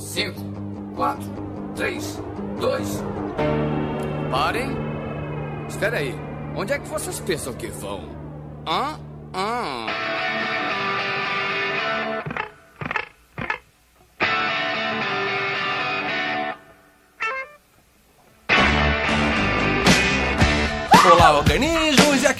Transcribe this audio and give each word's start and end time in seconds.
5, 0.00 0.34
4, 0.96 1.22
3, 1.76 2.18
2. 2.58 3.04
Parem! 4.30 4.70
Espera 5.68 5.98
aí. 5.98 6.14
Onde 6.56 6.72
é 6.72 6.78
que 6.78 6.88
vocês 6.88 7.20
pensam 7.20 7.52
que 7.52 7.66
vão? 7.66 8.08
Hã? 8.66 8.98
Hã? 9.34 9.86
Olá, 21.12 21.38
organismos! 21.38 21.89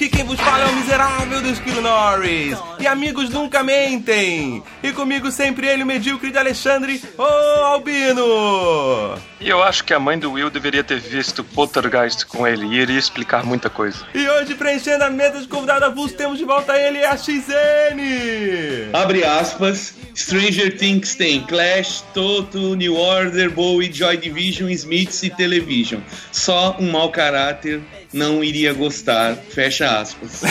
E 0.01 0.05
aqui 0.05 0.17
quem 0.17 0.25
vos 0.25 0.41
fala 0.41 0.65
é 0.65 0.67
o 0.67 0.77
miserável 0.77 1.43
do 1.43 1.51
Esquilo 1.51 1.83
Norris. 1.83 2.59
E 2.79 2.87
amigos 2.87 3.29
nunca 3.29 3.63
mentem. 3.63 4.63
E 4.83 4.93
comigo 4.93 5.31
sempre 5.31 5.67
ele, 5.67 5.83
o 5.83 5.87
medíocre 5.87 6.31
de 6.31 6.39
Alexandre, 6.39 7.03
o 7.19 7.23
Albino. 7.67 9.19
E 9.41 9.49
eu 9.49 9.63
acho 9.63 9.85
que 9.85 9.95
a 9.95 9.99
mãe 9.99 10.19
do 10.19 10.33
Will 10.33 10.51
deveria 10.51 10.85
ter 10.85 11.01
visto 11.01 11.43
Poltergeist 11.43 12.27
com 12.27 12.47
ele 12.47 12.67
e 12.67 12.81
iria 12.81 12.99
explicar 12.99 13.43
muita 13.43 13.71
coisa. 13.71 14.05
E 14.15 14.29
hoje, 14.29 14.55
preenchendo 14.55 15.03
a 15.03 15.09
mesa 15.09 15.41
de 15.41 15.49
convidado 15.49 15.87
avulso, 15.87 16.15
temos 16.15 16.39
de 16.39 16.45
volta 16.45 16.77
ele, 16.79 17.03
a 17.03 17.17
XN. 17.17 18.93
Abre 18.93 19.25
aspas. 19.25 19.95
Stranger 20.15 20.77
Things 20.77 21.15
tem 21.15 21.41
Clash, 21.41 22.05
Toto, 22.13 22.77
New 22.77 22.95
Order, 22.95 23.51
Bowie, 23.51 23.91
Joy 23.91 24.19
Division, 24.19 24.69
Smiths 24.69 25.23
e 25.23 25.31
Television. 25.31 26.01
Só 26.31 26.77
um 26.79 26.91
mau 26.91 27.11
caráter 27.11 27.81
não 28.13 28.43
iria 28.43 28.73
gostar. 28.73 29.37
Fecha 29.37 30.01
aspas. 30.01 30.43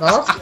Nossa. 0.00 0.40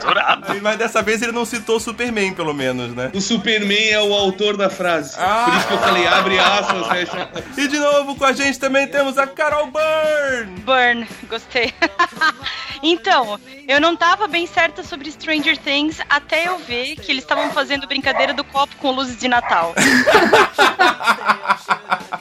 Mas 0.63 0.77
dessa 0.77 1.03
vez 1.03 1.23
ele 1.23 1.33
não 1.33 1.45
citou 1.45 1.77
o 1.77 1.81
Superman, 1.81 2.35
pelo 2.35 2.53
menos, 2.53 2.95
né? 2.95 3.11
O 3.15 3.21
Superman 3.21 3.89
é 3.89 4.01
o 4.01 4.13
autor 4.15 4.57
da 4.57 4.69
frase. 4.69 5.15
Ah. 5.19 5.47
Por 5.47 5.57
isso 5.57 5.67
que 5.67 5.75
eu 5.75 5.79
falei, 5.79 6.07
abre 6.07 6.28
aspas, 6.37 6.87
fecha. 6.89 7.31
E 7.57 7.69
de 7.69 7.79
novo 7.79 8.17
com 8.17 8.25
a 8.25 8.33
gente 8.33 8.59
também 8.59 8.89
temos 8.89 9.17
a 9.17 9.27
Carol 9.27 9.69
Byrne. 9.69 10.61
Burn, 10.61 11.07
gostei. 11.29 11.73
então, 12.83 13.39
eu 13.69 13.81
não 13.81 13.97
tava 13.97 14.27
bem 14.27 14.47
certa 14.47 14.83
sobre 14.83 15.13
Stranger 15.13 15.57
Things 15.57 16.01
até 16.11 16.49
eu 16.49 16.59
ver 16.59 16.97
que 16.97 17.13
eles 17.13 17.23
estavam 17.23 17.51
fazendo 17.53 17.87
brincadeira 17.87 18.35
do 18.35 18.43
copo 18.43 18.75
com 18.77 18.91
luzes 18.91 19.19
de 19.19 19.29
Natal. 19.29 19.73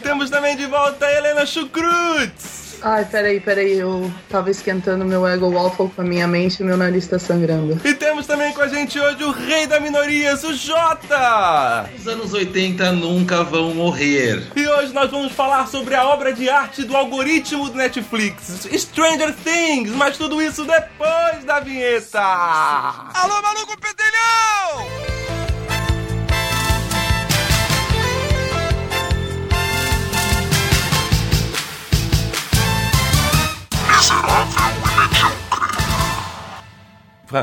Temos 0.04 0.30
também 0.30 0.56
de 0.56 0.68
volta 0.68 1.06
a 1.06 1.12
Helena 1.12 1.46
Chucrutz. 1.46 2.67
Ai, 2.82 3.06
peraí, 3.06 3.40
peraí, 3.40 3.80
eu 3.80 4.12
tava 4.30 4.52
esquentando 4.52 5.04
meu 5.04 5.28
ego 5.28 5.50
waffle 5.50 5.90
com 5.90 6.02
a 6.02 6.06
minha 6.06 6.28
mente 6.28 6.62
e 6.62 6.64
meu 6.64 6.78
nariz 6.78 7.08
tá 7.08 7.18
sangrando. 7.18 7.80
E 7.84 7.94
temos 7.94 8.28
também 8.28 8.54
com 8.54 8.62
a 8.62 8.68
gente 8.68 9.00
hoje 9.00 9.24
o 9.24 9.32
rei 9.32 9.66
da 9.66 9.80
minorias, 9.80 10.44
o 10.44 10.54
Jota. 10.54 11.90
Os 11.98 12.08
anos 12.08 12.34
80 12.34 12.92
nunca 12.94 13.44
vão 13.44 13.74
morrer. 13.74 14.44
E 14.56 14.68
hoje 14.68 14.94
nós 14.94 15.10
vamos 15.10 15.32
falar 15.32 15.68
sobre 15.68 15.96
a 15.96 16.06
obra 16.06 16.34
de 16.34 16.50
arte 16.50 16.84
do 16.84 16.96
algoritmo 16.96 17.70
do 17.70 17.78
Netflix, 17.78 18.68
Stranger 18.72 19.34
Things, 19.44 19.92
mas 19.92 20.18
tudo 20.18 20.42
isso 20.42 20.64
depois 20.64 21.44
da 21.46 21.60
vinheta. 21.60 22.22
Alô, 22.22 23.42
maluco 23.42 23.76
pedelhão! 23.80 25.57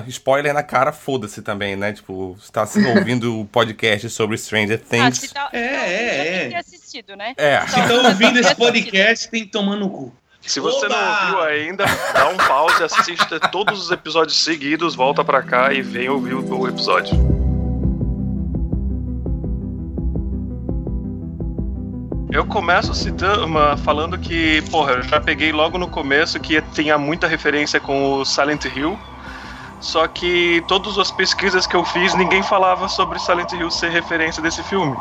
Spoiler 0.09 0.55
na 0.55 0.63
cara, 0.63 0.93
foda-se 0.93 1.43
também, 1.43 1.77
né? 1.77 1.93
Tipo, 1.93 2.35
você 2.41 2.51
tá 2.51 2.65
se 2.67 2.83
ouvindo 2.87 3.39
o 3.41 3.45
podcast 3.45 4.09
sobre 4.11 4.37
Stranger 4.39 4.81
Ah, 4.83 4.89
Things. 4.89 5.19
se 5.19 5.33
tá, 5.35 5.51
É, 5.53 5.59
é, 5.59 6.37
é. 6.45 6.49
tem 6.49 6.57
assistido, 6.57 7.15
né? 7.17 7.35
É. 7.37 7.61
Se 7.67 7.81
estão 7.81 8.05
ouvindo 8.07 8.39
esse 8.39 8.55
podcast, 8.55 9.29
tem 9.31 9.45
que 9.45 9.51
tomar 9.51 9.77
no 9.77 9.91
cu. 9.91 10.13
Se 10.41 10.61
você 10.61 10.87
Oba! 10.87 10.95
não 10.95 11.21
ouviu 11.39 11.41
ainda, 11.43 11.85
dá 12.13 12.29
um 12.29 12.37
pause, 12.37 12.83
assista 12.83 13.41
todos 13.41 13.83
os 13.83 13.91
episódios 13.91 14.43
seguidos, 14.43 14.95
volta 14.95 15.25
pra 15.25 15.43
cá 15.43 15.73
e 15.73 15.81
vem 15.83 16.09
ouvir 16.09 16.35
o 16.35 16.69
episódio. 16.69 17.44
Eu 22.35 22.45
começo 22.45 22.93
citando, 22.97 23.47
falando 23.77 24.19
que, 24.19 24.61
porra, 24.69 24.95
eu 24.95 25.03
já 25.05 25.21
peguei 25.21 25.53
logo 25.53 25.79
no 25.79 25.87
começo 25.87 26.41
que 26.41 26.61
tinha 26.61 26.99
muita 26.99 27.29
referência 27.29 27.79
com 27.79 28.15
o 28.15 28.25
Silent 28.25 28.65
Hill. 28.65 28.99
Só 29.85 30.09
que 30.09 30.65
todas 30.67 30.99
as 30.99 31.11
pesquisas 31.11 31.67
que 31.67 31.77
eu 31.77 31.85
fiz, 31.85 32.15
ninguém 32.15 32.43
falava 32.43 32.89
sobre 32.89 33.19
Silent 33.19 33.53
Hill 33.53 33.71
ser 33.71 33.91
referência 33.91 34.43
desse 34.43 34.63
filme. 34.63 34.97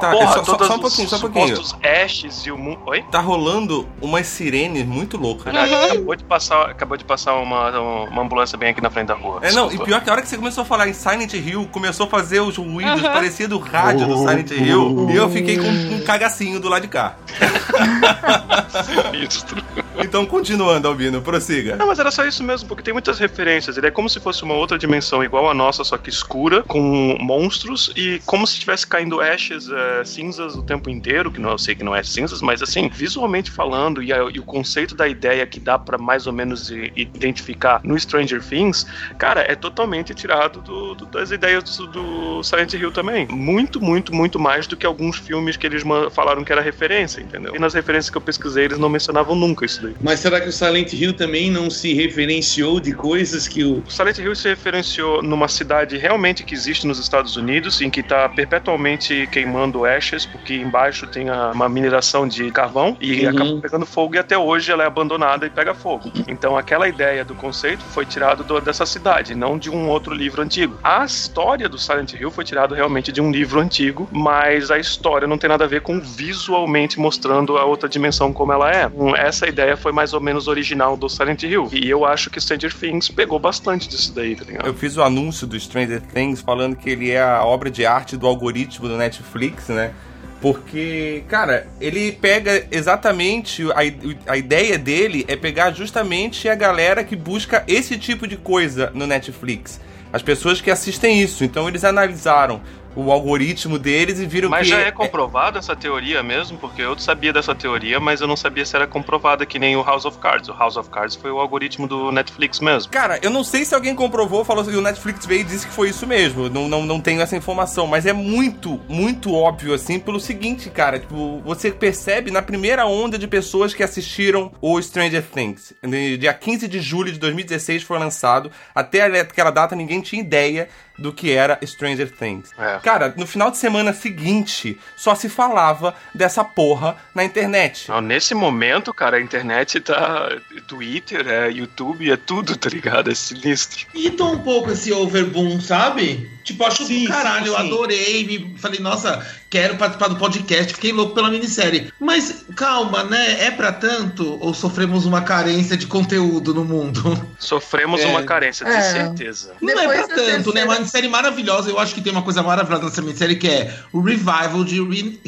Tá, 0.00 0.12
Porra, 0.12 0.26
só, 0.34 0.44
só- 0.44 0.52
todas 0.52 0.68
só 0.68 0.74
um 0.74 0.76
os 0.76 0.82
pouquinho, 0.82 1.08
só 1.08 1.16
um 1.16 1.20
pouquinho. 1.20 1.56
supostos 1.56 1.76
Ashes 1.82 2.46
e 2.46 2.52
o 2.52 2.56
mundo. 2.56 2.78
Oi? 2.86 3.02
Tá 3.10 3.18
rolando 3.18 3.86
umas 4.00 4.28
sirenes 4.28 4.86
muito 4.86 5.16
loucas. 5.16 5.52
Verdade, 5.52 5.74
acabou 5.74 6.14
de 6.14 6.22
passar, 6.24 6.70
acabou 6.70 6.96
de 6.96 7.04
passar 7.04 7.34
uma, 7.34 7.70
uma 8.08 8.22
ambulância 8.22 8.56
bem 8.56 8.70
aqui 8.70 8.80
na 8.80 8.90
frente 8.90 9.08
da 9.08 9.14
rua. 9.14 9.40
É, 9.42 9.50
não, 9.50 9.72
e 9.72 9.78
pior 9.78 10.00
que 10.02 10.08
a 10.08 10.12
hora 10.12 10.22
que 10.22 10.28
você 10.28 10.36
começou 10.36 10.62
a 10.62 10.64
falar 10.64 10.88
em 10.88 10.92
Silent 10.92 11.34
Hill, 11.34 11.68
começou 11.72 12.06
a 12.06 12.08
fazer 12.08 12.38
os 12.40 12.56
ruídos 12.56 13.02
parecidos 13.02 13.58
do 13.58 13.64
rádio 13.64 14.06
do 14.06 14.18
Silent 14.18 14.52
Hill, 14.52 15.08
e 15.10 15.16
eu 15.16 15.28
fiquei 15.30 15.58
com 15.58 15.66
um 15.66 16.00
cagacinho 16.04 16.60
do 16.60 16.68
lado 16.68 16.82
de 16.82 16.88
cá. 16.88 17.16
Sinistro. 19.12 19.62
Então, 19.98 20.24
continuando, 20.24 20.86
Albino, 20.86 21.20
prossiga. 21.20 21.76
Não, 21.76 21.86
mas 21.86 21.98
era 21.98 22.10
só 22.10 22.24
isso 22.24 22.42
mesmo, 22.44 22.68
porque 22.68 22.82
tem 22.82 22.92
muitas 22.92 23.18
referências. 23.18 23.76
Ele 23.76 23.86
é 23.86 23.90
como 23.90 24.08
se 24.08 24.20
fosse 24.20 24.42
uma 24.44 24.54
outra 24.54 24.78
dimensão 24.78 25.22
igual 25.24 25.50
a 25.50 25.54
nossa, 25.54 25.82
só 25.84 25.98
que 25.98 26.08
escura, 26.08 26.62
com 26.62 27.16
monstros, 27.20 27.92
e 27.96 28.20
como 28.24 28.46
se 28.46 28.54
estivesse 28.54 28.86
caindo 28.86 29.20
ashes, 29.20 29.68
é, 29.68 30.04
cinzas 30.04 30.54
o 30.54 30.62
tempo 30.62 30.88
inteiro, 30.88 31.30
que 31.30 31.40
não, 31.40 31.50
eu 31.50 31.58
sei 31.58 31.74
que 31.74 31.82
não 31.84 31.94
é 31.94 32.02
cinzas, 32.02 32.40
mas 32.40 32.62
assim, 32.62 32.88
visualmente 32.88 33.50
falando, 33.50 34.02
e, 34.02 34.12
a- 34.12 34.28
e 34.32 34.38
o 34.38 34.44
conceito 34.44 34.94
da 34.94 35.08
ideia 35.08 35.44
que 35.46 35.58
dá 35.58 35.78
pra 35.78 35.98
mais 35.98 36.26
ou 36.26 36.32
menos 36.32 36.70
identificar 36.96 37.80
no 37.82 37.98
Stranger 37.98 38.42
Things, 38.42 38.86
cara, 39.18 39.40
é 39.40 39.54
totalmente 39.54 40.14
tirado 40.14 40.60
do- 40.60 40.94
do- 40.94 41.06
das 41.06 41.30
ideias 41.30 41.76
do, 41.76 41.86
do 41.86 42.42
Silent 42.42 42.72
Hill 42.74 42.92
também. 42.92 43.26
Muito, 43.28 43.80
muito, 43.80 44.14
muito 44.14 44.38
mais 44.38 44.66
do 44.66 44.76
que 44.76 44.86
alguns 44.86 45.16
filmes 45.18 45.56
que 45.56 45.66
eles 45.66 45.82
falaram 46.12 46.44
que 46.44 46.52
era 46.52 46.60
referência, 46.60 47.20
entendeu? 47.20 47.54
E 47.54 47.58
nas 47.58 47.74
referências 47.74 48.10
que 48.10 48.16
eu 48.16 48.20
pesquisei, 48.20 48.64
eles 48.64 48.78
não 48.78 48.88
mencionavam 48.88 49.34
nunca 49.34 49.64
isso 49.64 49.82
daí. 49.82 49.87
Mas 50.00 50.20
será 50.20 50.40
que 50.40 50.48
o 50.48 50.52
Silent 50.52 50.92
Hill 50.92 51.12
também 51.14 51.50
não 51.50 51.70
se 51.70 51.92
referenciou 51.94 52.80
de 52.80 52.92
coisas 52.92 53.46
que 53.48 53.64
o. 53.64 53.82
O 53.86 53.90
Silent 53.90 54.18
Hill 54.18 54.34
se 54.34 54.48
referenciou 54.48 55.22
numa 55.22 55.48
cidade 55.48 55.96
realmente 55.96 56.44
que 56.44 56.54
existe 56.54 56.86
nos 56.86 56.98
Estados 56.98 57.36
Unidos, 57.36 57.80
em 57.80 57.90
que 57.90 58.00
está 58.00 58.28
perpetualmente 58.28 59.26
queimando 59.30 59.84
ashes, 59.84 60.26
porque 60.26 60.54
embaixo 60.54 61.06
tem 61.06 61.28
a- 61.28 61.52
uma 61.52 61.68
mineração 61.68 62.26
de 62.26 62.50
carvão 62.50 62.96
e 63.00 63.24
Uhum. 63.24 63.30
acaba 63.30 63.60
pegando 63.60 63.86
fogo 63.86 64.14
e 64.14 64.18
até 64.18 64.36
hoje 64.36 64.70
ela 64.70 64.82
é 64.84 64.86
abandonada 64.86 65.46
e 65.46 65.50
pega 65.50 65.74
fogo. 65.74 66.10
Então 66.26 66.56
aquela 66.56 66.88
ideia 66.88 67.24
do 67.24 67.34
conceito 67.34 67.84
foi 67.84 68.04
tirado 68.04 68.44
do- 68.44 68.60
dessa 68.60 68.84
cidade, 68.86 69.34
não 69.34 69.58
de 69.58 69.70
um 69.70 69.88
outro 69.88 70.14
livro 70.14 70.42
antigo. 70.42 70.78
A 70.82 71.04
história 71.04 71.68
do 71.68 71.78
Silent 71.78 72.12
Hill 72.14 72.30
foi 72.30 72.44
tirada 72.44 72.74
realmente 72.74 73.10
de 73.12 73.20
um 73.20 73.30
livro 73.30 73.60
antigo, 73.60 74.08
mas 74.12 74.70
a 74.70 74.78
história 74.78 75.26
não 75.28 75.38
tem 75.38 75.48
nada 75.48 75.64
a 75.64 75.68
ver 75.68 75.80
com 75.80 76.00
visualmente 76.00 76.98
mostrando 76.98 77.56
a 77.56 77.64
outra 77.64 77.88
dimensão 77.88 78.32
como 78.32 78.52
ela 78.52 78.70
é. 78.70 78.86
Hum, 78.86 79.14
Essa 79.16 79.48
ideia 79.48 79.76
foi 79.78 79.92
mais 79.92 80.12
ou 80.12 80.20
menos 80.20 80.48
original 80.48 80.96
do 80.96 81.08
Silent 81.08 81.42
Hill. 81.42 81.68
E 81.72 81.88
eu 81.88 82.04
acho 82.04 82.30
que 82.30 82.40
Stranger 82.40 82.74
Things 82.74 83.08
pegou 83.08 83.38
bastante 83.38 83.88
disso 83.88 84.12
daí, 84.14 84.36
tá 84.36 84.44
ligado? 84.44 84.66
Eu 84.66 84.74
fiz 84.74 84.96
o 84.96 85.02
anúncio 85.02 85.46
do 85.46 85.58
Stranger 85.58 86.00
Things 86.02 86.40
falando 86.40 86.76
que 86.76 86.90
ele 86.90 87.10
é 87.10 87.22
a 87.22 87.44
obra 87.44 87.70
de 87.70 87.86
arte 87.86 88.16
do 88.16 88.26
algoritmo 88.26 88.88
do 88.88 88.96
Netflix, 88.96 89.68
né? 89.68 89.92
Porque, 90.40 91.24
cara, 91.28 91.66
ele 91.80 92.12
pega 92.12 92.66
exatamente. 92.70 93.64
A, 93.72 94.32
a 94.32 94.36
ideia 94.36 94.78
dele 94.78 95.24
é 95.26 95.34
pegar 95.34 95.72
justamente 95.72 96.48
a 96.48 96.54
galera 96.54 97.02
que 97.02 97.16
busca 97.16 97.64
esse 97.66 97.98
tipo 97.98 98.26
de 98.26 98.36
coisa 98.36 98.90
no 98.94 99.06
Netflix. 99.06 99.80
As 100.12 100.22
pessoas 100.22 100.60
que 100.60 100.70
assistem 100.70 101.20
isso. 101.20 101.44
Então 101.44 101.68
eles 101.68 101.84
analisaram 101.84 102.60
o 102.94 103.12
algoritmo 103.12 103.78
deles 103.78 104.18
e 104.18 104.26
viram 104.26 104.48
Mas 104.48 104.66
que. 104.66 104.72
já 104.72 104.80
é 104.80 104.90
comprovada 104.90 105.58
essa 105.58 105.76
teoria 105.76 106.22
mesmo? 106.22 106.58
Porque 106.58 106.82
eu 106.82 106.98
sabia 106.98 107.32
dessa 107.32 107.54
teoria, 107.54 108.00
mas 108.00 108.20
eu 108.20 108.26
não 108.26 108.36
sabia 108.36 108.64
se 108.64 108.74
era 108.74 108.86
comprovada 108.86 109.46
que 109.46 109.58
nem 109.58 109.76
o 109.76 109.82
House 109.82 110.04
of 110.04 110.18
Cards. 110.18 110.48
O 110.48 110.52
House 110.52 110.76
of 110.76 110.90
Cards 110.90 111.16
foi 111.16 111.30
o 111.30 111.38
algoritmo 111.38 111.86
do 111.86 112.10
Netflix 112.10 112.60
mesmo. 112.60 112.90
Cara, 112.90 113.18
eu 113.22 113.30
não 113.30 113.44
sei 113.44 113.64
se 113.64 113.74
alguém 113.74 113.94
comprovou, 113.94 114.44
falou 114.44 114.64
que 114.64 114.74
o 114.74 114.80
Netflix 114.80 115.26
veio 115.26 115.42
e 115.42 115.44
disse 115.44 115.66
que 115.66 115.72
foi 115.72 115.90
isso 115.90 116.06
mesmo. 116.06 116.48
Não, 116.48 116.68
não, 116.68 116.84
não 116.84 117.00
tenho 117.00 117.20
essa 117.20 117.36
informação, 117.36 117.86
mas 117.86 118.06
é 118.06 118.12
muito, 118.12 118.80
muito 118.88 119.34
óbvio, 119.34 119.74
assim, 119.74 119.98
pelo 119.98 120.20
seguinte, 120.20 120.70
cara. 120.70 120.98
Tipo, 120.98 121.40
você 121.44 121.70
percebe 121.70 122.30
na 122.30 122.42
primeira 122.42 122.86
onda 122.86 123.18
de 123.18 123.26
pessoas 123.26 123.74
que 123.74 123.82
assistiram 123.82 124.50
o 124.60 124.80
Stranger 124.80 125.22
Things. 125.22 125.72
Dia 126.18 126.34
15 126.34 126.66
de 126.68 126.80
julho 126.80 127.12
de 127.12 127.18
2016 127.18 127.82
foi 127.82 127.98
lançado. 127.98 128.50
Até 128.74 129.02
aquela 129.20 129.50
data 129.50 129.76
ninguém 129.76 130.00
tinha 130.00 130.20
ideia 130.20 130.68
do 130.98 131.12
que 131.12 131.30
era 131.30 131.58
Stranger 131.64 132.10
Things. 132.10 132.50
É. 132.58 132.78
Cara, 132.80 133.14
no 133.16 133.26
final 133.26 133.50
de 133.50 133.56
semana 133.56 133.92
seguinte, 133.92 134.78
só 134.96 135.14
se 135.14 135.28
falava 135.28 135.94
dessa 136.14 136.44
porra 136.44 136.96
na 137.14 137.24
internet. 137.24 137.88
Não, 137.88 138.00
nesse 138.00 138.34
momento, 138.34 138.92
cara, 138.92 139.16
a 139.16 139.20
internet 139.20 139.80
tá. 139.80 140.28
Twitter, 140.66 141.26
é 141.26 141.50
YouTube, 141.50 142.10
é 142.10 142.16
tudo, 142.16 142.56
tá 142.56 142.68
ligado? 142.68 143.10
É 143.10 143.14
sinistro. 143.14 143.86
Irritou 143.94 144.34
um 144.34 144.38
pouco 144.38 144.70
esse 144.70 144.92
overboom, 144.92 145.60
sabe? 145.60 146.28
Tipo, 146.48 146.64
acho 146.64 146.84
Sim, 146.86 147.02
do 147.04 147.08
caralho, 147.08 147.44
sim, 147.44 147.50
eu 147.50 147.56
sim. 147.58 147.66
adorei. 147.66 148.24
Me 148.24 148.54
falei, 148.58 148.80
nossa, 148.80 149.24
quero 149.50 149.76
participar 149.76 150.08
do 150.08 150.16
podcast. 150.16 150.72
Fiquei 150.72 150.92
louco 150.92 151.14
pela 151.14 151.30
minissérie. 151.30 151.92
Mas 152.00 152.46
calma, 152.56 153.04
né? 153.04 153.44
É 153.44 153.50
pra 153.50 153.70
tanto 153.70 154.38
ou 154.40 154.54
sofremos 154.54 155.04
uma 155.04 155.20
carência 155.20 155.76
de 155.76 155.86
conteúdo 155.86 156.54
no 156.54 156.64
mundo? 156.64 157.28
Sofremos 157.38 158.00
É. 158.00 158.06
uma 158.06 158.22
carência, 158.22 158.64
de 158.64 158.72
É. 158.72 158.80
certeza. 158.80 159.52
Não 159.60 159.70
é 159.72 159.76
Depois 159.76 160.06
pra 160.06 160.06
da 160.06 160.14
tanto, 160.14 160.28
né? 160.30 160.34
terceira- 160.36 160.64
Uma 160.68 160.74
minissérie 160.76 161.08
maravilhosa. 161.10 161.68
Eu 161.70 161.78
acho 161.78 161.94
que 161.94 162.00
tem 162.00 162.10
uma 162.12 162.22
coisa 162.22 162.42
maravilhosa 162.42 162.84
nessa 162.86 163.02
minissérie 163.02 163.36
que 163.36 163.46
é 163.48 163.74
o 163.92 164.00
revival 164.00 164.64
de 164.64 164.80
Win- 164.80 165.20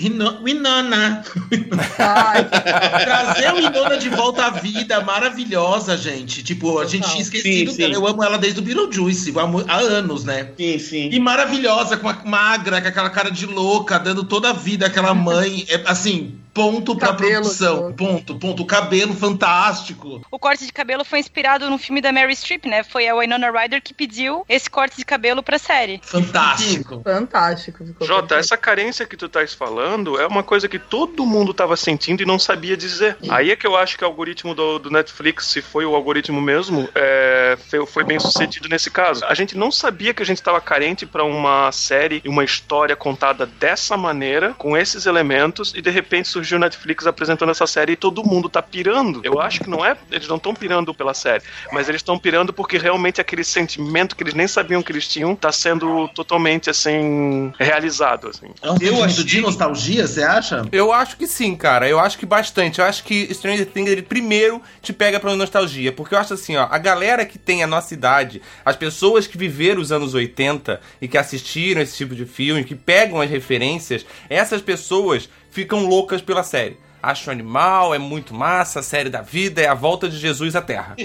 Winona. 0.43 1.23
Ai, 1.99 2.45
Trazer 3.05 3.53
o 3.53 3.57
Winona 3.57 3.99
de 3.99 4.09
volta 4.09 4.47
à 4.47 4.51
vida, 4.51 5.01
maravilhosa, 5.03 5.97
gente. 5.99 6.43
Tipo, 6.43 6.79
a 6.79 6.87
gente 6.87 7.09
tinha 7.11 7.23
esquecido 7.23 7.73
Sim, 7.73 7.77
dela. 7.77 7.95
Eu 7.95 8.07
amo 8.07 8.25
ela 8.25 8.39
desde 8.39 8.61
o 8.61 8.63
Beetlejuice, 8.63 9.33
há 9.69 9.77
anos, 9.77 10.25
né? 10.25 10.49
Sim, 10.57 10.79
sim. 10.79 11.10
E 11.11 11.19
maravilhosa, 11.19 11.97
com 11.97 12.09
a 12.09 12.17
magra, 12.25 12.81
com 12.81 12.89
aquela 12.89 13.11
cara 13.11 13.31
de 13.31 13.47
louca, 13.47 13.99
dando 13.99 14.25
toda 14.25 14.51
a 14.51 14.53
vida 14.53 14.87
àquela 14.87 15.13
mãe. 15.13 15.67
É, 15.69 15.83
assim, 15.87 16.39
ponto 16.53 16.97
pra 16.97 17.09
Cabelo 17.09 17.33
produção. 17.43 17.77
louca. 17.77 17.95
Ponto, 17.95 18.35
ponto. 18.37 18.63
O 18.63 18.67
cabelo 18.67 19.15
fantástico. 19.15 20.21
O 20.31 20.39
corte 20.39 20.67
de 20.67 20.73
cabelo 20.73 21.05
foi 21.05 21.19
inspirado 21.19 21.69
no 21.71 21.79
filme 21.79 22.01
da 22.01 22.13
Mary 22.13 22.35
Streep, 22.35 22.67
né? 22.67 22.83
Foi 22.83 23.09
a 23.09 23.15
Winona 23.17 23.51
Ryder 23.51 23.83
que 23.83 23.95
pediu 23.95 24.45
esse 24.49 24.69
corte 24.69 24.97
de 24.97 25.05
cabelo 25.05 25.43
pra 25.43 25.59
série. 25.59 26.01
Fantástico. 26.03 27.03
fantástico. 27.03 27.85
ficou 27.85 28.07
Jota, 28.07 28.21
perfeito. 28.29 28.41
essa 28.41 28.57
carência 28.57 29.07
que 29.07 29.17
tu 29.17 29.27
estás 29.27 29.55
falando 29.55 30.19
é 30.21 30.27
uma 30.27 30.43
coisa 30.43 30.69
que 30.69 30.79
todo 30.79 31.27
mundo 31.27 31.53
tava 31.55 31.77
sentindo 31.77 32.23
e 32.23 32.27
não 32.27 32.39
sabia 32.39 32.77
dizer. 32.77 33.17
Aí 33.29 33.51
é 33.51 33.57
que 33.57 33.67
eu 33.67 33.77
acho 33.77 33.97
que 33.97 34.05
o 34.05 34.07
algoritmo 34.07 34.55
do, 34.55 34.79
do 34.79 34.91
Netflix, 34.91 35.47
se 35.47 35.63
foi 35.63 35.85
o 35.85 35.95
algoritmo 35.95 36.41
mesmo, 36.41 36.89
é, 36.95 37.57
foi, 37.69 37.87
foi 37.87 38.05
bem 38.05 38.19
sucedido 38.19 38.69
nesse 38.69 38.91
caso. 38.91 39.25
A 39.25 39.35
gente 39.35 39.57
não 39.57 39.71
sabia 39.71 40.13
que 40.15 40.23
a 40.23 40.27
gente 40.27 40.39
estava 40.39 40.61
carente 40.61 41.07
para 41.07 41.25
uma 41.25 41.71
série 41.73 42.21
e 42.25 42.29
uma 42.29 42.45
história 42.45 42.97
contada 42.97 43.47
dessa 43.47 43.97
maneira, 43.97 44.55
com 44.55 44.77
esses 44.77 45.07
elementos, 45.07 45.73
e 45.75 45.83
de 45.83 45.91
repente 45.91 46.29
surgiu 46.41 46.57
o 46.57 46.61
Netflix 46.61 47.07
apresentando 47.07 47.51
essa 47.51 47.67
série 47.67 47.93
e 47.93 47.97
todo 47.97 48.25
mundo 48.25 48.49
tá 48.49 48.63
pirando. 48.63 49.21
Eu 49.23 49.41
acho 49.41 49.61
que 49.61 49.69
não 49.69 49.85
é. 49.85 49.97
Eles 50.11 50.27
não 50.27 50.37
estão 50.37 50.55
pirando 50.55 50.95
pela 50.95 51.13
série, 51.13 51.43
mas 51.73 51.89
eles 51.89 52.01
estão 52.01 52.19
pirando 52.19 52.53
porque 52.53 52.79
realmente 52.79 53.21
aquele 53.21 53.45
sentimento 53.45 54.17
que 54.17 54.23
eles 54.23 54.33
nem 54.35 54.49
sabiam 54.49 54.83
que 54.83 54.91
eles 54.91 55.07
tinham 55.07 55.37
tá 55.37 55.53
sendo 55.53 56.09
totalmente 56.09 56.71
assim 56.71 57.53
realizado. 57.59 58.29
Assim. 58.29 58.47
É 58.63 58.71
um 58.71 58.77
Eu 58.81 59.05
achei- 59.05 59.25
de 59.25 59.41
nostalgia, 59.43 60.07
você 60.07 60.23
acha? 60.23 60.65
Eu 60.73 60.93
acho 60.93 61.17
que 61.17 61.27
sim, 61.27 61.55
cara. 61.55 61.87
Eu 61.89 61.99
acho 62.01 62.19
que 62.19 62.25
bastante. 62.25 62.79
Eu 62.81 62.87
acho 62.87 63.05
que 63.05 63.33
Stranger 63.35 63.67
Things 63.67 63.91
ele 63.91 64.03
primeiro 64.03 64.63
te 64.81 64.93
pega 64.93 65.21
pra 65.21 65.35
nostalgia. 65.37 65.93
Porque 65.93 66.15
eu 66.15 66.19
acho 66.19 66.35
assim, 66.35 66.57
ó, 66.57 66.67
a 66.71 66.79
galera 66.79 67.25
que 67.27 67.39
tem 67.39 67.63
a 67.63 67.67
nossa 67.67 67.93
idade, 67.93 68.41
as 68.65 68.77
pessoas 68.77 69.27
que 69.27 69.37
viveram 69.37 69.81
os 69.81 69.93
anos 69.93 70.15
80 70.15 70.81
e 71.03 71.07
que 71.09 71.19
assistiram 71.19 71.83
esse 71.83 71.97
tipo 71.97 72.15
de 72.15 72.25
filme, 72.25 72.65
que 72.65 72.75
pegam 72.75 73.21
as 73.21 73.29
referências, 73.29 74.07
essas 74.29 74.63
pessoas 74.63 75.29
ficam 75.51 75.87
loucas 75.87 76.23
pela 76.23 76.43
série. 76.43 76.79
Acho 77.03 77.31
animal, 77.31 77.95
é 77.95 77.99
muito 77.99 78.35
massa, 78.35 78.81
a 78.81 78.83
série 78.83 79.09
da 79.09 79.23
vida, 79.23 79.63
é 79.63 79.67
a 79.67 79.75
volta 79.75 80.09
de 80.09 80.19
Jesus 80.19 80.55
à 80.55 80.63
Terra. 80.63 80.97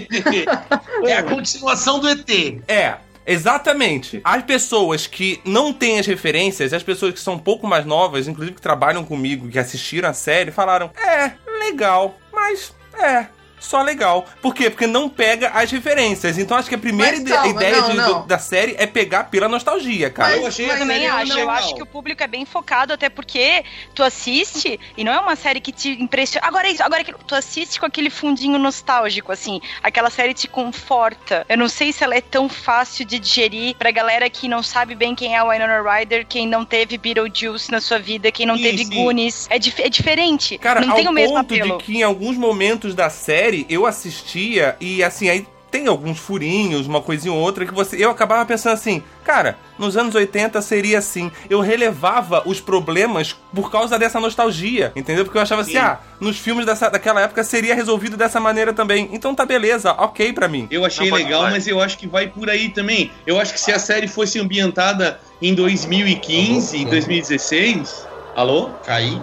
É 1.05 1.13
a 1.13 1.23
continuação 1.23 1.99
do 1.99 2.09
ET. 2.09 2.27
É, 2.67 2.95
exatamente. 3.27 4.21
As 4.23 4.43
pessoas 4.43 5.05
que 5.05 5.39
não 5.45 5.71
têm 5.71 5.99
as 5.99 6.07
referências, 6.07 6.73
as 6.73 6.81
pessoas 6.81 7.13
que 7.13 7.19
são 7.19 7.35
um 7.35 7.39
pouco 7.39 7.67
mais 7.67 7.85
novas, 7.85 8.27
inclusive 8.27 8.55
que 8.55 8.61
trabalham 8.61 9.03
comigo, 9.03 9.47
que 9.47 9.59
assistiram 9.59 10.09
a 10.09 10.13
série, 10.13 10.51
falaram: 10.51 10.89
é, 10.97 11.33
legal, 11.59 12.17
mas 12.33 12.73
é. 12.97 13.27
Só 13.65 13.81
legal. 13.81 14.25
Por 14.41 14.53
quê? 14.53 14.69
Porque 14.69 14.85
não 14.87 15.09
pega 15.09 15.49
as 15.49 15.71
referências. 15.71 16.37
Então 16.37 16.55
acho 16.57 16.69
que 16.69 16.75
a 16.75 16.77
primeira 16.77 17.13
Mas 17.13 17.21
ide- 17.21 17.31
calma, 17.31 17.47
ideia 17.51 17.81
não, 17.81 17.89
de- 17.89 17.97
não. 17.97 18.21
do- 18.21 18.27
da 18.27 18.37
série 18.39 18.75
é 18.77 18.85
pegar 18.85 19.25
pela 19.25 19.47
nostalgia, 19.49 20.09
cara. 20.09 20.37
Eu 20.37 20.45
achei 20.47 20.69
Eu 20.69 20.77
também 20.77 21.07
acho. 21.07 21.37
Eu 21.37 21.49
acho 21.49 21.73
que 21.75 21.81
o 21.81 21.85
público 21.85 22.21
é 22.23 22.27
bem 22.27 22.45
focado, 22.45 22.93
até 22.93 23.09
porque 23.09 23.63
tu 23.93 24.03
assiste 24.03 24.79
e 24.95 25.03
não 25.03 25.11
é 25.11 25.19
uma 25.19 25.35
série 25.35 25.59
que 25.59 25.71
te 25.71 25.89
impressiona. 26.01 26.45
Agora 26.47 26.67
é 26.67 26.71
isso, 26.71 26.83
agora 26.83 27.01
é 27.01 27.03
aquilo. 27.03 27.19
Tu 27.25 27.33
assiste 27.35 27.79
com 27.79 27.85
aquele 27.85 28.09
fundinho 28.09 28.57
nostálgico, 28.59 29.31
assim. 29.31 29.59
Aquela 29.81 30.09
série 30.09 30.33
te 30.33 30.47
conforta. 30.47 31.45
Eu 31.49 31.57
não 31.57 31.67
sei 31.67 31.91
se 31.91 32.03
ela 32.03 32.15
é 32.15 32.21
tão 32.21 32.47
fácil 32.47 33.05
de 33.05 33.17
digerir 33.19 33.75
pra 33.75 33.89
galera 33.91 34.29
que 34.29 34.47
não 34.47 34.61
sabe 34.61 34.93
bem 34.95 35.15
quem 35.15 35.35
é 35.35 35.39
a 35.39 35.43
Winona 35.49 35.81
Ryder, 35.81 36.25
quem 36.27 36.47
não 36.47 36.63
teve 36.65 36.97
Beetlejuice 36.97 37.71
na 37.71 37.81
sua 37.81 37.97
vida, 37.97 38.31
quem 38.31 38.45
não 38.45 38.57
Sim, 38.57 38.63
teve 38.63 38.85
sim. 38.85 38.93
Goonies. 38.93 39.47
É, 39.49 39.57
dif- 39.57 39.81
é 39.81 39.89
diferente. 39.89 40.57
Cara, 40.57 40.81
não 40.81 40.91
ao 40.91 40.95
tem 40.95 41.07
o 41.07 41.11
mesmo 41.11 41.35
ponto 41.35 41.53
apelo. 41.53 41.77
de 41.77 41.83
que 41.83 41.97
em 41.97 42.03
alguns 42.03 42.37
momentos 42.37 42.93
da 42.93 43.09
série 43.09 43.54
eu 43.69 43.85
assistia 43.85 44.75
e 44.79 45.03
assim, 45.03 45.29
aí 45.29 45.45
tem 45.71 45.87
alguns 45.87 46.17
furinhos, 46.19 46.87
uma 46.87 47.01
coisinha 47.01 47.33
ou 47.33 47.39
outra 47.41 47.65
que 47.65 47.73
você 47.73 47.97
eu 47.97 48.09
acabava 48.09 48.45
pensando 48.45 48.71
assim, 48.71 49.03
cara, 49.25 49.57
nos 49.77 49.97
anos 49.97 50.15
80 50.15 50.61
seria 50.61 50.99
assim. 50.99 51.29
Eu 51.49 51.59
relevava 51.59 52.43
os 52.45 52.61
problemas 52.61 53.35
por 53.53 53.69
causa 53.69 53.99
dessa 53.99 54.17
nostalgia, 54.17 54.93
entendeu? 54.95 55.25
Porque 55.25 55.37
eu 55.37 55.41
achava 55.41 55.63
assim, 55.63 55.71
Sim. 55.73 55.77
ah, 55.79 55.99
nos 56.17 56.37
filmes 56.37 56.65
dessa, 56.65 56.89
daquela 56.89 57.19
época 57.19 57.43
seria 57.43 57.75
resolvido 57.75 58.15
dessa 58.15 58.39
maneira 58.39 58.71
também. 58.71 59.09
Então 59.11 59.35
tá 59.35 59.45
beleza, 59.45 59.91
ok 59.97 60.31
pra 60.31 60.47
mim. 60.47 60.65
Eu 60.71 60.85
achei 60.85 61.09
Não, 61.09 61.17
legal, 61.17 61.43
mas 61.43 61.67
eu 61.67 61.81
acho 61.81 61.97
que 61.97 62.07
vai 62.07 62.27
por 62.27 62.49
aí 62.49 62.69
também. 62.69 63.11
Eu 63.27 63.37
acho 63.37 63.51
que 63.51 63.59
se 63.59 63.73
a 63.73 63.79
série 63.79 64.07
fosse 64.07 64.39
ambientada 64.39 65.19
em 65.41 65.53
2015, 65.53 66.77
em 66.77 66.85
2016. 66.85 68.07
Alô? 68.33 68.69
Caí. 68.85 69.21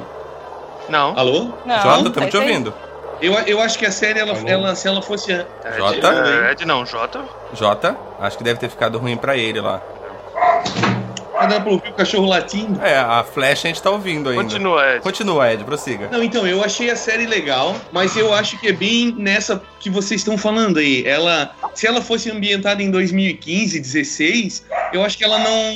Não. 0.88 1.18
Alô? 1.18 1.52
Não, 1.64 1.82
Jota, 1.82 2.02
tá 2.02 2.08
estamos 2.08 2.12
te 2.12 2.28
isso 2.28 2.38
aí. 2.38 2.48
ouvindo. 2.50 2.74
Eu, 3.22 3.34
eu 3.34 3.60
acho 3.60 3.78
que 3.78 3.86
a 3.86 3.92
série, 3.92 4.18
ela, 4.18 4.36
ela, 4.46 4.74
se 4.74 4.88
ela 4.88 5.00
fosse. 5.00 5.30
Ed, 5.32 5.46
Jota? 5.76 6.08
é, 6.08 6.52
Ed 6.52 6.64
não, 6.66 6.84
Jota. 6.84 7.24
Jota, 7.54 7.96
acho 8.20 8.36
que 8.36 8.42
deve 8.42 8.58
ter 8.58 8.68
ficado 8.68 8.98
ruim 8.98 9.16
pra 9.16 9.36
ele 9.36 9.60
lá. 9.60 9.80
Ah, 11.42 11.46
dá 11.46 11.60
pra 11.60 11.72
ouvir 11.72 11.88
o 11.90 11.92
cachorro 11.94 12.26
latindo? 12.26 12.80
É, 12.84 12.96
a 12.98 13.24
flecha 13.24 13.66
a 13.66 13.68
gente 13.68 13.82
tá 13.82 13.90
ouvindo 13.90 14.28
ainda. 14.30 14.42
Continua, 14.42 14.92
Ed. 14.94 15.00
Continua, 15.00 15.52
Ed, 15.52 15.64
prossiga. 15.64 16.08
Não, 16.10 16.22
então, 16.22 16.46
eu 16.46 16.62
achei 16.62 16.90
a 16.90 16.96
série 16.96 17.26
legal, 17.26 17.74
mas 17.92 18.16
eu 18.16 18.32
acho 18.32 18.58
que 18.60 18.68
é 18.68 18.72
bem 18.72 19.14
nessa 19.18 19.60
que 19.80 19.90
vocês 19.90 20.20
estão 20.20 20.38
falando 20.38 20.78
aí. 20.78 21.04
Ela, 21.06 21.50
se 21.74 21.86
ela 21.86 22.00
fosse 22.00 22.30
ambientada 22.30 22.82
em 22.82 22.90
2015, 22.90 23.80
16, 23.80 24.64
eu 24.92 25.04
acho 25.04 25.18
que 25.18 25.24
ela 25.24 25.38
não 25.38 25.72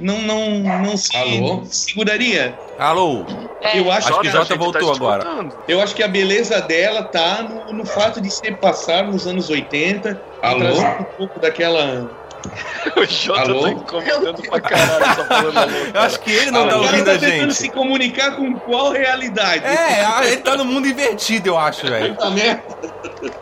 não 0.00 0.20
não 0.22 0.60
não 0.82 0.96
se 0.96 1.16
Alô? 1.16 1.62
seguraria. 1.64 2.58
Alô, 2.78 3.24
É, 3.60 3.78
Eu 3.78 3.92
acho, 3.92 4.08
Acho 4.08 4.20
que 4.20 4.28
a 4.28 4.30
Jota 4.30 4.44
gente 4.46 4.58
voltou 4.58 4.92
te 4.92 4.96
agora. 4.96 5.48
eu 5.68 5.80
acho 5.82 5.94
que 5.94 6.02
a 6.02 6.08
beleza 6.08 6.60
dela 6.62 7.02
tá 7.02 7.42
no, 7.42 7.72
no 7.74 7.84
fato 7.84 8.20
de 8.20 8.30
se 8.30 8.50
passar 8.52 9.04
nos 9.04 9.26
anos 9.26 9.50
80 9.50 10.20
e 10.42 10.46
Alô? 10.46 10.64
um 10.80 11.04
pouco 11.18 11.38
daquela 11.38 12.10
O 12.96 13.04
Jota 13.04 13.40
Alô? 13.42 13.62
tá 13.62 13.70
incomodando 13.70 14.42
pra 14.42 14.60
caralho 14.60 15.14
só 15.14 15.24
falando 15.24 15.58
alô. 15.58 15.76
eu 15.94 16.00
acho 16.00 16.20
que 16.20 16.30
ele 16.32 16.50
não 16.50 16.66
tá 16.66 16.74
Alô? 16.74 16.84
Cara 16.84 16.92
ouvindo 16.92 17.04
tá 17.04 17.12
a 17.12 17.18
tentando 17.18 17.40
gente. 17.50 17.54
se 17.54 17.70
comunicar 17.70 18.36
com 18.36 18.58
qual 18.60 18.92
realidade? 18.92 19.64
É, 19.64 20.26
ele 20.32 20.38
tá 20.38 20.56
no 20.56 20.64
mundo 20.64 20.86
invertido, 20.88 21.48
eu 21.50 21.58
acho, 21.58 21.86
velho. 21.86 22.14
Puta 22.14 22.30
merda. 22.30 22.62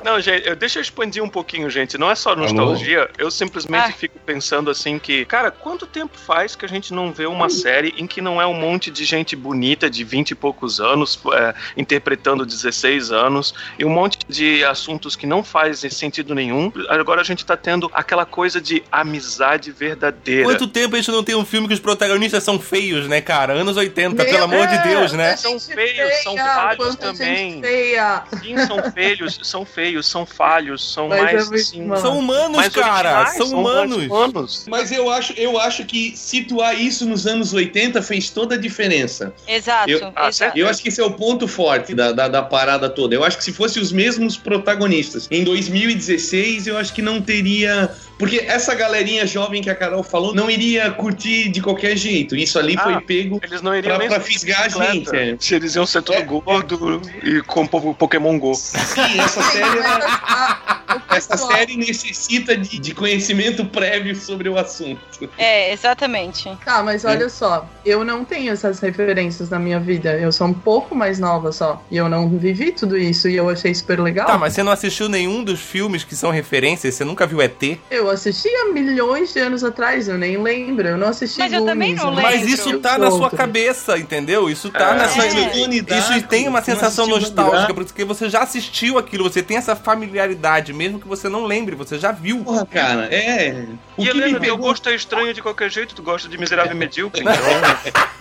Não, 0.02 0.20
gente, 0.20 0.46
eu- 0.48 0.56
deixa 0.56 0.78
eu 0.78 0.82
expandir 0.82 1.22
um 1.22 1.28
pouquinho, 1.28 1.70
gente. 1.70 1.96
Não 1.96 2.10
é 2.10 2.14
só 2.14 2.34
nostalgia. 2.34 3.08
Eu 3.16 3.30
simplesmente 3.30 3.90
Ah. 3.90 3.92
fico 3.92 4.18
pensando 4.18 4.70
assim 4.70 4.98
que, 4.98 5.24
cara, 5.24 5.50
quanto 5.50 5.86
tempo 5.86 6.16
faz 6.18 6.56
que 6.56 6.64
a 6.64 6.68
gente 6.68 6.92
não 6.92 7.12
vê 7.12 7.26
uma 7.26 7.48
série 7.48 7.94
em 7.96 8.06
que 8.06 8.20
não 8.20 8.40
é 8.42 8.46
um 8.46 8.54
monte 8.54 8.90
de 8.90 9.04
gente 9.04 9.36
bonita 9.36 9.88
de 9.88 10.02
20 10.04 10.32
e 10.32 10.34
poucos 10.34 10.80
anos 10.80 11.18
é, 11.32 11.54
interpretando 11.76 12.44
16 12.44 13.12
anos 13.12 13.54
e 13.78 13.84
um 13.84 13.90
monte 13.90 14.18
de 14.28 14.64
assuntos 14.64 15.14
que 15.14 15.26
não 15.26 15.44
fazem 15.44 15.90
sentido 15.90 16.34
nenhum. 16.34 16.72
Agora 16.88 17.20
a 17.20 17.24
gente 17.24 17.44
tá 17.46 17.56
tendo 17.56 17.88
aquela 17.94 18.26
coisa 18.26 18.60
de 18.60 18.82
amizade 18.90 19.70
verdadeira. 19.72 20.44
Quanto 20.44 20.66
tempo 20.66 20.94
a 20.94 20.98
gente 20.98 21.10
não 21.10 21.22
tem 21.22 21.34
um 21.34 21.44
filme 21.44 21.68
que 21.68 21.74
os 21.74 21.80
protagonistas 21.80 22.42
são 22.42 22.58
feios, 22.58 23.06
né, 23.08 23.20
cara? 23.20 23.52
Anos 23.54 23.76
80, 23.76 24.14
Meu- 24.22 24.24
pelo 24.32 24.44
amor 24.44 24.66
de 24.66 24.74
é, 24.74 24.82
Deus, 24.82 25.12
né? 25.12 25.36
São 25.36 25.58
feios, 25.58 26.22
são 26.22 26.34
feia, 26.34 26.44
falhos 26.54 26.84
quanta 26.86 27.06
gente 27.08 27.18
também. 27.18 27.60
Feia. 27.60 28.22
Sim, 28.42 28.66
são 28.66 28.92
feios, 28.92 29.40
são 29.42 29.64
feios, 29.64 30.06
são 30.06 30.26
falhos, 30.26 30.92
são 30.92 31.08
Mas 31.08 31.18
é 31.18 31.22
mais 31.22 31.48
muito 31.50 31.54
assim. 31.62 31.96
São 32.00 32.18
humanos, 32.18 32.56
mais 32.56 32.72
cara. 32.74 33.20
originais, 33.20 33.36
São 33.48 33.58
humanos. 33.60 34.04
humanos. 34.06 34.64
Mas 34.68 34.92
eu 34.92 35.10
acho, 35.10 35.32
eu 35.34 35.58
acho 35.58 35.84
que 35.84 36.16
situar 36.16 36.78
isso 36.80 37.04
nos 37.06 37.26
anos 37.26 37.52
80 37.52 38.00
fez 38.02 38.30
toda 38.30 38.54
a 38.54 38.58
diferença. 38.58 39.32
Exato, 39.46 39.90
Eu- 39.90 40.12
ah, 40.16 40.28
exato. 40.28 40.58
Eu 40.58 40.68
acho 40.68 40.82
que 40.82 40.88
esse 40.88 41.00
é 41.00 41.04
o 41.04 41.10
ponto 41.10 41.46
forte 41.48 41.94
da, 41.94 42.12
da, 42.12 42.28
da 42.28 42.42
parada 42.42 42.88
toda. 42.88 43.14
Eu 43.14 43.24
acho 43.24 43.36
que 43.38 43.44
se 43.44 43.52
fosse 43.52 43.78
os 43.78 43.92
mesmos 43.92 44.36
protagonistas 44.36 45.26
em 45.30 45.44
2016, 45.44 46.66
eu 46.66 46.76
acho 46.78 46.92
que 46.92 47.02
não 47.02 47.20
teria. 47.20 47.90
Porque 48.18 48.44
essa 48.46 48.74
galerinha 48.74 49.26
jovem 49.26 49.62
que 49.62 49.70
a 49.70 49.74
Carol 49.74 50.02
falou 50.02 50.34
não 50.34 50.50
iria 50.50 50.90
curtir 50.90 51.48
de 51.48 51.62
qualquer 51.62 51.96
jeito. 51.96 52.34
Isso 52.36 52.58
ali 52.58 52.76
foi 52.76 52.94
Ah, 52.94 53.00
pego 53.00 53.40
Eles 53.42 53.62
não 53.62 53.74
iriam 53.74 53.90
pra, 53.96 53.98
nem 53.98 54.08
pra 54.08 54.20
fisgar 54.20 54.62
a 54.64 54.68
gente. 54.68 55.14
é. 55.14 55.36
Se 55.38 55.54
Eles 55.54 55.74
iam 55.76 55.86
ser 55.86 56.02
tudo 56.02 56.22
gordo 56.24 57.00
e 57.22 57.40
com 57.42 57.66
po- 57.66 57.94
Pokémon 57.94 58.38
Go. 58.38 58.54
Sim, 58.54 59.20
essa 59.20 59.42
série 59.42 59.78
ela, 59.78 60.78
Essa 61.10 61.36
série 61.36 61.76
necessita 61.76 62.56
de, 62.56 62.78
de 62.78 62.94
conhecimento 62.94 63.64
prévio 63.64 64.14
sobre 64.16 64.48
o 64.48 64.58
assunto. 64.58 64.98
É, 65.36 65.72
exatamente. 65.72 66.50
Tá, 66.64 66.82
mas 66.82 67.04
olha 67.04 67.28
só, 67.28 67.68
eu 67.84 68.04
não 68.04 68.24
tenho 68.24 68.52
essas 68.52 68.80
referências 68.80 69.48
na 69.50 69.58
minha 69.58 69.78
vida. 69.78 70.12
Eu 70.16 70.32
sou 70.32 70.46
um 70.46 70.54
pouco 70.54 70.94
mais 70.94 71.18
nova 71.18 71.52
só. 71.52 71.82
E 71.90 71.96
eu 71.96 72.08
não 72.08 72.28
vivi 72.28 72.72
tudo 72.72 72.96
isso 72.96 73.28
e 73.28 73.36
eu 73.36 73.48
achei 73.48 73.74
super 73.74 74.00
legal. 74.00 74.26
Tá, 74.26 74.38
mas 74.38 74.54
você 74.54 74.62
não 74.62 74.72
assistiu 74.72 75.08
nenhum 75.08 75.42
dos 75.44 75.60
filmes 75.60 76.04
que 76.04 76.16
são 76.16 76.30
referências? 76.30 76.94
Você 76.94 77.04
nunca 77.04 77.26
viu 77.26 77.40
ET? 77.42 77.78
Eu 77.90 78.07
assisti 78.10 78.48
há 78.48 78.72
milhões 78.72 79.32
de 79.32 79.40
anos 79.40 79.64
atrás, 79.64 80.08
eu 80.08 80.18
nem 80.18 80.40
lembro. 80.42 80.88
Eu 80.88 80.98
não 80.98 81.08
assisti 81.08 81.38
Mas 81.38 81.52
eu 81.52 81.64
também 81.64 81.94
Goonies, 81.94 82.04
não 82.04 82.14
eu 82.14 82.22
Mas 82.22 82.40
lembro. 82.40 82.54
isso 82.54 82.78
tá 82.78 82.98
na 82.98 83.10
sua 83.10 83.30
cabeça, 83.30 83.98
entendeu? 83.98 84.48
Isso 84.50 84.70
tá 84.70 84.94
na 84.94 85.08
sua. 85.08 85.24
É. 85.24 85.98
Isso 85.98 86.22
tem 86.28 86.48
uma 86.48 86.62
sensação 86.62 87.06
nostálgica, 87.06 87.74
porque 87.74 88.04
você 88.04 88.28
já 88.28 88.42
assistiu 88.42 88.98
aquilo, 88.98 89.24
você 89.24 89.42
tem 89.42 89.56
essa 89.56 89.74
familiaridade, 89.74 90.72
mesmo 90.72 91.00
que 91.00 91.08
você 91.08 91.28
não 91.28 91.44
lembre, 91.44 91.74
você 91.74 91.98
já 91.98 92.12
viu. 92.12 92.44
Porra, 92.44 92.66
cara, 92.66 93.08
é. 93.12 93.64
O 93.96 94.02
E 94.02 94.06
que 94.06 94.14
me 94.14 94.20
Helena, 94.20 94.40
teu 94.40 94.42
pegou 94.52 94.58
gosto 94.68 94.88
é 94.88 94.94
estranho 94.94 95.34
de 95.34 95.42
qualquer 95.42 95.70
jeito, 95.70 95.94
tu 95.94 96.02
gosta 96.02 96.28
de 96.28 96.38
miserável 96.38 96.72
e 96.72 96.74
medíocre. 96.74 97.22
Então, 97.22 97.34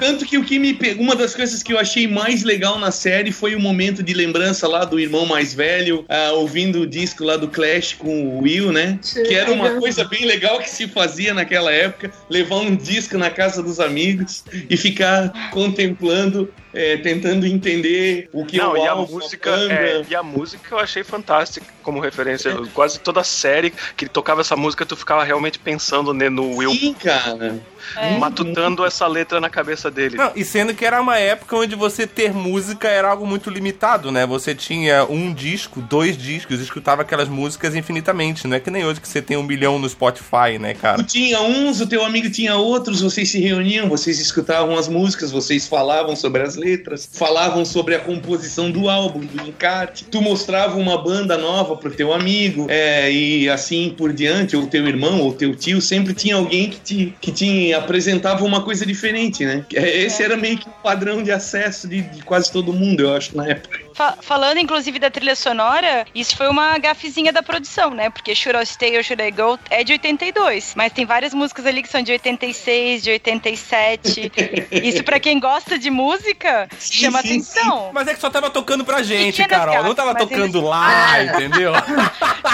Tanto 0.00 0.24
que 0.24 0.38
o 0.38 0.44
que 0.44 0.58
me 0.58 0.74
pegou, 0.74 1.04
uma 1.04 1.16
das 1.16 1.34
coisas 1.34 1.62
que 1.62 1.72
eu 1.72 1.78
achei 1.78 2.06
mais 2.06 2.42
legal 2.42 2.78
na 2.78 2.90
série 2.90 3.32
foi 3.32 3.54
o 3.54 3.60
momento 3.60 4.02
de 4.02 4.14
lembrança 4.14 4.66
lá 4.68 4.84
do 4.84 4.98
irmão 4.98 5.26
mais 5.26 5.54
velho, 5.54 6.04
ah, 6.08 6.32
ouvindo 6.32 6.82
o 6.82 6.86
disco 6.86 7.19
lá 7.24 7.36
do 7.36 7.48
Clash 7.48 7.94
com 7.94 8.26
o 8.36 8.42
Will, 8.42 8.72
né? 8.72 8.98
Que 9.02 9.34
era 9.34 9.52
uma 9.52 9.78
coisa 9.78 10.04
bem 10.04 10.24
legal 10.24 10.58
que 10.58 10.68
se 10.70 10.88
fazia 10.88 11.32
naquela 11.34 11.70
época, 11.72 12.10
levar 12.28 12.56
um 12.56 12.74
disco 12.74 13.16
na 13.18 13.30
casa 13.30 13.62
dos 13.62 13.80
amigos 13.80 14.44
e 14.68 14.76
ficar 14.76 15.50
contemplando, 15.50 16.52
eh, 16.74 16.96
tentando 16.98 17.46
entender 17.46 18.28
o 18.32 18.44
que 18.44 18.58
não, 18.58 18.76
é 18.76 18.80
o 18.80 18.84
e 18.84 18.88
a 18.88 18.94
música, 18.96 19.50
é, 19.50 20.04
e 20.08 20.14
a 20.14 20.22
música 20.22 20.74
eu 20.74 20.78
achei 20.78 21.02
fantástica 21.04 21.66
como 21.82 22.00
referência. 22.00 22.54
Quase 22.74 22.98
toda 23.00 23.20
a 23.20 23.24
série 23.24 23.72
que 23.96 24.08
tocava 24.08 24.40
essa 24.40 24.56
música, 24.56 24.84
tu 24.84 24.96
ficava 24.96 25.24
realmente 25.24 25.58
pensando 25.58 26.12
ne- 26.12 26.28
no 26.28 26.56
Will, 26.56 26.72
Sim, 26.72 26.94
cara. 26.94 27.60
É. 27.96 28.16
matutando 28.18 28.84
essa 28.84 29.06
letra 29.06 29.40
na 29.40 29.48
cabeça 29.50 29.90
dele. 29.90 30.16
Não, 30.16 30.30
e 30.36 30.44
sendo 30.44 30.72
que 30.74 30.84
era 30.84 31.00
uma 31.00 31.18
época 31.18 31.56
onde 31.56 31.74
você 31.74 32.06
ter 32.06 32.32
música 32.32 32.86
era 32.88 33.08
algo 33.08 33.26
muito 33.26 33.50
limitado, 33.50 34.12
né? 34.12 34.24
Você 34.26 34.54
tinha 34.54 35.04
um 35.06 35.32
disco, 35.32 35.80
dois 35.80 36.16
discos, 36.16 36.60
escutava 36.60 37.04
aquelas 37.10 37.28
músicas 37.28 37.74
infinitamente. 37.74 38.46
Não 38.46 38.56
é 38.56 38.60
que 38.60 38.70
nem 38.70 38.84
hoje 38.84 39.00
que 39.00 39.08
você 39.08 39.20
tem 39.20 39.36
um 39.36 39.42
milhão 39.42 39.78
no 39.78 39.88
Spotify, 39.88 40.58
né, 40.60 40.74
Tu 40.74 40.80
cara? 40.80 41.02
tinha 41.02 41.40
uns, 41.42 41.80
o 41.80 41.86
teu 41.86 42.04
amigo 42.04 42.30
tinha 42.30 42.54
outros, 42.54 43.00
vocês 43.00 43.28
se 43.30 43.40
reuniam, 43.40 43.88
vocês 43.88 44.20
escutavam 44.20 44.78
as 44.78 44.86
músicas, 44.86 45.32
vocês 45.32 45.66
falavam 45.66 46.14
sobre 46.14 46.42
as 46.42 46.54
letras, 46.54 47.08
falavam 47.12 47.64
sobre 47.64 47.96
a 47.96 47.98
composição 47.98 48.70
do 48.70 48.88
álbum, 48.88 49.20
do 49.20 49.48
encarte. 49.48 50.04
Tu 50.04 50.22
mostrava 50.22 50.78
uma 50.78 50.96
banda 51.02 51.36
nova 51.36 51.76
pro 51.76 51.90
teu 51.90 52.12
amigo, 52.12 52.66
é, 52.68 53.10
e 53.10 53.48
assim 53.48 53.92
por 53.96 54.12
diante, 54.12 54.56
ou 54.56 54.66
teu 54.66 54.86
irmão, 54.86 55.20
ou 55.20 55.32
teu 55.32 55.54
tio, 55.54 55.80
sempre 55.80 56.14
tinha 56.14 56.36
alguém 56.36 56.70
que 56.70 56.80
te, 56.80 57.14
que 57.20 57.32
te 57.32 57.74
apresentava 57.74 58.44
uma 58.44 58.62
coisa 58.62 58.86
diferente, 58.86 59.44
né? 59.44 59.64
É, 59.74 60.02
Esse 60.02 60.22
era 60.22 60.36
meio 60.36 60.58
que 60.58 60.68
o 60.68 60.72
padrão 60.82 61.22
de 61.22 61.32
acesso 61.32 61.88
de, 61.88 62.02
de 62.02 62.22
quase 62.22 62.52
todo 62.52 62.72
mundo, 62.72 63.00
eu 63.00 63.14
acho, 63.14 63.36
na 63.36 63.48
época. 63.48 63.89
Fa- 64.00 64.16
falando 64.22 64.56
inclusive 64.56 64.98
da 64.98 65.10
trilha 65.10 65.36
sonora, 65.36 66.06
isso 66.14 66.34
foi 66.34 66.48
uma 66.48 66.78
gafezinha 66.78 67.30
da 67.34 67.42
produção, 67.42 67.90
né? 67.90 68.08
Porque 68.08 68.34
Should 68.34 68.58
I 68.58 68.64
Stay 68.64 68.96
or 68.96 69.04
Should 69.04 69.22
I 69.22 69.30
Go 69.30 69.58
é 69.68 69.84
de 69.84 69.92
82, 69.92 70.72
mas 70.74 70.90
tem 70.90 71.04
várias 71.04 71.34
músicas 71.34 71.66
ali 71.66 71.82
que 71.82 71.88
são 71.90 72.00
de 72.00 72.10
86, 72.12 73.02
de 73.02 73.10
87. 73.10 74.32
isso 74.72 75.04
pra 75.04 75.20
quem 75.20 75.38
gosta 75.38 75.78
de 75.78 75.90
música 75.90 76.66
chama 76.80 77.20
sim, 77.20 77.28
atenção. 77.28 77.90
Mas 77.92 78.08
é 78.08 78.14
que 78.14 78.20
só 78.22 78.30
tava 78.30 78.48
tocando 78.48 78.86
pra 78.86 79.02
gente, 79.02 79.44
Carol. 79.46 79.74
Não 79.74 79.82
gafes, 79.82 79.96
tava 79.96 80.12
mas 80.14 80.22
tocando 80.22 80.58
eles- 80.58 80.68
lá, 80.70 81.22
entendeu? 81.22 81.72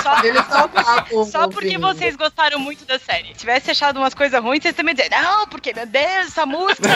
Só, 0.02 0.16
só 0.50 0.68
falam, 0.68 1.24
só 1.24 1.48
porque 1.48 1.78
vocês 1.78 2.14
gostaram 2.16 2.58
muito 2.60 2.84
da 2.84 2.98
série. 2.98 3.28
Se 3.28 3.34
tivesse 3.34 3.70
achado 3.70 3.98
umas 3.98 4.14
coisas 4.14 4.40
ruins, 4.40 4.62
vocês 4.62 4.74
também 4.74 4.94
dizer, 4.94 5.10
não, 5.10 5.46
porque, 5.48 5.72
meu 5.74 5.86
Deus, 5.86 6.26
essa 6.28 6.46
música, 6.46 6.88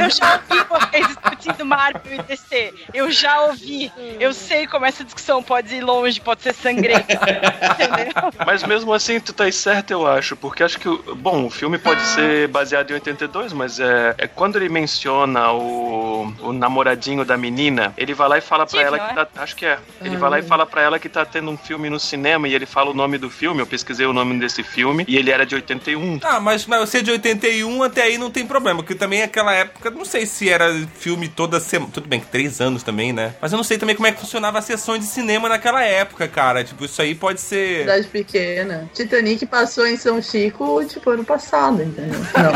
eu 0.00 0.10
já 0.10 0.40
ouvi 0.48 0.64
vocês 0.68 1.06
discutindo 1.06 1.64
Marvel 1.64 2.14
e 2.14 2.22
DC. 2.22 2.74
Eu 2.92 3.10
já 3.10 3.42
ouvi. 3.42 3.92
Eu 4.20 4.32
sei 4.34 4.66
como 4.66 4.84
essa 4.86 5.02
discussão 5.04 5.42
pode 5.42 5.74
ir 5.74 5.80
longe, 5.82 6.20
pode 6.20 6.42
ser 6.42 6.54
sangrenta. 6.54 7.14
Entendeu? 7.72 8.12
Mas 8.46 8.62
mesmo 8.64 8.92
assim, 8.92 9.18
tu 9.20 9.32
tá 9.32 9.50
certo, 9.50 9.90
eu 9.90 10.06
acho, 10.06 10.36
porque 10.36 10.62
acho 10.62 10.78
que, 10.78 10.88
o- 10.88 11.14
bom, 11.14 11.46
o 11.46 11.50
filme 11.50 11.78
pode 11.78 12.02
ser 12.02 12.48
baseado 12.48 12.90
em 12.90 12.94
82, 12.94 13.52
mas 13.52 13.78
é, 13.80 14.14
é 14.18 14.26
quando 14.26 14.56
ele 14.56 14.68
menciona 14.68 15.52
o, 15.52 16.32
o 16.40 16.52
namoradinho 16.52 17.24
da 17.24 17.36
menina, 17.36 17.92
ele 17.96 18.14
vai 18.14 18.28
lá 18.28 18.38
e 18.38 18.40
fala 18.40 18.66
pra 18.66 18.70
Steve, 18.80 18.84
ela 18.84 18.98
que 19.08 19.14
tá, 19.14 19.28
acho 19.42 19.56
que 19.56 19.64
é, 19.66 19.78
ele 20.02 20.16
vai 20.16 20.30
lá 20.30 20.38
e 20.38 20.42
fala 20.42 20.66
pra 20.66 20.82
ela 20.82 20.98
que 20.98 21.08
tá 21.08 21.24
tendo 21.24 21.50
um 21.50 21.56
filme 21.56 21.88
no 21.88 22.00
cinema 22.00 22.48
e 22.48 22.54
ele 22.54 22.66
fala 22.66 22.90
o 22.90 22.94
nome 22.94 23.18
do 23.18 23.30
filme, 23.30 23.60
eu 23.60 23.66
pesquisei 23.66 24.06
o 24.06 24.12
nome 24.12 24.38
desse 24.38 24.62
filme 24.62 25.04
e 25.08 25.16
ele 25.16 25.30
era 25.30 25.46
de 25.46 25.54
81. 25.54 26.20
Ah, 26.22 26.40
mas, 26.40 26.66
mas 26.66 26.80
você 26.80 26.98
é 26.98 27.02
de 27.02 27.10
81 27.12 27.82
até 27.82 28.02
aí 28.02 28.18
não 28.18 28.30
tem 28.30 28.46
problema, 28.46 28.82
porque 28.82 28.94
também 28.94 29.22
aquela 29.22 29.52
época, 29.54 29.90
não 29.90 30.04
sei 30.04 30.26
se 30.26 30.48
era 30.48 30.72
filme 30.98 31.28
toda 31.28 31.60
semana. 31.60 31.90
Tudo 31.92 32.08
bem 32.08 32.20
que 32.20 32.26
três 32.26 32.60
anos 32.60 32.82
também, 32.82 33.12
né? 33.12 33.34
Mas 33.40 33.52
eu 33.52 33.56
não 33.56 33.64
sei 33.64 33.78
também 33.78 33.85
como 33.94 34.06
é 34.06 34.12
que 34.12 34.20
funcionava 34.20 34.58
a 34.58 34.62
sessão 34.62 34.98
de 34.98 35.04
cinema 35.04 35.48
naquela 35.48 35.82
época, 35.82 36.26
cara. 36.26 36.64
Tipo, 36.64 36.84
isso 36.84 37.00
aí 37.00 37.14
pode 37.14 37.40
ser. 37.40 37.80
Cidade 37.80 38.06
pequena. 38.08 38.90
Titanic 38.92 39.46
passou 39.46 39.86
em 39.86 39.96
São 39.96 40.20
Chico, 40.20 40.84
tipo, 40.84 41.10
ano 41.10 41.24
passado, 41.24 41.82
entendeu? 41.82 42.18
Não. 42.36 42.52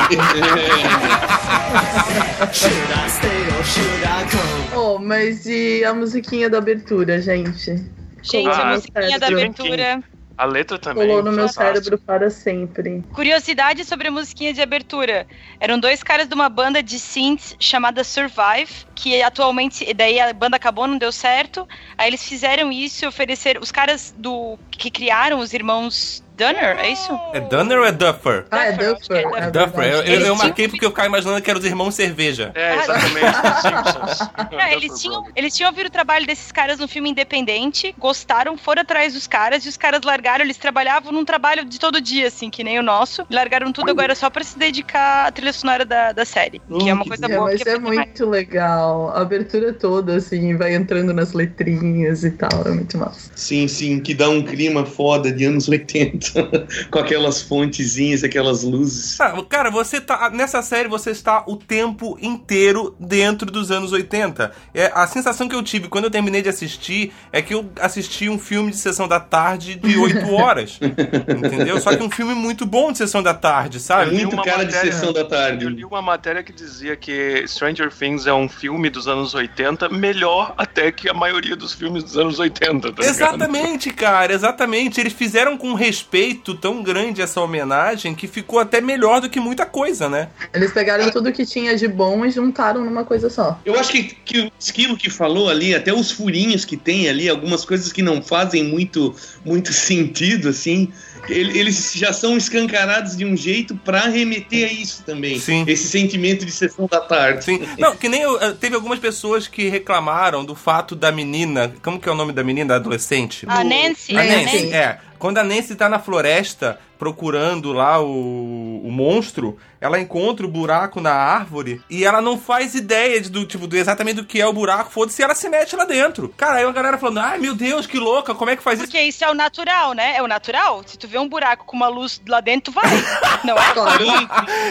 oh, 4.76 4.98
mas 4.98 5.46
e 5.46 5.84
a 5.84 5.92
musiquinha 5.94 6.48
da 6.50 6.58
abertura, 6.58 7.20
gente? 7.20 7.84
Gente, 8.22 8.48
Ah, 8.48 8.70
a 8.70 8.74
musiquinha 8.74 9.18
da 9.18 9.26
cérebro. 9.26 9.44
abertura. 9.44 10.02
A 10.40 10.46
letra 10.46 10.78
também. 10.78 11.06
Colou 11.06 11.22
no 11.22 11.32
meu 11.32 11.46
fantástico. 11.50 11.84
cérebro 11.84 11.98
para 11.98 12.30
sempre. 12.30 13.04
Curiosidade 13.12 13.84
sobre 13.84 14.08
a 14.08 14.10
musiquinha 14.10 14.54
de 14.54 14.62
abertura. 14.62 15.26
Eram 15.60 15.78
dois 15.78 16.02
caras 16.02 16.26
de 16.26 16.34
uma 16.34 16.48
banda 16.48 16.82
de 16.82 16.98
synths 16.98 17.54
chamada 17.60 18.02
Survive, 18.02 18.86
que 18.94 19.20
atualmente, 19.20 19.92
daí 19.92 20.18
a 20.18 20.32
banda 20.32 20.56
acabou, 20.56 20.86
não 20.86 20.96
deu 20.96 21.12
certo. 21.12 21.68
Aí 21.98 22.08
eles 22.08 22.26
fizeram 22.26 22.72
isso 22.72 23.04
e 23.04 23.08
ofereceram. 23.08 23.60
Os 23.60 23.70
caras 23.70 24.14
do 24.16 24.58
que 24.70 24.90
criaram 24.90 25.40
os 25.40 25.52
irmãos 25.52 26.24
Dunner, 26.40 26.78
é 26.78 26.90
isso? 26.90 27.12
É 27.34 27.40
Dunner 27.40 27.78
ou 27.78 27.84
é 27.84 27.92
Duffer? 27.92 28.46
Ah, 28.50 28.64
é 28.66 28.72
Duffer, 28.72 28.98
que 29.06 29.12
é 29.14 29.22
Duffer. 29.22 29.42
é 29.42 29.50
Duffer. 29.50 29.84
Eu, 29.84 30.02
eu, 30.04 30.20
eu 30.26 30.36
marquei 30.36 30.68
porque 30.68 30.84
eu 30.86 30.90
ficava 30.90 31.06
imaginando 31.08 31.40
que 31.42 31.50
eram 31.50 31.60
os 31.60 31.66
irmãos 31.66 31.94
cerveja. 31.94 32.50
É, 32.54 32.76
exatamente. 32.76 33.36
Simpsons. 33.60 34.30
É, 34.58 34.74
eles 34.74 35.00
tinham, 35.00 35.26
eles 35.36 35.54
tinham 35.54 35.70
ouvido 35.70 35.86
o 35.86 35.90
trabalho 35.90 36.26
desses 36.26 36.50
caras 36.50 36.78
no 36.78 36.88
filme 36.88 37.10
independente, 37.10 37.94
gostaram, 37.98 38.56
foram 38.56 38.82
atrás 38.82 39.14
dos 39.14 39.26
caras 39.26 39.64
e 39.66 39.68
os 39.68 39.76
caras 39.76 40.00
largaram, 40.02 40.44
eles 40.44 40.56
trabalhavam 40.56 41.12
num 41.12 41.24
trabalho 41.24 41.64
de 41.64 41.78
todo 41.78 42.00
dia, 42.00 42.28
assim, 42.28 42.48
que 42.50 42.64
nem 42.64 42.78
o 42.78 42.82
nosso. 42.82 43.26
Largaram 43.30 43.70
tudo 43.72 43.90
agora 43.90 44.14
só 44.14 44.30
pra 44.30 44.42
se 44.42 44.58
dedicar 44.58 45.26
à 45.26 45.32
trilha 45.32 45.52
sonora 45.52 45.84
da, 45.84 46.12
da 46.12 46.24
série. 46.24 46.60
que 46.80 46.88
é 46.88 46.94
uma 46.94 47.04
coisa 47.04 47.26
É, 47.26 47.28
boa. 47.28 47.44
mas 47.44 47.56
porque 47.58 47.68
é 47.68 47.78
muito 47.78 47.94
mais. 47.96 48.06
muito 48.08 48.26
legal. 48.26 49.10
A 49.10 49.20
abertura 49.20 49.72
toda, 49.72 50.16
assim, 50.16 50.56
vai 50.56 50.74
entrando 50.74 51.12
nas 51.12 51.32
letrinhas 51.32 52.24
e 52.24 52.30
tal. 52.30 52.48
É 52.66 52.70
muito 52.70 52.96
massa. 52.96 53.30
Sim, 53.34 53.68
sim, 53.68 54.00
que 54.00 54.14
dá 54.14 54.28
um 54.28 54.42
clima 54.42 54.84
foda 54.86 55.30
de 55.32 55.44
anos 55.44 55.68
80, 55.68 56.29
com 56.90 56.98
aquelas 56.98 57.42
fontezinhas, 57.42 58.22
aquelas 58.24 58.62
luzes. 58.62 59.20
Ah, 59.20 59.34
cara, 59.48 59.70
você 59.70 60.00
tá. 60.00 60.30
Nessa 60.30 60.62
série 60.62 60.88
você 60.88 61.10
está 61.10 61.44
o 61.46 61.56
tempo 61.56 62.18
inteiro 62.20 62.94
dentro 62.98 63.50
dos 63.50 63.70
anos 63.70 63.92
80. 63.92 64.52
É, 64.74 64.90
a 64.94 65.06
sensação 65.06 65.48
que 65.48 65.54
eu 65.54 65.62
tive 65.62 65.88
quando 65.88 66.04
eu 66.04 66.10
terminei 66.10 66.42
de 66.42 66.48
assistir 66.48 67.12
é 67.32 67.40
que 67.42 67.54
eu 67.54 67.70
assisti 67.80 68.28
um 68.28 68.38
filme 68.38 68.70
de 68.70 68.76
sessão 68.76 69.06
da 69.08 69.20
tarde 69.20 69.74
de 69.76 69.96
8 69.96 70.26
horas. 70.34 70.78
entendeu? 70.82 71.80
Só 71.80 71.94
que 71.96 72.02
um 72.02 72.10
filme 72.10 72.34
muito 72.34 72.64
bom 72.66 72.92
de 72.92 72.98
sessão 72.98 73.22
da 73.22 73.34
tarde, 73.34 73.76
É 73.78 73.80
sabe? 73.80 74.12
muito 74.14 74.34
uma 74.34 74.44
cara 74.44 74.64
de 74.64 74.74
matéria- 74.74 74.92
sessão 74.92 75.12
da 75.12 75.20
Eu 75.20 75.28
tarde. 75.28 75.66
li 75.68 75.84
uma 75.84 76.02
matéria 76.02 76.42
que 76.42 76.52
dizia 76.52 76.96
que 76.96 77.44
Stranger 77.46 77.90
Things 77.92 78.26
é 78.26 78.32
um 78.32 78.48
filme 78.48 78.90
dos 78.90 79.06
anos 79.08 79.34
80, 79.34 79.88
melhor 79.88 80.54
até 80.56 80.90
que 80.92 81.08
a 81.08 81.14
maioria 81.14 81.56
dos 81.56 81.72
filmes 81.72 82.02
dos 82.02 82.16
anos 82.16 82.38
80, 82.38 82.92
tá? 82.92 83.02
Exatamente, 83.04 83.90
cara, 83.90 84.32
exatamente. 84.32 85.00
Eles 85.00 85.12
fizeram 85.12 85.56
com 85.56 85.68
um 85.70 85.74
respeito 86.10 86.54
tão 86.54 86.82
grande 86.82 87.22
essa 87.22 87.40
homenagem 87.40 88.14
que 88.14 88.26
ficou 88.26 88.58
até 88.58 88.80
melhor 88.80 89.20
do 89.20 89.30
que 89.30 89.38
muita 89.38 89.64
coisa, 89.64 90.08
né? 90.08 90.28
Eles 90.52 90.72
pegaram 90.72 91.08
tudo 91.10 91.32
que 91.32 91.46
tinha 91.46 91.76
de 91.76 91.86
bom 91.86 92.26
e 92.26 92.30
juntaram 92.30 92.84
numa 92.84 93.04
coisa 93.04 93.30
só. 93.30 93.58
Eu 93.64 93.78
acho 93.78 93.92
que, 93.92 94.02
que 94.02 94.40
o 94.40 94.52
esquilo 94.58 94.96
que 94.96 95.08
falou 95.08 95.48
ali, 95.48 95.72
até 95.74 95.92
os 95.94 96.10
furinhos 96.10 96.64
que 96.64 96.76
tem 96.76 97.08
ali, 97.08 97.28
algumas 97.28 97.64
coisas 97.64 97.92
que 97.92 98.02
não 98.02 98.20
fazem 98.20 98.64
muito, 98.64 99.14
muito 99.44 99.72
sentido, 99.72 100.48
assim, 100.48 100.88
ele- 101.28 101.56
eles 101.56 101.92
já 101.94 102.12
são 102.12 102.36
escancarados 102.36 103.16
de 103.16 103.24
um 103.24 103.36
jeito 103.36 103.76
pra 103.76 104.00
remeter 104.08 104.68
a 104.68 104.72
isso 104.72 105.04
também. 105.04 105.38
Sim. 105.38 105.64
Esse 105.68 105.86
sentimento 105.88 106.44
de 106.44 106.50
sessão 106.50 106.88
da 106.90 107.00
tarde. 107.00 107.44
Sim. 107.44 107.60
Não, 107.78 107.94
que 107.96 108.08
nem 108.08 108.22
eu, 108.22 108.40
eh, 108.40 108.52
teve 108.58 108.74
algumas 108.74 108.98
pessoas 108.98 109.46
que 109.46 109.68
reclamaram 109.68 110.44
do 110.44 110.56
fato 110.56 110.96
da 110.96 111.12
menina. 111.12 111.72
Como 111.82 112.00
que 112.00 112.08
é 112.08 112.12
o 112.12 112.16
nome 112.16 112.32
da 112.32 112.42
menina, 112.42 112.70
da 112.70 112.76
adolescente? 112.76 113.46
A 113.48 113.62
Nancy. 113.62 114.16
A 114.16 114.24
Nancy, 114.24 114.44
Nancy. 114.44 114.72
é. 114.74 114.98
Quando 115.20 115.38
a 115.38 115.44
Nancy 115.44 115.76
tá 115.76 115.88
na 115.88 116.00
floresta 116.00 116.80
procurando 116.98 117.72
lá 117.72 117.98
o, 117.98 118.82
o 118.84 118.90
monstro, 118.90 119.56
ela 119.80 119.98
encontra 119.98 120.44
o 120.44 120.50
buraco 120.50 121.00
na 121.00 121.12
árvore 121.12 121.80
e 121.88 122.04
ela 122.04 122.20
não 122.20 122.38
faz 122.38 122.74
ideia 122.74 123.18
de, 123.18 123.30
do 123.30 123.46
tipo 123.46 123.66
do 123.66 123.74
exatamente 123.74 124.16
do 124.16 124.24
que 124.26 124.38
é 124.38 124.46
o 124.46 124.52
buraco, 124.52 124.90
foda-se, 124.90 125.22
ela 125.22 125.34
se 125.34 125.48
mete 125.48 125.74
lá 125.74 125.86
dentro. 125.86 126.28
Cara, 126.36 126.56
aí 126.56 126.64
a 126.64 126.72
galera 126.72 126.98
falando: 126.98 127.20
"Ai, 127.20 127.38
meu 127.38 127.54
Deus, 127.54 127.86
que 127.86 127.98
louca, 127.98 128.34
como 128.34 128.50
é 128.50 128.56
que 128.56 128.62
faz 128.62 128.78
isso?" 128.78 128.88
Porque 128.88 129.00
isso 129.00 129.24
é 129.24 129.30
o 129.30 129.34
natural, 129.34 129.94
né? 129.94 130.16
É 130.16 130.22
o 130.22 130.26
natural. 130.26 130.82
Se 130.84 130.98
tu 130.98 131.08
vê 131.08 131.18
um 131.18 131.28
buraco 131.28 131.64
com 131.64 131.76
uma 131.76 131.88
luz 131.88 132.20
lá 132.28 132.40
dentro, 132.40 132.72
tu 132.72 132.74
vai. 132.74 132.84
Não 133.44 133.56
é? 133.56 133.72
Claro. 133.72 134.04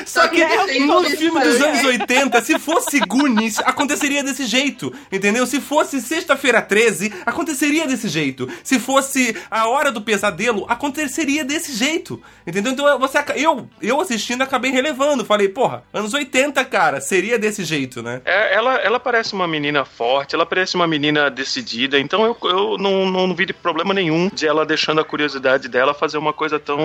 Só 0.06 0.28
que 0.28 0.42
É 0.42 0.68
que 0.68 1.18
filme 1.18 1.40
dos 1.42 1.58
faz. 1.58 1.62
anos 1.62 1.84
80, 1.84 2.42
se 2.42 2.60
fosse 2.60 3.00
Goonies, 3.00 3.60
aconteceria 3.60 4.24
desse 4.24 4.46
jeito, 4.46 4.94
entendeu? 5.12 5.46
Se 5.48 5.60
fosse 5.60 6.00
Sexta-feira 6.00 6.62
13, 6.62 7.12
aconteceria 7.26 7.88
desse 7.88 8.08
jeito. 8.08 8.48
Se 8.64 8.80
fosse 8.80 9.36
A 9.50 9.68
Hora 9.68 9.92
do 9.92 10.02
Pesadelo, 10.02 10.39
aconteceria 10.68 11.44
desse 11.44 11.74
jeito, 11.74 12.22
entendeu? 12.46 12.72
Então 12.72 13.00
você, 13.00 13.18
eu, 13.36 13.68
eu 13.82 14.00
assistindo 14.00 14.42
acabei 14.42 14.72
relevando, 14.72 15.26
falei, 15.26 15.50
porra, 15.50 15.84
anos 15.94 16.14
80, 16.14 16.64
cara, 16.66 17.02
seria 17.02 17.38
desse 17.38 17.64
jeito, 17.64 18.02
né? 18.02 18.22
É, 18.26 18.56
ela, 18.56 18.76
ela 18.76 19.00
parece 19.00 19.34
uma 19.34 19.48
menina 19.48 19.84
forte, 19.86 20.36
ela 20.36 20.46
parece 20.46 20.76
uma 20.76 20.88
menina 20.88 21.30
decidida, 21.30 22.00
então 22.00 22.26
eu, 22.26 22.38
eu 22.44 22.78
não, 22.78 23.10
não 23.10 23.34
vi 23.34 23.52
problema 23.52 23.94
nenhum 23.94 24.30
de 24.34 24.48
ela 24.48 24.66
deixando 24.66 25.02
a 25.02 25.04
curiosidade 25.04 25.68
dela 25.68 25.94
fazer 25.94 26.18
uma 26.18 26.34
coisa 26.34 26.60
tão 26.60 26.80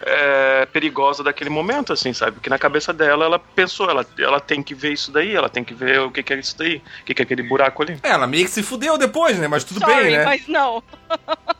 é, 0.00 0.66
perigosa 0.66 1.22
daquele 1.22 1.50
momento, 1.50 1.92
assim, 1.92 2.12
sabe? 2.12 2.32
Porque 2.32 2.50
na 2.50 2.58
cabeça 2.58 2.92
dela, 2.92 3.24
ela 3.24 3.38
pensou, 3.38 3.90
ela, 3.90 4.06
ela 4.18 4.40
tem 4.40 4.62
que 4.62 4.74
ver 4.74 4.92
isso 4.92 5.10
daí, 5.10 5.34
ela 5.34 5.48
tem 5.48 5.64
que 5.64 5.74
ver 5.74 6.00
o 6.00 6.10
que, 6.10 6.22
que 6.22 6.32
é 6.32 6.38
isso 6.38 6.56
daí, 6.56 6.76
o 6.76 7.04
que, 7.04 7.14
que 7.14 7.22
é 7.22 7.24
aquele 7.24 7.42
buraco 7.42 7.82
ali. 7.82 7.98
É, 8.02 8.10
Ela 8.10 8.26
meio 8.26 8.44
que 8.44 8.50
se 8.50 8.62
fudeu 8.62 8.96
depois, 8.96 9.38
né? 9.38 9.48
Mas 9.48 9.64
tudo 9.64 9.80
Sorry, 9.80 9.94
bem, 9.94 10.16
né? 10.18 10.24
mas 10.24 10.46
não. 10.46 10.82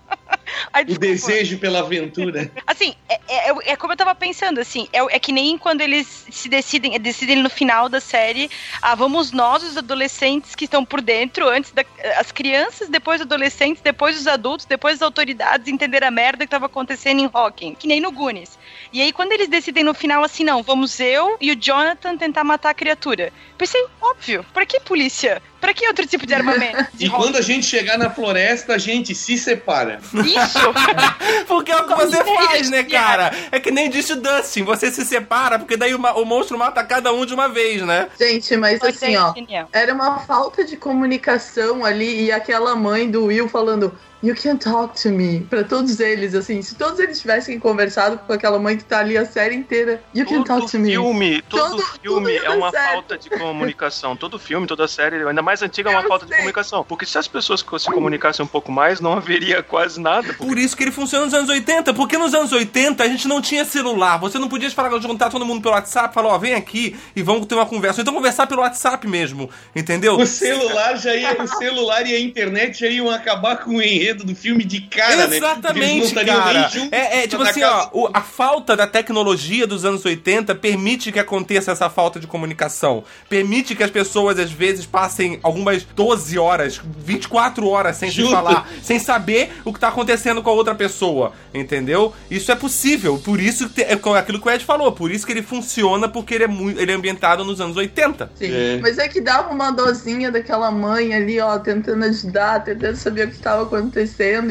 Ai, 0.72 0.82
O 0.82 0.98
desejo 0.98 1.58
pela 1.58 1.80
aventura. 1.80 2.50
Assim, 2.66 2.94
é, 3.08 3.48
é- 3.50 3.72
é 3.72 3.76
como 3.76 3.92
eu 3.92 3.96
tava 3.96 4.14
pensando, 4.14 4.60
assim, 4.60 4.88
é, 4.92 4.98
é 5.16 5.18
que 5.18 5.32
nem 5.32 5.56
quando 5.56 5.80
eles 5.80 6.26
se 6.30 6.48
decidem, 6.48 6.98
decidem 7.00 7.36
no 7.36 7.50
final 7.50 7.88
da 7.88 8.00
série, 8.00 8.50
ah, 8.82 8.94
vamos 8.94 9.32
nós, 9.32 9.62
os 9.62 9.76
adolescentes 9.76 10.54
que 10.54 10.64
estão 10.64 10.84
por 10.84 11.00
dentro, 11.00 11.48
antes 11.48 11.70
da, 11.72 11.84
as 12.18 12.30
crianças, 12.32 12.88
depois 12.88 13.20
os 13.20 13.26
adolescentes, 13.26 13.82
depois 13.82 14.18
os 14.18 14.26
adultos, 14.26 14.66
depois 14.66 14.96
as 14.96 15.02
autoridades 15.02 15.68
entender 15.68 16.02
a 16.04 16.10
merda 16.10 16.44
que 16.44 16.50
tava 16.50 16.66
acontecendo 16.66 17.20
em 17.20 17.30
Hawking, 17.32 17.74
que 17.74 17.86
nem 17.86 18.00
no 18.00 18.10
Goonies. 18.12 18.57
E 18.92 19.00
aí 19.00 19.12
quando 19.12 19.32
eles 19.32 19.48
decidem 19.48 19.84
no 19.84 19.94
final 19.94 20.22
assim, 20.22 20.44
não, 20.44 20.62
vamos 20.62 20.98
eu 21.00 21.36
e 21.40 21.52
o 21.52 21.56
Jonathan 21.56 22.16
tentar 22.16 22.44
matar 22.44 22.70
a 22.70 22.74
criatura. 22.74 23.32
Pensei, 23.56 23.84
óbvio, 24.00 24.44
pra 24.54 24.64
que 24.64 24.80
polícia? 24.80 25.42
Pra 25.60 25.74
que 25.74 25.86
outro 25.88 26.06
tipo 26.06 26.24
de 26.24 26.34
armamento? 26.34 26.86
De 26.94 27.06
E 27.06 27.10
quando 27.10 27.36
a 27.36 27.40
gente 27.40 27.66
chegar 27.66 27.98
na 27.98 28.08
floresta, 28.10 28.74
a 28.74 28.78
gente 28.78 29.14
se 29.14 29.36
separa. 29.36 30.00
Isso! 30.14 30.58
Porque 31.48 31.72
é 31.72 31.76
o 31.76 31.86
que 31.86 31.94
você 31.94 32.22
faz, 32.24 32.70
né, 32.70 32.84
cara? 32.84 33.32
É 33.50 33.58
que 33.58 33.70
nem 33.70 33.90
disse 33.90 34.12
o 34.12 34.16
Dustin, 34.16 34.62
você 34.62 34.90
se 34.90 35.04
separa, 35.04 35.58
porque 35.58 35.76
daí 35.76 35.94
o, 35.94 36.24
monstro 36.24 36.58
mata 36.58 36.82
cada 36.84 37.12
um 37.12 37.24
de 37.26 37.34
uma 37.34 37.48
vez, 37.48 37.82
né? 37.82 38.08
Gente, 38.18 38.56
mas 38.56 38.78
Foi 38.78 38.90
assim, 38.90 39.16
ó, 39.16 39.34
genial. 39.34 39.68
era 39.72 39.92
uma 39.92 40.20
falta 40.20 40.64
de 40.64 40.76
comunicação 40.76 41.84
ali 41.84 42.24
e 42.24 42.32
aquela 42.32 42.76
mãe 42.76 43.10
do 43.10 43.26
Will 43.26 43.48
falando 43.48 43.96
You 44.20 44.34
can 44.34 44.56
talk 44.56 45.00
to 45.02 45.10
me 45.10 45.46
pra 45.48 45.62
todos 45.62 46.00
eles, 46.00 46.34
assim, 46.34 46.60
se 46.60 46.74
todos 46.74 46.98
eles 46.98 47.20
tivessem 47.20 47.56
conversado 47.58 48.18
com 48.18 48.32
aquela 48.32 48.58
mãe 48.58 48.76
que 48.76 48.82
tá 48.82 48.98
ali 48.98 49.16
a 49.16 49.24
série 49.24 49.54
inteira, 49.54 50.02
You 50.12 50.24
can 50.26 50.42
Todo 50.42 50.46
talk 50.46 50.70
to 50.72 50.78
me. 50.80 50.90
filme, 50.90 51.40
todo 51.42 51.70
Todo- 51.76 51.82
filme 52.02 52.34
é 52.36 52.50
uma 52.50 52.70
certo. 52.72 52.92
falta 52.92 53.16
de 53.18 53.30
comunicação. 53.30 54.16
Todo 54.16 54.36
filme, 54.36 54.66
toda 54.66 54.88
série, 54.88 55.16
ainda 55.26 55.40
mais 55.40 55.62
antiga, 55.62 55.90
é 55.90 55.92
uma 55.92 56.02
Eu 56.02 56.08
falta 56.08 56.24
de 56.24 56.30
sei. 56.30 56.38
comunicação. 56.38 56.82
Porque 56.82 57.06
se 57.06 57.16
as 57.16 57.28
pessoas 57.28 57.60
se 57.60 57.86
comunicassem 57.92 58.44
um 58.44 58.48
pouco 58.48 58.72
mais, 58.72 59.00
não 59.00 59.12
haveria 59.12 59.62
quase 59.62 60.00
nada. 60.00 60.34
Por 60.34 60.58
isso 60.58 60.76
que 60.76 60.82
ele 60.82 60.90
funciona 60.90 61.24
nos 61.26 61.34
anos 61.34 61.48
80, 61.48 61.94
porque 61.94 62.18
nos 62.18 62.34
anos 62.34 62.50
80 62.50 63.04
a 63.04 63.08
gente 63.08 63.28
não 63.28 63.40
tinha 63.40 63.64
celular, 63.64 64.18
você 64.18 64.36
não 64.36 64.48
podia 64.48 64.68
falar, 64.72 64.98
juntar 65.00 65.30
todo 65.30 65.46
mundo 65.46 65.62
pelo 65.62 65.74
WhatsApp, 65.74 66.12
falar, 66.12 66.30
ó, 66.30 66.38
vem 66.38 66.54
aqui 66.54 66.96
e 67.14 67.22
vamos 67.22 67.46
ter 67.46 67.54
uma 67.54 67.66
conversa. 67.66 68.00
Ou 68.00 68.02
Então 68.02 68.12
conversar 68.14 68.48
pelo 68.48 68.62
WhatsApp 68.62 69.06
mesmo, 69.06 69.48
entendeu? 69.76 70.16
O 70.18 70.26
celular 70.26 70.96
já 70.96 71.14
ia, 71.14 71.40
o 71.40 71.46
celular 71.46 72.04
e 72.04 72.16
a 72.16 72.20
internet 72.20 72.80
já 72.80 72.88
iam 72.88 73.08
acabar 73.08 73.58
com 73.58 73.76
o 73.76 73.80
enredo 73.82 74.07
do 74.14 74.34
filme 74.34 74.64
de 74.64 74.82
cara, 74.82 75.26
né? 75.26 75.36
Exatamente, 75.36 76.06
estariam 76.06 76.36
cara. 76.36 76.70
É, 76.90 77.24
é 77.24 77.28
tipo 77.28 77.42
assim, 77.42 77.60
casa. 77.60 77.90
ó, 77.92 78.10
a 78.12 78.20
falta 78.20 78.76
da 78.76 78.86
tecnologia 78.86 79.66
dos 79.66 79.84
anos 79.84 80.04
80 80.04 80.54
permite 80.54 81.12
que 81.12 81.18
aconteça 81.18 81.72
essa 81.72 81.88
falta 81.90 82.18
de 82.18 82.26
comunicação. 82.26 83.04
Permite 83.28 83.74
que 83.74 83.82
as 83.82 83.90
pessoas, 83.90 84.38
às 84.38 84.50
vezes, 84.50 84.86
passem 84.86 85.38
algumas 85.42 85.82
12 85.82 86.38
horas, 86.38 86.80
24 86.98 87.66
horas 87.68 87.96
sem 87.96 88.10
se 88.10 88.16
Justo. 88.16 88.32
falar, 88.32 88.68
sem 88.82 88.98
saber 88.98 89.52
o 89.64 89.72
que 89.72 89.80
tá 89.80 89.88
acontecendo 89.88 90.42
com 90.42 90.50
a 90.50 90.52
outra 90.52 90.74
pessoa, 90.74 91.32
entendeu? 91.52 92.12
Isso 92.30 92.50
é 92.50 92.54
possível, 92.54 93.18
por 93.18 93.40
isso 93.40 93.68
que 93.68 93.82
é 93.82 93.94
aquilo 94.18 94.40
que 94.40 94.48
o 94.48 94.50
Ed 94.50 94.64
falou, 94.64 94.92
por 94.92 95.10
isso 95.10 95.26
que 95.26 95.32
ele 95.32 95.42
funciona, 95.42 96.08
porque 96.08 96.34
ele 96.34 96.44
é, 96.44 96.48
muito, 96.48 96.80
ele 96.80 96.92
é 96.92 96.94
ambientado 96.94 97.44
nos 97.44 97.60
anos 97.60 97.76
80. 97.76 98.30
Sim. 98.34 98.52
É. 98.52 98.78
Mas 98.80 98.98
é 98.98 99.08
que 99.08 99.20
dava 99.20 99.52
uma 99.52 99.70
dosinha 99.70 100.30
daquela 100.30 100.70
mãe 100.70 101.14
ali, 101.14 101.40
ó, 101.40 101.58
tentando 101.58 102.04
ajudar, 102.04 102.64
tentando 102.64 102.96
saber 102.96 103.26
o 103.26 103.30
que 103.30 103.36
estava 103.36 103.62
acontecendo, 103.62 103.97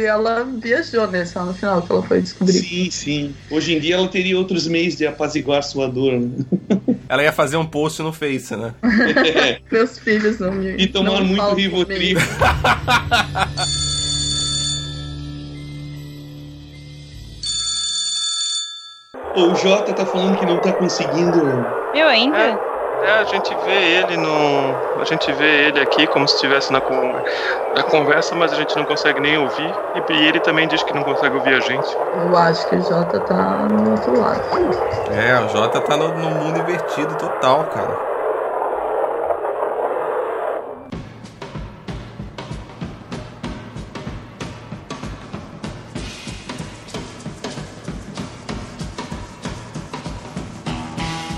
e 0.01 0.05
ela 0.05 0.43
viajou, 0.43 1.07
né? 1.07 1.25
Só 1.25 1.43
no 1.45 1.53
final 1.53 1.81
que 1.81 1.91
ela 1.91 2.03
foi 2.03 2.21
descobrir. 2.21 2.53
Sim, 2.53 2.91
sim. 2.91 3.35
Hoje 3.49 3.75
em 3.75 3.79
dia 3.79 3.95
ela 3.95 4.07
teria 4.07 4.37
outros 4.37 4.67
meios 4.67 4.95
de 4.95 5.05
apaziguar 5.05 5.63
sua 5.63 5.87
dor. 5.87 6.13
Né? 6.13 6.29
Ela 7.09 7.23
ia 7.23 7.31
fazer 7.31 7.55
um 7.55 7.65
post 7.65 8.01
no 8.01 8.11
Face, 8.11 8.53
né? 8.55 8.73
Meus 9.71 9.97
filhos 9.97 10.39
não 10.39 10.51
me. 10.51 10.75
E 10.75 10.87
tomar 10.87 11.21
muito 11.23 11.53
Rivotril. 11.53 12.17
O 19.35 19.55
Jota 19.55 19.93
tá 19.93 20.05
falando 20.05 20.37
que 20.37 20.45
não 20.45 20.59
tá 20.59 20.73
conseguindo. 20.73 21.39
Eu 21.93 22.07
ainda? 22.07 22.37
É, 22.37 22.76
a 23.01 23.23
gente 23.23 23.55
vê 23.55 23.83
ele 23.99 24.17
no. 24.17 24.81
A 24.99 25.05
gente 25.05 25.31
vê 25.31 25.67
ele 25.67 25.79
aqui 25.79 26.07
como 26.07 26.27
se 26.27 26.33
estivesse 26.35 26.71
na, 26.71 26.81
con- 26.81 27.21
na 27.73 27.83
conversa, 27.83 28.35
mas 28.35 28.51
a 28.53 28.55
gente 28.55 28.75
não 28.75 28.85
consegue 28.85 29.19
nem 29.21 29.37
ouvir. 29.37 29.79
E, 29.93 29.99
e 30.09 30.25
ele 30.25 30.41
também 30.41 30.67
diz 30.67 30.83
que 30.83 30.93
não 30.93 31.03
consegue 31.03 31.35
ouvir 31.35 31.53
a 31.55 31.59
gente. 31.59 31.99
Eu 32.11 32.35
acho 32.35 32.67
que 32.67 32.75
o 32.75 32.81
Jota 32.81 33.19
tá 33.23 33.67
no 33.69 33.91
outro 33.91 34.17
lado. 34.17 34.45
É, 35.09 35.39
o 35.39 35.47
Jota 35.47 35.81
tá 35.81 35.95
no, 35.97 36.11
no 36.11 36.29
mundo 36.31 36.59
invertido 36.59 37.15
total, 37.15 37.67
cara. 37.69 38.01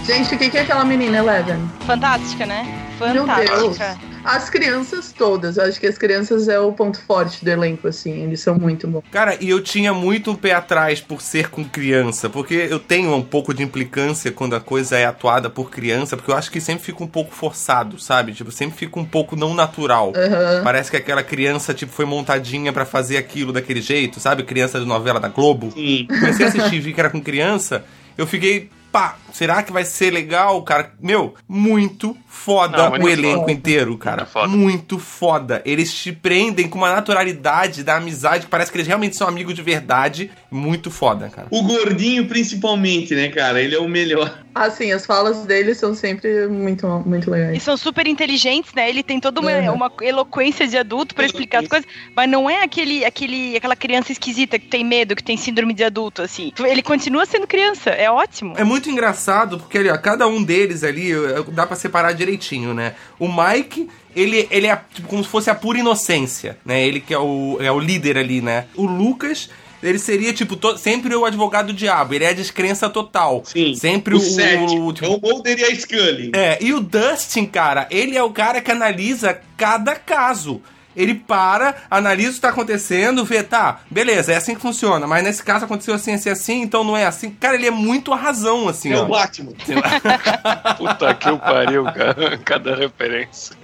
Gente, 0.10 0.34
o 0.34 0.40
que, 0.40 0.50
que 0.50 0.58
é 0.58 0.62
aquela 0.62 0.84
menina, 0.84 1.20
Eleven? 1.20 1.70
Fantástica, 1.86 2.44
né? 2.44 2.66
Meu 3.00 3.28
Deus. 3.28 3.78
Fantástica. 3.78 3.96
As 4.24 4.50
crianças 4.50 5.14
todas. 5.16 5.58
Eu 5.58 5.66
acho 5.66 5.80
que 5.80 5.86
as 5.86 6.00
crianças 6.00 6.48
é 6.48 6.60
o 6.60 6.74
ponto 6.74 7.00
forte 7.00 7.46
do 7.46 7.48
elenco, 7.48 7.88
assim. 7.88 8.24
Eles 8.24 8.40
são 8.40 8.56
muito 8.56 8.88
bons. 8.88 9.04
Cara, 9.12 9.38
e 9.40 9.48
eu 9.48 9.62
tinha 9.62 9.94
muito 9.94 10.32
um 10.32 10.36
pé 10.36 10.54
atrás 10.54 11.00
por 11.00 11.22
ser 11.22 11.52
com 11.52 11.64
criança, 11.64 12.28
porque 12.28 12.56
eu 12.56 12.80
tenho 12.80 13.14
um 13.14 13.22
pouco 13.22 13.54
de 13.54 13.62
implicância 13.62 14.32
quando 14.32 14.56
a 14.56 14.60
coisa 14.60 14.98
é 14.98 15.06
atuada 15.06 15.48
por 15.48 15.70
criança, 15.70 16.18
porque 16.18 16.32
eu 16.32 16.36
acho 16.36 16.50
que 16.50 16.60
sempre 16.60 16.84
fica 16.84 17.04
um 17.04 17.08
pouco 17.08 17.32
forçado, 17.32 18.02
sabe? 18.02 18.34
Tipo, 18.34 18.52
sempre 18.52 18.80
fica 18.80 19.00
um 19.00 19.06
pouco 19.06 19.36
não 19.36 19.54
natural. 19.54 20.12
Aham. 20.16 20.64
Parece 20.64 20.90
que 20.90 20.98
aquela 20.98 21.22
criança, 21.22 21.72
tipo, 21.72 21.92
foi 21.92 22.06
montadinha 22.06 22.74
pra 22.74 22.84
fazer 22.84 23.18
aquilo 23.18 23.54
daquele 23.54 23.80
jeito, 23.80 24.20
sabe? 24.20 24.42
Criança 24.42 24.80
de 24.80 24.88
novela 24.88 25.20
da 25.20 25.28
Globo. 25.28 25.70
Sim. 25.72 26.08
Comecei 26.08 26.48
a 26.48 26.50
assistir 26.50 26.78
e 26.78 26.80
vi 26.80 26.94
que 26.94 27.00
era 27.00 27.12
com 27.12 27.22
criança, 27.22 27.86
eu 28.18 28.26
fiquei, 28.26 28.70
pá, 28.92 29.18
será 29.34 29.64
que 29.64 29.72
vai 29.72 29.86
ser 29.86 30.12
legal, 30.12 30.62
cara? 30.64 30.92
Meu, 31.00 31.34
muito 31.48 32.16
foda 32.28 32.90
Não, 32.90 33.06
o 33.06 33.10
elenco 33.10 33.42
foda. 33.42 33.52
inteiro, 33.52 33.98
cara. 33.98 34.22
Muito 34.22 34.32
foda. 34.32 34.48
Muito 34.48 35.00
foda. 35.00 35.62
Eles 35.66 35.94
te 35.94 36.12
prendem 36.12 36.68
com 36.68 36.78
uma 36.78 36.94
naturalidade 36.94 37.84
da 37.84 37.98
amizade, 37.98 38.46
que 38.46 38.52
parece 38.52 38.72
que 38.72 38.78
eles 38.78 38.88
realmente 38.88 39.16
são 39.16 39.28
amigos 39.28 39.54
de 39.54 39.62
verdade. 39.62 40.32
Muito 40.52 40.90
foda, 40.92 41.30
cara. 41.30 41.48
O 41.52 41.64
gordinho, 41.64 42.26
principalmente, 42.28 43.14
né, 43.16 43.30
cara? 43.30 43.62
Ele 43.62 43.76
é 43.76 43.80
o 43.80 43.88
melhor. 43.88 44.40
Assim, 44.60 44.92
as 44.92 45.06
falas 45.06 45.46
deles 45.46 45.78
são 45.78 45.96
sempre 45.96 46.48
muito, 46.48 46.86
muito 47.06 47.30
E 47.30 47.32
legais. 47.32 47.64
são 47.64 47.78
super 47.78 48.06
inteligentes, 48.08 48.74
né? 48.74 48.90
Ele 48.90 49.02
tem 49.02 49.20
toda 49.20 49.40
uma, 49.40 49.52
Uhum. 49.52 49.74
uma 49.74 49.92
eloquência 50.02 50.68
de 50.68 50.78
adulto 50.78 51.16
pra 51.16 51.26
explicar 51.26 51.62
as 51.62 51.68
coisas, 51.68 51.88
mas 52.16 52.30
não 52.30 52.50
é 52.50 52.62
aquele, 52.64 53.06
aquele, 53.06 53.56
aquela 53.56 53.76
criança 53.76 54.12
esquisita 54.12 54.60
que 54.60 54.68
tem 54.68 54.84
medo, 54.84 55.16
que 55.16 55.24
tem 55.24 55.38
síndrome 55.38 55.74
de 55.74 55.84
adulto, 55.84 56.22
assim. 56.22 56.52
Ele 56.60 56.82
continua 56.82 57.26
sendo 57.26 57.48
criança, 57.48 57.90
é 57.90 58.12
ótimo. 58.12 58.54
É 58.58 58.64
muito 58.66 58.90
engraçado, 58.90 59.60
porque 59.60 59.78
ali, 59.78 59.90
ó, 59.90 59.98
cada 59.98 60.28
um 60.28 60.44
deles 60.44 60.84
ali 60.84 61.12
dá 61.54 61.66
pra 61.66 61.76
separar 61.78 62.12
direitinho, 62.14 62.74
né? 62.74 62.96
O 63.18 63.28
Mike, 63.28 63.90
ele, 64.16 64.48
ele 64.52 64.68
é 64.68 64.78
tipo, 64.94 65.08
como 65.08 65.24
se 65.24 65.30
fosse 65.30 65.50
a 65.50 65.56
pura 65.56 65.80
inocência, 65.80 66.58
né? 66.66 66.86
Ele 66.86 67.00
que 67.00 67.14
é 67.14 67.20
o, 67.20 67.58
é 67.62 67.72
o 67.72 67.80
líder 67.80 68.18
ali, 68.18 68.42
né? 68.42 68.66
O 68.76 68.86
Lucas, 68.86 69.50
ele 69.82 70.00
seria, 70.00 70.34
tipo, 70.34 70.56
to- 70.56 70.78
sempre 70.78 71.16
o 71.16 71.26
advogado 71.26 71.68
do 71.68 71.74
diabo. 71.74 72.14
Ele 72.14 72.24
é 72.26 72.30
a 72.30 72.34
descrença 72.34 72.90
total. 72.90 73.44
Sim. 73.46 73.74
Sempre 73.76 74.16
o, 74.16 74.20
o, 74.20 74.88
o- 74.88 74.94
tipo, 74.94 75.06
É 75.06 75.10
o 75.10 75.20
Mulder 75.22 75.60
e 75.60 75.64
a 75.64 75.76
Scully. 75.76 76.32
é, 76.34 76.58
e 76.62 76.74
o 76.74 76.80
Dustin, 76.80 77.46
cara, 77.46 77.88
ele 77.90 78.18
é 78.18 78.24
o 78.24 78.32
cara 78.32 78.62
que 78.62 78.72
analisa 78.72 79.40
cada 79.58 79.96
caso. 79.96 80.62
Ele 80.96 81.14
para, 81.16 81.76
analisa 81.90 82.32
o 82.32 82.34
que 82.36 82.42
tá 82.42 82.50
acontecendo, 82.50 83.24
vê, 83.26 83.44
tá, 83.44 83.82
beleza, 83.90 84.34
é 84.34 84.36
assim 84.36 84.56
que 84.56 84.62
funciona, 84.62 85.06
mas 85.08 85.24
nesse 85.24 85.44
caso 85.44 85.66
aconteceu 85.66 85.94
assim, 85.94 86.14
assim, 86.14 86.30
assim, 86.30 86.62
então 86.62 86.84
não 86.84 86.96
é 86.98 87.06
assim. 87.06 87.30
Cara, 87.32 87.56
ele 87.56 87.68
é 87.68 87.72
muito 87.72 88.12
a 88.14 88.16
razão, 88.16 88.68
assim, 88.68 88.92
É 88.94 88.98
ó. 88.98 89.04
o 89.06 89.08
Batman. 89.08 89.52
Puta 90.78 91.14
que 91.14 91.30
o 91.30 91.38
pariu, 91.38 91.84
cara. 91.86 92.38
Cada 92.44 92.76
referência. 92.76 93.56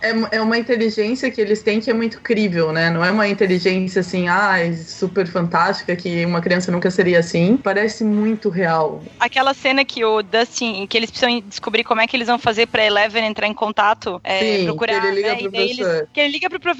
É, 0.00 0.36
é 0.36 0.40
uma 0.40 0.58
inteligência 0.58 1.30
que 1.30 1.40
eles 1.40 1.62
têm 1.62 1.80
que 1.80 1.90
é 1.90 1.94
muito 1.94 2.20
crível, 2.20 2.72
né? 2.72 2.90
Não 2.90 3.04
é 3.04 3.10
uma 3.10 3.28
inteligência 3.28 4.00
assim, 4.00 4.28
ah, 4.28 4.54
super 4.86 5.26
fantástica, 5.26 5.94
que 5.96 6.24
uma 6.24 6.40
criança 6.40 6.70
nunca 6.70 6.90
seria 6.90 7.18
assim. 7.20 7.56
Parece 7.56 8.04
muito 8.04 8.48
real. 8.48 9.02
Aquela 9.18 9.54
cena 9.54 9.84
que 9.84 10.04
o 10.04 10.22
Dustin, 10.22 10.86
que 10.86 10.96
eles 10.96 11.10
precisam 11.10 11.40
descobrir 11.46 11.84
como 11.84 12.00
é 12.00 12.06
que 12.06 12.16
eles 12.16 12.28
vão 12.28 12.38
fazer 12.38 12.66
pra 12.66 12.84
Eleven 12.84 13.24
entrar 13.26 13.46
em 13.46 13.54
contato, 13.54 14.20
é, 14.24 14.58
Sim, 14.58 14.64
procurar. 14.66 15.00
que 15.00 15.06
ele 15.06 15.16
liga 15.16 15.28
né, 15.28 15.36
pro 15.36 15.46
e 15.46 15.50
professor. 15.50 15.90
eles- 15.94 16.08
que 16.12 16.20
ele 16.20 16.32
liga 16.32 16.50
pro 16.50 16.60
professor. 16.60 16.71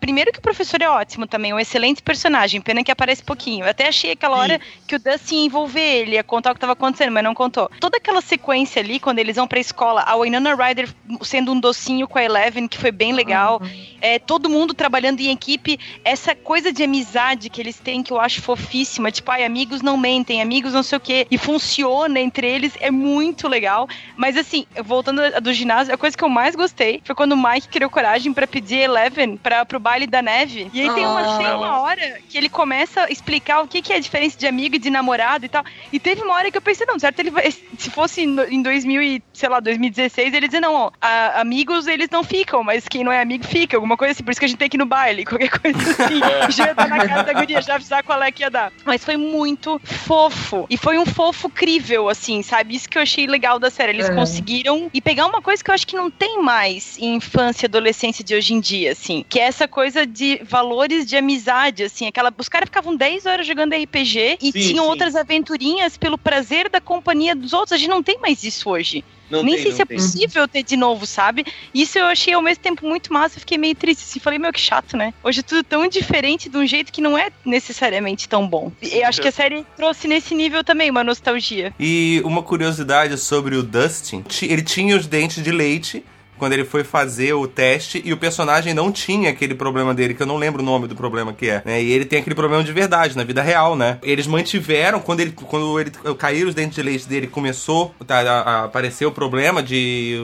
Primeiro 0.00 0.32
que 0.32 0.38
o 0.38 0.42
professor 0.42 0.80
é 0.80 0.88
ótimo 0.88 1.26
também, 1.26 1.52
um 1.52 1.58
excelente 1.60 2.02
personagem, 2.02 2.60
pena 2.60 2.82
que 2.82 2.90
aparece 2.90 3.22
pouquinho. 3.22 3.64
Eu 3.64 3.70
até 3.70 3.88
achei 3.88 4.12
aquela 4.12 4.36
hora 4.36 4.60
que 4.86 4.94
o 4.96 4.98
Dustin 4.98 5.36
ia 5.40 5.46
envolver 5.46 5.80
ele, 5.80 6.14
ia 6.16 6.24
contar 6.24 6.50
o 6.52 6.54
que 6.54 6.60
tava 6.60 6.72
acontecendo, 6.72 7.12
mas 7.12 7.24
não 7.24 7.34
contou. 7.34 7.70
Toda 7.80 7.96
aquela 7.98 8.20
sequência 8.20 8.80
ali, 8.80 8.98
quando 8.98 9.18
eles 9.18 9.36
vão 9.36 9.46
pra 9.46 9.58
escola, 9.60 10.02
a 10.02 10.16
Winona 10.16 10.54
Ryder 10.54 10.88
sendo 11.22 11.52
um 11.52 11.60
docinho 11.60 12.06
com 12.08 12.18
a 12.18 12.24
Eleven, 12.24 12.66
que 12.68 12.78
foi 12.78 12.90
bem 12.92 13.12
legal. 13.12 13.60
É, 14.00 14.18
todo 14.18 14.48
mundo 14.48 14.74
trabalhando 14.74 15.20
em 15.20 15.30
equipe, 15.30 15.78
essa 16.04 16.34
coisa 16.34 16.72
de 16.72 16.82
amizade 16.84 17.50
que 17.50 17.60
eles 17.60 17.78
têm 17.78 18.02
que 18.02 18.12
eu 18.12 18.20
acho 18.20 18.40
fofíssima, 18.40 19.10
tipo, 19.10 19.30
ai, 19.30 19.44
amigos 19.44 19.82
não 19.82 19.96
mentem, 19.96 20.40
amigos 20.40 20.72
não 20.72 20.82
sei 20.82 20.96
o 20.98 21.00
quê, 21.00 21.26
e 21.30 21.36
funciona 21.36 22.20
entre 22.20 22.46
eles, 22.46 22.72
é 22.80 22.90
muito 22.90 23.48
legal. 23.48 23.88
Mas 24.16 24.36
assim, 24.36 24.66
voltando 24.84 25.20
a- 25.20 25.40
do 25.40 25.52
ginásio, 25.52 25.92
a 25.92 25.98
coisa 25.98 26.16
que 26.16 26.22
eu 26.24 26.28
mais 26.28 26.54
gostei 26.54 27.00
foi 27.04 27.14
quando 27.14 27.32
o 27.32 27.36
Mike 27.36 27.68
criou 27.68 27.90
coragem 27.90 28.32
pra 28.32 28.46
pedir 28.46 28.76
Eleven 28.78 29.27
pra, 29.36 29.64
pro 29.64 29.78
baile 29.80 30.06
da 30.06 30.22
neve. 30.22 30.70
E 30.72 30.80
aí 30.80 30.94
tem 30.94 31.04
uma, 31.06 31.34
Ah. 31.34 31.38
tem 31.38 31.46
uma 31.48 31.80
hora 31.80 32.20
que 32.28 32.36
ele 32.38 32.48
começa 32.48 33.02
a 33.04 33.10
explicar 33.10 33.60
o 33.62 33.68
que, 33.68 33.82
que 33.82 33.92
é 33.92 33.96
a 33.96 34.00
diferença 34.00 34.38
de 34.38 34.46
amigo 34.46 34.76
e 34.76 34.78
de 34.78 34.90
namorado 34.90 35.44
e 35.44 35.48
tal. 35.48 35.64
E 35.92 35.98
teve 36.00 36.22
uma 36.22 36.34
hora 36.34 36.50
que 36.50 36.56
eu 36.56 36.62
pensei, 36.62 36.86
não, 36.86 36.98
certo, 36.98 37.18
ele 37.20 37.30
vai, 37.30 37.50
se 37.50 37.90
fosse 37.90 38.22
em 38.22 38.62
2000 38.62 39.02
e, 39.02 39.22
sei 39.32 39.48
lá, 39.48 39.60
2016, 39.60 40.32
ele 40.34 40.46
dizia, 40.46 40.60
não, 40.60 40.74
ó, 40.74 40.90
a- 41.00 41.40
amigos 41.40 41.86
eles 41.86 42.08
não 42.10 42.22
ficam, 42.24 42.62
mas 42.64 42.86
quem 42.88 43.04
não 43.04 43.12
é 43.12 43.20
amigo 43.20 43.44
fica, 43.44 43.76
alguma 43.76 43.96
coisa 43.96 44.12
assim, 44.12 44.22
por 44.22 44.30
isso 44.30 44.40
que 44.40 44.44
a 44.46 44.48
gente 44.48 44.58
tem 44.58 44.68
que 44.68 44.76
ir 44.76 44.78
no 44.78 44.86
baile, 44.86 45.24
qualquer 45.26 45.50
coisa 45.50 45.78
assim. 45.78 46.20
já 46.52 46.66
ia 46.68 46.74
dar 46.74 46.88
na 46.88 47.06
cara 47.06 47.22
da 47.22 47.32
guria, 47.32 47.60
já 47.62 47.74
avisar 47.74 48.02
qual 48.02 48.22
é 48.22 48.30
que 48.32 48.42
ia 48.42 48.50
dar. 48.50 48.72
Mas 48.84 49.04
foi 49.04 49.16
muito 49.16 49.80
fofo. 49.84 50.66
E 50.70 50.76
foi 50.76 50.98
um 50.98 51.06
fofo 51.06 51.48
crível, 51.48 52.08
assim, 52.08 52.42
sabe? 52.42 52.74
Isso 52.74 52.88
que 52.88 52.96
eu 52.98 53.02
achei 53.02 53.26
legal 53.26 53.58
da 53.58 53.70
série. 53.70 53.92
Eles 53.92 54.08
É. 54.10 54.14
conseguiram 54.14 54.90
e 54.92 55.00
pegar 55.00 55.26
uma 55.26 55.40
coisa 55.42 55.62
que 55.62 55.70
eu 55.70 55.74
acho 55.74 55.86
que 55.86 55.96
não 55.96 56.10
tem 56.10 56.42
mais 56.42 56.96
em 56.98 57.14
infância 57.16 57.64
e 57.64 57.68
adolescência 57.68 58.24
de 58.24 58.34
hoje 58.34 58.54
em 58.54 58.60
dia, 58.60 58.92
assim. 58.92 59.17
Que 59.28 59.38
é 59.40 59.44
essa 59.44 59.66
coisa 59.66 60.06
de 60.06 60.40
valores 60.44 61.06
de 61.06 61.16
amizade, 61.16 61.82
assim. 61.82 62.06
Aquela, 62.06 62.32
os 62.36 62.48
caras 62.48 62.66
ficavam 62.66 62.94
10 62.96 63.26
horas 63.26 63.46
jogando 63.46 63.74
RPG 63.74 64.38
e 64.40 64.52
Sim, 64.52 64.60
tinham 64.60 64.84
sim. 64.84 64.90
outras 64.90 65.16
aventurinhas 65.16 65.96
pelo 65.96 66.18
prazer 66.18 66.68
da 66.68 66.80
companhia 66.80 67.34
dos 67.34 67.52
outros. 67.52 67.72
A 67.72 67.76
gente 67.76 67.88
não 67.90 68.02
tem 68.02 68.18
mais 68.18 68.42
isso 68.44 68.68
hoje. 68.70 69.04
Não 69.30 69.42
Nem 69.42 69.56
tem, 69.56 69.62
sei 69.64 69.70
não 69.72 69.76
se 69.76 69.82
é 69.82 69.84
tem. 69.84 69.96
possível 69.98 70.48
ter 70.48 70.62
de 70.62 70.74
novo, 70.74 71.04
sabe? 71.04 71.44
Isso 71.74 71.98
eu 71.98 72.06
achei 72.06 72.32
ao 72.32 72.40
mesmo 72.40 72.62
tempo 72.62 72.86
muito 72.86 73.12
massa. 73.12 73.36
Eu 73.36 73.40
fiquei 73.40 73.58
meio 73.58 73.74
triste, 73.74 74.00
assim. 74.02 74.18
Falei, 74.18 74.38
meu, 74.38 74.50
que 74.50 74.58
chato, 74.60 74.96
né? 74.96 75.12
Hoje 75.22 75.40
é 75.40 75.42
tudo 75.42 75.62
tão 75.62 75.86
diferente 75.86 76.48
de 76.48 76.56
um 76.56 76.66
jeito 76.66 76.90
que 76.90 77.02
não 77.02 77.16
é 77.18 77.28
necessariamente 77.44 78.26
tão 78.26 78.48
bom. 78.48 78.72
E 78.80 79.00
eu 79.00 79.06
acho 79.06 79.20
que 79.20 79.28
a 79.28 79.32
série 79.32 79.66
trouxe 79.76 80.08
nesse 80.08 80.34
nível 80.34 80.64
também 80.64 80.90
uma 80.90 81.04
nostalgia. 81.04 81.74
E 81.78 82.22
uma 82.24 82.42
curiosidade 82.42 83.18
sobre 83.18 83.54
o 83.54 83.62
Dustin, 83.62 84.22
ti- 84.22 84.46
ele 84.46 84.62
tinha 84.62 84.96
os 84.96 85.06
dentes 85.06 85.42
de 85.44 85.50
leite 85.50 86.02
quando 86.38 86.52
ele 86.52 86.64
foi 86.64 86.84
fazer 86.84 87.32
o 87.34 87.46
teste 87.46 88.00
e 88.04 88.12
o 88.12 88.16
personagem 88.16 88.72
não 88.72 88.90
tinha 88.92 89.30
aquele 89.30 89.54
problema 89.54 89.92
dele, 89.94 90.14
que 90.14 90.22
eu 90.22 90.26
não 90.26 90.36
lembro 90.36 90.62
o 90.62 90.64
nome 90.64 90.86
do 90.86 90.94
problema 90.94 91.32
que 91.32 91.48
é, 91.48 91.62
né? 91.64 91.82
E 91.82 91.90
ele 91.92 92.04
tem 92.04 92.20
aquele 92.20 92.34
problema 92.34 92.62
de 92.64 92.72
verdade, 92.72 93.16
na 93.16 93.24
vida 93.24 93.42
real, 93.42 93.74
né? 93.76 93.98
Eles 94.02 94.26
mantiveram, 94.26 95.00
quando 95.00 95.20
ele, 95.20 95.32
quando 95.32 95.78
ele 95.80 95.90
caíram 96.16 96.48
os 96.48 96.54
dentes 96.54 96.76
de 96.76 96.82
leite 96.82 97.08
dele, 97.08 97.26
começou 97.26 97.94
tá, 98.06 98.20
a, 98.20 98.40
a 98.40 98.64
aparecer 98.64 99.06
o 99.06 99.12
problema 99.12 99.62
de 99.62 100.16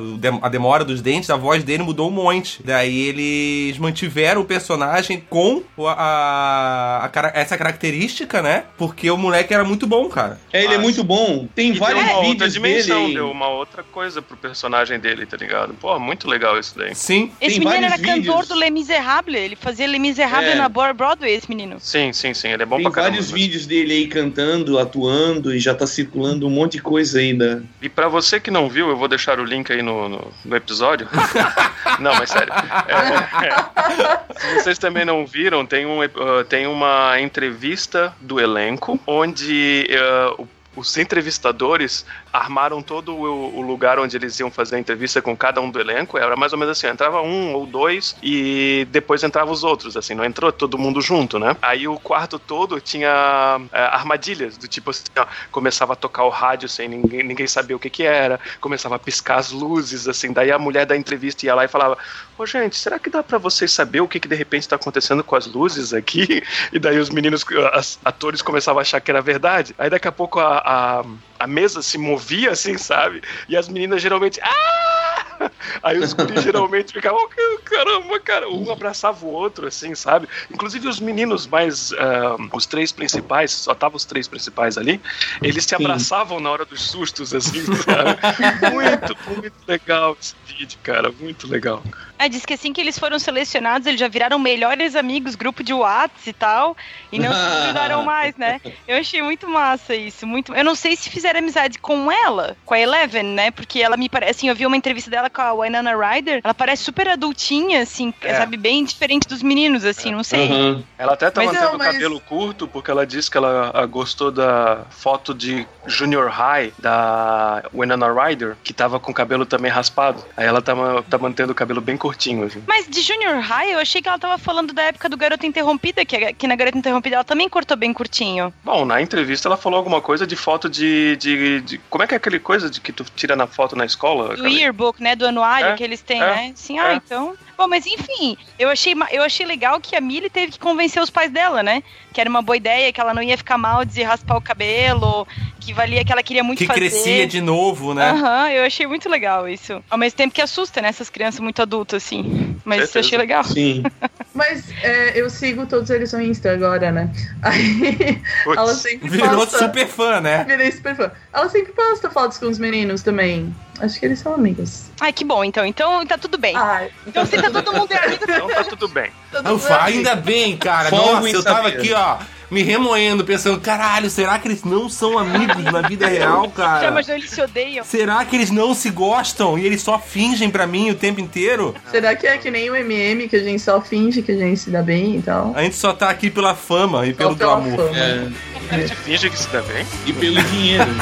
a 0.43 0.49
demora 0.49 0.85
dos 0.85 1.01
dentes, 1.03 1.31
a 1.31 1.37
voz 1.37 1.63
dele 1.65 1.83
mudou 1.83 2.09
um 2.09 2.13
monte. 2.13 2.63
Daí 2.65 3.09
eles 3.09 3.79
mantiveram 3.79 4.41
o 4.41 4.45
personagem 4.45 5.23
com 5.29 5.63
a, 5.87 7.01
a 7.05 7.09
cara- 7.09 7.33
essa 7.35 7.57
característica, 7.57 8.41
né? 8.43 8.65
Porque 8.77 9.11
o 9.11 9.17
moleque 9.17 9.53
era 9.55 9.65
muito 9.65 9.87
bom, 9.87 10.09
cara. 10.09 10.39
É, 10.53 10.59
ele 10.65 10.75
é 10.75 10.77
Mas- 10.77 10.83
muito 10.85 11.05
bom. 11.05 11.49
Tem 11.55 11.69
E 11.71 11.73
deu 11.73 11.81
vários 11.81 12.03
uma 12.05 12.13
outra 12.19 12.29
vídeos 12.31 12.53
dimensão, 12.53 13.03
dele. 13.03 13.15
deu 13.15 13.31
uma 13.31 13.49
outra 13.49 13.83
coisa 13.83 14.21
pro 14.23 14.37
personagem 14.37 14.99
dele, 14.99 15.27
tá 15.27 15.37
ligado? 15.37 15.75
Pô, 15.75 15.99
muito 16.05 16.29
legal 16.29 16.59
isso 16.59 16.77
daí. 16.79 16.95
Sim. 16.95 17.33
Esse 17.41 17.59
Tem 17.59 17.67
menino 17.67 17.87
era 17.87 17.97
vários 17.97 18.07
cantor 18.07 18.41
vídeos. 18.43 18.49
do 18.49 18.55
Les 18.55 18.71
Miserables. 18.71 19.41
Ele 19.41 19.57
fazia 19.57 19.87
Les 19.87 20.01
Miserables 20.01 20.51
É. 20.53 20.55
na 20.55 20.69
Broadway, 20.69 21.33
esse 21.35 21.49
menino. 21.49 21.77
Sim, 21.81 22.13
sim, 22.13 22.33
sim, 22.35 22.49
ele 22.49 22.63
é 22.63 22.67
bom 22.67 22.77
Tem 22.77 22.85
pra 22.85 22.93
caramba. 22.93 23.11
vários 23.13 23.33
né? 23.33 23.39
vídeos 23.39 23.67
dele 23.67 23.93
aí 23.95 24.07
cantando, 24.07 24.79
atuando 24.79 25.55
e 25.55 25.59
já 25.59 25.75
tá 25.75 25.87
circulando 25.87 26.47
um 26.47 26.51
monte 26.51 26.73
de 26.73 26.83
coisa 26.83 27.19
ainda. 27.19 27.63
E 27.83 27.89
pra 27.89 28.07
você 28.09 28.39
que 28.39 28.51
não 28.51 28.69
viu, 28.69 28.89
eu 28.89 28.97
vou 28.97 29.09
deixar 29.09 29.41
o 29.41 29.45
link 29.45 29.73
aí 29.73 29.83
no, 29.83 30.09
no, 30.09 30.33
no 30.45 30.57
episódio. 30.57 31.09
não, 32.01 32.15
mas 32.15 32.31
sério. 32.31 32.53
É, 32.53 33.47
é. 33.47 34.21
Se 34.39 34.55
vocês 34.63 34.79
também 34.79 35.05
não 35.05 35.27
viram, 35.27 35.65
tem, 35.65 35.87
um, 35.87 36.03
ah, 36.03 36.45
tem 36.49 36.67
uma 36.67 37.21
entrevista 37.21 38.13
do 38.21 38.39
elenco 38.41 38.99
onde 39.07 39.87
ah, 39.93 40.35
o- 40.39 40.49
os 40.77 40.97
entrevistadores 40.97 42.05
armaram 42.33 42.83
todo 42.83 43.15
o, 43.15 43.59
o 43.59 43.61
lugar 43.61 43.99
onde 43.99 44.17
eles 44.17 44.39
iam 44.41 44.51
fazer 44.51 44.77
a 44.77 44.79
entrevista 44.79 45.23
com 45.23 45.37
cada 45.37 45.61
um 45.61 45.71
do 45.71 45.81
elenco. 45.81 46.19
Era 46.19 46.37
mais 46.37 46.53
ou 46.53 46.59
menos 46.59 46.77
assim: 46.77 46.87
entrava 46.87 47.21
um 47.23 47.55
ou 47.55 47.67
dois 47.67 48.17
e 48.23 48.87
depois 48.91 49.23
entrava 49.23 49.51
os 49.51 49.65
outros, 49.65 49.97
assim, 49.97 50.15
não 50.15 50.25
entrou 50.25 50.53
todo 50.53 50.79
mundo 50.79 51.01
junto, 51.01 51.39
né? 51.39 51.57
Aí 51.63 51.87
o 51.87 51.99
quarto 51.99 52.39
todo 52.39 52.81
tinha 52.81 53.61
é, 53.73 53.81
armadilhas, 53.81 54.57
do 54.57 54.69
tipo 54.69 54.91
assim, 54.91 55.05
ó, 55.17 55.27
começava 55.51 55.93
a 55.93 55.97
tocar 55.97 56.25
o 56.25 56.29
rádio 56.29 56.69
sem 56.69 56.89
ninguém, 56.89 57.23
ninguém 57.23 57.47
saber 57.47 57.75
o 57.75 57.79
que 57.79 57.91
que 57.91 58.03
era, 58.03 58.41
começava 58.61 58.97
a 58.97 58.99
piscar 58.99 59.37
as 59.39 59.51
luzes, 59.51 60.09
assim, 60.09 60.33
daí 60.33 60.51
a 60.51 60.59
mulher 60.59 60.87
da 60.87 60.97
entrevista 60.97 61.47
ia 61.47 61.55
lá 61.55 61.65
e 61.65 61.69
falava: 61.69 61.97
Ô 62.37 62.45
gente, 62.45 62.77
será 62.77 62.99
que 62.99 63.09
dá 63.09 63.23
pra 63.23 63.39
vocês 63.39 63.71
saber 63.71 64.01
o 64.01 64.09
que 64.09 64.19
que 64.19 64.27
de 64.27 64.35
repente 64.35 64.69
tá 64.69 64.75
acontecendo 64.77 65.23
com 65.23 65.37
as 65.37 65.47
luzes 65.47 65.93
aqui? 65.95 66.43
E 66.73 66.79
daí 66.79 66.99
os 66.99 67.11
meninos, 67.11 67.45
os 67.79 67.99
atores 68.05 68.43
começavam 68.43 68.81
a 68.81 68.83
achar 68.83 69.01
que 69.01 69.11
era 69.11 69.21
verdade. 69.23 69.75
Aí 69.79 69.89
daqui 69.89 70.09
a 70.09 70.13
pouco 70.13 70.41
a, 70.41 70.59
a, 70.59 71.05
a 71.39 71.47
mesa 71.47 71.83
se 71.83 71.97
movia, 71.97 72.51
assim, 72.51 72.77
sabe? 72.77 73.23
E 73.49 73.57
as 73.57 73.69
meninas 73.69 74.03
geralmente. 74.03 74.41
Ah! 74.43 75.51
Aí 75.83 75.99
os 75.99 76.13
guris 76.13 76.43
geralmente 76.43 76.93
ficavam, 76.93 77.19
"Oh, 77.21 77.59
caramba, 77.65 78.21
cara, 78.21 78.49
um 78.49 78.71
abraçava 78.71 79.25
o 79.27 79.29
outro, 79.29 79.67
assim, 79.67 79.95
sabe? 79.95 80.29
Inclusive 80.51 80.89
os 80.89 81.01
meninos 81.01 81.47
mais. 81.47 81.93
ah, 81.93 82.37
os 82.53 82.67
três 82.67 82.93
principais, 82.93 83.51
só 83.53 83.73
estavam 83.73 83.97
os 83.97 84.05
três 84.05 84.27
principais 84.29 84.79
ali, 84.79 85.01
eles 85.43 85.65
se 85.65 85.71
Sim. 85.71 85.85
abraçavam 85.85 86.41
na 86.41 86.51
hora 86.51 86.65
dos 86.65 86.83
sustos, 86.83 87.35
assim, 87.35 87.65
sabe? 87.83 88.19
Muito, 88.73 89.17
muito 89.29 89.55
legal 89.67 90.17
esse 90.21 90.35
vídeo, 90.47 90.79
cara, 90.83 91.13
muito 91.13 91.47
legal. 91.47 91.83
É, 92.25 92.29
diz 92.29 92.45
que 92.47 92.55
assim 92.55 92.73
que 92.73 92.81
eles 92.81 92.99
foram 92.99 93.19
selecionados, 93.19 93.87
eles 93.87 94.01
já 94.01 94.09
viraram 94.09 94.39
melhores 94.39 94.97
amigos, 94.97 95.35
grupo 95.35 95.63
de 95.63 95.75
Whats 95.75 96.27
e 96.27 96.33
tal, 96.33 96.75
e 97.13 97.19
não 97.19 97.31
se 97.33 97.65
grudaram 97.65 98.03
mais, 98.05 98.35
né? 98.37 98.61
Eu 98.89 98.99
achei 98.99 99.21
muito 99.23 99.47
massa 99.49 99.95
isso, 99.95 100.27
muito. 100.27 100.55
Eu 100.55 100.65
não 100.65 100.75
sei 100.75 100.97
se 100.97 101.11
fizeram 101.11 101.41
amizade 101.41 101.79
com 101.79 102.11
ela, 102.11 102.57
com 102.65 102.73
a 102.75 102.81
Eleven, 102.81 103.23
né? 103.25 103.51
Porque 103.51 103.81
ela 103.81 103.97
me 103.97 104.09
parece, 104.09 104.31
assim, 104.31 104.49
eu 104.49 104.55
vi 104.57 104.65
uma 104.65 104.77
entrevista 104.77 105.11
dela 105.11 105.29
com 105.29 105.43
a 105.43 105.53
Winona 105.53 105.95
Ryder, 105.95 106.41
ela 106.43 106.55
parece 106.55 106.83
super 106.85 107.07
adultinha, 107.09 107.83
assim, 107.83 108.13
É. 108.23 108.35
sabe, 108.37 108.57
bem 108.57 108.85
diferente 108.85 109.29
dos 109.29 109.43
meninos, 109.43 109.85
assim, 109.85 110.11
não 110.11 110.25
sei. 110.25 110.51
Aham. 110.51 110.83
Ela 110.97 111.13
até 111.13 111.31
tá 111.31 111.43
Mas 111.43 111.53
mantendo 111.53 111.67
não, 111.69 111.75
o 111.75 111.79
mas- 111.79 111.93
cabelo 111.93 112.21
curto 112.21 112.67
porque 112.67 112.91
ela 112.91 113.07
disse 113.07 113.31
que 113.31 113.37
ela 113.37 113.71
ah, 113.75 113.85
gostou 113.87 114.31
da 114.31 114.85
foto 114.91 115.35
de 115.35 115.67
Junior 115.87 116.31
High 116.31 116.73
da 116.79 117.63
Winona 117.75 118.11
Ryder, 118.13 118.57
que 118.65 118.73
tava 118.73 118.99
com 118.99 119.11
o 119.11 119.15
cabelo 119.15 119.45
também 119.45 119.71
raspado. 119.71 120.25
Aí 120.37 120.47
ela 120.47 120.63
tá, 120.63 120.73
tá 121.11 121.19
mantendo 121.19 121.53
o 121.53 121.55
cabelo 121.55 121.81
bem 121.81 121.97
curtinho, 122.15 122.45
assim. 122.47 122.63
Mas 122.67 122.87
de 122.89 123.01
Junior 123.03 123.41
High, 123.41 123.73
eu 123.75 123.79
achei 123.79 124.01
que 124.01 124.09
ela 124.09 124.19
tava 124.19 124.39
falando 124.39 124.73
da 124.73 124.83
época 124.83 125.09
do 125.09 125.17
Garota 125.17 125.47
Interrompida, 125.47 126.05
que, 126.05 126.33
que 126.35 126.47
na 126.47 126.55
Garota 126.57 126.79
Interrompida 126.79 127.17
ela 127.17 127.25
também 127.25 127.49
cortou 127.49 127.77
bem 127.77 127.93
curtinho. 127.93 128.55
Bom, 128.65 128.85
na 128.85 129.03
entrevista 129.03 129.49
ela 129.49 129.57
falou 129.57 129.77
alguma 129.79 130.01
coisa 130.01 130.27
de 130.27 130.37
foto 130.37 130.69
de. 130.69 131.17
de, 131.17 131.61
de- 131.63 131.79
como 131.91 132.05
é 132.05 132.07
que 132.07 132.15
é 132.15 132.17
aquele 132.17 132.39
coisa 132.39 132.71
de 132.71 132.81
que 132.81 132.93
tu 132.93 133.05
tira 133.17 133.35
na 133.37 133.47
foto 133.47 133.75
na 133.77 133.85
escola? 133.85 134.37
Do 134.37 134.47
yearbook, 134.47 135.03
né? 135.03 135.17
Do 135.17 135.27
anuário 135.27 135.69
É, 135.69 135.75
que 135.77 135.83
eles 135.85 136.01
têm, 136.01 136.23
é, 136.23 136.27
né? 136.27 136.53
Sim, 136.55 136.79
ah, 136.79 136.93
é. 136.93 136.95
então. 136.95 137.35
Bom, 137.57 137.69
mas 137.69 137.87
enfim, 137.87 138.37
eu 138.59 138.69
achei, 138.69 138.95
eu 139.13 139.23
achei 139.23 139.47
legal 139.47 139.81
que 139.81 139.95
a 139.95 140.01
Millie 140.01 140.29
teve 140.31 140.53
que 140.53 140.59
convencer 140.59 141.03
os 141.03 141.11
pais 141.11 141.31
dela, 141.31 141.63
né? 141.63 141.83
Que 142.13 142.21
era 142.21 142.29
uma 142.31 142.43
boa 142.43 142.57
ideia, 142.57 142.93
que 142.93 143.01
ela 143.01 143.15
não 143.15 143.23
ia 143.23 143.37
ficar 143.37 143.57
mal 143.59 143.85
de 143.85 144.03
raspar 144.03 144.37
o 144.37 144.41
cabelo, 144.41 145.27
que 145.61 145.73
valia 145.73 146.05
que 146.05 146.13
ela 146.13 146.23
queria 146.23 146.43
muito 146.45 146.59
Que 146.59 146.67
fazer. 146.67 146.81
crescia 146.81 147.27
de 147.27 147.41
novo, 147.41 147.95
né? 147.95 148.11
Aham, 148.11 148.51
eu 148.51 148.65
achei 148.65 148.87
muito 148.87 149.09
legal 149.09 149.49
isso. 149.49 149.83
Ao 149.91 149.97
mesmo 149.99 150.17
tempo 150.17 150.35
que 150.35 150.43
assusta, 150.43 150.81
né? 150.83 150.89
Essas 150.89 151.09
crianças 151.11 151.41
muito 151.41 151.63
adultas, 151.63 152.03
assim. 152.05 152.57
Mas 152.65 152.81
eu 152.81 152.87
Certeza. 152.87 153.07
achei 153.07 153.19
legal. 153.19 153.45
Sim. 153.45 153.83
Mas 154.35 154.65
é, 154.83 155.13
eu 155.21 155.31
sigo 155.31 155.65
todos 155.67 155.91
eles 155.91 156.13
no 156.13 156.21
Insta 156.21 156.53
agora, 156.53 156.91
né? 156.91 157.11
Aí 157.43 158.21
ela 158.57 158.75
sempre 158.75 159.09
Virou 159.09 159.31
posta. 159.31 159.59
super 159.59 159.87
fã, 159.87 160.21
né? 160.21 160.45
Virei 160.45 160.73
super 160.73 160.97
fã. 160.97 161.13
Ela 161.33 161.49
sempre 161.49 161.73
posta 161.73 162.11
fotos 162.11 162.39
com 162.39 162.47
os 162.47 162.59
meninos 162.59 163.03
também. 163.03 163.55
Acho 163.81 163.99
que 163.99 164.07
eles 164.07 164.21
são 164.21 164.35
amigos. 164.35 164.85
Ai, 165.01 165.13
que 165.13 165.25
bom, 165.25 165.43
então. 165.45 165.67
Então 165.67 166.07
tá 166.07 166.17
tudo 166.17 166.39
bem. 166.39 166.55
Ai, 166.57 166.91
Então 167.07 167.27
se 167.27 167.37
tá 167.37 167.51
todo 167.51 167.73
mundo 167.73 167.91
é 167.93 167.99
amigo, 168.07 168.25
Então 168.29 168.49
tá 168.49 168.65
tudo 168.65 168.89
bem. 168.89 169.11
Ufa, 169.53 169.83
ainda 169.83 170.15
bem, 170.15 170.57
cara. 170.57 170.91
Folgo 170.91 171.15
Nossa, 171.15 171.29
eu 171.29 171.43
tava 171.43 171.65
saber. 171.71 171.79
aqui, 171.79 171.93
ó, 171.93 172.19
me 172.51 172.63
remoendo, 172.63 173.25
pensando, 173.25 173.61
caralho, 173.61 174.09
será 174.09 174.39
que 174.39 174.47
eles 174.47 174.63
não 174.63 174.89
são 174.89 175.19
amigos 175.19 175.65
na 175.65 175.81
vida 175.89 176.07
real, 176.07 176.45
já 176.45 176.51
cara? 176.53 176.87
imaginou, 176.89 177.19
eles 177.19 177.31
se 177.31 177.41
odeiam. 177.43 177.85
Será 177.85 178.25
que 178.25 178.37
eles 178.37 178.51
não 178.53 178.75
se 178.75 178.91
gostam 178.91 179.59
e 179.59 179.67
eles 179.67 179.83
só 179.83 179.99
fingem 179.99 180.49
pra 180.51 180.67
mim 180.69 180.91
o 180.91 180.95
tempo 180.95 181.21
inteiro? 181.21 181.75
Será 181.91 182.15
que 182.15 182.29
é 182.29 182.39
que 182.39 182.53
nem 182.53 182.71
o 182.71 182.77
MM, 182.77 183.29
que 183.29 183.35
a 183.35 183.43
gente 183.43 183.61
só 183.61 183.81
finge 183.81 184.23
que 184.23 184.31
a 184.31 184.37
gente 184.37 184.61
se 184.61 184.71
dá 184.71 184.83
bem 184.83 185.17
e 185.17 185.23
tal? 185.23 185.53
A 185.57 185.63
gente 185.65 185.75
só 185.75 185.93
tá 185.93 186.11
aqui 186.11 186.31
pela 186.31 186.55
fama 186.55 187.05
e 187.07 187.11
Só 187.11 187.17
pelo 187.17 187.35
glamour. 187.35 187.77
fama, 187.77 187.99
É, 187.99 188.29
A 188.71 188.79
gente 188.79 188.95
finge 188.95 189.29
que 189.31 189.37
se 189.39 189.49
dá 189.49 189.61
bem. 189.63 189.85
e 190.07 190.13
pelo 190.13 190.41
dinheiro. 190.45 190.87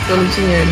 pelo 0.00 0.24
dinheiro. 0.26 0.70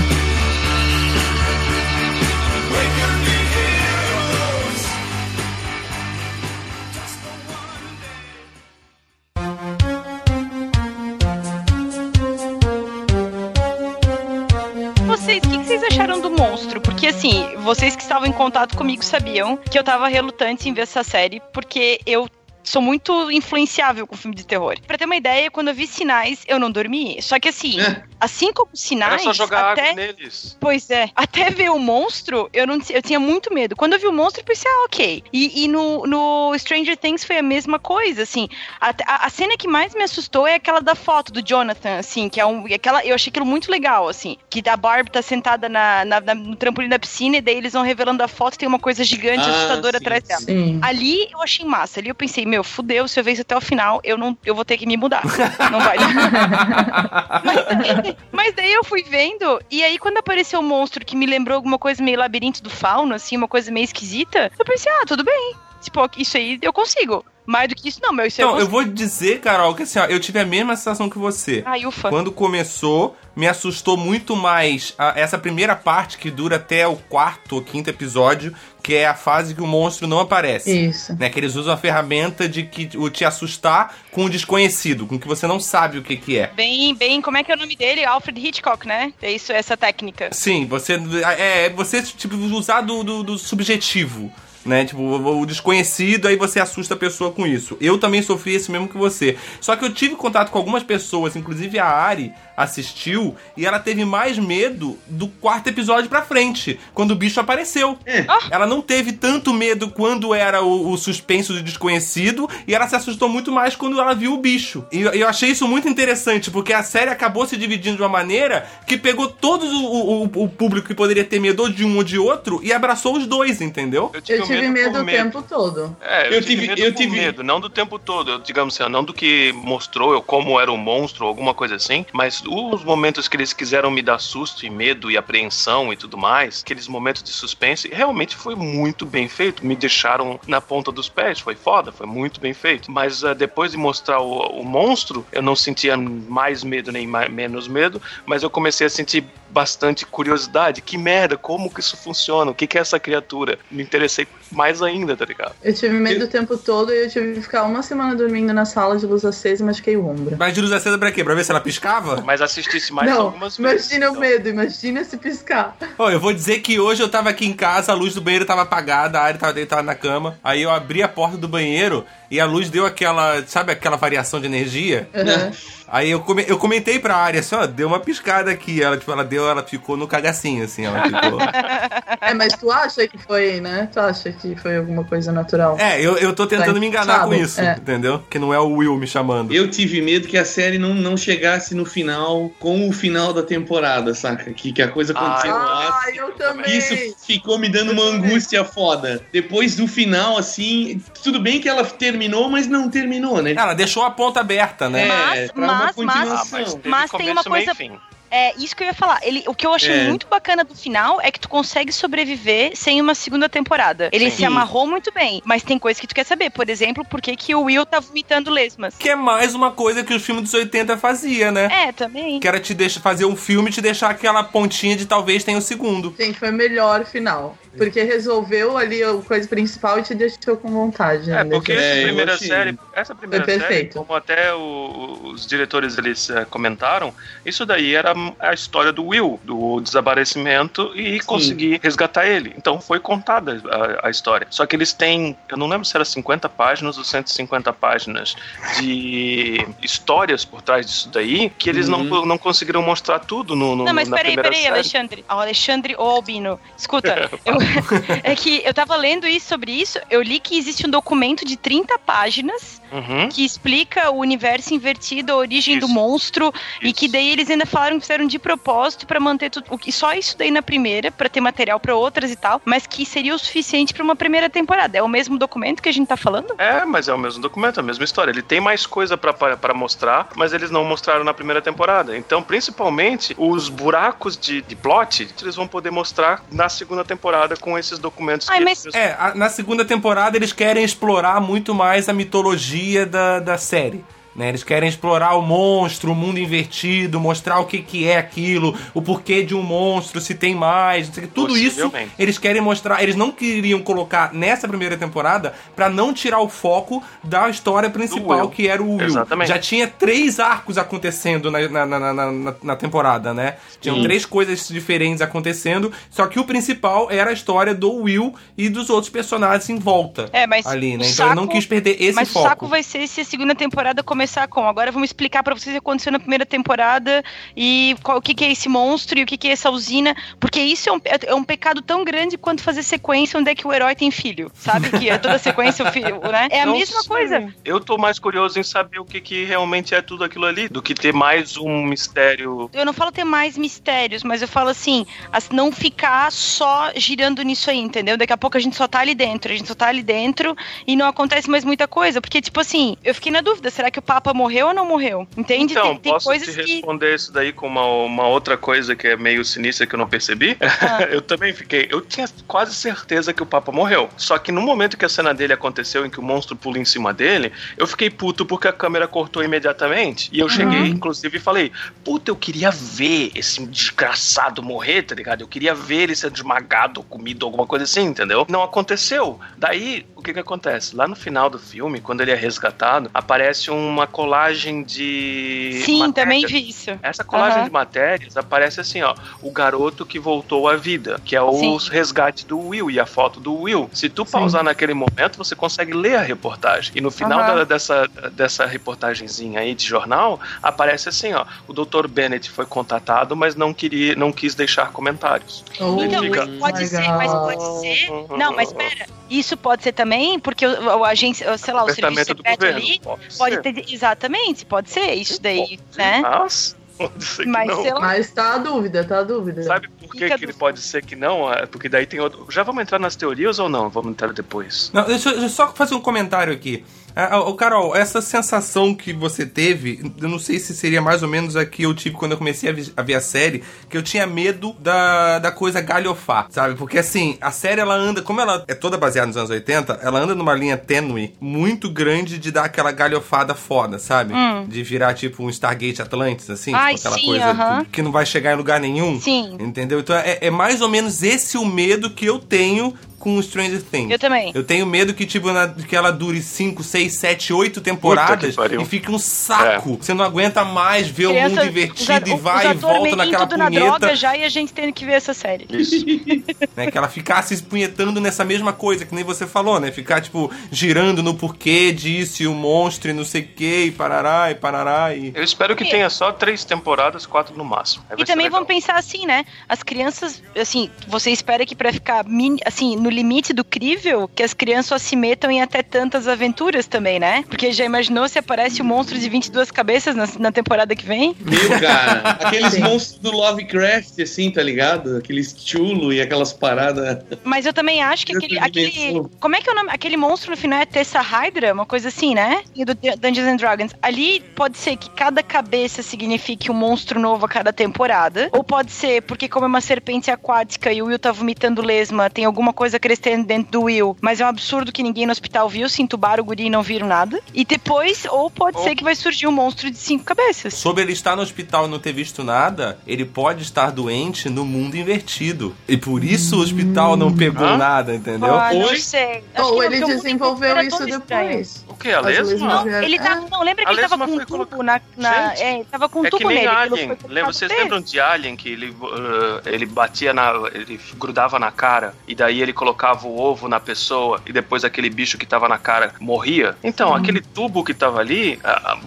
Vocês, 15.07 15.43
o 15.45 15.49
que, 15.49 15.57
vocês 15.59 15.83
acharam 15.85 16.21
do 16.21 16.31
monstro? 16.31 16.81
Porque 16.81 17.07
assim, 17.07 17.55
vocês 17.59 17.95
que 17.95 18.03
estavam 18.03 18.27
em 18.27 18.33
contato 18.33 18.77
comigo 18.77 19.05
sabiam 19.05 19.57
que 19.57 19.79
eu 19.79 19.85
tava 19.85 20.09
relutante 20.09 20.69
em 20.69 20.75
ver 20.75 20.83
essa 20.83 21.05
série, 21.05 21.41
porque 21.53 22.01
eu 22.07 22.29
sou 22.65 22.81
muito 22.83 23.31
influenciável 23.31 24.07
com 24.07 24.17
filme 24.17 24.37
de 24.37 24.47
terror. 24.47 24.77
Pra 24.87 24.97
ter 24.99 25.05
uma 25.05 25.17
ideia, 25.17 25.51
quando 25.51 25.69
eu 25.69 25.75
vi 25.75 25.87
sinais, 25.87 26.43
eu 26.47 26.59
não 26.59 26.71
dormi. 26.71 27.21
Só 27.21 27.39
que 27.39 27.49
assim, 27.49 27.81
É. 27.81 28.03
assim 28.21 28.53
como 28.53 28.69
Era 28.69 28.77
sinais, 28.77 29.23
só 29.23 29.33
jogar 29.33 29.73
até 29.73 29.91
água 29.91 29.95
neles. 29.95 30.57
Pois 30.61 30.89
é, 30.91 31.11
até 31.15 31.51
ver 31.51 31.71
o 31.71 31.79
monstro, 31.79 32.49
eu 32.53 32.67
não 32.67 32.79
eu 32.91 33.03
tinha 33.03 33.19
muito 33.21 33.53
medo. 33.53 33.75
Quando 33.77 33.95
eu 33.95 33.99
vi 33.99 34.07
o 34.07 34.13
monstro, 34.13 34.41
eu 34.43 34.45
pensei, 34.45 34.71
ah, 34.71 34.85
ok. 34.85 35.23
E, 35.33 35.65
e 35.65 35.69
no, 35.69 36.07
no 36.07 36.53
Stranger 36.59 36.97
Things 36.97 37.25
foi 37.25 37.39
a 37.39 37.43
mesma 37.43 37.79
coisa, 37.79 38.23
assim. 38.23 38.49
A, 38.81 38.91
a, 39.07 39.27
a 39.27 39.31
cena 39.31 39.57
que 39.57 39.67
mais 39.69 39.95
me 39.95 40.03
assustou 40.03 40.47
é 40.47 40.55
aquela 40.55 40.81
da 40.81 40.95
foto 40.95 41.33
do 41.33 41.43
Jonathan, 41.43 41.99
assim, 41.99 42.29
que 42.29 42.41
é 42.41 42.47
um. 42.47 42.65
Aquela, 42.73 43.05
eu 43.05 43.15
achei 43.15 43.31
aquilo 43.31 43.47
muito 43.47 43.71
legal, 43.71 44.09
assim. 44.09 44.37
Que 44.49 44.63
a 44.69 44.77
Barb 44.77 45.09
tá 45.11 45.21
sentada 45.23 45.69
na, 45.69 46.05
na- 46.05 46.21
na- 46.21 46.35
no 46.35 46.57
trampolim 46.57 46.89
da 46.89 46.99
piscina 46.99 47.37
e 47.37 47.41
daí 47.41 47.57
eles 47.57 47.73
vão 47.73 47.83
revelando 47.83 48.23
a 48.23 48.29
foto 48.29 48.55
e 48.55 48.59
tem 48.59 48.69
uma 48.69 48.79
coisa 48.79 49.03
gigante, 49.05 49.41
Ah, 49.45 49.51
assustadora 49.51 49.99
sim, 49.99 50.05
atrás 50.05 50.23
dela. 50.25 50.41
Sim. 50.41 50.79
Ali 50.83 51.29
eu 51.33 51.43
achei 51.43 51.65
massa. 51.67 52.01
Ali 52.01 52.09
eu 52.09 52.15
pensei, 52.15 52.45
meu, 52.53 52.63
fudeu, 52.63 53.09
se 53.09 53.19
eu 53.19 53.25
ver 53.25 53.33
isso 53.33 53.41
até 53.41 53.57
o 53.57 53.61
final, 53.63 53.99
eu 54.05 54.19
não 54.19 54.37
eu 54.45 54.55
vou 54.55 54.63
ter 54.63 54.77
que 54.77 54.85
me 54.85 54.95
mudar. 54.95 55.23
Não 55.71 55.81
vai 55.81 55.97
dar. 55.97 57.43
mas, 57.43 58.17
mas 58.31 58.55
daí 58.55 58.71
eu 58.75 58.85
fui 58.85 59.03
vendo, 59.03 59.59
e 59.71 59.83
aí 59.83 59.99
quando 59.99 60.19
apareceu 60.19 60.61
o 60.61 60.63
monstro 60.63 61.03
que 61.03 61.17
me 61.17 61.25
lembrou 61.25 61.57
alguma 61.57 61.79
coisa 61.79 62.03
meio 62.03 62.19
labirinto 62.19 62.63
do 62.63 62.69
fauno, 62.69 63.15
assim, 63.15 63.39
uma 63.39 63.49
coisa 63.49 63.73
meio 63.73 63.85
esquisita, 63.85 64.53
eu 64.59 64.65
pensei, 64.67 64.93
ah, 64.93 65.07
tudo 65.07 65.25
bem. 65.25 65.55
Tipo, 65.83 66.09
isso 66.17 66.37
aí 66.37 66.59
eu 66.63 66.73
consigo. 66.73 67.25
Mais 67.45 67.69
do 67.69 67.75
que 67.75 67.89
isso, 67.89 67.99
não, 68.01 68.13
meu, 68.13 68.25
isso 68.25 68.41
aí 68.41 68.47
Então, 68.47 68.57
eu 68.57 68.67
eu 68.67 68.71
vou 68.71 68.85
dizer, 68.85 69.41
Carol, 69.41 69.75
que 69.75 69.83
assim, 69.83 69.99
ó, 69.99 70.05
eu 70.05 70.21
tive 70.21 70.39
a 70.39 70.45
mesma 70.47 70.77
sensação 70.77 71.11
que 71.11 71.19
você. 71.19 71.61
Ai, 71.67 71.85
ufa. 71.85 72.09
Quando 72.09 72.31
começou, 72.31 73.17
me 73.35 73.49
assustou 73.49 73.97
muito 73.97 74.37
mais 74.37 74.95
a- 74.97 75.15
essa 75.17 75.37
primeira 75.37 75.75
parte 75.75 76.19
que 76.19 76.31
dura 76.31 76.55
até 76.55 76.87
o 76.87 76.95
quarto 76.95 77.57
ou 77.57 77.63
quinto 77.63 77.91
episódio, 77.91 78.55
que 78.81 78.95
é 78.95 79.09
a 79.09 79.15
fase 79.17 79.57
que 79.57 79.61
o 79.61 79.67
monstro 79.67 80.07
não 80.07 80.21
aparece. 80.21 80.71
Isso. 80.87 81.17
Né, 81.19 81.29
que 81.29 81.41
eles 81.41 81.57
usam 81.57 81.75
a 81.75 81.77
ferramenta 81.77 82.49
de 82.49 82.63
que 82.63 82.97
o 82.97 83.11
te 83.11 83.25
assustar 83.25 83.93
com 84.13 84.27
o 84.27 84.31
desconhecido, 84.31 85.05
com 85.05 85.19
que 85.19 85.27
você 85.27 85.45
não 85.45 85.59
sabe 85.59 85.99
o 85.99 86.03
que, 86.03 86.17
que 86.17 86.39
é. 86.39 86.47
Bem, 86.55 86.95
bem, 86.95 87.21
como 87.21 87.39
é 87.39 87.43
que 87.43 87.51
é 87.51 87.57
o 87.57 87.59
nome 87.59 87.75
dele? 87.75 88.05
Alfred 88.05 88.39
Hitchcock, 88.41 88.87
né? 88.87 89.13
É 89.21 89.33
isso, 89.33 89.53
essa 89.53 89.77
técnica. 89.77 90.29
Sim, 90.31 90.65
você 90.67 90.93
é 91.39 91.71
você 91.71 92.01
tipo 92.03 92.37
usar 92.37 92.83
do, 92.83 93.03
do, 93.03 93.23
do 93.25 93.37
subjetivo, 93.39 94.33
né? 94.65 94.85
Tipo, 94.85 95.03
o 95.03 95.47
desconhecido, 95.47 96.27
aí 96.29 96.37
você 96.37 96.61
assusta 96.61 96.95
a 96.95 96.97
pessoa 96.97 97.31
com 97.33 97.47
isso. 97.47 97.77
Eu 97.81 97.99
também 97.99 98.23
sofri 98.23 98.55
esse 98.55 98.71
mesmo 98.71 98.89
que 98.89 98.97
você. 98.97 99.37
Só 99.61 99.75
que 99.77 99.85
eu 99.85 99.93
tive 99.93 100.15
contato 100.17 100.51
com 100.51 100.59
algumas 100.59 100.83
pessoas, 100.83 101.37
inclusive 101.37 101.79
a 101.79 101.87
Ari 101.87 102.33
assistiu 102.57 103.35
e 103.57 103.67
ela 103.67 103.79
teve 103.79 104.05
mais 104.05 104.39
medo 104.39 104.99
do 105.07 105.27
quarto 105.29 105.69
episódio 105.69 106.09
pra 106.09 106.23
frente, 106.23 106.79
quando 106.95 107.11
o 107.13 107.17
bicho 107.17 107.41
apareceu. 107.41 107.99
É. 108.07 108.25
Ela 108.51 108.67
não 108.67 108.81
teve 108.81 109.13
tanto 109.13 109.53
medo 109.53 109.89
quando 109.91 110.35
era 110.35 110.63
o, 110.63 110.91
o 110.93 110.97
suspenso 110.99 111.53
do 111.53 111.63
desconhecido 111.63 112.49
e 112.67 112.75
ela 112.75 112.87
se 112.89 112.95
assustou 112.97 113.29
muito 113.29 113.51
mais 113.51 113.75
quando 113.75 113.99
ela 114.01 114.15
viu 114.15 114.35
o 114.35 114.39
bicho. 114.39 114.85
E 114.93 115.01
eu, 115.01 115.29
achei 115.29 115.51
isso 115.51 115.67
muito 115.67 115.89
interessante, 115.89 116.51
porque 116.51 116.73
a 116.73 116.83
série 116.83 117.11
acabou 117.11 117.47
se 117.47 117.57
dividindo 117.57 117.97
de 117.97 118.03
uma 118.03 118.09
maneira 118.09 118.67
que 118.87 118.97
pegou 118.97 119.29
todo 119.29 119.65
o, 119.67 120.23
o- 120.25 120.45
o 120.45 120.49
público 120.49 120.87
que 120.89 120.95
poderia 120.95 121.25
ter 121.25 121.41
medo 121.41 121.63
ou 121.63 121.69
de 121.69 121.85
um 121.85 121.97
ou 121.97 122.05
de 122.05 122.19
outro 122.19 122.61
e 122.63 122.73
abraçou 122.73 123.17
os 123.17 123.27
dois, 123.27 123.61
entendeu? 123.61 124.11
Eu 124.15 124.21
tive 124.23 124.52
medo 124.61 124.93
por 124.93 125.03
o 125.03 125.07
tempo 125.07 125.43
todo. 125.43 125.97
É, 126.01 126.29
eu, 126.29 126.33
Eu 126.35 126.41
tive, 126.43 126.63
tive- 126.63 126.67
medo 126.69 126.81
eu 126.83 126.93
por 126.93 126.99
tive- 126.99 127.17
medo, 127.17 127.43
não 127.43 127.61
do 127.61 127.69
tempo 127.71 127.99
todo, 127.99 128.31
eu, 128.33 128.39
digamos 128.39 128.79
assim, 128.81 128.91
não 128.91 129.03
do 129.05 129.13
que 129.15 129.53
mostrou 129.55 130.13
eu 130.13 130.23
como 130.23 130.59
era 130.61 130.71
o 130.71 130.77
monstro 130.77 131.25
ou 131.25 131.29
alguma 131.29 131.55
coisa 131.55 131.77
assim, 131.77 132.05
mas 132.13 132.43
os 132.47 132.85
momentos 132.85 133.29
que 133.29 133.37
eles 133.37 133.53
quiseram 133.53 133.91
me 133.91 134.03
dar 134.03 134.19
susto 134.19 134.65
e 134.67 134.71
medo 134.71 135.11
e 135.11 135.17
apreensão 135.17 135.93
e 135.93 135.97
tudo 135.97 136.17
mais, 136.19 136.63
aqueles 136.65 136.89
momentos 136.89 137.23
de 137.23 137.31
suspense, 137.31 137.89
realmente 137.93 138.37
foi 138.37 138.55
muito 138.55 139.05
bem 139.07 139.29
feito, 139.29 139.65
me 139.65 139.75
deixaram 139.77 140.39
na 140.47 140.61
ponta 140.61 140.91
dos 140.93 141.09
pés, 141.09 141.41
foi 141.41 141.55
foda, 141.55 141.93
foi 141.93 142.07
muito 142.07 142.41
bem 142.41 142.53
feito. 142.55 142.91
Mas 142.91 143.25
ah, 143.25 143.35
depois 143.35 143.73
de 143.73 143.77
mostrar 143.77 144.21
o, 144.21 144.61
o 144.61 144.65
monstro, 144.65 145.27
eu 145.33 145.43
não 145.43 145.55
sentia 145.57 145.97
mais 145.97 146.63
medo 146.65 146.91
nem 146.93 147.07
mais, 147.07 147.31
menos 147.33 147.69
medo, 147.69 148.01
mas 148.27 148.43
eu 148.43 148.51
comecei 148.51 148.87
a 148.87 148.91
sentir 148.91 149.25
bastante 149.53 150.07
curiosidade. 150.07 150.81
Que 150.81 150.97
merda, 150.97 151.37
como 151.37 151.73
que 151.73 151.81
isso 151.81 151.97
funciona? 151.97 152.51
O 152.51 152.55
que, 152.55 152.67
que 152.67 152.79
é 152.79 152.81
essa 152.81 152.99
criatura? 152.99 153.59
Me 153.71 153.83
interessei 153.83 154.27
mais 154.51 154.83
ainda, 154.83 155.17
tá 155.17 155.25
ligado? 155.25 155.55
Eu 155.63 155.75
tive 155.75 155.95
medo 155.95 156.25
o 156.25 156.29
tempo 156.29 156.57
todo 156.57 156.93
e 156.93 157.05
eu 157.05 157.11
tive 157.11 157.35
que 157.35 157.43
ficar 157.43 157.65
uma 157.65 157.83
semana 157.83 158.15
dormindo 158.15 158.53
na 158.53 158.65
sala 158.65 158.97
de 158.97 159.07
luz 159.07 159.25
acesa 159.25 159.63
e 159.63 159.67
machuquei 159.67 159.97
o 159.97 160.07
ombro. 160.07 160.37
Mas 160.39 160.55
de 160.55 160.61
luz 160.61 160.73
acesa 160.73 160.99
pra 160.99 161.13
quê? 161.13 161.23
Pra 161.23 161.35
ver 161.35 161.45
se 161.45 161.51
ela 161.51 161.61
piscava? 161.61 162.21
Mas 162.23 162.41
assistisse 162.41 162.93
mais 162.93 163.11
não, 163.11 163.23
algumas 163.23 163.57
vezes. 163.57 163.91
imagina 163.91 164.07
o 164.07 164.11
então. 164.11 164.21
medo, 164.21 164.49
imagina 164.49 165.05
se 165.05 165.17
piscar. 165.17 165.77
Ó, 165.99 166.11
eu 166.11 166.21
vou 166.21 166.33
dizer 166.33 166.61
que 166.61 166.81
hoje 166.81 167.03
eu 167.03 167.09
tava 167.09 167.31
aqui 167.31 167.47
em 167.47 167.53
casa, 167.53 167.93
a 167.93 167.95
luz 167.95 168.15
do 168.15 168.21
banheiro 168.21 168.45
tava 168.45 168.63
apagada, 168.63 169.19
a 169.19 169.25
Ari 169.25 169.39
tava 169.39 169.53
deitada 169.53 169.83
na 169.83 169.95
cama. 169.95 170.39
Aí 170.43 170.63
eu 170.63 170.71
abri 170.71 171.03
a 171.03 171.09
porta 171.09 171.37
do 171.37 171.49
banheiro 171.49 172.05
e 172.33 172.41
a 172.41 172.47
luz 172.47 172.71
deu 172.71 172.87
aquela, 172.87 173.43
sabe 173.47 173.73
aquela 173.73 173.97
variação 173.97 174.41
de 174.41 174.47
energia? 174.47 175.09
Uhum. 175.15 175.53
Aí 175.89 176.11
eu, 176.11 176.21
come- 176.21 176.47
eu 176.49 176.57
comentei 176.57 176.99
pra 176.99 177.15
Ari 177.17 177.37
assim, 177.39 177.55
ó, 177.55 177.67
deu 177.67 177.87
uma 177.87 178.01
piscada 178.01 178.51
aqui. 178.51 178.83
Ela, 178.83 178.97
tipo, 178.97 179.13
ela 179.13 179.23
deu, 179.23 179.47
ela 179.47 179.63
ficou 179.63 179.95
no 179.95 180.09
cagacinho, 180.09 180.65
assim, 180.65 180.87
ela 180.87 181.03
ficou. 181.05 181.39
É, 182.25 182.35
mas 182.35 182.53
tu 182.55 182.71
acha 182.71 183.07
que 183.09 183.19
foi, 183.19 183.61
né? 183.61 183.89
Tu 183.93 183.99
acha 183.99 184.31
que 184.31 184.55
foi 184.55 184.77
alguma 184.77 185.03
coisa 185.03 185.33
natural? 185.33 185.77
É, 185.79 186.01
eu, 186.01 186.17
eu 186.19 186.33
tô 186.33 186.47
tentando 186.47 186.75
Tá 186.75 186.81
me 186.81 186.87
enganar 186.87 187.25
com 187.27 187.35
isso, 187.35 187.61
É. 187.61 187.73
entendeu? 187.77 188.23
Que 188.31 188.39
não 188.39 188.55
é 188.55 188.61
o 188.61 188.69
Will 188.77 188.97
me 188.97 189.09
chamando. 189.09 189.53
Eu 189.53 189.69
tive 189.69 190.01
medo 190.01 190.29
que 190.29 190.39
a 190.39 190.45
série 190.45 190.79
não, 190.79 190.95
não 190.95 191.17
chegasse 191.17 191.75
no 191.75 191.85
final 191.85 192.49
com 192.61 192.89
o 192.89 192.93
final 192.93 193.33
da 193.33 193.43
temporada, 193.43 194.15
saca? 194.15 194.53
Que, 194.53 194.73
que 194.73 194.81
a 194.81 194.87
coisa 194.89 195.13
aconteceu 195.13 195.51
lá. 195.53 196.01
Ah, 196.05 196.11
eu 196.15 196.31
também. 196.33 196.79
Isso 196.79 196.95
ficou 197.27 197.59
me 197.59 197.69
dando 197.69 197.91
uma 197.91 198.05
angústia 198.05 198.65
foda. 198.65 199.21
Depois 199.33 199.75
do 199.75 199.89
final, 199.89 200.39
assim, 200.39 201.03
tudo 201.25 201.41
bem 201.41 201.61
que 201.61 201.69
ela 201.69 201.85
terminou, 202.23 202.49
mas 202.51 202.67
não 202.67 202.89
terminou, 202.89 203.43
né? 203.43 203.53
Ela 203.57 203.75
deixou 203.75 204.05
a 204.05 204.11
ponta 204.11 204.41
aberta, 204.41 204.89
né? 204.89 205.07
Mas- 205.07 205.39
é, 205.39 205.51
mas- 205.55 205.97
uma 205.97 206.15
mas-. 206.15 206.31
Ah, 206.31 206.45
mas 206.51 206.77
Mas 206.85 207.11
tem 207.11 207.31
uma 207.31 207.43
coisa- 207.45 207.75
meio. 207.79 208.01
É, 208.35 208.55
isso 208.57 208.75
que 208.75 208.83
eu 208.83 208.87
ia 208.87 208.95
falar. 208.95 209.21
Ele, 209.23 209.45
o 209.47 209.55
que 209.55 209.67
eu 209.67 209.75
achei 209.75 209.93
É. 209.95 210.09
muito 210.09 210.27
bacana 210.27 210.65
do 210.65 210.75
final 210.75 211.21
é 211.21 211.31
que 211.31 211.39
tu 211.39 211.51
consegue 211.51 211.93
sobreviver 211.93 212.75
sem 212.75 212.99
uma 212.99 213.15
segunda 213.15 213.47
temporada. 213.47 214.09
Ele 214.11 214.31
Sim. 214.31 214.37
se 214.39 214.45
amarrou 214.47 214.87
muito 214.87 215.13
bem, 215.13 215.43
mas 215.45 215.63
tem 215.63 215.79
coisa 215.79 216.01
que 216.01 216.07
tu 216.07 216.15
quer 216.15 216.25
saber. 216.25 216.49
Por 216.49 216.71
exemplo, 216.71 217.05
por 217.05 217.21
que, 217.21 217.37
que 217.37 217.55
o 217.55 217.65
Will 217.65 217.85
tá 217.85 218.01
vomitando 218.01 218.51
lesmas? 218.51 218.95
Que 218.99 219.11
é 219.11 219.15
mais 219.17 219.55
uma 219.55 219.71
coisa 219.71 220.03
que 220.03 220.15
os 220.15 220.25
filmes 220.25 220.45
dos 220.45 220.55
80 220.55 220.97
fazia, 220.97 221.53
né? 221.53 221.69
É, 221.89 221.93
também. 221.93 222.41
Que 222.41 222.49
era 222.49 222.59
te 222.59 222.73
deixar 222.73 223.01
fazer 223.03 223.27
um 223.27 223.37
filme 223.37 223.69
e 223.69 223.73
te 223.75 223.83
deixar 223.83 224.09
aquela 224.09 224.43
pontinha 224.43 224.97
de 224.97 225.05
talvez 225.05 225.45
tenha 225.45 225.59
o 225.59 225.63
segundo. 225.63 226.15
Gente, 226.19 226.39
foi 226.39 226.49
o 226.49 226.55
melhor 226.55 227.05
final. 227.05 227.59
Porque 227.77 228.03
resolveu 228.03 228.77
ali 228.77 229.03
a 229.03 229.15
coisa 229.15 229.49
principal 229.49 229.99
e 229.99 230.03
te 230.03 230.15
deixou 230.15 230.57
com 230.59 230.69
vontade. 230.69 231.31
É, 231.31 231.39
ainda 231.39 231.55
porque 231.57 231.73
É, 231.73 231.77
essa 231.77 231.99
eu 232.01 232.05
primeira 232.07 232.37
série, 232.37 232.79
essa 232.93 233.15
primeira 233.15 233.45
série, 233.47 233.59
perfeito. 233.61 233.99
como 233.99 234.15
até 234.15 234.53
o- 234.55 235.21
os 235.33 235.47
diretores 235.47 235.97
eles 235.97 236.29
eh, 236.29 236.45
comentaram, 236.45 237.15
isso 237.47 237.65
daí 237.65 237.95
era 237.95 238.13
a 238.39 238.53
história 238.53 238.93
do 238.93 239.07
Will, 239.07 239.41
do 239.43 239.81
desaparecimento 239.81 240.93
e 240.95 241.19
conseguir 241.21 241.81
resgatar 241.83 242.27
ele. 242.27 242.53
Então 242.59 242.81
foi 242.81 243.01
contada 243.01 243.61
a, 244.03 244.09
a 244.09 244.11
história. 244.11 244.47
Só 244.51 244.67
que 244.67 244.77
eles 244.77 244.93
têm, 244.93 245.37
eu 245.49 245.57
não 245.57 245.67
lembro 245.67 245.87
se 245.87 245.97
era 245.97 246.05
50 246.05 246.49
páginas 246.51 246.99
ou 246.99 247.05
150 247.05 247.73
páginas 247.73 248.37
de 248.79 249.67
histórias 249.83 250.45
por 250.45 250.61
trás 250.63 250.85
disso 250.87 251.09
daí, 251.09 251.51
que 251.51 251.71
eles 251.71 251.89
não, 251.89 252.05
não 252.05 252.37
conseguiram 252.39 252.83
mostrar 252.83 253.19
tudo 253.21 253.57
no, 253.57 253.75
no 253.75 253.85
Não, 253.85 253.95
mas 253.95 254.09
na 254.09 254.17
peraí, 254.17 254.35
peraí, 254.37 254.55
série. 254.63 254.69
Alexandre. 254.69 255.25
Alexandre 255.29 255.95
ou 255.99 256.11
Albino. 256.11 256.61
Escuta, 256.77 257.31
eu- 257.47 257.62
é 258.23 258.35
que 258.35 258.63
eu 258.65 258.75
tava 258.75 258.97
lendo 258.97 259.27
isso 259.27 259.49
sobre 259.49 259.73
isso, 259.73 259.99
eu 260.11 260.23
li 260.23 260.41
que 260.41 260.59
existe 260.59 260.87
um 260.87 260.91
documento 260.91 261.45
de 261.45 261.57
30 261.57 261.99
páginas 261.99 262.82
Uhum. 262.93 263.29
que 263.31 263.45
explica 263.45 264.11
o 264.11 264.19
universo 264.19 264.75
invertido, 264.75 265.33
a 265.33 265.37
origem 265.37 265.79
do 265.79 265.87
Isso. 265.87 265.95
monstro, 265.95 266.53
e 266.83 266.87
Isso. 266.87 266.95
que 266.95 267.09
daí 267.09 267.31
eles 267.31 267.49
ainda 267.51 267.65
falaram 267.65 267.97
que 267.97 268.03
fizeram 268.03 268.27
de 268.27 268.39
propósito 268.39 269.07
pra 269.07 269.19
manter 269.19 269.51
tudo, 269.51 269.67
o 269.71 269.79
que- 269.79 269.91
só 269.91 270.13
isso 270.13 270.37
daí 270.37 270.51
na 270.51 270.61
primeira, 270.63 271.11
pra 271.11 271.29
ter 271.29 271.41
material 271.41 271.81
pra 271.81 271.95
outras 271.95 272.31
e 272.31 272.37
tal, 272.37 272.61
mas 272.65 272.87
que 272.87 273.07
seria 273.07 273.35
o 273.35 273.39
suficiente 273.39 273.95
pra 273.95 274.05
uma 274.05 274.15
primeira 274.15 274.51
temporada. 274.51 274.99
É 274.99 275.03
o 275.03 275.09
mesmo 275.09 275.39
documento 275.39 275.83
que 275.83 275.89
a 275.89 275.93
gente 275.93 276.07
tá 276.09 276.17
falando? 276.17 276.55
É, 276.59 276.85
mas 276.85 277.09
é 277.09 277.15
o 277.15 277.19
mesmo 277.19 277.41
documento, 277.41 277.81
a 277.81 277.83
mesma 277.83 278.05
história. 278.05 278.31
Ele 278.31 278.43
tem 278.43 278.61
mais 278.61 278.85
coisa 278.87 279.17
pra 279.17 279.73
mostrar, 279.75 280.29
mas 280.37 280.53
eles 280.53 280.71
não 280.71 280.85
mostraram 280.85 281.25
na 281.25 281.33
primeira 281.33 281.63
temporada. 281.63 282.17
Então, 282.17 282.43
principalmente, 282.43 283.35
os 283.39 283.69
buracos 283.69 284.37
de, 284.37 284.61
de 284.63 284.77
plot, 284.77 285.29
eles 285.41 285.57
vão 285.57 285.67
poder 285.67 285.91
mostrar 285.91 286.43
na 286.51 286.69
segunda 286.69 287.05
temporada 287.05 287.57
com 287.57 287.79
esses 287.79 287.99
documentos. 287.99 288.49
Ai, 288.51 288.59
que 288.59 288.65
mas- 288.65 288.85
eles- 288.85 288.95
É, 288.95 289.17
a- 289.19 289.35
na 289.35 289.49
segunda 289.49 289.85
temporada 289.85 290.37
eles 290.37 290.53
querem 290.53 290.85
explorar 290.85 291.41
muito 291.41 291.75
mais 291.75 292.09
a 292.09 292.13
mitologia 292.13 292.82
da, 293.11 293.41
da 293.41 293.57
série. 293.59 294.05
Né? 294.35 294.49
Eles 294.49 294.65
querem 294.65 294.89
explorar 294.89 295.35
o 295.37 295.43
monstro, 295.43 296.13
o 296.13 296.15
mundo 296.15 296.39
invertido, 296.39 297.21
mostrar 297.21 297.61
o 297.61 297.67
que, 297.67 297.83
que 297.83 298.09
é 298.09 298.17
aquilo, 298.17 298.75
o 298.95 299.03
porquê 299.03 299.43
de 299.43 299.55
um 299.55 299.63
monstro, 299.63 300.23
se 300.23 300.35
tem 300.35 300.55
mais, 300.55 301.11
tudo 301.35 301.55
isso 301.57 301.93
eles 302.19 302.39
querem 302.39 302.63
mostrar. 302.63 303.03
Eles 303.03 303.15
não 303.15 303.31
queriam 303.31 303.83
colocar 303.83 304.33
nessa 304.33 304.67
primeira 304.67 304.97
temporada 304.97 305.53
pra 305.77 305.91
não 305.91 306.15
tirar 306.15 306.41
o 306.41 306.49
foco 306.49 307.03
da 307.23 307.51
história 307.51 307.91
principal, 307.91 308.49
que 308.49 308.67
era 308.67 308.83
o 308.83 308.97
Will. 308.97 309.05
Exatamente. 309.07 309.49
Já 309.49 309.59
tinha 309.59 309.87
três 309.87 310.41
arcos 310.41 310.79
acontecendo 310.79 311.51
na, 311.51 311.69
na, 311.69 311.85
na, 311.87 312.01
na- 312.15 312.33
na- 312.33 312.55
na 312.63 312.77
temporada, 312.77 313.35
né? 313.35 313.57
Tinham 313.83 313.97
Sim. 313.97 314.03
três 314.03 314.25
coisas 314.25 314.67
diferentes 314.67 315.21
acontecendo, 315.21 315.93
só 316.11 316.27
que 316.27 316.41
o 316.41 316.45
principal 316.45 317.11
era 317.11 317.29
a 317.29 317.33
história 317.35 317.75
do 317.75 317.93
Will 317.93 318.35
e 318.57 318.71
dos 318.71 318.89
outros 318.89 319.11
personagens 319.11 319.69
em 319.69 319.79
volta. 319.79 320.31
É, 320.33 320.47
mas 320.47 320.65
ali, 320.67 320.97
né? 320.97 321.07
Então 321.07 321.27
ele 321.27 321.35
não 321.35 321.43
saco- 321.43 321.55
quis 321.55 321.67
perder 321.67 321.97
esse 322.01 322.15
Mas 322.15 322.31
foco. 322.33 322.47
o 322.47 322.49
saco 322.49 322.67
vai 322.67 322.83
ser 322.83 323.07
se 323.07 323.21
a 323.21 323.25
segunda 323.27 323.55
temporada 323.55 324.03
começar 324.03 324.22
com. 324.49 324.67
Agora 324.67 324.91
vamos 324.93 325.09
explicar 325.09 325.43
pra 325.43 325.55
vocês 325.55 325.69
o 325.69 325.73
que 325.73 325.79
aconteceu 325.79 326.13
na 326.13 326.19
primeira 326.19 326.45
temporada 326.47 327.23
e 327.57 327.97
qual, 328.03 328.19
o 328.19 328.23
que, 328.23 328.35
que 328.35 328.45
é 328.45 328.53
esse 328.53 328.69
monstro 328.69 329.19
e 329.19 329.23
o 329.23 329.27
que, 329.27 329.37
que 329.37 329.49
é 329.49 329.53
essa 329.53 329.71
usina. 329.71 330.15
Porque 330.41 330.61
isso 330.61 330.89
é 330.89 330.93
um, 330.93 331.01
é- 331.05 331.19
é 331.31 331.35
um 331.35 331.45
pecado 331.45 331.83
tão 331.83 332.05
grande 332.05 332.37
quanto 332.39 332.63
fazer 332.63 332.83
sequência 332.83 333.39
onde 333.39 333.51
é 333.51 333.55
que 333.55 333.67
o 333.67 333.73
herói 333.73 333.95
tem 333.95 334.11
filho. 334.11 334.51
Sabe? 334.55 334.91
Que 334.99 335.09
é 335.11 335.19
toda 335.19 335.39
sequência, 335.39 335.87
o 335.87 335.93
filho, 335.93 336.21
né? 336.21 336.49
É 336.51 336.63
a 336.63 336.67
Não 336.67 336.79
mesma 336.79 337.01
sei. 337.01 337.09
coisa. 337.09 337.55
Eu 337.65 337.81
tô 337.81 337.97
mais 337.99 338.19
curioso 338.19 338.59
em 338.59 338.63
saber 338.63 338.99
o 338.99 339.05
que, 339.05 339.21
que 339.21 339.45
realmente 339.45 339.95
é 339.95 340.03
tudo 340.03 340.25
aquilo 340.25 340.47
ali, 340.47 340.69
do 340.69 340.83
que 340.83 340.95
ter 340.95 341.13
mais 341.13 341.57
um 341.57 341.83
mistério. 341.85 342.71
Eu 342.73 342.85
não 342.85 342.93
falo 342.93 343.11
ter 343.13 343.25
mais 343.25 343.57
mistérios, 343.57 344.23
mas 344.23 344.43
eu 344.43 344.49
falo 344.49 344.69
assim, 344.71 345.07
as- 345.33 345.51
não 345.51 345.71
ficar 345.73 346.31
só 346.33 346.91
girando 346.97 347.43
nisso 347.43 347.71
aí, 347.71 347.79
entendeu? 347.79 348.17
Daqui 348.17 348.33
a 348.33 348.37
pouco 348.37 348.57
a 348.57 348.61
gente 348.61 348.77
só 348.77 348.87
tá 348.87 349.01
ali 349.01 349.15
dentro, 349.15 349.53
a 349.53 349.57
gente 349.57 349.67
só 349.69 349.75
tá 349.75 349.89
ali 349.89 350.03
dentro 350.03 350.57
e 350.87 350.97
não 350.97 351.07
acontece 351.07 351.49
mais 351.51 351.65
muita 351.65 351.87
coisa. 351.89 352.21
Porque, 352.21 352.41
tipo 352.41 352.61
assim, 352.61 352.97
eu 353.05 353.15
fiquei 353.15 353.33
na 353.33 353.41
dúvida, 353.41 353.71
será 353.71 353.91
que 353.91 353.99
o 353.99 354.03
Papa 354.13 354.35
morreu 354.35 354.67
ou 354.67 354.75
não 354.75 354.85
morreu? 354.85 355.27
Entende? 355.35 355.73
Então, 355.73 355.93
tem, 355.93 355.99
tem 356.01 356.13
posso 356.13 356.31
te 356.39 356.53
que. 356.53 356.73
responder 356.75 357.15
isso 357.15 357.33
daí 357.33 357.51
com 357.51 357.67
uma, 357.67 357.87
uma 357.87 358.27
outra 358.27 358.59
coisa 358.59 358.95
que 358.95 359.09
é 359.09 359.17
meio 359.17 359.43
sinistra 359.43 359.87
que 359.87 359.95
eu 359.95 359.99
não 359.99 360.07
percebi? 360.07 360.55
Ah. 360.61 361.05
eu 361.11 361.23
também 361.23 361.53
fiquei. 361.55 361.89
Eu 361.91 362.03
tinha 362.03 362.29
quase 362.47 362.75
certeza 362.75 363.33
que 363.33 363.43
o 363.43 363.47
Papa 363.47 363.73
morreu. 363.73 364.11
Só 364.19 364.37
que 364.37 364.53
no 364.53 364.61
momento 364.61 364.99
que 364.99 365.05
a 365.07 365.09
cena 365.09 365.33
dele 365.33 365.55
aconteceu, 365.55 366.05
em 366.05 366.11
que 366.11 366.21
o 366.21 366.23
monstro 366.23 366.55
pula 366.55 366.79
em 366.79 366.85
cima 366.85 367.13
dele, 367.15 367.53
eu 367.79 367.87
fiquei 367.87 368.11
puto 368.11 368.45
porque 368.45 368.69
a 368.69 368.73
câmera 368.73 369.09
cortou 369.09 369.43
imediatamente. 369.43 370.29
E 370.31 370.41
eu 370.41 370.49
cheguei, 370.49 370.89
inclusive, 370.89 371.39
e 371.39 371.41
falei: 371.41 371.73
Puta, 372.05 372.31
eu 372.31 372.37
queria 372.37 372.71
ver 372.71 373.33
esse 373.35 373.65
desgraçado 373.67 374.63
morrer, 374.63 375.05
tá 375.05 375.15
ligado? 375.15 375.41
Eu 375.41 375.49
queria 375.49 375.75
ver 375.75 376.03
ele 376.03 376.15
sendo 376.15 376.37
esmagado, 376.37 377.03
comido, 377.03 377.47
alguma 377.47 377.67
coisa 377.67 377.85
assim, 377.85 378.03
entendeu? 378.03 378.45
Não 378.47 378.63
aconteceu. 378.63 379.41
Daí, 379.57 380.05
o 380.15 380.23
que 380.23 380.35
que 380.35 380.41
acontece? 380.41 380.95
Lá 380.95 381.09
no 381.09 381.17
final 381.17 381.49
do 381.49 381.59
filme, 381.59 381.99
quando 381.99 382.21
ele 382.21 382.31
é 382.31 382.37
resgatado, 382.37 383.11
aparece 383.15 383.71
uma 383.71 384.02
colagem 384.07 384.83
de. 384.83 385.83
Sim, 385.85 385.99
matérias. 386.01 386.15
também 386.15 386.47
vi 386.47 386.69
isso. 386.69 386.91
Essa 387.03 387.25
colagem 387.25 387.59
Aham. 387.59 387.65
de 387.67 387.71
matérias 387.73 388.37
aparece 388.37 388.81
assim, 388.81 389.03
ó, 389.03 389.15
o 389.43 389.51
garoto 389.51 390.05
que 390.07 390.19
voltou 390.19 390.69
à 390.69 390.77
vida, 390.77 391.21
que 391.25 391.35
é 391.37 391.43
o 391.43 391.79
Sim. 391.79 391.89
resgate 391.91 392.47
do 392.47 392.59
Will 392.59 392.91
e 392.91 392.99
a 393.01 393.07
foto 393.07 393.41
do 393.41 393.55
Will. 393.55 393.91
Se 393.93 394.09
tu 394.09 394.25
pausar 394.25 394.63
naquele 394.65 394.95
momento, 394.95 395.37
você 395.37 395.55
consegue 395.55 395.93
ler 395.93 396.17
a 396.17 396.23
reportagem. 396.23 396.93
E 396.95 397.01
no 397.01 397.11
final 397.11 397.41
Aham. 397.41 397.57
da- 397.57 397.65
dessa, 397.65 398.07
dessa 398.33 398.67
reportagenzinha 398.67 399.61
aí 399.61 399.75
de 399.75 399.87
jornal, 399.87 400.41
aparece 400.63 401.09
assim, 401.09 401.33
ó, 401.33 401.45
o 401.67 401.73
Dr. 401.73 402.07
Bennett 402.09 402.51
foi 402.51 402.67
contatado, 402.67 403.35
mas 403.37 403.55
não 403.55 403.73
queria, 403.75 404.15
não 404.15 404.33
quis 404.33 404.55
deixar 404.55 404.93
comentários. 404.93 405.65
Oh, 405.81 406.03
Então, 406.03 406.23
fica- 406.23 406.47
pode 406.59 406.87
ser, 406.87 407.09
mas 407.13 407.33
pode 407.33 407.81
ser. 407.81 408.11
Não, 408.37 408.53
mas 408.55 408.73
pera, 408.73 409.07
isso 409.31 409.57
pode 409.57 409.83
ser 409.83 409.93
também, 409.93 410.39
porque 410.39 410.67
o, 410.67 410.99
o 410.99 411.05
agência, 411.05 411.57
sei 411.59 411.73
lá, 411.75 411.85
o 411.85 411.91
serviço 411.91 412.25
secreto 412.25 412.43
governo. 412.45 412.79
ali 412.79 413.01
Pode, 413.01 413.39
pode 413.39 413.59
ter. 413.63 413.73
Exatamente, 413.93 414.65
pode 414.65 414.91
ser 414.91 415.13
isso 415.15 415.41
daí, 415.41 415.59
Pode 415.59 415.81
né? 415.97 416.21
Mas, 416.23 416.77
pode 416.97 417.25
ser 417.25 417.43
que 417.43 417.49
Mas 417.49 417.69
não. 417.69 417.83
sei 417.83 417.95
lá. 417.95 418.01
Mas 418.01 418.31
tá 418.31 418.55
a 418.55 418.59
dúvida, 418.59 419.05
tá 419.05 419.19
a 419.19 419.23
dúvida. 419.23 419.63
Sabe 419.63 419.89
por 419.89 420.11
que, 420.11 420.31
que 420.37 420.45
ele 420.45 420.53
pode 420.53 420.81
ser 420.81 421.05
que 421.05 421.15
não? 421.15 421.53
É 421.53 421.67
Porque 421.67 421.89
daí 421.89 422.07
tem 422.07 422.21
outro. 422.21 422.47
Já 422.51 422.63
vamos 422.63 422.83
entrar 422.83 422.99
nas 422.99 423.17
teorias 423.17 423.59
ou 423.59 423.69
não? 423.69 423.89
Vamos 423.89 424.11
entrar 424.11 424.33
depois. 424.33 424.91
Não, 424.93 425.05
deixa 425.05 425.31
eu 425.31 425.49
só 425.49 425.73
fazer 425.73 425.95
um 425.95 426.01
comentário 426.01 426.53
aqui. 426.53 426.85
Ah, 427.15 427.41
ô, 427.41 427.55
Carol, 427.55 427.95
essa 427.95 428.21
sensação 428.21 428.95
que 428.95 429.13
você 429.13 429.45
teve, 429.47 430.13
eu 430.21 430.29
não 430.29 430.39
sei 430.39 430.59
se 430.59 430.75
seria 430.75 431.01
mais 431.03 431.23
ou 431.23 431.29
menos 431.29 431.57
a 431.57 431.65
que 431.67 431.83
eu 431.83 431.95
tive 431.95 432.15
quando 432.17 432.33
eu 432.33 432.39
comecei 432.39 432.71
a, 432.71 432.73
vi- 432.73 432.93
a 432.97 433.03
ver 433.03 433.15
a 433.15 433.21
série, 433.21 433.63
que 433.89 433.97
eu 433.97 434.03
tinha 434.03 434.27
medo 434.27 434.75
da, 434.81 435.39
da 435.39 435.51
coisa 435.53 435.81
galhofar, 435.81 436.47
sabe? 436.51 436.75
Porque 436.75 436.99
assim, 436.99 437.37
a 437.41 437.51
série 437.51 437.81
ela 437.81 437.95
anda, 437.95 438.23
como 438.23 438.41
ela 438.41 438.65
é 438.67 438.75
toda 438.75 438.97
baseada 438.97 439.27
nos 439.27 439.37
anos 439.37 439.51
80, 439.51 440.01
ela 440.03 440.21
anda 440.21 440.35
numa 440.35 440.55
linha 440.55 440.77
tênue 440.77 441.35
muito 441.41 441.91
grande 441.91 442.39
de 442.39 442.51
dar 442.51 442.65
aquela 442.65 442.93
galhofada 442.93 443.55
foda, 443.55 443.99
sabe? 443.99 444.33
Hum. 444.35 444.67
De 444.69 444.83
virar 444.83 445.15
tipo 445.15 445.43
um 445.45 445.51
Stargate 445.51 446.01
Atlantis, 446.03 446.49
assim, 446.51 446.73
Ai, 446.75 446.95
tipo 446.95 447.01
aquela 447.09 447.21
sim, 447.21 447.27
coisa 447.27 447.47
aham. 447.51 447.85
que, 447.85 447.91
que 447.91 448.03
não 448.03 448.11
vai 448.13 448.25
chegar 448.25 448.53
em 448.55 448.57
lugar 448.57 448.81
nenhum. 448.81 449.21
Sim. 449.21 449.57
Entendeu? 449.61 450.01
Então 450.01 450.17
é, 450.17 450.39
é 450.41 450.51
mais 450.51 450.81
ou 450.81 450.89
menos 450.89 451.23
esse 451.23 451.59
o 451.59 451.65
medo 451.65 452.11
que 452.11 452.25
eu 452.25 452.39
tenho 452.39 452.95
com 453.23 453.41
Stranger 453.41 453.81
Things. 453.83 454.11
Eu 454.11 454.19
também. 454.19 454.51
Eu 454.53 454.65
tenho 454.65 454.85
medo 454.85 455.15
que, 455.15 455.25
tipo, 455.25 455.53
na- 455.53 455.69
que 455.69 455.95
ela 455.95 456.11
dure 456.11 456.43
5, 456.43 456.83
6, 456.83 457.15
7, 457.15 457.53
8 457.53 457.81
temporadas 457.81 458.57
e 458.81 458.85
fique 458.85 459.09
um 459.11 459.19
saco. 459.19 459.97
Você 460.01 460.13
não 460.13 460.25
aguenta 460.25 460.65
mais 460.65 461.07
ver 461.07 461.27
o 461.27 461.33
mundo 461.35 461.65
invertido 461.65 462.29
e 462.31 462.35
os 462.35 462.41
vai 462.41 462.65
e 462.65 462.69
atores 462.71 462.81
volta 462.81 463.17
naquela 463.17 463.47
tudo 463.47 463.57
na 463.59 463.67
punheta. 463.67 463.99
droga 464.01 464.17
já 464.17 464.37
e 464.37 464.43
a 464.45 464.49
gente 464.49 464.73
tendo 464.73 464.93
que 464.93 465.05
ver 465.07 465.13
essa 465.13 465.33
série. 465.33 465.67
Isso. 465.71 466.05
Né, 466.75 466.91
que 466.91 466.97
ela 466.97 467.09
ficasse 467.09 467.63
punhetando 467.63 468.19
nessa 468.21 468.45
mesma 468.45 468.73
coisa, 468.73 469.05
que 469.05 469.15
nem 469.15 469.23
você 469.23 469.47
falou, 469.47 469.79
né? 469.79 469.93
Ficar, 469.93 470.21
tipo, 470.23 470.51
girando 470.71 471.23
no 471.23 471.35
porquê 471.35 471.93
disso 471.93 472.43
e 472.43 472.47
o 472.47 472.55
monstro 472.55 473.11
e 473.11 473.13
não 473.13 473.25
sei 473.25 473.43
o 473.43 473.47
que, 473.49 473.85
e 473.85 473.91
parará 473.93 474.51
e 474.51 474.55
parará 474.55 475.15
e... 475.15 475.33
Eu 475.35 475.45
espero 475.45 475.77
que 475.77 475.85
E- 475.85 475.91
tenha 475.91 476.09
só 476.09 476.33
três 476.33 476.65
temporadas, 476.65 477.27
quatro 477.27 477.57
no 477.57 477.65
máximo. 477.65 478.05
Aí 478.09 478.17
E 478.21 478.25
também 478.25 478.49
vamos 478.49 478.67
pensar 478.67 478.95
assim, 478.97 479.27
né? 479.27 479.45
As 479.69 479.83
crianças, 479.83 480.43
assim, 480.59 480.91
você 481.07 481.31
espera 481.31 481.67
que 481.67 481.75
pra 481.77 481.93
ficar 481.93 482.25
mini- 482.25 482.61
assim, 482.65 482.97
no 482.97 483.11
limite 483.13 483.53
do 483.53 483.65
crível, 483.65 484.29
que 484.35 484.43
as 484.43 484.55
crianças 484.55 484.87
só 484.87 484.99
se 484.99 485.15
metam 485.17 485.51
em 485.51 485.63
até 485.63 485.83
tantas 485.83 486.27
aventuras 486.27 486.87
também, 486.87 487.19
né? 487.19 487.45
Porque 487.49 487.73
já 487.73 487.85
imaginou 487.85 488.29
se 488.29 488.39
aparece 488.39 488.83
o 488.83 488.85
monstro 488.85 489.19
de 489.19 489.29
22 489.29 489.71
cabeças 489.71 490.15
na, 490.15 490.29
na 490.39 490.53
temporada 490.53 490.95
que 490.95 491.05
vem? 491.05 491.35
Meu, 491.41 491.81
cara, 491.81 492.31
aqueles 492.41 492.75
Sim. 492.75 492.83
monstros 492.83 493.19
do 493.21 493.31
Lovecraft, 493.31 494.21
assim, 494.21 494.51
tá 494.51 494.63
ligado? 494.63 495.17
Aqueles 495.17 495.55
chulo 495.57 496.13
e 496.13 496.21
aquelas 496.21 496.53
paradas. 496.53 497.25
Mas 497.45 497.67
eu 497.67 497.73
também 497.73 498.03
acho 498.03 498.27
que 498.27 498.37
aquele, 498.37 498.59
aquele. 498.59 499.23
Como 499.41 499.57
é 499.57 499.61
que 499.61 499.69
é 499.69 499.73
o 499.73 499.77
nome? 499.77 499.91
Aquele 499.91 500.17
monstro 500.17 500.51
no 500.51 500.57
final 500.57 500.81
é 500.81 500.87
Tessa 500.87 501.21
Hydra, 501.21 501.73
uma 501.73 501.87
coisa 501.87 502.09
assim, 502.09 502.35
né? 502.35 502.63
E 502.75 502.85
do 502.85 502.95
Dungeons 502.95 503.49
and 503.49 503.57
Dragons. 503.57 503.93
Ali 504.03 504.41
pode 504.55 504.77
ser 504.79 504.97
que 504.97 505.11
cada 505.11 505.43
cabeça 505.43 506.03
signifique 506.03 506.71
um 506.71 506.75
monstro 506.75 507.19
novo 507.21 507.47
a 507.47 507.49
cada 507.49 507.73
temporada. 507.73 508.49
Ou 508.53 508.65
pode 508.65 508.93
ser 508.93 509.23
porque, 509.23 509.49
como 509.49 509.65
é 509.65 509.69
uma 509.69 509.81
serpente 509.81 510.31
aquática 510.31 510.93
e 510.93 511.03
o 511.03 511.07
Will 511.07 511.19
tá 511.19 511.33
vomitando 511.33 511.83
lesma, 511.83 512.29
tem 512.31 512.45
alguma 512.45 512.73
coisa 512.73 512.99
crescendo 513.03 513.45
dentro 513.47 513.73
do 513.73 513.83
Will. 513.83 514.17
Mas 514.21 514.41
é 514.41 514.45
um 514.45 514.49
absurdo 514.49 514.93
que 514.93 515.03
ninguém 515.03 515.27
no 515.27 515.33
hospital 515.33 515.69
viu, 515.69 515.89
se 515.89 516.01
entubaram 516.03 516.43
o 516.43 516.47
guri 516.47 516.67
e 516.67 516.71
não 516.71 516.83
viram 516.83 517.07
nada. 517.07 517.41
E 517.53 517.65
depois, 517.65 518.25
ou 518.31 518.51
pode 518.51 518.79
Ou- 518.79 518.85
ser 518.85 518.95
que 518.95 519.05
vai 519.05 519.15
surgir 519.15 519.47
um 519.47 519.53
monstro 519.53 519.91
de 519.91 519.97
cinco 519.99 520.25
cabeças. 520.25 520.73
Sobre 520.75 521.03
ele 521.03 521.13
estar 521.13 521.35
no 521.37 521.43
hospital 521.43 521.87
e 521.87 521.91
não 521.91 521.99
ter 521.99 522.13
visto 522.13 522.43
nada, 522.45 522.99
ele 523.07 523.25
pode 523.25 523.63
estar 523.63 523.91
doente 523.91 524.49
no 524.49 524.65
mundo 524.65 524.97
invertido. 524.97 525.75
E 525.89 525.97
por 525.97 526.23
isso 526.23 526.57
o 526.57 526.61
hospital 526.63 527.17
não 527.17 527.35
pegou 527.35 527.67
Hã? 527.67 527.77
nada, 527.77 528.15
entendeu? 528.15 528.55
Ah, 528.55 528.73
não 528.73 528.97
sei. 528.97 529.43
Acho 529.55 529.67
Ou 529.73 529.81
que 529.81 529.87
ele 529.87 530.05
desenvolveu 530.05 530.81
isso 530.81 531.05
depois. 531.05 531.85
O 531.89 531.95
que? 531.95 532.11
A 532.13 532.21
lesma? 532.21 532.85
Não, 532.85 533.03
ele 533.03 533.19
tá, 533.19 533.37
não, 533.51 533.63
lembra 533.63 533.85
que 533.85 533.91
A 533.91 533.93
ele 533.93 534.03
tava 534.09 534.27
com 534.27 534.35
um 534.35 534.45
tubo 534.45 534.83
na. 534.83 535.01
na 535.17 535.49
Gente, 535.55 535.63
é, 535.63 535.85
tava 535.91 536.09
com 536.09 536.21
um 536.21 536.27
É 536.27 536.31
que 536.31 536.37
tubo 536.37 536.49
nem 536.49 536.59
nele. 536.59 536.69
Alien. 536.69 537.19
Lembra, 537.29 537.53
vocês 537.53 537.69
dele. 537.69 537.83
lembram 537.83 538.01
de 538.01 538.21
Alien 538.21 538.57
que 538.57 538.69
ele, 538.69 538.91
uh, 538.91 539.61
ele 539.67 539.87
batia 539.87 540.33
na. 540.33 540.53
ele 540.73 541.01
grudava 541.19 541.59
na 541.59 541.71
cara 541.73 542.15
e 542.29 542.35
daí 542.35 542.61
ele 542.63 542.73
colocava 542.73 542.92
colocava 542.93 543.27
o 543.27 543.41
ovo 543.41 543.69
na 543.69 543.81
pessoa 543.81 544.41
e 544.47 544.53
depois 544.53 544.85
aquele 544.85 545.09
bicho 545.09 545.39
que 545.39 545.47
tava 545.47 545.67
na 545.69 545.79
cara 545.79 546.13
morria. 546.21 546.77
Então, 546.85 547.15
aquele 547.15 547.41
tubo 547.41 547.83
que 547.83 547.95
tava 547.95 548.21
ali, 548.21 548.61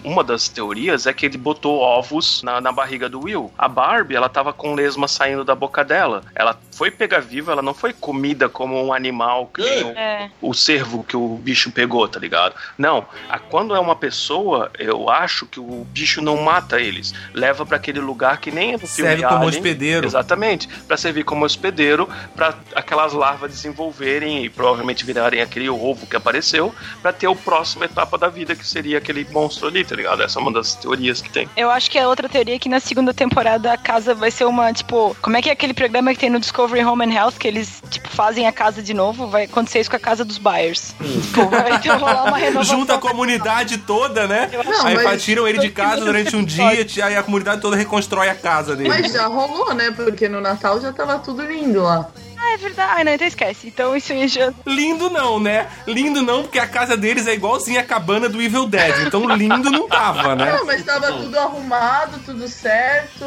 uma 0.04 0.24
das 0.24 0.50
teorias 0.50 1.06
é 1.06 1.14
que 1.14 1.26
ele 1.26 1.38
botou 1.38 1.80
ovos 1.80 2.42
na, 2.42 2.60
na 2.60 2.72
barriga 2.72 3.08
do 3.08 3.22
Will. 3.24 3.52
A 3.58 3.68
Barbie, 3.68 4.16
ela 4.16 4.28
tava 4.28 4.52
com 4.52 4.74
lesma 4.74 5.08
saindo 5.08 5.44
da 5.44 5.54
boca 5.54 5.84
dela. 5.84 6.24
Ela 6.34 6.58
foi 6.72 6.90
pega 6.90 7.22
viva, 7.22 7.52
ela 7.52 7.62
não 7.62 7.74
foi 7.74 7.94
comida 7.94 8.50
como 8.50 8.84
um 8.84 8.92
animal 8.92 9.48
que 9.54 9.62
nem 9.62 9.84
o, 9.84 9.88
É. 9.98 10.30
o 10.42 10.54
cervo 10.54 11.04
que 11.04 11.16
o 11.16 11.36
bicho 11.38 11.72
pegou, 11.72 12.08
tá 12.08 12.20
ligado? 12.20 12.56
Não. 12.78 13.06
A- 13.30 13.38
quando 13.40 13.76
é 13.76 13.80
uma 13.80 13.96
pessoa, 13.96 14.72
eu 14.80 15.10
acho 15.10 15.46
que 15.46 15.60
o 15.60 15.86
bicho 15.92 16.22
não 16.22 16.38
mata 16.42 16.80
eles. 16.82 17.14
Leva 17.34 17.66
pra 17.66 17.78
aquele 17.78 18.00
lugar 18.00 18.40
que 18.40 18.52
nem 18.52 18.70
é 18.70 18.74
no 18.74 18.80
filme 18.80 19.10
Serve 19.12 19.24
como 19.24 19.36
Alien. 19.44 19.50
hospedeiro. 19.50 20.08
Exatamente. 20.08 20.68
Pra 20.88 20.98
servir 20.98 21.24
como 21.24 21.46
hospedeiro, 21.46 22.10
pra 22.36 22.56
aquelas 22.74 23.14
larvas 23.14 23.52
desenvolverem 23.66 24.46
e 24.46 24.50
provavelmente 24.50 25.04
virarem 25.06 25.42
aquele 25.42 25.70
ovo 25.70 26.06
que 26.06 26.16
apareceu, 26.16 26.74
pra 27.02 27.12
ter 27.12 27.28
o 27.28 27.36
próximo 27.36 27.84
etapa 27.84 28.18
da 28.18 28.30
vida, 28.30 28.56
que 28.56 28.66
seria 28.66 28.98
aquele 29.00 29.28
monstro 29.32 29.68
ali, 29.68 29.84
tá 29.84 29.96
ligado? 29.96 30.22
Essa 30.22 30.40
é 30.40 30.42
uma 30.42 30.52
das 30.52 30.76
teorias 30.76 31.22
que 31.22 31.30
tem. 31.30 31.50
Eu 31.58 31.70
acho 31.72 31.90
que 31.90 31.98
a 31.98 32.08
outra 32.08 32.30
teoria 32.30 32.56
é 32.56 32.60
que 32.60 32.70
na 32.70 32.80
segunda 32.80 33.14
temporada 33.14 33.74
a 33.74 33.78
casa 33.78 34.14
vai 34.14 34.30
ser 34.32 34.46
uma, 34.46 34.72
tipo, 34.72 35.16
como 35.22 35.36
é 35.38 35.42
que 35.42 35.50
é 35.50 35.54
aquele 35.54 35.74
programa 35.74 36.14
que 36.14 36.20
tem 36.20 36.30
no 36.30 36.40
Discovery 36.40 36.84
Home 36.84 37.06
and 37.06 37.14
Health 37.14 37.34
que 37.40 37.48
eles, 37.48 37.82
tipo, 37.90 38.08
fazem 38.10 38.48
a 38.48 38.52
casa 38.52 38.82
de 38.84 38.94
novo? 38.94 39.28
Vai 39.28 39.44
acontecer 39.46 39.80
isso 39.80 39.90
com 39.90 39.96
a 39.98 40.00
casa 40.00 40.24
dos 40.24 40.38
buyers. 40.38 40.94
tipo, 41.24 41.50
vai 41.50 41.80
ter 41.82 41.90
rolar 41.90 42.26
uma 42.26 42.38
renovação. 42.38 42.80
Junta 42.80 42.96
a 42.96 42.98
comunidade 42.98 43.80
toda, 43.80 44.28
né? 44.28 44.50
Não, 44.66 44.86
aí 44.86 44.96
mas- 45.04 45.24
tiram 45.24 45.48
ele 45.48 45.60
de 45.60 45.70
casa 45.70 46.04
durante 46.06 46.36
um 46.36 46.44
dia, 46.44 46.86
e 46.96 47.02
aí 47.02 47.16
a 47.16 47.24
comunidade 47.24 47.62
toda 47.62 47.76
reconstrói 47.76 48.30
a 48.30 48.36
casa 48.36 48.76
dele. 48.76 48.90
Mas 48.90 49.12
já 49.12 49.26
rolou, 49.28 49.74
né? 49.74 49.92
Porque 49.92 50.30
no 50.30 50.40
Natal 50.42 50.80
já 50.80 50.92
tava 50.94 51.18
tudo 51.20 51.42
lindo 51.44 51.82
lá. 51.82 52.08
Ah, 52.46 52.54
é 52.54 52.58
verdade. 52.58 53.02
Ah, 53.02 53.04
não, 53.04 53.12
então 53.14 53.28
esquece. 53.28 53.68
Então 53.68 53.96
isso 53.96 54.14
aí 54.14 54.28
já. 54.28 54.54
Lindo 54.66 55.10
não, 55.10 55.40
né? 55.40 55.68
Lindo 55.88 56.22
não, 56.22 56.44
porque 56.44 56.60
a 56.60 56.68
casa 56.68 56.96
deles 56.96 57.26
é 57.28 57.34
igualzinha 57.34 57.80
a 57.80 57.84
cabana 57.84 58.30
do 58.30 58.42
Evil 58.42 58.68
Dead. 58.68 59.08
Então 59.08 59.28
lindo 59.36 59.70
não 59.72 59.88
tava, 59.88 60.36
né? 60.36 60.54
Não, 60.58 60.66
mas 60.66 60.84
tava 60.84 61.12
tudo 61.14 61.38
arrumado, 61.40 62.20
tudo 62.26 62.48
certo. 62.48 63.26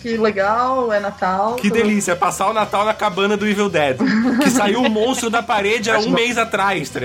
Que 0.00 0.16
legal, 0.16 0.92
é 0.92 1.00
Natal. 1.00 1.56
Que 1.56 1.68
tudo- 1.68 1.82
delícia, 1.82 2.14
passar 2.14 2.48
o 2.48 2.52
Natal 2.52 2.84
na 2.84 2.94
cabana 2.94 3.36
do 3.36 3.46
Evil 3.48 3.68
Dead. 3.68 3.98
Que 4.42 4.50
saiu 4.50 4.80
um 4.80 4.88
monstro 4.88 5.28
da 5.28 5.42
parede 5.42 5.90
há 5.90 5.98
um 5.98 6.10
mês 6.10 6.38
atrás, 6.38 6.88
tá? 6.90 7.00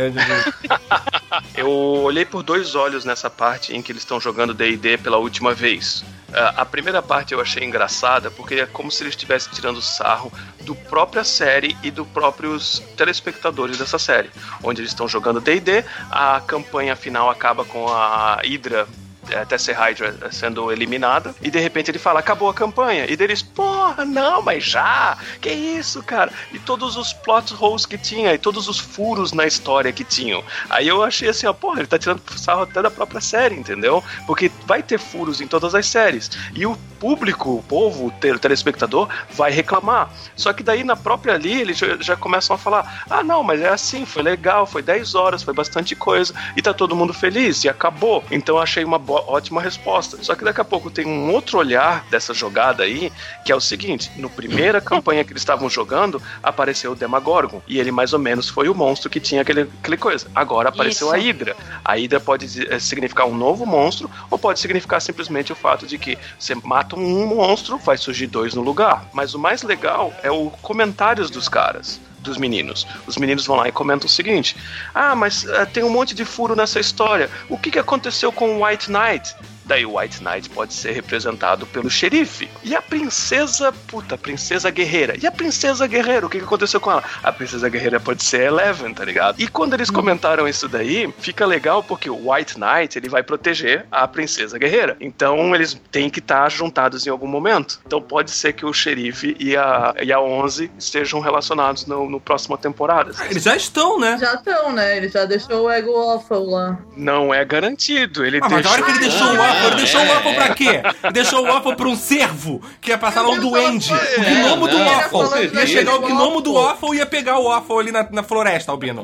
Eu 1.56 1.70
olhei 1.70 2.26
por 2.26 2.44
dois 2.44 2.76
olhos 2.76 3.04
nessa 3.06 3.30
parte 3.30 3.76
em 3.76 3.82
que 3.82 3.92
eles 3.92 4.02
estão 4.04 4.20
jogando 4.20 4.54
D&D 4.54 4.98
pela 4.98 5.18
última 5.18 5.54
vez. 5.54 6.04
Ah, 6.34 6.62
A 6.62 6.66
primeira 6.66 7.02
parte 7.02 7.34
eu 7.34 7.42
achei 7.42 7.64
engraçada 7.64 8.30
porque 8.32 8.56
é 8.56 8.66
como 8.66 8.92
se 8.92 9.04
eles 9.04 9.14
estivessem 9.14 9.52
tirando 9.54 9.82
sarro 9.82 10.32
do 10.64 10.76
própria 10.76 11.24
série 11.24 11.76
e 11.84 11.90
dos 11.92 12.08
próprios 12.08 12.80
telespectadores 12.96 13.78
dessa 13.78 13.98
série, 13.98 14.30
onde 14.64 14.82
eles 14.82 14.92
estão 14.92 15.08
jogando 15.08 15.40
D&D, 15.40 15.84
a 16.12 16.42
campanha 16.42 16.96
final 16.96 17.30
acaba 17.30 17.64
com 17.64 17.88
a 17.88 18.42
Hydra 18.44 18.88
é, 19.32 19.46
Tessie 19.46 19.74
Hydra 19.74 20.16
sendo 20.32 20.72
eliminada, 20.72 21.36
e 21.42 21.50
de 21.50 21.60
repente 21.60 21.92
ele 21.92 22.00
fala, 22.00 22.20
acabou 22.20 22.50
a 22.50 22.54
campanha, 22.54 23.06
e 23.10 23.16
deles, 23.16 23.42
porra, 23.42 24.06
não, 24.06 24.42
mas 24.42 24.64
já, 24.64 25.18
que 25.42 25.50
isso, 25.50 26.02
cara, 26.04 26.32
e 26.54 26.60
todos 26.60 26.96
os 26.96 27.14
plot 27.14 27.54
holes 27.60 27.86
que 27.86 27.98
tinha, 27.98 28.34
e 28.34 28.38
todos 28.38 28.68
os 28.68 28.80
furos 28.80 29.32
na 29.34 29.46
história 29.46 29.92
que 29.92 30.04
tinham, 30.04 30.44
aí 30.70 30.88
eu 30.88 31.04
achei 31.04 31.30
assim, 31.30 31.48
ó, 31.48 31.54
porra, 31.54 31.80
ele 31.80 31.88
tá 31.88 31.98
tirando 31.98 32.22
sarro 32.38 32.62
até 32.64 32.82
da 32.82 32.92
própria 32.92 33.22
série, 33.22 33.56
entendeu? 33.56 34.04
Porque 34.26 34.52
vai 34.66 34.82
ter 34.84 34.98
furos 35.00 35.42
em 35.42 35.48
todas 35.48 35.74
as 35.76 35.86
séries, 35.88 36.30
e 36.56 36.66
o 36.66 36.76
público, 37.00 37.58
o 37.58 37.64
povo, 37.64 38.08
o 38.08 38.12
te- 38.12 38.32
o 38.32 38.40
telespectador, 38.40 39.08
vai 39.32 39.52
reclamar, 39.52 40.10
só 40.36 40.52
que 40.54 40.64
daí 40.64 40.84
na 40.84 40.96
própria 40.96 41.36
ali, 41.36 41.62
eles 41.62 41.78
já, 42.00 42.16
começam 42.16 42.56
a 42.56 42.60
falar, 42.60 43.04
ah, 43.10 43.24
não, 43.24 43.44
mas 43.44 43.62
é 43.62 43.70
assim, 43.70 44.06
foi 44.06 44.24
legal, 44.24 44.66
foi 44.66 44.82
10 44.82 45.14
horas, 45.16 45.44
foi 45.44 45.54
bastante 45.54 45.96
coisa, 45.96 46.34
e 46.56 46.62
tá 46.62 46.74
todo 46.74 46.96
mundo 46.96 47.14
feliz, 47.14 47.64
e 47.64 47.70
acabou, 47.70 48.24
então 48.32 48.56
eu 48.56 48.62
achei 48.62 48.84
uma 48.84 48.98
bo- 48.98 49.17
ótima 49.20 49.62
resposta. 49.62 50.22
Só 50.22 50.36
que 50.36 50.44
daqui 50.44 50.62
a 50.62 50.66
pouco 50.66 50.90
tem 50.90 51.06
um 51.06 51.32
outro 51.32 51.58
olhar 51.58 52.06
dessa 52.10 52.34
jogada 52.34 52.84
aí, 52.84 53.12
que 53.46 53.52
é 53.52 53.56
o 53.56 53.62
seguinte: 53.62 54.12
no 54.16 54.30
primeira 54.30 54.82
campanha 54.82 55.24
que 55.24 55.32
eles 55.32 55.42
estavam 55.42 55.70
jogando, 55.70 56.22
apareceu 56.42 56.92
o 56.92 56.96
Demagorgon. 56.96 57.62
E 57.68 57.80
ele 57.80 57.92
mais 57.92 58.14
ou 58.14 58.20
menos 58.20 58.50
foi 58.50 58.70
o 58.70 58.76
monstro 58.76 59.10
que 59.10 59.20
tinha 59.20 59.42
aquele, 59.42 59.62
aquele 59.62 59.98
coisa. 59.98 60.28
Agora 60.36 60.70
apareceu 60.70 61.08
Isso. 61.08 61.16
a 61.16 61.20
Hydra. 61.20 61.56
A 61.84 61.94
Hydra 61.96 62.20
pode 62.20 62.68
eh, 62.68 62.80
significar 62.80 63.28
um 63.28 63.36
novo 63.36 63.66
monstro, 63.66 64.10
ou 64.30 64.38
pode 64.38 64.60
significar 64.60 65.02
simplesmente 65.02 65.52
o 65.52 65.56
fato 65.56 65.86
de 65.86 65.98
que 65.98 66.18
você 66.38 66.56
mata 66.56 66.96
um 66.96 67.26
monstro, 67.26 67.78
vai 67.78 67.98
surgir 67.98 68.28
dois 68.28 68.54
no 68.54 68.62
lugar. 68.62 69.06
Mas 69.14 69.34
o 69.34 69.40
mais 69.40 69.64
legal 69.64 70.14
é 70.24 70.32
o 70.32 70.50
comentários 70.62 71.30
dos 71.30 71.48
caras 71.48 72.00
dos 72.28 72.38
meninos. 72.38 72.86
Os 73.06 73.18
meninos 73.18 73.46
vão 73.46 73.58
lá 73.58 73.68
e 73.68 73.72
comentam 73.72 74.08
o 74.08 74.10
seguinte: 74.10 74.56
Ah, 74.94 75.16
mas 75.16 75.46
eh, 75.46 75.66
tem 75.66 75.84
um 75.84 75.90
monte 75.90 76.14
de 76.14 76.26
furo 76.26 76.56
nessa 76.56 76.80
história. 76.80 77.30
O 77.50 77.58
que, 77.58 77.72
que 77.72 77.80
aconteceu 77.80 78.32
com 78.32 78.58
o 78.58 78.66
White 78.66 78.92
Knight? 78.92 79.36
Daí 79.68 79.86
o 79.86 79.98
White 79.98 80.24
Knight 80.24 80.50
pode 80.50 80.74
ser 80.74 80.92
representado 80.92 81.66
pelo 81.68 81.90
xerife. 81.90 82.50
E 82.64 82.76
a 82.76 82.82
princesa, 82.82 83.72
puta, 83.88 84.16
a 84.16 84.18
princesa 84.18 84.70
guerreira. 84.70 85.16
E 85.22 85.28
a 85.28 85.32
princesa 85.32 85.86
guerreira, 85.86 86.26
o 86.26 86.30
que, 86.30 86.40
que 86.40 86.46
aconteceu 86.46 86.80
com 86.80 86.92
ela? 86.92 87.04
A 87.22 87.32
princesa 87.32 87.68
guerreira 87.68 88.00
pode 88.00 88.24
ser 88.24 88.42
Eleven, 88.42 88.94
tá 88.94 89.04
ligado? 89.04 89.40
E 89.40 89.48
quando 89.48 89.74
eles 89.74 89.90
comentaram 89.90 90.48
isso 90.48 90.68
daí, 90.68 91.14
fica 91.20 91.46
legal 91.46 91.84
porque 91.84 92.10
o 92.10 92.32
White 92.32 92.58
Knight, 92.58 92.98
ele 92.98 93.10
vai 93.10 93.24
proteger 93.24 93.86
a 93.92 94.08
princesa 94.08 94.58
guerreira. 94.58 94.96
Então 95.00 95.54
eles 95.54 95.80
têm 95.92 96.10
que 96.10 96.20
estar 96.20 96.50
juntados 96.50 97.06
em 97.06 97.10
algum 97.10 97.28
momento. 97.28 97.80
Então 97.86 98.02
pode 98.02 98.32
ser 98.32 98.54
que 98.54 98.66
o 98.66 98.74
xerife 98.74 99.36
e 99.40 99.56
a, 99.56 99.94
e 100.02 100.14
a 100.14 100.20
11 100.20 100.72
estejam 100.78 101.20
relacionados 101.20 101.86
no, 101.86 102.10
no 102.10 102.20
próxima 102.20 102.58
temporada. 102.58 103.12
Eles 103.30 103.44
já 103.44 103.56
estão, 103.56 104.00
né? 104.00 104.18
Já 104.20 104.36
estão, 104.36 104.72
né? 104.72 104.98
Ele 104.98 105.10
já 105.10 105.26
deixou 105.26 105.66
o 105.66 105.72
Ego 105.72 105.92
Waffle 105.92 106.46
lá. 106.46 106.78
Não 106.96 107.34
é 107.34 107.44
garantido. 107.44 108.26
Ele 108.26 108.40
Ah, 108.42 108.50
mas 108.50 108.66
na 108.66 108.72
hora 108.72 108.84
que 108.84 108.92
ele 108.92 109.00
deixou 109.00 109.28
o 109.28 109.36
Waffle, 109.58 109.68
ele 109.68 109.76
deixou 109.76 110.02
o 110.02 110.04
é, 110.04 110.08
Waffle 110.08 110.36
pra 110.36 110.56
quê? 110.56 110.82
Deixou 111.14 111.40
o 111.42 111.44
Waffle 111.44 111.76
pra 111.76 111.88
um 111.88 111.96
cervo, 111.96 112.62
que 112.82 112.90
ia 112.92 112.98
passar 112.98 113.22
lá 113.22 113.30
um 113.30 113.40
duende. 113.40 113.92
O 113.94 114.24
gnomo 114.24 114.68
do 114.68 114.78
Waffle. 114.78 115.52
Ia 115.54 115.68
chegar 115.68 115.96
o 115.96 116.02
gnomo 116.02 116.42
do 116.42 116.54
Waffle. 116.54 116.94
E 116.94 116.98
ia 116.98 117.06
pegar 117.06 117.40
o 117.40 117.46
Waffle 117.46 117.80
ali 117.80 117.92
na, 117.92 118.08
na 118.12 118.24
floresta, 118.24 118.72
Albino. 118.72 119.04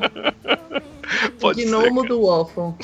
Pode 1.40 1.64
o 1.64 1.66
gnomo 1.68 2.02
ser. 2.02 2.08
do 2.08 2.26
Waffle. 2.26 2.74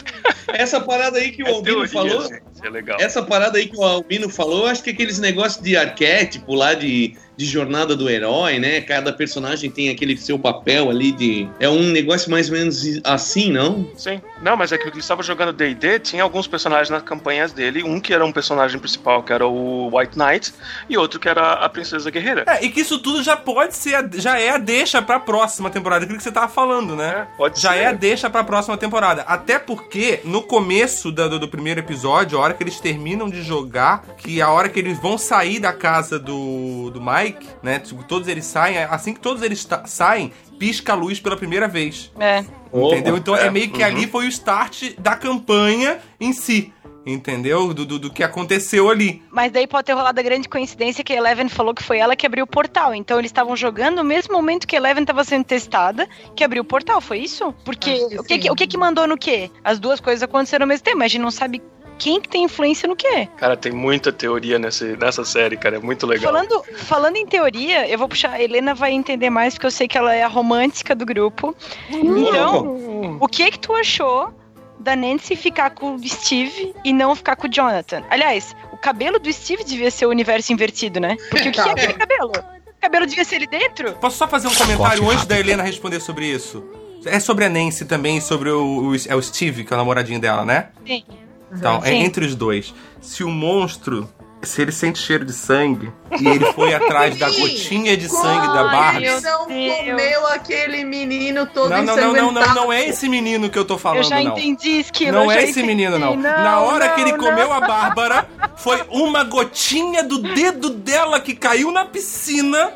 Essa 0.48 0.80
parada 0.80 1.18
aí 1.18 1.30
que 1.30 1.42
o 1.42 1.46
É 1.46 1.50
Albino 1.50 1.86
teoria, 1.88 1.88
falou. 1.92 2.22
gente, 2.22 2.42
é 2.64 2.68
legal. 2.70 2.98
Essa 3.00 3.22
parada 3.22 3.58
aí 3.58 3.66
que 3.66 3.76
o 3.76 3.82
Albino 3.82 4.28
falou, 4.28 4.66
acho 4.66 4.82
que 4.82 4.90
aqueles 4.90 5.18
negócios 5.18 5.62
de 5.62 5.76
arquétipo 5.76 6.54
lá 6.54 6.74
de, 6.74 7.16
de 7.36 7.46
jornada 7.46 7.96
do 7.96 8.08
herói, 8.10 8.58
né? 8.58 8.80
Cada 8.82 9.12
personagem 9.12 9.70
tem 9.70 9.88
aquele 9.88 10.16
seu 10.16 10.38
papel 10.38 10.90
ali 10.90 11.10
de. 11.12 11.48
É 11.58 11.68
um 11.68 11.82
negócio 11.84 12.30
mais 12.30 12.48
ou 12.50 12.56
menos 12.56 13.00
assim, 13.04 13.50
não? 13.50 13.88
Sim. 13.96 14.20
Não, 14.42 14.56
mas 14.56 14.72
é 14.72 14.78
que 14.78 14.88
ele 14.88 14.98
estava 14.98 15.22
jogando 15.22 15.52
D&D, 15.52 15.98
tinha 16.00 16.22
alguns 16.22 16.46
personagens 16.46 16.90
nas 16.90 17.02
campanhas 17.02 17.52
dele, 17.52 17.82
um 17.82 17.98
que 18.00 18.12
era 18.12 18.24
um 18.24 18.32
personagem 18.32 18.78
principal, 18.78 19.22
que 19.22 19.32
era 19.32 19.46
o 19.46 19.96
White 19.96 20.18
Knight, 20.18 20.52
e 20.88 20.96
outro 20.98 21.18
que 21.18 21.28
era 21.28 21.52
a 21.54 21.68
Princesa 21.68 22.10
Guerreira. 22.10 22.44
É, 22.46 22.64
e 22.64 22.68
que 22.70 22.80
isso 22.80 22.98
tudo 22.98 23.22
já 23.22 23.36
pode 23.36 23.74
ser, 23.76 23.94
a- 23.94 24.08
já 24.12 24.38
é 24.38 24.50
a 24.50 24.58
deixa 24.58 25.00
pra 25.00 25.18
próxima 25.18 25.70
temporada, 25.70 26.04
aquilo 26.04 26.18
que 26.18 26.24
você 26.24 26.32
tava 26.32 26.48
falando, 26.48 26.94
né? 26.96 27.26
É, 27.32 27.36
pode 27.36 27.60
já 27.60 27.72
ser. 27.72 27.78
é 27.78 27.86
a 27.86 27.92
deixa 27.92 28.28
pra 28.30 28.44
próxima 28.44 28.76
temporada. 28.76 29.22
Até 29.22 29.58
porque, 29.58 30.20
no 30.24 30.42
começo 30.42 31.10
da- 31.12 31.28
do, 31.28 31.38
do 31.38 31.48
primeiro 31.48 31.80
episódio, 31.80 32.38
a 32.38 32.42
hora 32.42 32.54
que 32.54 32.62
eles 32.62 32.80
terminam 32.80 33.28
de 33.30 33.42
jogar, 33.42 34.04
que 34.18 34.40
a 34.42 34.50
hora 34.50 34.68
que 34.68 34.78
eles 34.78 34.98
vão 35.00 35.16
sair 35.16 35.58
da 35.58 35.72
casa 35.72 36.18
do, 36.18 36.90
do 36.90 37.00
Mike, 37.00 37.29
né? 37.62 37.78
Tipo, 37.78 38.02
todos 38.04 38.28
eles 38.28 38.44
saem, 38.44 38.78
assim 38.78 39.14
que 39.14 39.20
todos 39.20 39.42
eles 39.42 39.66
saem, 39.86 40.32
pisca 40.58 40.92
a 40.92 40.96
luz 40.96 41.20
pela 41.20 41.36
primeira 41.36 41.66
vez. 41.68 42.10
É. 42.18 42.44
Entendeu? 42.72 43.16
Então 43.16 43.36
é, 43.36 43.46
é, 43.46 43.50
meio 43.50 43.70
que 43.70 43.80
uhum. 43.80 43.86
ali 43.86 44.06
foi 44.06 44.26
o 44.26 44.28
start 44.28 44.94
da 44.98 45.16
campanha 45.16 45.98
em 46.20 46.32
si. 46.32 46.72
Entendeu? 47.04 47.72
Do, 47.72 47.86
do, 47.86 47.98
do 47.98 48.12
que 48.12 48.22
aconteceu 48.22 48.90
ali. 48.90 49.22
Mas 49.30 49.50
daí 49.50 49.66
pode 49.66 49.86
ter 49.86 49.94
rolado 49.94 50.20
a 50.20 50.22
grande 50.22 50.46
coincidência 50.48 51.02
que 51.02 51.14
a 51.14 51.16
Eleven 51.16 51.48
falou 51.48 51.74
que 51.74 51.82
foi 51.82 51.96
ela 51.96 52.14
que 52.14 52.26
abriu 52.26 52.44
o 52.44 52.46
portal. 52.46 52.94
Então 52.94 53.18
eles 53.18 53.30
estavam 53.30 53.56
jogando 53.56 53.96
no 53.96 54.04
mesmo 54.04 54.34
momento 54.34 54.66
que 54.66 54.76
a 54.76 54.78
Eleven 54.78 55.02
estava 55.02 55.24
sendo 55.24 55.44
testada, 55.44 56.06
que 56.36 56.44
abriu 56.44 56.60
o 56.62 56.64
portal, 56.64 57.00
foi 57.00 57.20
isso? 57.20 57.54
Porque 57.64 57.94
o 58.18 58.22
que, 58.22 58.38
que- 58.38 58.50
o 58.50 58.54
que 58.54 58.66
que 58.66 58.76
mandou 58.76 59.06
no 59.06 59.16
quê? 59.16 59.50
As 59.64 59.78
duas 59.80 59.98
coisas 59.98 60.22
aconteceram 60.22 60.64
ao 60.64 60.68
mesmo 60.68 60.84
tempo, 60.84 60.98
mas 60.98 61.06
a 61.06 61.08
gente 61.08 61.22
não 61.22 61.30
sabe 61.30 61.62
quem 62.00 62.20
que 62.20 62.28
tem 62.28 62.42
influência 62.44 62.88
no 62.88 62.96
quê. 62.96 63.28
Cara, 63.36 63.56
tem 63.56 63.70
muita 63.70 64.10
teoria 64.10 64.58
nesse, 64.58 64.96
nessa 64.96 65.24
série, 65.24 65.56
cara, 65.56 65.76
é 65.76 65.78
muito 65.78 66.06
legal. 66.06 66.32
Falando, 66.32 66.64
falando 66.76 67.16
em 67.16 67.26
teoria, 67.26 67.86
eu 67.88 67.98
vou 67.98 68.08
puxar. 68.08 68.32
A 68.32 68.42
Helena 68.42 68.74
vai 68.74 68.90
entender 68.92 69.28
mais, 69.30 69.54
porque 69.54 69.66
eu 69.66 69.70
sei 69.70 69.86
que 69.86 69.96
ela 69.98 70.14
é 70.14 70.22
a 70.22 70.28
romântica 70.28 70.94
do 70.94 71.04
grupo. 71.06 71.54
Então, 71.90 73.18
o 73.20 73.28
que 73.28 73.50
que 73.50 73.58
tu 73.58 73.74
achou 73.74 74.32
da 74.78 74.96
Nancy 74.96 75.36
ficar 75.36 75.70
com 75.70 75.94
o 75.94 76.08
Steve 76.08 76.74
e 76.84 76.92
não 76.92 77.14
ficar 77.14 77.36
com 77.36 77.46
o 77.46 77.50
Jonathan? 77.50 78.02
Aliás, 78.08 78.56
o 78.72 78.76
cabelo 78.76 79.18
do 79.18 79.30
Steve 79.32 79.62
devia 79.62 79.90
ser 79.90 80.06
o 80.06 80.08
universo 80.08 80.52
invertido, 80.52 80.98
né? 81.00 81.16
Porque 81.30 81.48
o 81.50 81.52
que 81.52 81.60
é 81.60 81.70
aquele 81.70 81.92
cabelo? 81.94 82.32
O 82.32 82.80
cabelo 82.80 83.06
devia 83.06 83.24
ser 83.24 83.36
ele 83.36 83.46
dentro? 83.46 83.92
Posso 83.94 84.16
só 84.16 84.26
fazer 84.26 84.48
um 84.48 84.54
comentário 84.54 85.08
antes 85.10 85.26
da 85.26 85.38
Helena 85.38 85.62
responder 85.62 86.00
sobre 86.00 86.26
isso? 86.26 86.64
É 87.04 87.18
sobre 87.20 87.44
a 87.44 87.48
Nancy 87.48 87.84
também, 87.84 88.20
sobre 88.20 88.50
o, 88.50 88.90
o- 88.90 88.96
é 89.08 89.14
o 89.14 89.22
Steve, 89.22 89.64
que 89.64 89.72
é 89.72 89.76
o 89.76 89.78
namoradinho 89.78 90.18
dela, 90.20 90.44
né? 90.44 90.68
Sim. 90.86 91.04
Então, 91.52 91.80
é 91.84 91.92
entre 91.94 92.24
os 92.24 92.34
dois. 92.34 92.74
Se 93.00 93.24
o 93.24 93.28
monstro 93.30 94.08
se 94.42 94.62
ele 94.62 94.72
sente 94.72 94.98
cheiro 94.98 95.24
de 95.24 95.32
sangue 95.32 95.92
e 96.18 96.26
ele 96.26 96.46
foi 96.52 96.72
atrás 96.72 97.18
da 97.18 97.28
gotinha 97.28 97.96
de 97.96 98.08
sangue 98.08 98.46
da 98.48 98.60
ele 98.62 98.70
Barbie. 98.70 99.06
não 99.22 99.46
Deus. 99.46 99.76
comeu 99.76 100.26
aquele 100.28 100.84
menino 100.84 101.46
todo 101.46 101.68
Não, 101.68 101.82
não, 101.82 101.96
não, 101.96 102.12
não, 102.12 102.32
não, 102.32 102.54
não 102.54 102.72
é 102.72 102.86
esse 102.88 103.08
menino 103.08 103.50
que 103.50 103.58
eu 103.58 103.64
tô 103.64 103.76
falando, 103.76 103.98
eu 104.04 104.04
já 104.04 104.22
não. 104.22 104.32
entendi, 104.32 104.80
Esquilo. 104.80 105.12
Não 105.12 105.30
é 105.30 105.42
esse 105.42 105.60
entendi. 105.60 105.66
menino, 105.66 105.98
não. 105.98 106.16
Na 106.16 106.60
hora 106.60 106.88
que 106.90 107.00
ele 107.02 107.16
comeu 107.18 107.52
a 107.52 107.60
Bárbara, 107.60 108.28
foi 108.56 108.82
uma 108.88 109.24
gotinha 109.24 110.02
do 110.02 110.18
dedo 110.18 110.70
dela 110.70 111.20
que 111.20 111.34
caiu 111.34 111.70
na 111.70 111.84
piscina 111.84 112.72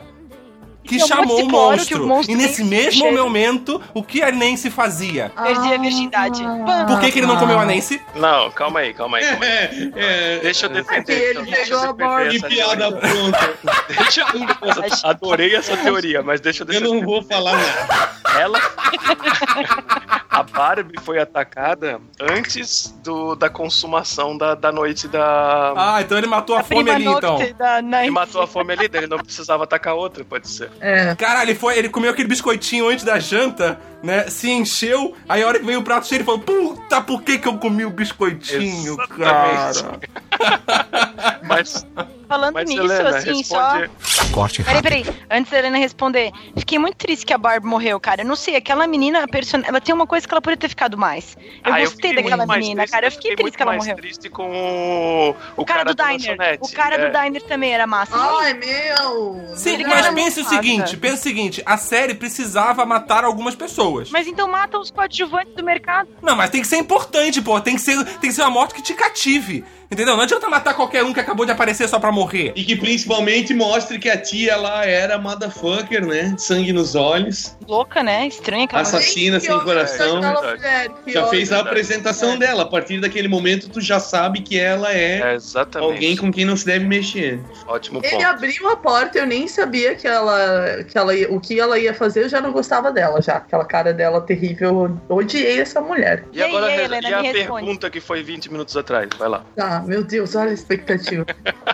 que 0.85 0.97
é 0.97 1.07
chamou 1.07 1.39
o 1.39 1.43
de 1.43 1.49
monstro. 1.49 2.05
o 2.05 2.07
monstro 2.07 2.33
E 2.33 2.37
nesse 2.37 2.63
mesmo 2.63 3.01
cheiro. 3.03 3.23
momento, 3.23 3.81
o 3.95 4.03
que 4.03 4.23
a 4.23 4.31
Nancy 4.31 4.71
fazia? 4.71 5.33
Perdi 5.43 5.73
a 5.75 5.79
virgindade. 5.79 6.43
Pam. 6.43 6.87
Por 6.87 7.01
que, 7.01 7.11
que 7.11 7.19
ele 7.19 7.27
não 7.27 7.39
comeu 7.39 7.59
a 7.59 7.65
Nancy? 7.65 8.01
Não, 8.15 8.51
calma 8.51 8.81
aí, 8.81 8.93
calma 8.95 9.19
aí, 9.19 9.25
calma 9.27 9.45
aí. 9.45 9.93
É, 9.97 10.37
é, 10.37 10.39
Deixa 10.41 10.67
eu 10.67 10.71
que 10.71 10.77
defender. 10.77 11.37
ele 11.37 11.51
pegou 11.51 11.79
a 11.79 11.93
defender 11.93 12.31
que 12.31 12.37
essa 12.37 12.49
piada 12.49 12.93
pronta. 12.93 13.55
Deixa 13.89 14.21
eu... 14.21 15.11
Adorei 15.11 15.55
essa 15.57 15.77
teoria, 15.77 16.23
mas 16.23 16.41
deixa 16.41 16.65
eu 16.65 16.73
Eu 16.73 16.81
não 16.81 17.01
vou 17.03 17.23
falar 17.23 17.53
nada. 17.57 18.11
Ela. 18.39 18.61
A 20.35 20.43
Barbie 20.43 21.01
foi 21.01 21.21
atacada 21.21 22.01
antes 22.21 22.93
do, 23.05 23.37
da 23.37 23.49
consumação 23.49 24.37
da, 24.37 24.57
da 24.57 24.73
noite 24.73 25.07
da. 25.07 25.73
Ah, 25.77 26.03
então 26.03 26.19
ele 26.19 26.27
matou 26.27 26.57
a, 26.57 26.61
A 26.61 26.65
fome 26.65 26.91
ali, 26.91 27.07
então. 27.07 27.39
Ele 27.41 28.11
matou 28.11 28.43
a 28.43 28.47
fome 28.47 28.73
ali, 28.73 28.91
ele 28.93 29.07
não 29.07 29.19
precisava 29.19 29.63
atacar 29.63 29.95
outra, 29.95 30.25
pode 30.25 30.49
ser. 30.49 30.73
É. 30.81 31.15
Caralho, 31.15 31.51
ele 31.51 31.59
foi, 31.59 31.79
ele 31.79 31.89
comeu 31.89 32.11
aquele 32.11 32.27
biscoitinho 32.27 32.89
antes 32.89 33.05
da 33.05 33.17
janta, 33.21 33.79
né? 34.03 34.29
Se 34.29 34.51
encheu, 34.51 35.15
aí 35.29 35.41
a 35.41 35.47
hora 35.47 35.61
que 35.61 35.65
veio 35.65 35.79
o 35.79 35.85
prato 35.85 36.09
cheio, 36.09 36.19
ele 36.19 36.25
falou: 36.25 36.41
Puta, 36.41 37.01
por 37.01 37.23
que, 37.23 37.39
que 37.39 37.47
eu 37.47 37.57
comi 37.57 37.85
o 37.85 37.91
biscoitinho, 37.91 38.95
Exatamente. 38.95 39.85
cara? 39.85 41.39
Mas, 41.47 41.87
Falando 42.29 42.55
mas 42.55 42.69
nisso, 42.69 42.83
Helena, 42.83 43.17
assim, 43.19 43.37
responde. 43.39 43.91
só. 44.05 44.63
Peraí, 44.65 44.83
peraí. 44.83 45.07
Antes 45.31 45.51
da 45.53 45.59
Helena 45.59 45.79
responder, 45.79 46.33
fiquei 46.59 46.79
muito 46.79 46.97
triste 46.97 47.25
que 47.27 47.33
a 47.33 47.39
Barbie 47.39 47.67
morreu, 47.67 47.99
cara. 48.01 48.23
Eu 48.23 48.27
não 48.27 48.37
sei, 48.37 48.57
aquela 48.57 48.87
menina, 48.87 49.23
a 49.25 49.29
person... 49.29 49.61
ela 49.65 49.81
tem 49.81 49.95
uma 49.95 50.07
coisa 50.07 50.27
que 50.27 50.33
ela 50.35 50.41
poderia 50.41 50.59
ter 50.61 50.69
ficado 50.69 50.97
mais. 50.99 51.37
Eu 51.65 51.73
Ah, 51.73 51.81
gostei 51.81 52.11
fiquei 52.11 52.15
daquela 52.23 52.47
menina, 52.47 52.83
triste, 52.83 52.93
cara. 52.93 53.07
Eu 53.07 53.11
fiquei 53.13 53.31
fiquei 53.33 53.45
triste 53.45 53.57
que 53.57 53.63
ela 53.63 53.73
morreu. 53.75 53.97
triste 53.97 54.29
com 54.31 54.51
o, 54.51 55.31
o, 55.31 55.63
O 55.63 55.65
cara, 55.65 55.85
do 55.85 55.95
da 55.95 56.05
Diner. 56.11 56.31
lanchonete. 56.31 56.59
O 56.63 56.73
cara 56.75 56.95
É. 56.97 57.11
do 57.11 57.19
Diner 57.19 57.43
também 57.43 57.73
era 57.73 57.87
massa. 57.87 58.15
Ai, 58.17 58.55
meu. 58.55 59.57
Sim, 59.57 59.75
Ele 59.75 59.85
mas 59.87 60.09
pense 60.09 60.41
o 60.41 60.45
massa. 60.45 60.57
seguinte, 60.57 60.97
pensa 60.97 61.15
o 61.15 61.19
seguinte, 61.23 61.63
a 61.67 61.77
série 61.77 62.15
precisava 62.15 62.85
matar 62.87 63.25
algumas 63.25 63.55
pessoas. 63.55 64.11
Mas 64.11 64.27
então 64.27 64.49
mata 64.49 64.79
os 64.79 64.91
coadjuvantes 64.91 65.55
do 65.55 65.63
mercado. 65.65 66.09
Não, 66.23 66.35
mas 66.37 66.51
tem 66.51 66.61
que 66.61 66.67
ser 66.67 66.77
importante, 66.79 67.41
pô. 67.41 67.61
Tem 67.61 67.75
que 67.77 67.81
ser, 67.83 68.03
tem 68.05 68.31
que 68.31 68.33
ser 68.33 68.43
uma 68.43 68.51
morte 68.51 68.75
que 68.75 68.83
te 68.83 68.95
cative. 68.95 69.65
Entendeu? 69.91 70.17
Não 70.17 70.23
adianta 70.25 70.49
matar 70.49 70.75
qualquer 70.75 71.05
um 71.05 71.13
que 71.13 71.21
acabou 71.21 71.45
de 71.47 71.53
aparecer 71.53 71.89
só 71.89 71.99
pra 71.99 72.11
morrer. 72.11 72.53
E 72.57 72.65
que 72.65 72.75
principalmente 72.77 73.53
mostre 73.55 73.99
que 73.99 74.09
a 74.09 74.17
tia 74.21 74.57
lá 74.57 74.85
era 74.85 75.19
motherfucker, 75.19 76.05
né? 76.07 76.35
Sangue 76.39 76.73
nos 76.73 76.95
olhos. 76.95 77.57
Louca, 77.69 78.03
né? 78.03 78.27
Estranha 78.27 78.65
aquela 78.65 78.83
mulher. 78.83 78.97
Assassina 78.97 79.41
sem 79.41 79.59
coração. 79.61 80.17
mulher, 80.21 80.89
que 81.05 81.13
Já 81.13 81.27
fez 81.27 81.53
a 81.53 81.61
apresentação 81.61 82.37
dela. 82.39 82.63
A 82.63 82.67
partir 82.67 83.01
daquele 83.01 83.29
momento, 83.29 83.69
tu 83.69 83.81
já 83.81 84.01
sabe 84.01 84.41
que 84.41 84.59
ela 84.59 84.93
é, 84.93 85.35
É, 85.35 85.79
alguém 85.79 86.17
com 86.17 86.33
quem 86.33 86.45
não 86.45 86.57
se 86.57 86.65
deve 86.67 86.85
mexer. 86.87 87.41
Ótimo 87.67 88.01
Ele 88.03 88.11
ponto. 88.13 88.27
abriu 88.27 88.69
a 88.71 88.77
porta, 88.77 89.19
eu 89.19 89.27
nem 89.27 89.47
sabia 89.49 89.95
que 89.95 90.07
ela, 90.07 90.83
que 90.85 90.97
ela 90.97 91.15
ia- 91.15 91.31
o 91.31 91.41
que 91.41 91.59
ela 91.61 91.79
ia 91.79 91.95
fazer, 91.95 92.25
eu 92.25 92.29
já 92.29 92.41
não 92.41 92.53
gostava 92.53 92.91
dela, 92.93 93.21
já. 93.23 93.37
Aquela 93.37 93.65
cara 93.65 93.93
dela 93.93 94.21
terrível, 94.21 94.97
eu 95.09 95.17
odiei 95.17 95.61
essa 95.61 95.81
mulher. 95.81 96.25
E 96.33 96.43
agora, 96.43 96.67
E 96.67 96.71
aí, 96.71 96.77
Re- 96.79 96.85
Helena, 96.85 97.09
e 97.09 97.15
a 97.15 97.33
pergunta 97.33 97.91
que 97.91 98.01
foi 98.01 98.23
20 98.23 98.51
minutos 98.51 98.77
atrás? 98.77 99.09
Vai 99.19 99.29
lá. 99.29 99.45
Tá, 99.57 99.74
meu 99.81 100.03
Deus, 100.03 100.35
olha 100.35 100.51
a 100.51 100.55
expectativa. 100.55 101.25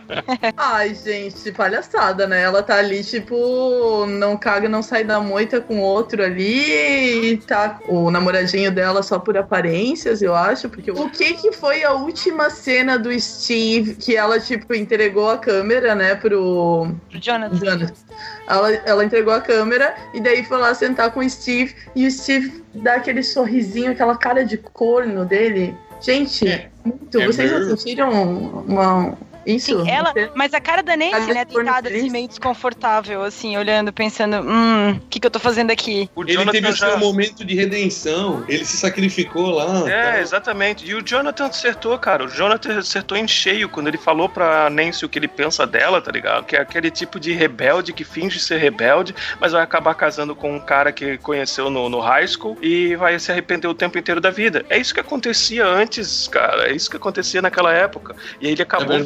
Ai, 0.57 0.94
gente, 0.94 1.53
palhaçada, 1.53 2.26
né? 2.26 2.42
Ela 2.42 2.62
tá 2.62 2.76
ali, 2.76 3.03
tipo, 3.05 4.07
não 4.07 4.36
caga, 4.36 4.68
não 4.68 4.82
sai 4.82 5.05
da 5.05 5.20
moita 5.20 5.61
com 5.61 5.80
outro 5.80 6.22
ali, 6.22 7.32
e 7.32 7.36
tá 7.36 7.80
o 7.88 8.11
namoradinho 8.11 8.70
dela 8.70 9.03
só 9.03 9.18
por 9.18 9.36
aparências, 9.36 10.22
eu 10.22 10.34
acho, 10.34 10.68
porque 10.68 10.90
o 10.90 11.09
que 11.11 11.34
que 11.34 11.53
foi 11.53 11.84
a 11.84 11.92
última 11.92 12.51
cena 12.51 12.98
do 12.98 13.18
Steve 13.18 13.94
que 13.94 14.16
ela, 14.16 14.38
tipo, 14.40 14.74
entregou 14.74 15.30
a 15.30 15.38
câmera, 15.38 15.94
né, 15.94 16.14
pro, 16.14 16.94
Pro 17.09 17.20
Jonathan. 17.20 17.57
Jonathan. 17.57 17.94
Ela, 18.46 18.72
ela 18.72 19.05
entregou 19.05 19.32
a 19.32 19.40
câmera 19.40 19.94
e 20.12 20.20
daí 20.20 20.44
foi 20.44 20.59
lá 20.59 20.74
sentar 20.74 21.12
com 21.12 21.20
o 21.20 21.30
Steve 21.30 21.74
e 21.94 22.07
o 22.07 22.11
Steve 22.11 22.64
dá 22.74 22.94
aquele 22.94 23.22
sorrisinho, 23.22 23.92
aquela 23.92 24.16
cara 24.16 24.44
de 24.44 24.57
corno 24.57 25.24
dele. 25.24 25.76
Gente, 26.01 26.48
É. 26.48 26.68
muito. 26.84 27.20
É 27.20 27.26
Vocês 27.26 27.66
sentiram 27.80 28.11
uma, 28.66 29.16
isso? 29.47 29.82
Sim, 29.84 29.91
ela, 29.91 30.12
Você- 30.12 30.30
mas 30.34 30.53
a 30.55 30.61
cara 30.61 30.82
da 30.82 30.97
Nancy, 30.97 31.32
né, 31.32 31.41
é 31.41 31.45
deitada 31.45 31.88
assim, 31.88 32.11
meio 32.11 32.28
desconfortável, 32.28 33.22
assim, 33.22 33.57
olhando, 33.57 33.93
pensando, 33.93 34.36
hum, 34.41 34.93
o 34.93 35.01
que, 35.09 35.18
que 35.20 35.26
eu 35.26 35.30
tô 35.30 35.38
fazendo 35.38 35.70
aqui? 35.70 36.09
O 36.14 36.22
Ele 36.22 36.32
Jonathan 36.34 36.53
teve 36.53 36.68
o 36.68 36.72
já- 36.72 36.88
seu 36.91 36.99
momento 36.99 37.45
de 37.45 37.55
redenção. 37.55 38.45
Ele 38.49 38.64
se 38.64 38.76
sacrificou 38.76 39.51
lá. 39.51 39.88
É, 39.91 40.12
tá? 40.12 40.20
exatamente. 40.20 40.86
E 40.86 40.95
o 40.95 41.03
Jonathan 41.03 41.47
acertou, 41.47 41.99
cara. 41.99 42.24
O 42.24 42.28
Jonathan 42.28 42.78
acertou 42.78 43.16
em 43.16 43.26
cheio 43.26 43.68
quando 43.68 43.88
ele 43.88 43.99
falou 43.99 44.28
pra 44.28 44.68
Nancy 44.70 45.05
o 45.05 45.09
que 45.09 45.18
ele 45.18 45.28
pensa 45.28 45.66
dela, 45.66 46.01
tá 46.01 46.11
ligado? 46.12 46.45
Que 46.45 46.57
é 46.57 46.61
aquele 46.61 46.91
tipo 46.91 47.18
de 47.18 47.32
rebelde 47.32 47.93
que 47.93 48.05
finge 48.05 48.38
ser 48.38 48.59
rebelde, 48.59 49.14
mas 49.41 49.53
vai 49.53 49.62
acabar 49.62 49.95
casando 49.95 50.34
com 50.34 50.55
um 50.55 50.61
cara 50.61 50.93
que 50.93 51.18
conheceu 51.18 51.70
no, 51.70 51.88
no 51.88 52.01
high 52.01 52.26
school 52.26 52.57
e 52.61 52.95
vai 52.97 53.18
se 53.18 53.30
arrepender 53.32 53.68
o 53.68 53.74
tempo 53.74 53.99
inteiro 53.99 54.20
da 54.20 54.30
vida. 54.30 54.64
É 54.68 54.76
isso 54.78 54.93
que 54.95 55.01
acontecia 55.01 55.64
antes, 55.66 56.28
cara. 56.28 56.68
É 56.68 56.72
isso 56.72 56.91
que 56.91 56.97
acontecia 56.97 57.41
naquela 57.43 57.72
época. 57.72 58.14
E 58.41 58.47
aí 58.47 58.53
ele 58.53 58.62
acabou 58.62 58.97
É 58.97 58.99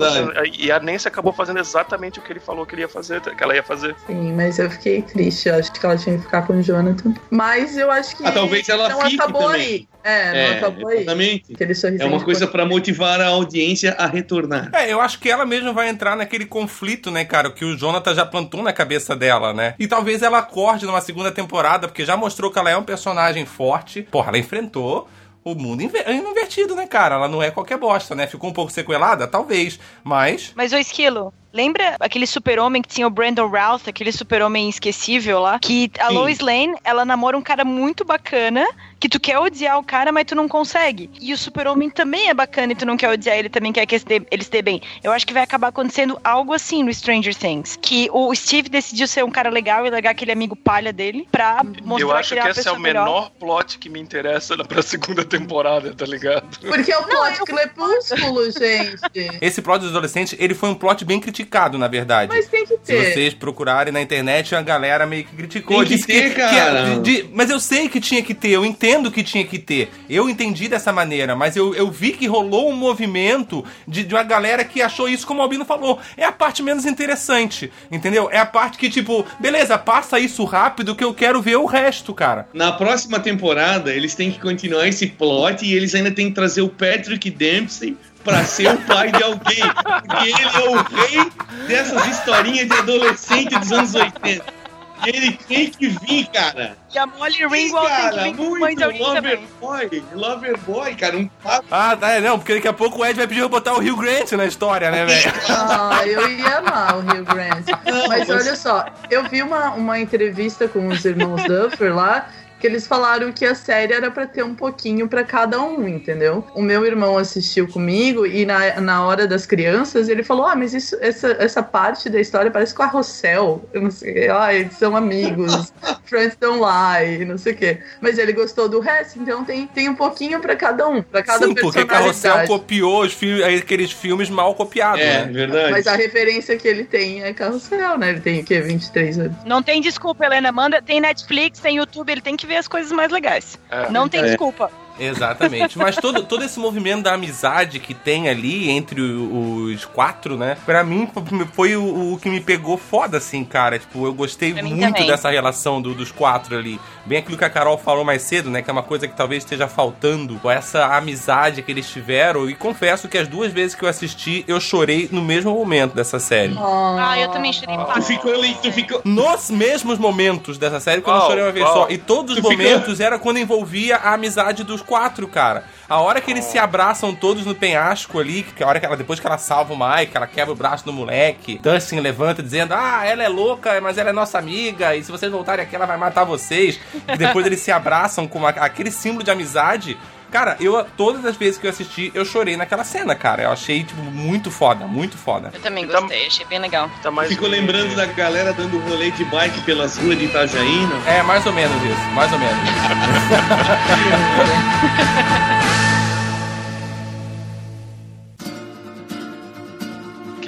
E 0.59 0.71
a 0.73 0.79
Nancy 0.81 1.09
acabou 1.09 1.33
fazendo 1.33 1.59
exatamente 1.59 2.19
o 2.19 2.23
que 2.23 2.33
ele 2.33 2.41
falou 2.41 2.65
que 2.67 2.75
ele 2.75 2.83
ia 2.83 2.89
fazer, 2.89 3.21
que 3.21 3.43
ela 3.43 3.55
ia 3.55 3.63
fazer. 3.63 3.95
Sim, 4.07 4.33
mas 4.35 4.59
eu 4.59 4.71
fiquei 4.71 5.03
triste. 5.03 5.49
Eu 5.49 5.57
acho 5.57 5.73
que 5.73 5.85
ela 5.85 5.97
tinha 5.97 6.17
que 6.17 6.23
ficar 6.25 6.43
com 6.43 6.55
o 6.59 6.63
Jonathan. 6.63 7.15
Mas 7.31 7.77
eu 7.77 7.91
acho 7.91 8.17
que 8.17 8.27
Ah, 8.27 8.33
talvez 8.33 8.69
ela 8.69 8.89
não 8.89 9.01
fique 9.03 9.15
acabou 9.21 9.43
também. 9.43 9.61
aí. 9.61 9.89
É, 10.07 10.31
não 10.33 10.39
É, 10.39 10.59
acabou 10.59 10.89
aí. 10.89 10.99
exatamente. 10.99 11.57
É 11.99 12.05
uma 12.05 12.23
coisa 12.23 12.47
pra 12.47 12.67
motivar 12.67 13.21
a 13.21 13.29
audiência 13.29 13.95
a 13.99 14.07
retornar. 14.07 14.71
É, 14.75 14.93
eu 14.93 15.01
acho 15.01 15.19
que 15.19 15.31
ela 15.31 15.47
mesma 15.47 15.73
vai 15.73 15.89
entrar 15.89 16.15
naquele 16.17 16.45
conflito, 16.45 17.11
né, 17.11 17.25
cara, 17.25 17.51
que 17.51 17.65
o 17.65 17.77
Jonathan 17.77 18.15
já 18.15 18.27
plantou 18.27 18.63
na 18.63 18.73
cabeça 18.73 19.17
dela, 19.17 19.55
né? 19.55 19.75
E 19.79 19.87
talvez 19.87 20.23
ela 20.23 20.39
acorde 20.39 20.85
numa 20.85 21.01
segunda 21.01 21.33
temporada, 21.33 21.89
porque 21.89 22.05
já 22.05 22.17
mostrou 22.17 22.51
que 22.51 22.59
ela 22.59 22.71
é 22.71 22.77
um 22.77 22.83
personagem 22.83 23.47
forte. 23.47 24.03
Porra, 24.03 24.29
ela 24.29 24.39
enfrentou 24.39 25.09
o 25.45 25.55
mundo 25.55 25.83
inver- 25.83 26.09
invertido, 26.11 26.75
né, 26.75 26.87
cara? 26.87 27.17
Ela 27.17 27.29
não 27.29 27.43
é 27.43 27.51
qualquer 27.51 27.79
bosta, 27.79 28.15
né? 28.15 28.27
Ficou 28.27 28.49
um 28.49 28.53
pouco 28.53 28.73
sequelada? 28.73 29.27
Talvez, 29.27 29.79
mas... 30.03 30.53
Mas, 30.57 30.73
ô 30.73 30.77
Esquilo, 30.77 31.33
lembra 31.55 31.97
aquele 32.01 32.27
super-homem 32.27 32.83
que 32.83 32.89
tinha 32.89 33.07
o 33.07 33.11
Brandon 33.11 33.47
Routh, 33.47 33.87
aquele 33.89 34.11
super-homem 34.11 34.69
esquecível 34.69 35.39
lá? 35.41 35.59
Que 35.61 35.91
a 36.01 36.09
Sim. 36.09 36.15
Lois 36.15 36.41
Lane, 36.41 36.75
ela 36.85 37.05
namora 37.05 37.39
um 37.39 37.43
cara 37.43 37.65
muito 37.65 38.05
bacana, 38.05 38.67
que 38.99 39.09
tu 39.09 39.21
quer 39.21 39.39
odiar 39.39 39.79
o 39.79 39.85
cara, 39.85 40.11
mas 40.11 40.25
tu 40.25 40.35
não 40.35 40.49
consegue. 40.49 41.09
E 41.21 41.33
o 41.33 41.39
super-homem 41.39 41.89
também 41.91 42.29
é 42.29 42.35
bacana 42.35 42.73
e 42.73 42.75
tu 42.75 42.85
não 42.85 42.97
quer 42.97 43.11
odiar 43.11 43.37
ele, 43.39 43.49
também 43.49 43.73
quer 43.73 43.87
que 43.87 43.95
ele 43.95 44.01
esteja- 44.01 44.27
ele 44.31 44.43
esteja 44.43 44.63
bem. 44.63 44.83
Eu 45.03 45.13
acho 45.13 45.27
que 45.27 45.33
vai 45.33 45.43
acabar 45.45 45.69
acontecendo 45.69 46.19
algo 46.25 46.53
assim 46.53 46.83
no 46.83 46.93
Stranger 46.93 47.35
Things. 47.35 47.79
Que 47.81 48.09
o 48.13 48.35
Steve 48.35 48.69
decidiu 48.69 49.07
ser 49.07 49.23
um 49.25 49.31
cara 49.31 49.49
legal 49.51 49.87
e 49.87 49.91
largar 49.91 50.11
aquele 50.11 50.33
amigo 50.33 50.57
palha 50.57 50.93
dele 50.93 51.29
pra 51.31 51.63
mostrar 51.85 52.01
Eu 52.05 52.13
acho 52.13 52.29
que 52.31 52.35
que 52.35 52.41
é 52.41 52.45
uma 52.45 52.51
esse 52.51 52.69
é 52.69 52.73
o 52.73 52.81
melhor. 52.81 53.05
menor 53.05 53.31
plot 53.39 53.79
que 53.79 53.89
me 53.89 54.01
interessa 54.01 54.57
pra 54.65 54.83
segunda 54.83 55.25
temporada, 55.25 55.95
tá 55.95 56.05
ligado? 56.07 56.59
Porque 56.61 56.91
é 56.91 56.99
o 56.99 57.05
plot 57.05 57.39
crepúsculo, 57.45 58.51
gente. 58.51 59.05
Esse 59.41 59.61
plot 59.63 59.81
dos 59.81 59.91
adolescentes, 59.91 60.35
ele 60.39 60.55
foi 60.55 60.69
um 60.71 60.75
plot 60.75 61.05
bem 61.05 61.21
criticado, 61.21 61.44
na 61.79 61.89
verdade. 61.89 62.33
Mas 62.35 62.47
tem 62.49 62.63
que 62.65 62.75
Se 62.75 62.79
ter. 62.79 63.13
vocês 63.13 63.35
procurarem 63.35 63.93
na 63.93 64.01
internet, 64.01 64.55
a 64.55 64.63
galera 64.63 65.07
meio 65.07 65.25
que 65.25 65.35
criticou. 65.37 65.79
Tem 65.79 65.87
que 65.89 65.95
disse 65.95 66.07
ter, 66.07 66.35
cara. 66.35 66.99
de- 67.01 67.27
mas 67.33 67.51
eu 67.51 67.59
sei 67.61 67.89
que 67.89 68.01
tinha 68.01 68.23
que 68.23 68.35
ter, 68.35 68.51
eu 68.51 68.65
entendo 68.65 69.11
que 69.11 69.23
tinha 69.23 69.45
que 69.45 69.59
ter. 69.59 69.91
Eu 70.09 70.29
entendi 70.29 70.69
dessa 70.69 70.93
maneira, 70.93 71.35
mas 71.37 71.57
eu, 71.57 71.75
eu 71.75 71.91
vi 71.91 72.13
que 72.13 72.27
rolou 72.27 72.71
um 72.71 72.77
movimento 72.77 73.65
de, 73.87 74.05
de 74.05 74.15
uma 74.15 74.23
galera 74.23 74.65
que 74.65 74.81
achou 74.83 75.09
isso, 75.09 75.27
como 75.27 75.41
o 75.41 75.43
Albino 75.43 75.65
falou, 75.65 75.99
é 76.17 76.25
a 76.25 76.33
parte 76.33 76.63
menos 76.63 76.85
interessante, 76.87 77.71
entendeu? 77.91 78.29
É 78.31 78.39
a 78.39 78.47
parte 78.47 78.79
que, 78.79 78.89
tipo, 78.91 79.25
beleza, 79.41 79.77
passa 79.79 80.19
isso 80.19 80.45
rápido 80.45 80.95
que 80.95 81.05
eu 81.05 81.13
quero 81.15 81.41
ver 81.43 81.57
o 81.57 81.67
resto, 81.67 82.13
cara. 82.15 82.49
Na 82.53 82.73
próxima 82.73 83.19
temporada, 83.21 83.93
eles 83.95 84.15
têm 84.15 84.31
que 84.31 84.39
continuar 84.39 84.87
esse 84.89 85.07
plot 85.07 85.65
e 85.65 85.75
eles 85.75 85.95
ainda 85.95 86.11
têm 86.11 86.29
que 86.29 86.35
trazer 86.35 86.63
o 86.63 86.69
Patrick 86.69 87.31
Dempsey 87.31 87.97
pra 88.25 88.45
ser 88.45 88.75
o 88.75 88.79
pai 88.79 89.13
de 89.13 89.23
alguém. 89.23 89.63
Porque 90.07 90.29
ele 90.29 90.43
é 90.43 90.69
o 90.69 90.83
rei 90.83 91.33
dessas 91.69 92.07
historinhas 92.07 92.69
de 92.69 92.77
adolescente 92.77 93.59
dos 93.59 93.73
anos 93.73 93.95
80. 93.95 94.65
E 95.07 95.09
ele 95.11 95.33
tem 95.33 95.69
que 95.71 95.89
vir, 95.89 96.27
cara. 96.29 96.79
E 96.95 96.99
a 96.99 97.07
Molly 97.07 97.47
Ringwald 97.47 97.87
tem 97.89 97.97
que 97.97 98.03
cara, 98.11 98.23
vir 98.23 98.37
com 98.37 98.43
muito. 98.45 98.81
também. 98.81 98.99
Loverboy, 99.01 100.03
Loverboy, 100.15 100.95
cara, 100.95 101.17
um 101.19 101.29
papo. 101.43 101.67
Ah, 101.71 101.95
tá, 101.95 102.13
é, 102.13 102.21
não, 102.21 102.39
porque 102.39 102.55
daqui 102.55 102.69
a 102.69 102.73
pouco 102.73 103.01
o 103.03 103.05
Ed 103.05 103.15
vai 103.15 103.27
pedir 103.27 103.41
pra 103.41 103.49
botar 103.49 103.75
o 103.75 103.81
Rio 103.81 103.97
Grant 103.97 104.33
na 104.33 104.47
história, 104.47 104.91
né, 104.91 105.05
velho? 105.05 105.33
Ah, 105.51 106.01
eu 106.07 106.31
ia 106.31 106.59
amar 106.59 106.97
o 106.97 107.01
Rio 107.01 107.25
Mas 107.27 107.67
mas- 108.09 108.31
olha 108.31 108.57
só, 108.57 108.87
eu 109.11 109.25
vi 109.29 109.43
uma, 109.43 109.71
uma 109.73 109.99
entrevista 110.01 110.67
com 110.69 110.87
os 110.89 111.05
irmãos 111.05 111.43
Duffer 111.45 111.95
lá, 111.95 112.29
que 112.65 112.69
eles 112.69 112.87
falaram 112.87 113.31
que 113.31 113.45
a 113.45 113.55
série 113.55 113.93
era 113.93 114.11
pra 114.11 114.27
ter 114.27 114.43
um 114.43 114.55
pouquinho 114.55 115.07
pra 115.07 115.23
cada 115.23 115.61
um, 115.61 115.87
entendeu? 115.87 116.43
O 116.55 116.63
meu 116.63 116.87
irmão 116.87 117.19
assistiu 117.19 117.69
comigo 117.69 118.25
e 118.25 118.47
na, 118.47 118.81
na 118.81 119.05
hora 119.05 119.27
das 119.27 119.45
crianças 119.45 120.09
ele 120.09 120.23
falou: 120.23 120.47
Ah, 120.47 120.57
mas 120.57 120.73
isso, 120.73 120.97
essa, 120.99 121.37
essa 121.39 121.63
parte 121.63 122.09
da 122.09 122.19
história 122.19 122.51
parece 122.51 122.75
carrossel. 122.75 123.69
Eu 123.71 123.83
não 123.83 123.91
sei, 123.91 124.31
ah, 124.31 124.55
eles 124.55 124.79
são 124.79 124.97
amigos, 124.97 125.75
friends 126.07 126.39
don't 126.41 126.59
lie, 126.59 127.27
não 127.27 127.37
sei 127.37 127.53
o 127.53 127.57
quê. 127.57 127.81
Mas 128.01 128.17
ele 128.17 128.33
gostou 128.33 128.67
do 128.67 128.81
resto, 128.81 129.21
então 129.21 129.45
tem, 129.45 129.67
tem 129.67 129.91
um 129.91 129.95
pouquinho 129.95 130.41
pra 130.41 130.57
cada 130.57 130.89
um, 130.89 131.03
pra 131.03 131.23
cada 131.23 131.45
Sim, 131.45 131.55
porque 131.55 131.85
Carrossel 131.85 132.47
copiou 132.47 133.03
os 133.03 133.13
fi 133.13 133.45
aqueles 133.45 133.93
filmes 133.93 134.31
mal 134.31 134.55
copiados, 134.55 135.03
É, 135.03 135.27
né? 135.27 135.33
verdade. 135.33 135.71
Mas 135.71 135.87
a 135.87 135.97
referência 135.97 136.57
que 136.57 136.67
ele 136.67 136.85
tem 136.85 137.23
é 137.25 137.35
carrossel, 137.35 137.99
né? 137.99 138.09
Ele 138.09 138.21
tem 138.21 138.41
o 138.41 138.45
quê? 138.45 138.63
23 138.63 139.19
anos. 139.19 139.37
Não 139.45 139.63
tem 139.63 139.83
desculpa, 139.83 140.25
Helena. 140.25 140.51
Manda, 140.51 140.81
tem 140.81 140.99
Netflix, 140.99 141.59
tem 141.59 141.77
YouTube, 141.77 142.11
ele 142.11 142.23
tem 142.23 142.39
que 142.39 142.47
ver 142.47 142.54
as 142.57 142.69
coisas 142.69 142.93
mais 142.93 143.11
legais. 143.11 143.59
É. 143.71 143.91
Não 143.91 144.09
tem 144.09 144.21
É. 144.21 144.25
desculpa. 144.25 144.71
Exatamente. 144.99 145.79
Mas 145.79 145.97
todo, 145.97 146.23
todo 146.23 146.45
esse 146.45 146.59
movimento 146.59 147.03
da 147.03 147.15
amizade 147.15 147.79
que 147.81 147.95
tem 147.95 148.29
ali 148.29 148.71
entre 148.71 149.01
os 149.01 149.85
quatro, 149.85 150.37
né? 150.37 150.57
Pra 150.65 150.85
mim 150.85 151.09
foi 151.53 151.77
o, 151.77 152.13
o 152.15 152.19
que 152.19 152.29
me 152.29 152.41
pegou 152.41 152.77
foda, 152.77 153.19
assim, 153.19 153.45
cara. 153.45 153.79
Tipo, 153.79 154.07
eu 154.07 154.15
gostei 154.15 154.53
muito 154.55 154.81
também. 154.93 155.07
dessa 155.07 155.31
relação 155.31 155.81
do- 155.83 155.95
dos 155.95 156.11
quatro 156.13 156.57
ali. 156.57 156.81
Bem 157.07 157.19
aquilo 157.19 157.37
que 157.37 157.45
a 157.45 157.51
Carol 157.51 157.77
falou 157.77 158.05
mais 158.05 158.23
cedo, 158.23 158.51
né? 158.51 158.63
Que 158.63 158.71
é 158.71 158.73
uma 158.73 158.83
coisa 158.83 159.07
que 159.09 159.17
talvez 159.17 159.43
esteja 159.45 159.67
faltando. 159.69 160.41
Essa 160.49 160.87
amizade 160.97 161.63
que 161.63 161.71
eles 161.73 161.89
tiveram. 161.91 162.49
E 162.49 162.55
confesso 162.55 163.09
que 163.09 163.19
as 163.19 163.27
duas 163.29 163.53
vezes 163.53 163.75
que 163.75 163.85
eu 163.85 163.89
assisti, 163.89 164.45
eu 164.47 164.61
chorei 164.61 165.09
no 165.11 165.21
mesmo 165.23 165.53
momento 165.53 165.95
dessa 165.95 166.19
série. 166.19 166.55
Ah, 166.59 167.19
eu 167.19 167.29
também 167.31 167.53
chorei 167.53 167.77
Tu 167.77 167.85
pra 167.85 168.01
ficou 168.01 168.33
ali, 168.33 168.57
tu 168.63 168.71
ficou. 168.73 169.01
Nos 169.05 169.51
mesmos 169.51 169.99
momentos 169.99 170.57
dessa 170.59 170.79
série, 170.81 171.03
que 171.03 171.09
eu 171.09 171.15
não 171.15 171.27
chorei 171.27 171.43
uma 171.43 171.53
vez 171.53 171.65
Qual? 171.67 171.75
só. 171.87 171.91
E 171.91 171.99
todos 171.99 172.37
os 172.37 172.43
Tu 172.43 172.49
fica- 172.49 172.63
momentos 172.63 173.01
era 173.01 173.19
quando 173.19 173.39
envolvia 173.39 173.97
a 173.97 174.15
amizade 174.15 174.63
dos 174.65 174.81
quatro, 174.87 175.27
cara. 175.29 175.65
A 175.89 176.01
hora 176.01 176.21
que 176.21 176.31
eles 176.31 176.45
se 176.45 176.59
abraçam 176.59 177.15
todos 177.15 177.45
no 177.45 177.55
penhasco 177.55 178.19
ali, 178.19 178.43
que 178.43 178.63
a 178.63 178.67
hora 178.67 178.81
que 178.81 178.87
ela, 178.87 178.97
depois 178.97 179.21
que 179.21 179.27
ela 179.27 179.37
salva 179.39 179.75
o 179.75 179.77
Mike, 179.79 180.17
ela 180.17 180.27
quebra 180.27 180.53
o 180.53 180.57
braço 180.57 180.85
do 180.85 180.93
moleque, 180.93 181.59
Dustin 181.63 182.01
levanta 182.01 182.43
dizendo, 182.43 182.73
ah, 182.75 183.05
ela 183.05 183.23
é 183.23 183.29
louca, 183.29 183.81
mas 183.81 183.99
ela 183.99 184.11
é 184.11 184.13
nossa 184.13 184.39
amiga, 184.39 184.95
e 184.97 185.03
se 185.05 185.11
vocês 185.13 185.31
voltarem 185.31 185.65
aqui, 185.65 185.75
ela 185.77 185.87
vai 185.87 185.97
matar 185.97 186.25
vocês. 186.25 186.79
E 187.09 187.17
depois 187.17 187.45
eles 187.47 187.61
se 187.61 187.71
abraçam 187.71 188.27
com 188.27 188.39
uma- 188.39 188.49
aquele 188.51 188.91
símbolo 188.91 189.23
de 189.25 189.31
amizade. 189.31 189.99
Cara, 190.35 190.57
eu, 190.59 190.85
todas 190.97 191.25
as 191.25 191.37
vezes 191.37 191.61
que 191.61 191.67
eu 191.69 191.71
assisti, 191.71 192.11
eu 192.13 192.25
chorei 192.25 192.57
naquela 192.57 192.83
cena, 192.83 193.15
cara. 193.15 193.45
Eu 193.45 193.53
achei, 193.53 193.85
tipo, 193.85 194.03
muito 194.03 194.51
foda, 194.51 194.85
muito 194.85 195.17
foda. 195.17 195.53
Eu 195.55 195.61
também 195.61 195.85
Então- 195.85 196.01
gostei, 196.01 196.27
achei 196.27 196.45
bem 196.47 196.59
legal. 196.59 196.91
Tá 197.05 197.09
mais 197.09 197.29
Ficou 197.29 197.49
lembrando 197.49 197.95
da 197.95 198.05
galera 198.05 198.53
dando 198.53 198.77
rolê 198.81 199.13
de 199.13 199.25
bike 199.27 199.61
pelas 199.61 199.97
ruas 199.97 200.19
de 200.19 200.25
Itajaí, 200.25 200.87
não? 200.89 201.07
É, 201.07 201.23
mais 201.23 201.47
ou 201.47 201.53
menos 201.53 201.81
isso, 201.85 202.11
mais 202.17 202.33
ou 202.33 202.39
menos. 202.41 202.59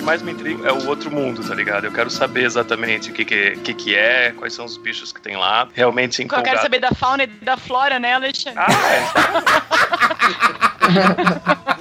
mais 0.07 0.23
me 0.23 0.31
intriga 0.31 0.69
é 0.69 0.73
o 0.73 0.87
outro 0.87 1.11
mundo, 1.11 1.43
tá 1.43 1.53
ligado? 1.53 1.85
Eu 1.85 1.91
quero 1.93 2.09
saber 2.09 2.45
exatamente 2.45 3.11
o 3.11 3.13
que 3.13 3.25
que, 3.25 3.57
que, 3.57 3.75
que 3.75 3.95
é, 3.97 4.31
quais 4.31 4.55
são 4.55 4.65
os 4.65 4.77
bichos 4.77 5.13
que 5.13 5.21
tem 5.21 5.37
lá. 5.37 5.69
Realmente 5.75 6.21
Eu 6.21 6.27
empolgado. 6.27 6.49
quero 6.49 6.63
saber 6.63 6.79
da 6.79 6.93
fauna 6.93 7.25
e 7.25 7.27
da 7.27 7.57
flora, 7.57 7.99
né, 7.99 8.15
Alexandre? 8.15 8.57
Ah, 8.57 8.67
é. 8.95 9.03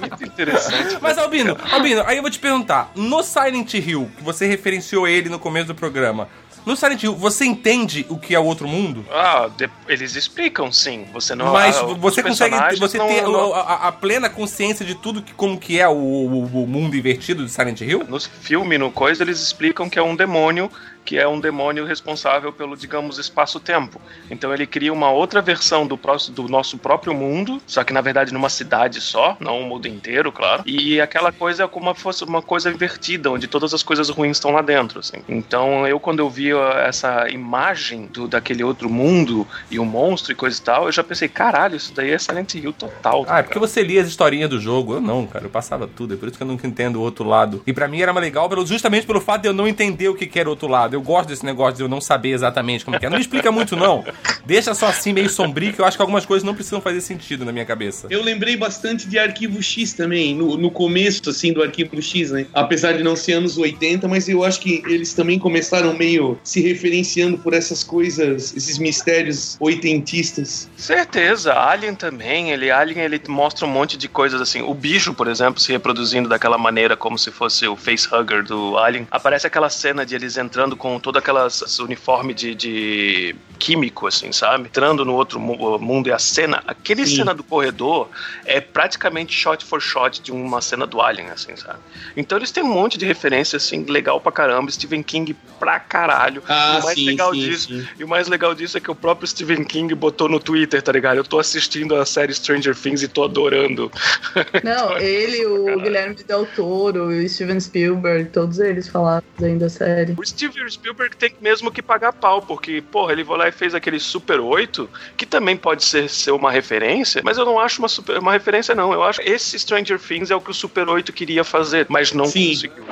Muito 0.00 0.24
interessante. 0.24 0.98
Mas, 1.00 1.16
Albino, 1.18 1.56
Albino, 1.70 2.02
aí 2.04 2.16
eu 2.16 2.22
vou 2.22 2.30
te 2.30 2.40
perguntar. 2.40 2.90
No 2.96 3.22
Silent 3.22 3.72
Hill, 3.74 4.10
que 4.16 4.24
você 4.24 4.44
referenciou 4.44 5.06
ele 5.06 5.28
no 5.28 5.38
começo 5.38 5.68
do 5.68 5.74
programa, 5.76 6.28
no 6.66 6.76
Silent 6.76 7.02
Hill, 7.02 7.14
você 7.14 7.46
entende 7.46 8.04
o 8.10 8.18
que 8.18 8.34
é 8.34 8.38
o 8.38 8.44
outro 8.44 8.66
mundo? 8.68 9.06
Ah, 9.10 9.48
de- 9.56 9.70
eles 9.88 10.14
explicam 10.16 10.70
sim. 10.72 11.06
Você 11.14 11.34
não. 11.34 11.52
Mas 11.52 11.76
ah, 11.78 11.84
você 11.84 12.22
consegue, 12.22 12.56
você 12.78 12.98
não- 12.98 13.06
ter 13.08 13.22
não- 13.22 13.54
a, 13.54 13.60
a- 13.60 13.88
a 13.88 13.92
plena 13.92 14.28
consciência 14.28 14.84
de 14.84 14.94
tudo 14.96 15.22
que 15.22 15.32
como 15.32 15.56
que 15.58 15.80
é 15.80 15.88
o, 15.88 15.92
o- 15.94 16.64
o 16.64 16.66
mundo 16.66 16.96
invertido 16.96 17.44
de 17.44 17.50
Silent 17.50 17.80
Hill? 17.80 18.04
No 18.08 18.20
filme, 18.20 18.76
no 18.76 18.90
coisa, 18.90 19.22
eles 19.22 19.40
explicam 19.40 19.88
que 19.88 19.98
é 19.98 20.02
um 20.02 20.16
demônio, 20.16 20.70
que 21.06 21.16
é 21.18 21.26
um 21.26 21.40
demônio 21.40 21.86
responsável 21.86 22.52
pelo, 22.52 22.76
digamos, 22.76 23.16
espaço-tempo. 23.18 24.00
Então 24.30 24.52
ele 24.52 24.66
cria 24.66 24.92
uma 24.92 25.10
outra 25.10 25.40
versão 25.40 25.86
do, 25.86 25.96
próximo, 25.96 26.34
do 26.34 26.48
nosso 26.48 26.76
próprio 26.76 27.14
mundo, 27.14 27.62
só 27.66 27.82
que 27.84 27.92
na 27.92 28.00
verdade 28.00 28.32
numa 28.34 28.48
cidade 28.50 29.00
só, 29.00 29.36
não 29.40 29.60
o 29.62 29.64
mundo 29.64 29.86
inteiro, 29.86 30.32
claro. 30.32 30.62
E 30.66 31.00
aquela 31.00 31.30
coisa 31.32 31.62
é 31.64 31.68
como 31.68 31.94
se 31.94 32.00
fosse 32.02 32.24
uma 32.24 32.42
coisa 32.42 32.70
invertida, 32.70 33.30
onde 33.30 33.46
todas 33.46 33.72
as 33.72 33.82
coisas 33.84 34.08
ruins 34.10 34.36
estão 34.36 34.50
lá 34.50 34.60
dentro. 34.62 34.98
assim. 34.98 35.18
Então 35.28 35.86
eu, 35.86 35.98
quando 36.00 36.18
eu 36.18 36.28
vi 36.28 36.50
essa 36.84 37.28
imagem 37.30 38.06
do, 38.06 38.26
daquele 38.26 38.64
outro 38.64 38.90
mundo 38.90 39.46
e 39.70 39.78
o 39.78 39.84
monstro 39.84 40.32
e 40.32 40.34
coisa 40.34 40.58
e 40.58 40.62
tal, 40.62 40.86
eu 40.86 40.92
já 40.92 41.04
pensei, 41.04 41.28
caralho, 41.28 41.76
isso 41.76 41.94
daí 41.94 42.10
é 42.10 42.18
Silent 42.18 42.54
Hill 42.54 42.72
total. 42.72 43.24
tá 43.24 43.36
Ah, 43.36 43.38
é 43.38 43.42
porque 43.44 43.58
você 43.58 43.82
lia 43.82 44.00
as 44.02 44.08
historinhas 44.08 44.50
do 44.50 44.58
jogo. 44.58 44.94
Eu 44.94 45.00
não, 45.00 45.26
cara. 45.26 45.44
Eu 45.44 45.50
passava 45.50 45.86
tudo. 45.86 46.14
É 46.14 46.16
por 46.16 46.28
isso 46.28 46.36
que 46.36 46.42
eu 46.42 46.46
nunca 46.48 46.66
entendo 46.66 46.96
o 46.96 47.02
outro 47.02 47.24
lado. 47.24 47.62
E 47.66 47.72
pra 47.72 47.86
mim 47.86 48.00
era 48.00 48.12
mais 48.12 48.24
legal 48.24 48.48
pelo- 48.48 48.66
justamente 48.66 49.06
pelo 49.06 49.20
fato 49.20 49.42
de 49.42 49.48
eu 49.48 49.52
não 49.52 49.68
entender 49.68 50.08
o 50.08 50.14
que 50.14 50.26
que 50.26 50.40
era 50.40 50.48
o 50.48 50.50
outro 50.50 50.66
lado. 50.66 50.95
Eu 50.96 51.02
gosto 51.02 51.28
desse 51.28 51.44
negócio 51.44 51.76
de 51.76 51.82
eu 51.82 51.88
não 51.88 52.00
saber 52.00 52.30
exatamente 52.30 52.84
como 52.84 52.96
é 52.96 52.98
que 52.98 53.04
é. 53.04 53.10
Não 53.10 53.16
me 53.16 53.22
explica 53.22 53.52
muito, 53.52 53.76
não. 53.76 54.02
Deixa 54.46 54.74
só 54.74 54.86
assim, 54.86 55.12
meio 55.12 55.28
sombrio, 55.28 55.72
que 55.72 55.80
eu 55.80 55.84
acho 55.84 55.96
que 55.96 56.02
algumas 56.02 56.24
coisas 56.24 56.42
não 56.42 56.54
precisam 56.54 56.80
fazer 56.80 57.00
sentido 57.02 57.44
na 57.44 57.52
minha 57.52 57.66
cabeça. 57.66 58.06
Eu 58.08 58.22
lembrei 58.22 58.56
bastante 58.56 59.06
de 59.06 59.18
Arquivo 59.18 59.62
X 59.62 59.92
também, 59.92 60.34
no, 60.34 60.56
no 60.56 60.70
começo, 60.70 61.28
assim, 61.28 61.52
do 61.52 61.62
Arquivo 61.62 62.00
X, 62.00 62.30
né? 62.30 62.46
Apesar 62.54 62.92
de 62.92 63.02
não 63.02 63.14
ser 63.14 63.34
anos 63.34 63.58
80, 63.58 64.08
mas 64.08 64.28
eu 64.28 64.44
acho 64.44 64.60
que 64.60 64.82
eles 64.86 65.12
também 65.12 65.38
começaram 65.38 65.92
meio 65.92 66.38
se 66.42 66.60
referenciando 66.60 67.36
por 67.38 67.52
essas 67.52 67.84
coisas, 67.84 68.56
esses 68.56 68.78
mistérios 68.78 69.56
oitentistas. 69.60 70.70
Certeza, 70.76 71.52
Alien 71.52 71.94
também, 71.94 72.50
ele 72.50 72.70
Alien 72.70 73.00
ele 73.00 73.20
mostra 73.28 73.66
um 73.66 73.70
monte 73.70 73.96
de 73.96 74.08
coisas 74.08 74.40
assim. 74.40 74.62
O 74.62 74.72
bicho, 74.72 75.12
por 75.12 75.28
exemplo, 75.28 75.60
se 75.60 75.72
reproduzindo 75.72 76.28
daquela 76.28 76.56
maneira 76.56 76.96
como 76.96 77.18
se 77.18 77.30
fosse 77.30 77.66
o 77.66 77.76
facehugger 77.76 78.44
do 78.44 78.78
Alien. 78.78 79.06
Aparece 79.10 79.46
aquela 79.46 79.68
cena 79.68 80.06
de 80.06 80.14
eles 80.14 80.36
entrando 80.36 80.76
com 80.76 80.85
todo 81.02 81.18
aquelas 81.18 81.78
uniforme 81.78 82.34
de, 82.34 82.54
de 82.54 83.36
químico 83.58 84.06
assim, 84.06 84.32
sabe? 84.32 84.64
Entrando 84.64 85.04
no 85.04 85.14
outro 85.14 85.40
mu- 85.40 85.78
mundo 85.78 86.08
e 86.08 86.12
a 86.12 86.18
cena, 86.18 86.62
aquele 86.66 87.06
Sim. 87.06 87.16
cena 87.16 87.34
do 87.34 87.42
corredor 87.42 88.08
é 88.44 88.60
praticamente 88.60 89.34
shot 89.34 89.64
for 89.64 89.80
shot 89.80 90.20
de 90.22 90.30
uma 90.32 90.60
cena 90.60 90.86
do 90.86 91.00
Alien 91.00 91.30
assim, 91.30 91.56
sabe? 91.56 91.78
Então 92.16 92.38
eles 92.38 92.50
têm 92.50 92.62
um 92.62 92.72
monte 92.72 92.96
de 92.98 93.04
referência 93.06 93.56
assim 93.56 93.84
legal 93.84 94.20
pra 94.20 94.30
caramba, 94.32 94.70
Stephen 94.70 95.02
King 95.02 95.34
pra 95.58 95.80
caralho. 95.80 96.42
Ah, 96.48 96.78
o 96.80 96.84
mais 96.84 96.98
sim, 96.98 97.06
legal 97.06 97.32
sim, 97.32 97.40
disso 97.40 97.68
sim. 97.68 97.88
e 97.98 98.04
o 98.04 98.08
mais 98.08 98.28
legal 98.28 98.54
disso 98.54 98.76
é 98.76 98.80
que 98.80 98.90
o 98.90 98.94
próprio 98.94 99.26
Stephen 99.26 99.64
King 99.64 99.94
botou 99.94 100.28
no 100.28 100.38
Twitter, 100.38 100.82
tá 100.82 100.92
ligado? 100.92 101.16
Eu 101.16 101.24
tô 101.24 101.38
assistindo 101.38 101.94
a 101.96 102.04
série 102.04 102.34
Stranger 102.34 102.74
Things 102.76 103.02
e 103.02 103.08
tô 103.08 103.24
adorando. 103.24 103.90
Não, 104.62 104.96
ele, 104.98 105.44
o 105.46 105.80
Guilherme 105.80 106.14
Del 106.24 106.46
Toro, 106.46 107.08
o 107.08 107.28
Steven 107.28 107.60
Spielberg, 107.60 108.30
todos 108.30 108.58
eles 108.58 108.88
falaram 108.88 109.24
aí 109.42 109.56
da 109.56 109.68
série. 109.68 110.14
O 110.16 110.24
Steven 110.24 110.68
Spielberg 110.68 111.16
tem 111.16 111.32
mesmo 111.40 111.70
que 111.70 111.82
pagar 111.82 112.12
pau, 112.12 112.42
porque, 112.42 112.82
porra, 112.82 113.12
ele 113.12 113.24
foi 113.24 113.38
lá 113.38 113.45
e 113.48 113.52
fez 113.52 113.74
aquele 113.74 113.98
Super 113.98 114.40
8, 114.40 114.88
que 115.16 115.26
também 115.26 115.56
pode 115.56 115.84
ser, 115.84 116.08
ser 116.08 116.32
uma 116.32 116.50
referência, 116.50 117.22
mas 117.24 117.38
eu 117.38 117.44
não 117.44 117.58
acho 117.58 117.80
uma, 117.80 117.88
super, 117.88 118.18
uma 118.18 118.32
referência, 118.32 118.74
não. 118.74 118.92
Eu 118.92 119.02
acho 119.02 119.20
que 119.20 119.28
esse 119.28 119.58
Stranger 119.58 119.98
Things 119.98 120.30
é 120.30 120.36
o 120.36 120.40
que 120.40 120.50
o 120.50 120.54
Super 120.54 120.88
8 120.88 121.12
queria 121.12 121.44
fazer, 121.44 121.86
mas 121.88 122.12
não 122.12 122.26
Sim. 122.26 122.48
conseguiu. 122.48 122.84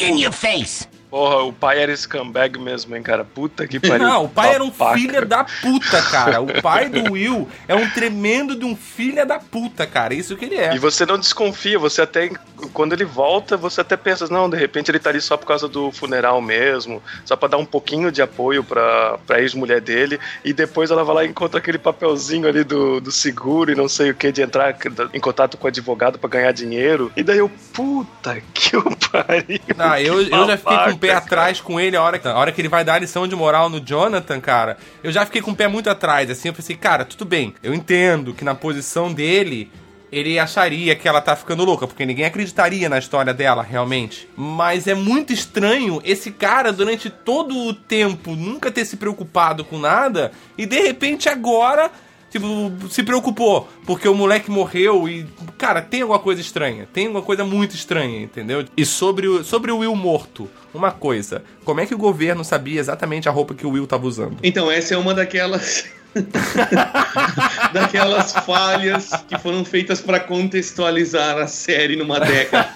In 0.00 0.20
your 0.20 0.32
face. 0.32 0.88
Porra, 1.12 1.42
o 1.42 1.52
pai 1.52 1.78
era 1.78 1.94
scumbag 1.94 2.58
mesmo, 2.58 2.96
hein, 2.96 3.02
cara? 3.02 3.22
Puta 3.22 3.68
que 3.68 3.78
pariu. 3.78 4.08
Não, 4.08 4.24
o 4.24 4.28
pai 4.30 4.54
era 4.54 4.64
um 4.64 4.72
filho 4.72 5.26
da 5.26 5.44
puta, 5.44 6.00
cara. 6.10 6.40
O 6.40 6.62
pai 6.62 6.88
do 6.88 7.12
Will 7.12 7.46
é 7.68 7.74
um 7.74 7.86
tremendo 7.90 8.56
de 8.56 8.64
um 8.64 8.74
filho 8.74 9.26
da 9.26 9.38
puta, 9.38 9.86
cara. 9.86 10.14
Isso 10.14 10.34
que 10.38 10.46
ele 10.46 10.54
é. 10.54 10.74
E 10.74 10.78
você 10.78 11.04
não 11.04 11.18
desconfia, 11.18 11.78
você 11.78 12.00
até. 12.00 12.30
Quando 12.72 12.94
ele 12.94 13.04
volta, 13.04 13.58
você 13.58 13.82
até 13.82 13.94
pensa, 13.94 14.26
não, 14.30 14.48
de 14.48 14.56
repente 14.56 14.90
ele 14.90 14.98
tá 14.98 15.10
ali 15.10 15.20
só 15.20 15.36
por 15.36 15.44
causa 15.44 15.68
do 15.68 15.92
funeral 15.92 16.40
mesmo, 16.40 17.02
só 17.26 17.36
pra 17.36 17.48
dar 17.48 17.58
um 17.58 17.66
pouquinho 17.66 18.10
de 18.10 18.22
apoio 18.22 18.64
pra, 18.64 19.18
pra 19.26 19.40
ex-mulher 19.40 19.82
dele, 19.82 20.18
e 20.42 20.52
depois 20.52 20.90
ela 20.90 21.04
vai 21.04 21.14
lá 21.14 21.24
e 21.24 21.28
encontra 21.28 21.58
aquele 21.58 21.76
papelzinho 21.76 22.48
ali 22.48 22.64
do, 22.64 23.00
do 23.00 23.10
seguro 23.10 23.70
e 23.70 23.74
não 23.74 23.88
sei 23.88 24.12
o 24.12 24.14
que, 24.14 24.30
de 24.30 24.40
entrar 24.40 24.76
em 25.12 25.20
contato 25.20 25.58
com 25.58 25.66
o 25.66 25.68
advogado 25.68 26.18
pra 26.18 26.30
ganhar 26.30 26.52
dinheiro. 26.52 27.12
E 27.16 27.22
daí 27.22 27.38
eu, 27.38 27.50
puta 27.74 28.40
que 28.54 28.76
o 28.76 28.96
pariu. 28.96 29.60
Ah, 29.76 30.00
eu, 30.00 30.24
que 30.24 30.32
eu 30.32 30.46
já 30.46 30.56
fiquei 30.56 30.76
com 30.78 31.01
pé 31.02 31.14
babaca, 31.14 31.26
atrás 31.26 31.60
com 31.60 31.78
ele 31.78 31.96
a 31.96 32.02
hora, 32.02 32.18
que- 32.18 32.26
a 32.28 32.34
hora 32.36 32.50
que 32.52 32.60
ele 32.60 32.68
vai 32.68 32.84
dar 32.84 32.94
a 32.94 32.98
lição 32.98 33.28
de 33.28 33.36
moral 33.36 33.68
no 33.68 33.80
Jonathan, 33.80 34.40
cara. 34.40 34.76
Eu 35.02 35.12
já 35.12 35.26
fiquei 35.26 35.42
com 35.42 35.50
o 35.50 35.56
pé 35.56 35.68
muito 35.68 35.90
atrás, 35.90 36.30
assim. 36.30 36.48
Eu 36.48 36.54
pensei, 36.54 36.76
cara, 36.76 37.04
tudo 37.04 37.24
bem. 37.24 37.54
Eu 37.62 37.74
entendo 37.74 38.32
que 38.32 38.44
na 38.44 38.54
posição 38.54 39.12
dele, 39.12 39.70
ele 40.10 40.38
acharia 40.38 40.94
que 40.94 41.08
ela 41.08 41.20
tá 41.22 41.34
ficando 41.34 41.64
louca, 41.64 41.86
porque 41.86 42.04
ninguém 42.04 42.26
acreditaria 42.26 42.88
na 42.88 42.98
história 42.98 43.32
dela, 43.32 43.62
realmente. 43.62 44.28
Mas 44.36 44.86
é 44.86 44.94
muito 44.94 45.32
estranho 45.32 46.00
esse 46.04 46.30
cara, 46.30 46.72
durante 46.72 47.08
todo 47.08 47.56
o 47.56 47.72
tempo, 47.72 48.36
nunca 48.36 48.70
ter 48.70 48.84
se 48.84 48.96
preocupado 48.96 49.64
com 49.64 49.78
nada, 49.78 50.30
e 50.56 50.66
de 50.66 50.80
repente 50.80 51.28
agora. 51.28 51.90
Tipo, 52.32 52.72
se 52.88 53.02
preocupou 53.02 53.68
porque 53.84 54.08
o 54.08 54.14
moleque 54.14 54.50
morreu 54.50 55.06
e. 55.06 55.26
Cara, 55.58 55.82
tem 55.82 56.00
alguma 56.00 56.18
coisa 56.18 56.40
estranha. 56.40 56.88
Tem 56.90 57.06
alguma 57.06 57.22
coisa 57.22 57.44
muito 57.44 57.74
estranha, 57.74 58.22
entendeu? 58.22 58.64
E 58.74 58.86
sobre 58.86 59.28
o, 59.28 59.44
sobre 59.44 59.70
o 59.70 59.78
Will 59.78 59.94
morto, 59.94 60.48
uma 60.72 60.90
coisa. 60.90 61.44
Como 61.62 61.80
é 61.80 61.86
que 61.86 61.94
o 61.94 61.98
governo 61.98 62.42
sabia 62.42 62.80
exatamente 62.80 63.28
a 63.28 63.32
roupa 63.32 63.54
que 63.54 63.66
o 63.66 63.70
Will 63.70 63.86
tava 63.86 64.06
usando? 64.06 64.38
Então, 64.42 64.70
essa 64.70 64.94
é 64.94 64.96
uma 64.96 65.12
daquelas. 65.12 65.84
daquelas 67.72 68.32
falhas 68.32 69.10
que 69.28 69.38
foram 69.38 69.64
feitas 69.64 70.00
pra 70.00 70.20
contextualizar 70.20 71.38
a 71.38 71.46
série 71.46 71.96
numa 71.96 72.20
década. 72.20 72.68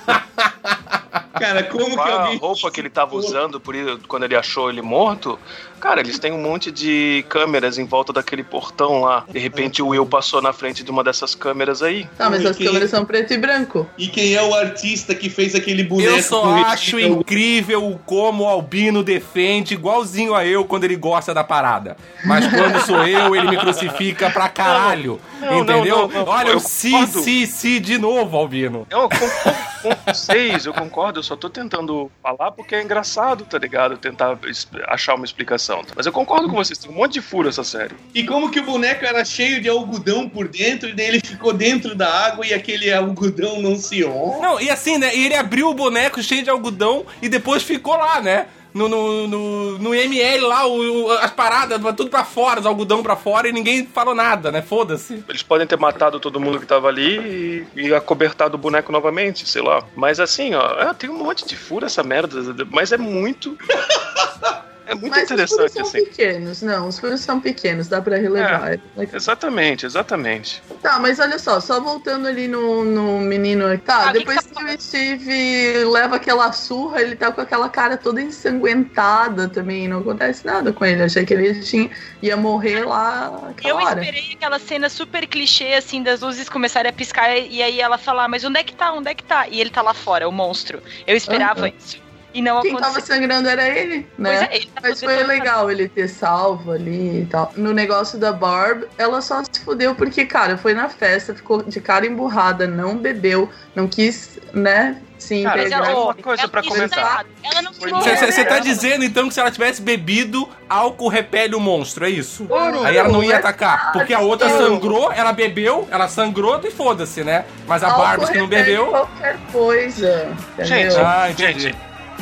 Cara, 1.39 1.63
como 1.65 1.91
que 1.95 2.01
a 2.01 2.21
alguém. 2.23 2.39
roupa 2.39 2.71
que 2.71 2.81
ele 2.81 2.89
tava 2.89 3.15
usando 3.15 3.61
por 3.61 3.75
isso, 3.75 4.01
quando 4.09 4.23
ele 4.25 4.35
achou 4.35 4.71
ele 4.71 4.81
morto, 4.81 5.39
cara, 5.79 6.01
eles 6.01 6.19
têm 6.19 6.33
um 6.33 6.41
monte 6.41 6.71
de 6.73 7.27
câmeras 7.29 7.77
em 7.77 7.85
volta 7.85 8.11
daquele 8.11 8.43
portão 8.43 9.03
lá. 9.03 9.23
De 9.29 9.39
repente 9.39 9.83
o 9.83 9.89
Will 9.89 10.07
passou 10.07 10.41
na 10.41 10.55
frente 10.55 10.83
de 10.83 10.91
uma 10.91 11.05
dessas 11.05 11.35
câmeras 11.35 11.83
aí. 11.83 12.09
Tá, 12.17 12.31
mas 12.31 12.41
E 12.43 12.47
as 12.49 12.57
quem- 12.57 12.67
câmeras 12.67 12.89
são 12.89 13.05
preto 13.05 13.35
e 13.35 13.37
branco. 13.37 13.87
E 13.99 14.09
quem 14.09 14.33
é 14.35 14.43
o 14.43 14.55
artista 14.55 15.15
que 15.15 15.29
fez 15.29 15.55
aquele 15.55 15.85
boneco? 15.85 16.11
Eu 16.11 16.23
só 16.23 16.43
acho 16.65 16.97
ao- 16.97 17.03
incrível 17.03 18.01
como 18.07 18.45
o 18.45 18.49
Albino 18.49 19.03
defende 19.03 19.75
igualzinho 19.75 20.35
a 20.35 20.47
eu 20.47 20.65
quando 20.65 20.85
ele 20.85 20.97
gosta 20.97 21.35
da 21.35 21.45
parada. 21.45 21.99
Mas 22.25 22.47
quando 22.49 22.81
sou 22.87 23.07
eu, 23.07 23.26
ele 23.35 23.49
me 23.49 23.57
crucifica 23.57 24.31
pra 24.31 24.49
caralho. 24.49 25.21
Não, 25.41 25.61
entendeu? 25.61 25.97
não, 25.97 26.09
não, 26.09 26.25
não. 26.25 26.29
Olha 26.33 26.51
Eu 26.51 26.57
o 26.57 26.61
si, 26.61 27.07
si, 27.07 27.47
si 27.47 27.81
de 27.81 27.99
novo, 27.99 28.37
Albino. 28.37 28.87
Eu 28.91 29.09
concordo 29.09 29.67
com 29.83 30.13
vocês, 30.13 30.67
eu 30.67 30.73
concordo, 30.73 31.19
eu 31.21 31.23
só 31.23 31.37
tô 31.37 31.49
tentando 31.49 32.11
falar 32.23 32.53
porque 32.53 32.75
é 32.75 32.83
engraçado, 32.83 33.45
tá 33.45 33.59
ligado? 33.59 33.97
Tentar 33.97 34.39
achar 34.87 35.15
uma 35.15 35.25
explicação. 35.25 35.83
Mas 35.95 36.07
eu 36.07 36.13
concordo 36.13 36.49
com 36.49 36.57
vocês, 36.57 36.79
tem 36.79 36.91
um 36.91 36.95
monte 36.95 37.15
de 37.15 37.21
furo 37.21 37.49
essa 37.49 37.65
série. 37.65 37.95
E 38.15 38.25
como 38.25 38.51
que 38.51 38.61
o 38.61 38.65
boneco 38.65 39.05
era 39.05 39.25
cheio 39.25 39.61
de 39.61 39.69
algodão 39.69 40.29
por 40.29 40.49
dentro, 40.49 40.89
e 40.89 40.95
daí 40.95 41.07
ele 41.07 41.21
ficou 41.21 41.53
dentro 41.53 41.95
da 41.95 42.09
água 42.09 42.47
e 42.47 42.53
aquele 42.53 42.93
algodão 42.93 43.61
não 43.61 43.77
se 43.77 44.05
on. 44.05 44.41
Não, 44.41 44.61
e 44.61 44.71
assim, 44.71 44.99
né? 44.99 45.15
E 45.15 45.27
ele 45.27 45.35
abriu 45.35 45.69
o 45.69 45.75
boneco 45.75 46.23
cheio 46.23 46.43
de 46.43 46.51
algodão 46.51 47.05
e 47.21 47.29
depois 47.29 47.63
ficou 47.63 47.97
lá, 47.97 48.21
né? 48.21 48.47
No, 48.77 48.89
no, 48.89 49.27
no, 49.27 49.79
no 49.79 49.95
ML 49.95 50.45
lá, 50.45 50.67
o, 50.67 51.11
as 51.13 51.31
paradas, 51.31 51.81
tudo 51.97 52.11
pra 52.11 52.25
fora, 52.25 52.61
os 52.61 52.67
algodão 52.67 53.03
pra 53.03 53.17
fora 53.17 53.49
e 53.49 53.53
ninguém 53.53 53.87
falou 53.87 54.15
nada, 54.15 54.53
né? 54.53 54.61
Foda-se. 54.61 55.25
Eles 55.29 55.43
podem 55.43 55.67
ter 55.67 55.79
matado 55.79 56.21
todo 56.21 56.39
mundo 56.39 56.61
que 56.61 56.67
tava 56.67 56.89
ali 56.89 57.67
e, 57.75 57.87
e 57.87 57.95
acobertado 57.95 58.57
o 58.57 58.59
boneco 58.59 58.93
novamente, 58.93 59.49
sei 59.49 59.63
lá. 59.63 59.83
Mas 59.95 60.21
assim, 60.21 60.55
ó, 60.55 60.93
tem 60.93 61.09
um 61.09 61.17
monte 61.17 61.47
de 61.47 61.57
furo 61.57 61.87
essa 61.87 62.03
merda, 62.03 62.37
mas 62.71 62.93
é 62.93 62.99
muito. 62.99 63.57
É 64.87 64.95
muito 64.95 65.11
Mas 65.11 65.23
os 65.25 65.29
furos 65.29 65.51
interessante, 65.53 65.73
são 65.73 65.83
assim. 65.83 66.05
pequenos. 66.05 66.63
Não, 66.63 66.87
os 66.87 66.99
furos 66.99 67.21
são 67.21 67.41
pequenos, 67.41 67.89
dá 67.89 68.01
pra 68.01 68.17
relevar. 68.17 68.73
É. 68.75 68.79
Exatamente, 69.13 69.85
exatamente. 69.85 70.63
Tá, 70.81 70.99
mas 71.01 71.19
olha 71.19 71.39
só, 71.39 71.59
só 71.61 71.81
voltando 71.81 72.29
ali 72.29 72.47
no, 72.47 72.85
no 72.85 73.21
menino. 73.21 73.77
Tá, 73.79 74.09
Ah, 74.09 74.13
que 74.13 74.21
depois 74.21 74.39
que 74.39 74.49
que, 74.49 74.55
tá 74.55 74.65
o 74.65 74.81
Steve 74.81 75.85
leva 75.85 76.17
aquela 76.17 76.53
surra, 76.53 77.03
ele 77.03 77.17
tá 77.17 77.33
com 77.33 77.41
aquela 77.41 77.69
cara 77.69 77.97
toda 77.97 78.23
ensanguentada 78.23 79.49
também. 79.49 79.89
Não 79.89 79.99
acontece 79.99 80.47
nada 80.47 80.73
com 80.73 80.85
ele. 80.85 81.03
Achei 81.03 81.27
que 81.27 81.35
ele 81.35 81.61
tinha, 81.63 81.91
ia 82.23 82.37
morrer 82.37 82.85
lá 82.85 83.53
Eu 83.65 83.77
hora. 83.77 84.01
esperei 84.01 84.35
aquela 84.35 84.59
cena 84.61 84.89
super 84.89 85.27
clichê, 85.27 85.75
assim, 85.75 86.03
das 86.03 86.21
luzes 86.21 86.49
começarem 86.49 86.91
a 86.91 86.93
piscar 86.93 87.37
e 87.37 87.61
aí 87.63 87.81
ela 87.81 87.99
falar, 87.99 88.29
mas 88.29 88.45
onde 88.45 88.61
é 88.61 88.63
que 88.65 88.75
tá? 88.75 88.93
Onde 88.93 89.11
é 89.11 89.15
que 89.15 89.25
tá? 89.25 89.49
E 89.49 89.61
ele 89.61 89.71
tá 89.71 89.83
lá 89.83 89.95
fora, 89.95 90.29
o 90.29 90.33
monstro. 90.33 90.81
Eu 91.07 91.17
esperava 91.17 91.61
Aham. 91.61 91.73
isso. 91.77 92.06
E 92.37 92.43
não 92.43 92.61
Quem 92.61 92.75
tava 92.75 92.89
aconteceu. 92.89 93.15
sangrando 93.17 93.49
era 93.49 93.67
ele, 93.67 94.07
né? 94.19 94.37
Pois 94.37 94.43
é, 94.43 94.57
ele 94.57 94.67
tá 94.67 94.81
Mas 94.83 95.01
foi 95.03 95.23
legal 95.25 95.71
ele 95.71 95.89
ter 95.89 96.07
salvo 96.07 96.71
ali 96.73 97.23
e 97.23 97.27
tal. 97.31 97.51
No 97.57 97.73
negócio 97.73 98.19
da 98.19 98.31
Barb, 98.31 98.85
ela 98.99 99.23
só 99.23 99.43
se 99.43 99.59
fudeu 99.65 99.95
porque, 99.95 100.27
cara, 100.27 100.59
foi 100.59 100.75
na 100.75 100.91
festa, 100.91 101.35
ficou 101.35 101.63
de 101.63 101.81
cara 101.81 102.07
emburrada, 102.07 102.67
não 102.67 102.95
bebeu, 102.99 103.49
não 103.75 103.89
quis, 103.89 104.39
né, 104.53 104.99
se 105.19 105.43
Cara, 105.45 105.61
integrar. 105.61 105.81
mas 105.81 105.89
Ela, 105.91 106.05
uma 106.05 106.15
coisa 106.15 106.43
ela- 106.43 106.51
pra 106.51 106.63
comentar. 106.63 107.25
Ela 107.43 107.63
não 107.63 107.73
Você 107.73 108.45
tá 108.45 108.59
dizendo 108.59 109.03
então 109.03 109.29
que 109.29 109.33
se 109.35 109.41
ela 109.41 109.51
tivesse 109.51 109.81
bebido, 109.81 110.47
álcool 110.69 111.09
repele 111.09 111.55
o 111.55 111.61
monstro, 111.61 112.05
é 112.05 112.11
isso? 112.11 112.47
Ouro, 112.51 112.85
Aí 112.85 112.99
ela 112.99 113.09
não 113.09 113.23
ia 113.23 113.33
é 113.33 113.37
atacar. 113.37 113.93
Porque 113.93 114.13
a 114.13 114.21
outra 114.21 114.51
sangrou, 114.51 115.11
ela 115.11 115.33
bebeu, 115.33 115.89
ela 115.91 116.07
sangrou 116.07 116.61
e 116.63 116.71
foda-se, 116.71 117.25
né? 117.25 117.47
Mas 117.67 117.83
a 117.83 117.87
Álcool 117.89 118.03
Barbie 118.03 118.27
que 118.27 118.39
não 118.39 118.47
bebeu. 118.47 118.87
qualquer 118.89 119.39
coisa. 119.51 120.37
Gente, 120.59 120.73
entendeu? 120.91 121.07
Ah, 121.07 121.31
entendi. 121.31 121.61
gente, 121.63 121.77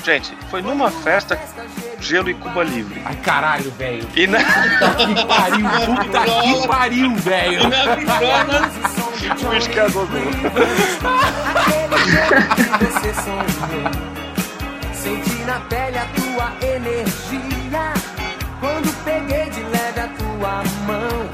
gente, 0.05 0.37
foi 0.51 0.61
numa 0.61 0.91
festa 0.91 1.41
gelo 1.99 2.29
e 2.29 2.35
Cuba 2.35 2.63
livre. 2.63 3.01
Ai, 3.05 3.17
caralho, 3.17 3.71
velho. 3.73 4.07
E 4.15 4.27
na... 4.27 4.39
Que 4.39 4.45
pariu, 5.27 5.67
puta 5.87 6.21
que 6.21 6.69
pariu, 6.69 7.15
velho. 7.17 7.61
E 9.23 9.29
gogô. 9.91 10.07
que 12.55 12.63
você 12.85 13.15
sonhou. 13.23 13.91
Senti 14.93 15.37
na 15.47 15.59
pele 15.61 15.97
a 15.99 16.05
tua 16.07 16.53
energia. 16.67 17.95
Quando 18.61 18.93
peguei 19.05 19.49
de 19.51 19.63
leve 19.63 20.01
a 20.01 20.09
tua 20.09 20.63
mão, 20.87 21.29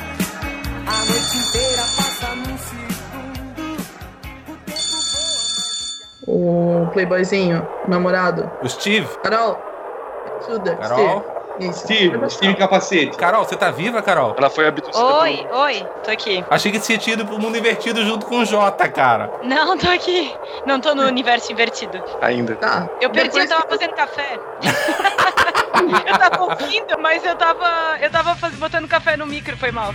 O 6.32 6.86
playboyzinho, 6.92 7.66
o 7.86 7.90
namorado. 7.90 8.48
O 8.62 8.68
Steve? 8.68 9.06
Carol, 9.22 9.58
ajuda. 10.40 10.76
Carol? 10.76 11.18
Steve. 11.20 11.40
Isso. 11.60 11.80
Steve, 11.80 12.30
Steve 12.30 12.54
Capacete. 12.54 13.18
Carol, 13.18 13.44
você 13.44 13.54
tá 13.54 13.70
viva, 13.70 14.00
Carol? 14.00 14.34
Ela 14.38 14.48
foi 14.48 14.66
abduzida 14.66 14.96
Oi, 15.04 15.46
oi, 15.52 15.86
tô 16.02 16.10
aqui. 16.10 16.42
Achei 16.48 16.72
que 16.72 16.78
você 16.78 16.96
tinha 16.96 16.98
tido 16.98 17.26
pro 17.26 17.38
mundo 17.38 17.58
invertido 17.58 18.02
junto 18.02 18.24
com 18.24 18.38
o 18.38 18.44
Jota, 18.46 18.88
cara. 18.88 19.30
Não, 19.42 19.76
tô 19.76 19.86
aqui. 19.90 20.34
Não 20.64 20.80
tô 20.80 20.94
no 20.94 21.02
universo 21.02 21.52
invertido. 21.52 22.00
pelo... 22.00 22.18
ainda. 22.22 22.54
Tá. 22.56 22.88
Eu 22.98 23.10
perdi, 23.10 23.36
eu 23.38 23.44
Depois 23.46 23.50
tava 23.50 23.62
que- 23.64 23.68
fazendo 23.68 23.94
café. 23.94 24.38
eu 26.06 26.18
tava 26.18 26.42
ouvindo, 26.44 26.98
mas 26.98 27.22
eu 27.26 27.36
tava. 27.36 27.98
Eu 28.00 28.10
tava 28.10 28.34
faz- 28.36 28.54
botando 28.54 28.88
café 28.88 29.16
no 29.18 29.26
micro, 29.26 29.54
foi 29.58 29.70
mal. 29.70 29.92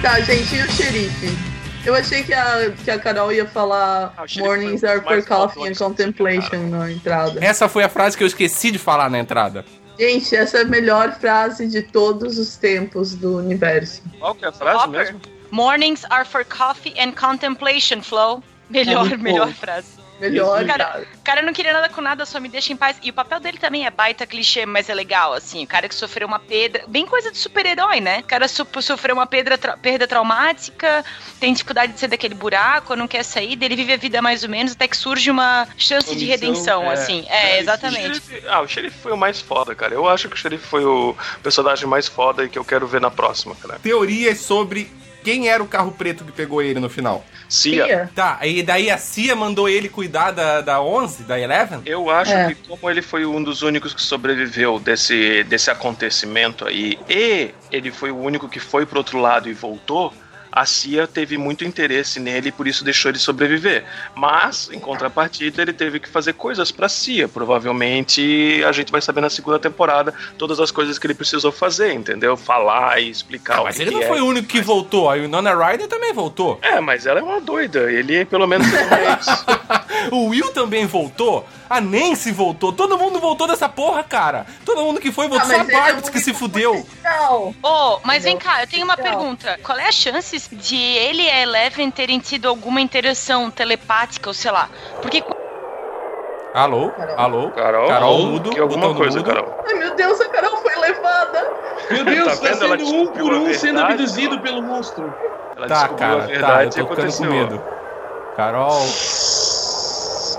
Tá, 0.00 0.20
gente, 0.20 0.54
e 0.54 0.62
o 0.62 0.70
xerife? 0.70 1.53
Eu 1.84 1.94
achei 1.94 2.22
que 2.22 2.32
a, 2.32 2.70
que 2.82 2.90
a 2.90 2.98
Carol 2.98 3.30
ia 3.30 3.46
falar 3.46 4.14
Ah, 4.16 4.24
Mornings 4.38 4.82
are 4.84 5.00
for 5.02 5.22
coffee 5.22 5.68
and 5.68 5.74
contemplation 5.74 6.70
na 6.70 6.90
entrada. 6.90 7.44
Essa 7.44 7.68
foi 7.68 7.84
a 7.84 7.88
frase 7.88 8.16
que 8.16 8.22
eu 8.22 8.26
esqueci 8.26 8.70
de 8.70 8.78
falar 8.78 9.10
na 9.10 9.18
entrada. 9.18 9.64
Gente, 9.98 10.34
essa 10.34 10.58
é 10.58 10.62
a 10.62 10.64
melhor 10.64 11.12
frase 11.20 11.68
de 11.68 11.82
todos 11.82 12.38
os 12.38 12.56
tempos 12.56 13.14
do 13.14 13.36
universo. 13.36 14.02
Qual 14.18 14.34
que 14.34 14.44
é 14.44 14.48
a 14.48 14.52
frase 14.52 14.84
Hopper. 14.84 15.00
mesmo? 15.00 15.20
Mornings 15.50 16.04
are 16.10 16.24
for 16.24 16.44
coffee 16.44 16.94
and 16.98 17.12
contemplation, 17.12 18.00
Flow. 18.02 18.42
Melhor, 18.68 19.06
muito 19.06 19.22
melhor 19.22 19.46
bom. 19.48 19.52
frase. 19.52 19.93
Melhor, 20.20 20.64
Cara, 20.64 20.84
cara. 20.84 21.06
O 21.20 21.24
cara 21.24 21.42
não 21.42 21.52
queria 21.52 21.72
nada 21.72 21.88
com 21.88 22.00
nada, 22.00 22.24
só 22.24 22.38
me 22.38 22.48
deixa 22.48 22.72
em 22.72 22.76
paz. 22.76 22.96
E 23.02 23.10
o 23.10 23.12
papel 23.12 23.40
dele 23.40 23.58
também 23.58 23.84
é 23.84 23.90
baita 23.90 24.26
clichê, 24.26 24.64
mas 24.64 24.88
é 24.88 24.94
legal, 24.94 25.32
assim. 25.34 25.64
O 25.64 25.66
cara 25.66 25.88
que 25.88 25.94
sofreu 25.94 26.26
uma 26.26 26.38
pedra. 26.38 26.84
Bem 26.86 27.04
coisa 27.06 27.30
de 27.32 27.38
super-herói, 27.38 28.00
né? 28.00 28.20
O 28.20 28.22
cara 28.24 28.46
so- 28.46 28.66
sofreu 28.80 29.14
uma 29.14 29.26
pedra 29.26 29.58
tra- 29.58 29.76
perda 29.76 30.06
traumática, 30.06 31.04
tem 31.40 31.52
dificuldade 31.52 31.92
de 31.92 32.00
sair 32.00 32.08
daquele 32.08 32.34
buraco, 32.34 32.94
não 32.94 33.08
quer 33.08 33.24
sair, 33.24 33.56
dele 33.56 33.74
vive 33.76 33.92
a 33.92 33.96
vida 33.96 34.22
mais 34.22 34.42
ou 34.44 34.48
menos, 34.48 34.72
até 34.72 34.86
que 34.86 34.96
surge 34.96 35.30
uma 35.30 35.66
chance 35.76 36.14
de 36.14 36.24
Uma 36.24 36.36
missão, 36.36 36.80
redenção, 36.80 36.90
é. 36.90 36.94
assim. 36.94 37.26
É, 37.28 37.56
O 37.56 37.60
exatamente. 37.60 38.02
xerife- 38.20 38.48
ah, 38.48 38.60
o 38.60 38.68
xerife 38.68 38.98
foi 38.98 39.12
o 39.12 39.16
mais 39.16 39.40
foda, 39.40 39.74
cara. 39.74 39.94
Eu 39.94 40.08
acho 40.08 40.28
que 40.28 40.34
o 40.34 40.38
xerife 40.38 40.64
foi 40.66 40.84
o 40.84 41.16
personagem 41.42 41.86
mais 41.88 42.06
foda 42.06 42.44
e 42.44 42.48
que 42.48 42.58
eu 42.58 42.64
quero 42.64 42.86
ver 42.86 43.00
na 43.00 43.10
próxima, 43.10 43.54
cara. 43.56 43.78
Teorias 43.80 44.38
sobre 44.40 44.90
quem 45.24 45.48
era 45.48 45.62
o 45.62 45.66
carro 45.66 45.90
preto 45.90 46.22
que 46.24 46.30
pegou 46.30 46.62
ele 46.62 46.78
no 46.78 46.88
final. 46.90 47.24
Cia. 47.48 48.10
Tá, 48.14 48.38
e 48.42 48.62
daí 48.62 48.90
a 48.90 48.98
Cia 48.98 49.34
mandou 49.34 49.68
ele 49.68 49.88
cuidar 49.88 50.30
da, 50.30 50.60
da 50.60 50.80
11, 50.82 51.22
da 51.24 51.38
Eleven? 51.40 51.80
Eu 51.86 52.10
acho 52.10 52.32
É. 52.32 52.48
que 52.48 52.68
como 52.68 52.90
ele 52.90 53.00
foi 53.02 53.24
um 53.24 53.42
dos 53.42 53.62
únicos 53.62 53.94
que 53.94 54.02
sobreviveu 54.02 54.78
desse, 54.78 55.42
desse 55.44 55.70
acontecimento 55.70 56.66
aí, 56.66 56.98
e 57.08 57.50
ele 57.72 57.90
foi 57.90 58.10
o 58.10 58.18
único 58.18 58.48
que 58.48 58.60
foi 58.60 58.84
pro 58.86 58.98
outro 58.98 59.18
lado 59.18 59.48
e 59.48 59.52
voltou, 59.52 60.12
a 60.56 60.64
CIA 60.64 61.08
teve 61.08 61.36
muito 61.36 61.64
interesse 61.64 62.20
nele 62.20 62.50
e 62.50 62.52
por 62.52 62.68
isso 62.68 62.84
deixou 62.84 63.10
ele 63.10 63.18
sobreviver. 63.18 63.84
Mas, 64.14 64.70
em 64.72 64.78
contrapartida, 64.78 65.60
ele 65.60 65.72
teve 65.72 65.98
que 65.98 66.08
fazer 66.08 66.34
coisas 66.34 66.70
pra 66.70 66.88
CIA. 66.88 67.26
Provavelmente 67.26 68.62
a 68.64 68.70
gente 68.70 68.92
vai 68.92 69.00
saber 69.02 69.20
na 69.20 69.28
segunda 69.30 69.58
temporada 69.58 70.14
todas 70.38 70.60
as 70.60 70.70
coisas 70.70 70.96
que 70.96 71.06
ele 71.08 71.14
precisou 71.14 71.50
fazer, 71.50 71.92
entendeu? 71.92 72.36
Falar 72.36 73.00
e 73.00 73.10
explicar 73.10 73.56
Ah, 73.58 73.60
o 73.62 73.64
mas 73.64 73.76
que 73.76 73.82
ele 73.82 73.90
não 73.90 74.02
é. 74.02 74.06
foi 74.06 74.20
o 74.20 74.26
único 74.26 74.46
que 74.46 74.60
voltou. 74.60 75.10
Aí 75.10 75.24
o 75.24 75.28
Nona 75.28 75.52
Ryder 75.54 75.88
também 75.88 76.12
voltou. 76.12 76.58
É, 76.62 76.80
mas 76.80 77.04
ela 77.04 77.18
é 77.18 77.22
uma 77.22 77.40
doida. 77.40 77.90
Ele 77.90 78.24
pelo 78.24 78.46
menos 78.46 78.66
é. 78.72 78.84
O 80.10 80.28
Will 80.28 80.52
também 80.52 80.86
voltou. 80.86 81.46
A 81.68 81.80
Nancy 81.80 82.30
voltou. 82.30 82.72
Todo 82.72 82.98
mundo 82.98 83.18
voltou 83.18 83.46
dessa 83.46 83.68
porra, 83.68 84.02
cara. 84.02 84.46
Todo 84.64 84.82
mundo 84.82 85.00
que 85.00 85.10
foi 85.10 85.26
voltou. 85.28 85.46
Ah, 85.46 85.54
Só 85.54 85.60
a 85.60 85.64
mas 85.64 85.68
ele 85.98 86.06
é 86.06 86.10
que 86.10 86.20
se 86.20 86.34
fudeu. 86.34 86.86
Não. 87.02 87.54
Ô, 87.62 88.00
mas 88.04 88.22
vem 88.24 88.36
cá, 88.36 88.62
eu 88.62 88.66
tenho 88.66 88.84
uma 88.84 88.96
pergunta. 88.96 89.58
Qual 89.62 89.78
é 89.78 89.88
a 89.88 89.92
chance 89.92 90.36
de 90.50 90.76
ele 90.76 91.22
e 91.22 91.30
a 91.30 91.40
Eleven 91.42 91.90
terem 91.90 92.18
tido 92.18 92.48
alguma 92.48 92.80
interação 92.80 93.50
telepática, 93.50 94.28
ou 94.30 94.34
sei 94.34 94.50
lá? 94.50 94.68
Porque 95.00 95.22
Alô? 96.54 96.90
Carol. 96.90 97.18
Alô? 97.18 97.50
Carol, 97.50 97.88
Carol, 97.88 98.26
mudo. 98.26 98.50
que 98.50 98.60
alguma 98.60 98.94
coisa, 98.94 99.18
mudo. 99.18 99.26
Carol. 99.28 99.64
Ai, 99.66 99.74
meu 99.74 99.94
Deus, 99.96 100.20
a 100.20 100.28
Carol 100.28 100.56
foi 100.58 100.76
levada. 100.76 101.50
Meu 101.90 102.04
Deus, 102.04 102.38
Tá 102.38 102.48
tá, 102.48 102.54
sendo 102.54 102.84
um 102.94 103.06
por 103.08 103.34
um 103.34 103.52
sendo 103.54 103.80
abduzido 103.80 104.40
pelo 104.40 104.62
monstro. 104.62 105.12
Ela 105.56 105.66
Tá, 105.66 105.88
cara, 105.88 106.24
a 106.24 106.40
tá. 106.40 106.64
Eu 106.64 106.70
tô 106.70 106.86
ficando 106.94 107.16
com 107.16 107.24
medo. 107.24 107.62
Carol, 108.36 108.86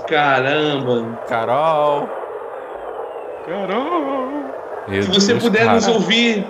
Caramba. 0.08 1.18
Carol. 1.28 2.08
Carol. 3.46 4.44
Meu 4.88 5.02
Se 5.02 5.08
você 5.10 5.32
Deus, 5.32 5.44
puder 5.44 5.64
cara. 5.64 5.72
nos 5.74 5.88
ouvir, 5.88 6.46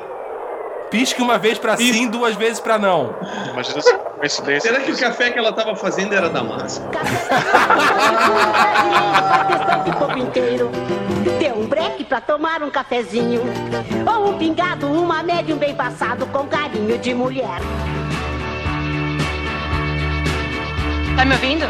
Pisque 0.90 1.20
uma 1.20 1.36
vez 1.38 1.58
pra 1.58 1.76
sim, 1.76 2.08
duas 2.08 2.36
vezes 2.36 2.60
pra 2.60 2.78
não. 2.78 3.14
Imagina 3.52 3.78
essa 3.78 3.98
coincidência. 3.98 4.70
será 4.70 4.84
que 4.84 4.92
o 4.92 4.98
café 4.98 5.30
que 5.30 5.38
ela 5.38 5.52
tava 5.52 5.74
fazendo 5.74 6.14
era 6.14 6.30
damasco? 6.30 6.84
o 9.86 9.96
corpo 9.96 10.18
inteiro. 10.18 10.70
Deu 11.38 11.56
um 11.56 11.66
break 11.66 12.04
pra 12.04 12.20
tomar 12.20 12.62
um 12.62 12.70
cafezinho. 12.70 13.42
Ou 14.06 14.30
um 14.30 14.38
pingado, 14.38 14.86
uma 14.86 15.22
médium 15.22 15.58
bem 15.58 15.74
passado 15.74 16.26
com 16.26 16.46
carinho 16.46 16.98
de 16.98 17.14
mulher. 17.14 17.60
Tá 21.16 21.24
me 21.24 21.32
ouvindo? 21.32 21.66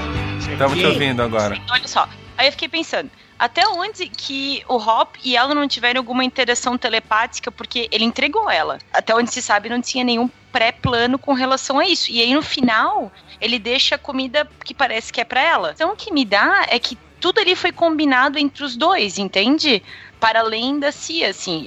Estamos 0.51 0.79
te 0.79 0.87
ouvindo 0.87 1.23
agora. 1.23 1.57
Olha 1.71 1.89
só. 1.89 2.09
Aí 2.37 2.49
eu 2.49 2.53
fiquei 2.53 2.68
pensando, 2.68 3.11
até 3.39 3.66
onde 3.68 4.09
que 4.09 4.62
o 4.68 4.76
Hop 4.76 5.16
e 5.22 5.37
ela 5.37 5.55
não 5.55 5.68
tiveram 5.68 6.01
alguma 6.01 6.24
interação 6.24 6.76
telepática, 6.78 7.51
porque 7.51 7.89
ele 7.91 8.05
entregou 8.05 8.51
ela. 8.51 8.78
Até 8.93 9.14
onde 9.14 9.30
se 9.30 9.43
sabe, 9.43 9.68
não 9.68 9.80
tinha 9.80 10.05
nenhum 10.05 10.28
pré-plano 10.51 11.18
com 11.18 11.32
relação 11.34 11.78
a 11.78 11.87
isso. 11.87 12.11
E 12.11 12.20
aí 12.20 12.34
no 12.34 12.43
final, 12.43 13.12
ele 13.41 13.59
deixa 13.59 13.95
a 13.97 13.99
comida 13.99 14.49
que 14.64 14.74
parece 14.74 15.12
que 15.12 15.20
é 15.20 15.24
pra 15.24 15.41
ela. 15.41 15.72
Então 15.74 15.93
o 15.93 15.97
que 15.97 16.12
me 16.12 16.24
dá 16.24 16.66
é 16.68 16.78
que 16.78 16.97
tudo 17.20 17.41
ali 17.41 17.57
foi 17.57 17.72
combinado 17.72 18.39
entre 18.39 18.64
os 18.64 18.76
dois, 18.76 19.18
entende? 19.18 19.82
Para 20.21 20.41
além 20.41 20.79
da 20.79 20.91
Cia, 20.91 21.31
assim. 21.31 21.67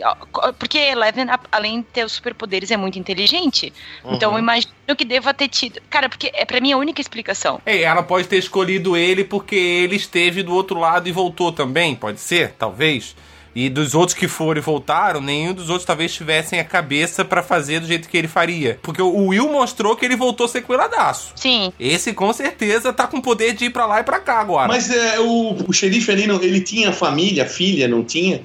Porque 0.57 0.77
Eleven, 0.77 1.27
além 1.51 1.81
de 1.81 1.87
ter 1.87 2.03
os 2.03 2.13
superpoderes, 2.13 2.71
é 2.71 2.77
muito 2.77 2.97
inteligente. 2.97 3.71
Então 4.05 4.33
eu 4.33 4.39
imagino 4.39 4.73
que 4.97 5.05
deva 5.05 5.33
ter 5.33 5.47
tido. 5.47 5.79
Cara, 5.89 6.09
porque 6.09 6.31
é 6.33 6.45
pra 6.45 6.59
mim 6.59 6.71
a 6.71 6.77
única 6.77 6.99
explicação. 6.99 7.61
Ei, 7.65 7.83
ela 7.83 8.03
pode 8.03 8.27
ter 8.27 8.37
escolhido 8.37 8.97
ele 8.97 9.23
porque 9.23 9.55
ele 9.55 9.95
esteve 9.95 10.43
do 10.43 10.53
outro 10.53 10.79
lado 10.79 11.07
e 11.07 11.11
voltou 11.11 11.51
também, 11.51 11.95
pode 11.95 12.19
ser, 12.19 12.53
talvez. 12.57 13.15
E 13.55 13.69
dos 13.69 13.95
outros 13.95 14.17
que 14.17 14.27
foram 14.27 14.59
e 14.59 14.63
voltaram, 14.63 15.21
nenhum 15.21 15.53
dos 15.53 15.69
outros 15.69 15.85
talvez 15.85 16.13
tivessem 16.13 16.59
a 16.59 16.63
cabeça 16.63 17.25
pra 17.25 17.41
fazer 17.41 17.79
do 17.79 17.87
jeito 17.87 18.07
que 18.07 18.17
ele 18.17 18.27
faria. 18.27 18.79
Porque 18.81 19.01
o 19.01 19.27
Will 19.27 19.49
mostrou 19.49 19.95
que 19.95 20.05
ele 20.05 20.15
voltou 20.15 20.47
sequeladaço. 20.47 21.33
Sim. 21.35 21.73
Esse 21.79 22.13
com 22.13 22.31
certeza 22.31 22.93
tá 22.93 23.07
com 23.07 23.19
poder 23.19 23.53
de 23.53 23.65
ir 23.65 23.69
pra 23.69 23.85
lá 23.85 23.99
e 23.99 24.03
pra 24.03 24.19
cá 24.19 24.39
agora. 24.39 24.67
Mas 24.67 24.89
é, 24.89 25.19
o, 25.19 25.55
o 25.67 25.73
xerife 25.73 26.11
ali, 26.11 26.27
não, 26.27 26.41
ele 26.41 26.61
tinha 26.61 26.91
família, 26.91 27.45
filha, 27.45 27.87
não 27.87 28.03
tinha? 28.03 28.39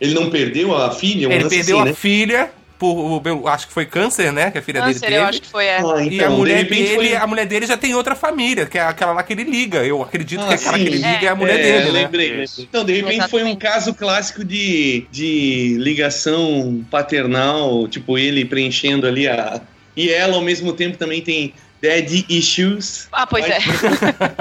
Ele 0.00 0.14
não 0.14 0.30
perdeu 0.30 0.74
a 0.76 0.90
filha? 0.90 1.32
Ele 1.32 1.48
perdeu 1.48 1.78
assim, 1.78 1.82
a 1.82 1.84
né? 1.86 1.94
filha 1.94 2.50
por, 2.80 3.46
acho 3.48 3.66
que 3.68 3.72
foi 3.74 3.84
câncer, 3.84 4.32
né? 4.32 4.50
Que 4.50 4.58
a 4.58 4.62
filha 4.62 4.80
Câncer, 4.80 5.00
dele 5.00 5.12
teve. 5.12 5.16
eu 5.22 5.24
acho 5.28 5.42
que 5.42 5.48
foi, 5.48 5.66
é. 5.66 5.76
Ah, 5.78 6.02
E 6.02 6.14
então, 6.16 6.26
a 6.26 6.30
de 6.30 6.36
mulher 6.36 6.56
repente 6.62 6.82
dele, 6.82 6.94
foi- 7.10 7.14
a 7.16 7.26
mulher 7.26 7.46
dele 7.46 7.66
já 7.66 7.76
tem 7.76 7.94
outra 7.94 8.16
família, 8.16 8.64
que 8.64 8.78
é 8.78 8.82
aquela 8.82 9.12
lá 9.12 9.22
que 9.22 9.34
ele 9.34 9.44
liga. 9.44 9.84
Eu 9.84 10.02
acredito 10.02 10.40
que 10.46 10.52
Ah, 10.52 10.54
aquela 10.56 10.78
sim. 10.78 10.82
que 10.84 10.88
ele 10.88 10.96
liga 10.96 11.26
é, 11.26 11.28
a 11.28 11.34
mulher 11.36 11.60
É, 11.60 11.62
dele, 11.62 11.84
né? 11.84 11.90
lembrei, 12.02 12.28
lembrei. 12.30 12.46
Então, 12.58 12.82
de 12.84 12.94
repente 12.94 13.28
foi 13.28 13.44
um 13.44 13.54
caso 13.54 13.92
clássico 13.94 14.42
de, 14.42 15.06
de 15.12 15.76
ligação 15.78 16.82
paternal, 16.90 17.86
tipo 17.86 18.16
ele 18.16 18.44
preenchendo 18.44 19.06
ali 19.06 19.28
a. 19.28 19.60
E 19.96 20.08
ela 20.10 20.34
ao 20.36 20.40
mesmo 20.42 20.72
tempo 20.72 20.96
também 20.96 21.20
tem 21.20 21.52
daddy 21.82 22.24
issues. 22.28 23.08
Ah, 23.12 23.26
pois 23.26 23.46
vai, 23.46 23.56
é. 23.56 23.60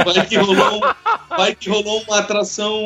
Vai 0.04 0.26
que 0.26 0.36
rolou, 0.38 0.82
vai 1.30 1.56
que 1.56 1.70
rolou 1.70 2.04
uma 2.08 2.20
atração 2.20 2.78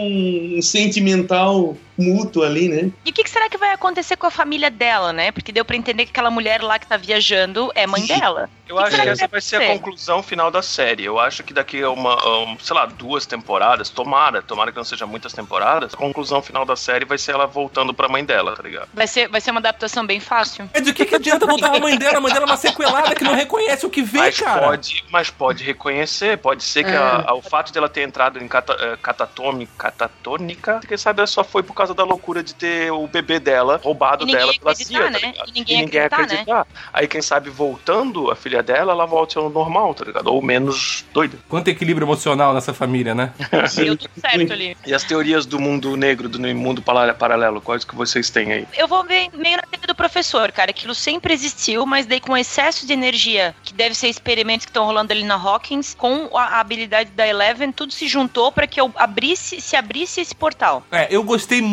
sentimental 0.61 1.77
mútua 1.97 2.47
ali, 2.47 2.67
né? 2.69 2.91
E 3.05 3.09
o 3.09 3.13
que, 3.13 3.23
que 3.23 3.29
será 3.29 3.49
que 3.49 3.57
vai 3.57 3.71
acontecer 3.71 4.15
com 4.17 4.27
a 4.27 4.31
família 4.31 4.69
dela, 4.71 5.13
né? 5.13 5.31
Porque 5.31 5.51
deu 5.51 5.63
pra 5.65 5.75
entender 5.75 6.05
que 6.05 6.11
aquela 6.11 6.29
mulher 6.31 6.61
lá 6.61 6.79
que 6.79 6.87
tá 6.87 6.97
viajando 6.97 7.71
é 7.75 7.85
mãe 7.85 8.01
Sim. 8.01 8.19
dela. 8.19 8.49
Eu 8.67 8.77
que 8.77 8.83
acho 8.83 8.95
que 8.95 9.01
que 9.03 9.09
essa 9.09 9.27
vai 9.27 9.41
ser 9.41 9.61
a 9.61 9.67
conclusão 9.67 10.23
final 10.23 10.49
da 10.49 10.61
série. 10.61 11.03
Eu 11.05 11.19
acho 11.19 11.43
que 11.43 11.53
daqui 11.53 11.81
a 11.83 11.89
uma, 11.89 12.13
a 12.13 12.39
um, 12.43 12.57
sei 12.59 12.75
lá, 12.75 12.85
duas 12.85 13.25
temporadas, 13.25 13.89
tomara, 13.89 14.41
tomara 14.41 14.71
que 14.71 14.77
não 14.77 14.83
seja 14.85 15.05
muitas 15.05 15.33
temporadas, 15.33 15.93
a 15.93 15.97
conclusão 15.97 16.41
final 16.41 16.65
da 16.65 16.75
série 16.75 17.05
vai 17.05 17.17
ser 17.17 17.31
ela 17.33 17.45
voltando 17.45 17.93
pra 17.93 18.07
mãe 18.07 18.23
dela, 18.23 18.55
tá 18.55 18.63
ligado? 18.63 18.87
Vai 18.93 19.05
ser, 19.05 19.27
vai 19.27 19.41
ser 19.41 19.51
uma 19.51 19.59
adaptação 19.59 20.05
bem 20.05 20.19
fácil. 20.19 20.69
Mas 20.73 20.83
do 20.83 20.93
que, 20.93 21.05
que 21.05 21.15
adianta 21.15 21.45
voltar 21.45 21.69
pra 21.71 21.79
mãe 21.79 21.97
dela? 21.97 22.17
A 22.17 22.21
mãe 22.21 22.33
dela 22.33 22.45
é 22.45 22.49
uma 22.49 22.57
sequelada 22.57 23.13
que 23.13 23.23
não 23.23 23.35
reconhece 23.35 23.85
o 23.85 23.89
que 23.89 24.01
vê, 24.01 24.17
Mas 24.19 24.39
cara. 24.39 24.61
pode, 24.67 25.03
mas 25.11 25.29
pode 25.29 25.63
reconhecer, 25.63 26.37
pode 26.37 26.63
ser 26.63 26.83
que 26.85 26.91
É. 26.91 26.97
a- 26.97 27.25
a- 27.27 27.33
o 27.35 27.41
fato 27.41 27.71
dela 27.73 27.89
ter 27.89 28.01
entrado 28.01 28.41
em 28.41 28.47
cata, 28.47 28.73
eh, 28.79 28.97
catatômica, 29.01 29.91
catatônica, 29.91 30.79
quem 30.87 30.97
sabe 30.97 31.19
ela 31.19 31.27
só 31.27 31.43
foi 31.43 31.61
por 31.63 31.73
causa 31.73 31.82
da 31.91 32.03
loucura 32.03 32.43
de 32.43 32.53
ter 32.53 32.91
o 32.91 33.07
bebê 33.07 33.39
dela 33.39 33.79
roubado 33.83 34.23
E 34.23 34.27
ninguém 34.27 34.39
dela 34.39 34.53
pela 34.59 34.71
acreditar, 34.71 34.99
CIA, 34.99 35.05
tá 35.05 35.09
né? 35.09 35.31
ligado? 35.31 35.49
E 35.49 35.75
ninguém 35.75 36.01
acreditar, 36.03 36.59
né? 36.59 36.65
Aí 36.93 37.07
quem 37.07 37.21
sabe 37.21 37.49
voltando 37.49 38.29
a 38.29 38.35
filha 38.35 38.61
dela, 38.61 38.91
ela 38.91 39.05
volta 39.05 39.39
ao 39.39 39.49
normal, 39.49 39.93
tá 39.93 40.05
ligado? 40.05 40.27
Ou 40.27 40.41
menos 40.41 41.03
doida. 41.11 41.37
Quanto 41.49 41.67
equilíbrio 41.69 42.05
emocional 42.05 42.53
nessa 42.53 42.73
família, 42.73 43.15
né? 43.15 43.33
Deu 43.75 43.97
tudo 43.97 44.11
certo 44.19 44.53
ali. 44.53 44.77
E 44.85 44.93
as 44.93 45.03
teorias 45.03 45.45
do 45.45 45.59
mundo 45.59 45.95
negro, 45.97 46.29
do 46.29 46.39
mundo 46.55 46.81
paralelo, 46.81 47.61
quais 47.61 47.83
que 47.83 47.95
vocês 47.95 48.29
têm 48.29 48.51
aí? 48.51 48.67
Eu 48.77 48.87
vou 48.87 49.03
ver 49.03 49.29
meio 49.33 49.57
na 49.57 49.63
teoria 49.63 49.87
do 49.87 49.95
professor, 49.95 50.51
cara. 50.51 50.71
Aquilo 50.71 50.93
sempre 50.93 51.33
existiu, 51.33 51.85
mas 51.85 52.05
daí 52.05 52.19
com 52.19 52.37
excesso 52.37 52.85
de 52.85 52.93
energia, 52.93 53.55
que 53.63 53.73
deve 53.73 53.95
ser 53.95 54.07
experimentos 54.07 54.65
que 54.65 54.69
estão 54.69 54.85
rolando 54.85 55.11
ali 55.11 55.23
na 55.23 55.35
Hawkins, 55.35 55.93
com 55.93 56.29
a 56.37 56.59
habilidade 56.59 57.11
da 57.11 57.27
Eleven, 57.27 57.71
tudo 57.71 57.93
se 57.93 58.07
juntou 58.07 58.51
pra 58.51 58.67
que 58.67 58.79
eu 58.79 58.91
abrisse, 58.95 59.59
se 59.61 59.75
abrisse 59.75 60.21
esse 60.21 60.35
portal. 60.35 60.83
É, 60.91 61.07
eu 61.09 61.23
gostei 61.23 61.61
muito 61.61 61.72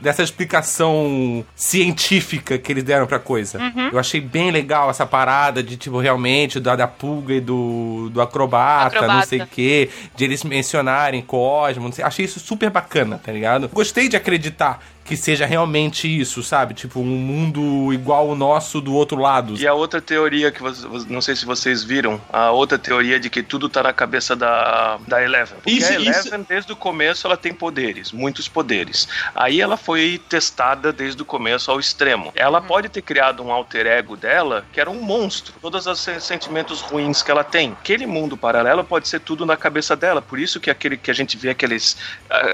dessa 0.00 0.22
explicação 0.22 1.44
científica 1.54 2.58
que 2.58 2.72
eles 2.72 2.84
deram 2.84 3.06
pra 3.06 3.18
coisa. 3.18 3.58
Uhum. 3.58 3.88
Eu 3.92 3.98
achei 3.98 4.20
bem 4.20 4.50
legal 4.50 4.90
essa 4.90 5.06
parada 5.06 5.62
de, 5.62 5.76
tipo, 5.76 5.98
realmente, 5.98 6.60
da, 6.60 6.76
da 6.76 6.86
pulga 6.86 7.34
e 7.34 7.40
do, 7.40 8.10
do 8.10 8.20
acrobata, 8.20 8.96
Acrobata. 8.96 9.12
não 9.14 9.22
sei 9.22 9.40
o 9.40 9.46
quê, 9.46 9.88
de 10.16 10.24
eles 10.24 10.44
mencionarem 10.44 11.22
Cosmo, 11.22 11.84
não 11.84 11.92
sei. 11.92 12.04
Achei 12.04 12.24
isso 12.24 12.40
super 12.40 12.70
bacana, 12.70 13.20
tá 13.22 13.32
ligado? 13.32 13.68
Gostei 13.68 14.08
de 14.08 14.16
acreditar 14.16 14.80
que 15.08 15.16
seja 15.16 15.46
realmente 15.46 16.06
isso, 16.06 16.42
sabe? 16.42 16.74
Tipo, 16.74 17.00
um 17.00 17.04
mundo 17.04 17.92
igual 17.94 18.28
o 18.28 18.34
nosso 18.34 18.80
do 18.80 18.92
outro 18.94 19.18
lado. 19.18 19.54
E 19.58 19.66
a 19.66 19.72
outra 19.72 20.00
teoria 20.02 20.52
que 20.52 20.60
vocês, 20.62 20.84
vo- 20.84 21.06
não 21.10 21.22
sei 21.22 21.34
se 21.34 21.46
vocês 21.46 21.82
viram, 21.82 22.20
a 22.30 22.50
outra 22.50 22.78
teoria 22.78 23.18
de 23.18 23.30
que 23.30 23.42
tudo 23.42 23.68
tá 23.70 23.82
na 23.82 23.92
cabeça 23.92 24.36
da, 24.36 24.98
da 25.08 25.22
Eleven. 25.22 25.56
Porque 25.56 25.70
Isso- 25.70 25.90
a 25.90 25.94
Eleven, 25.94 26.10
isso- 26.20 26.46
desde 26.48 26.72
o 26.72 26.76
começo, 26.76 27.26
ela 27.26 27.36
tem 27.38 27.54
poderes, 27.54 28.12
muitos 28.12 28.48
poderes. 28.48 29.08
Aí 29.34 29.60
ela 29.62 29.78
foi 29.78 30.20
testada 30.28 30.92
desde 30.92 31.22
o 31.22 31.24
começo 31.24 31.70
ao 31.70 31.80
extremo. 31.80 32.30
Ela 32.36 32.60
pode 32.60 32.88
ter 32.90 33.00
criado 33.00 33.42
um 33.42 33.50
alter 33.50 33.86
ego 33.86 34.14
dela, 34.16 34.66
que 34.72 34.78
era 34.80 34.90
um 34.90 35.00
monstro. 35.00 35.54
Todos 35.62 35.86
os 35.86 35.98
sen- 36.00 36.20
sentimentos 36.20 36.80
ruins 36.82 37.22
que 37.22 37.30
ela 37.30 37.42
tem. 37.44 37.72
Aquele 37.72 38.06
mundo 38.06 38.36
paralelo 38.36 38.84
pode 38.84 39.08
ser 39.08 39.20
tudo 39.20 39.46
na 39.46 39.56
cabeça 39.56 39.96
dela. 39.96 40.20
Por 40.20 40.38
isso 40.38 40.60
que 40.60 40.70
aquele 40.70 40.96
que 40.98 41.10
a 41.10 41.14
gente 41.14 41.36
vê 41.36 41.48
aqueles. 41.50 41.96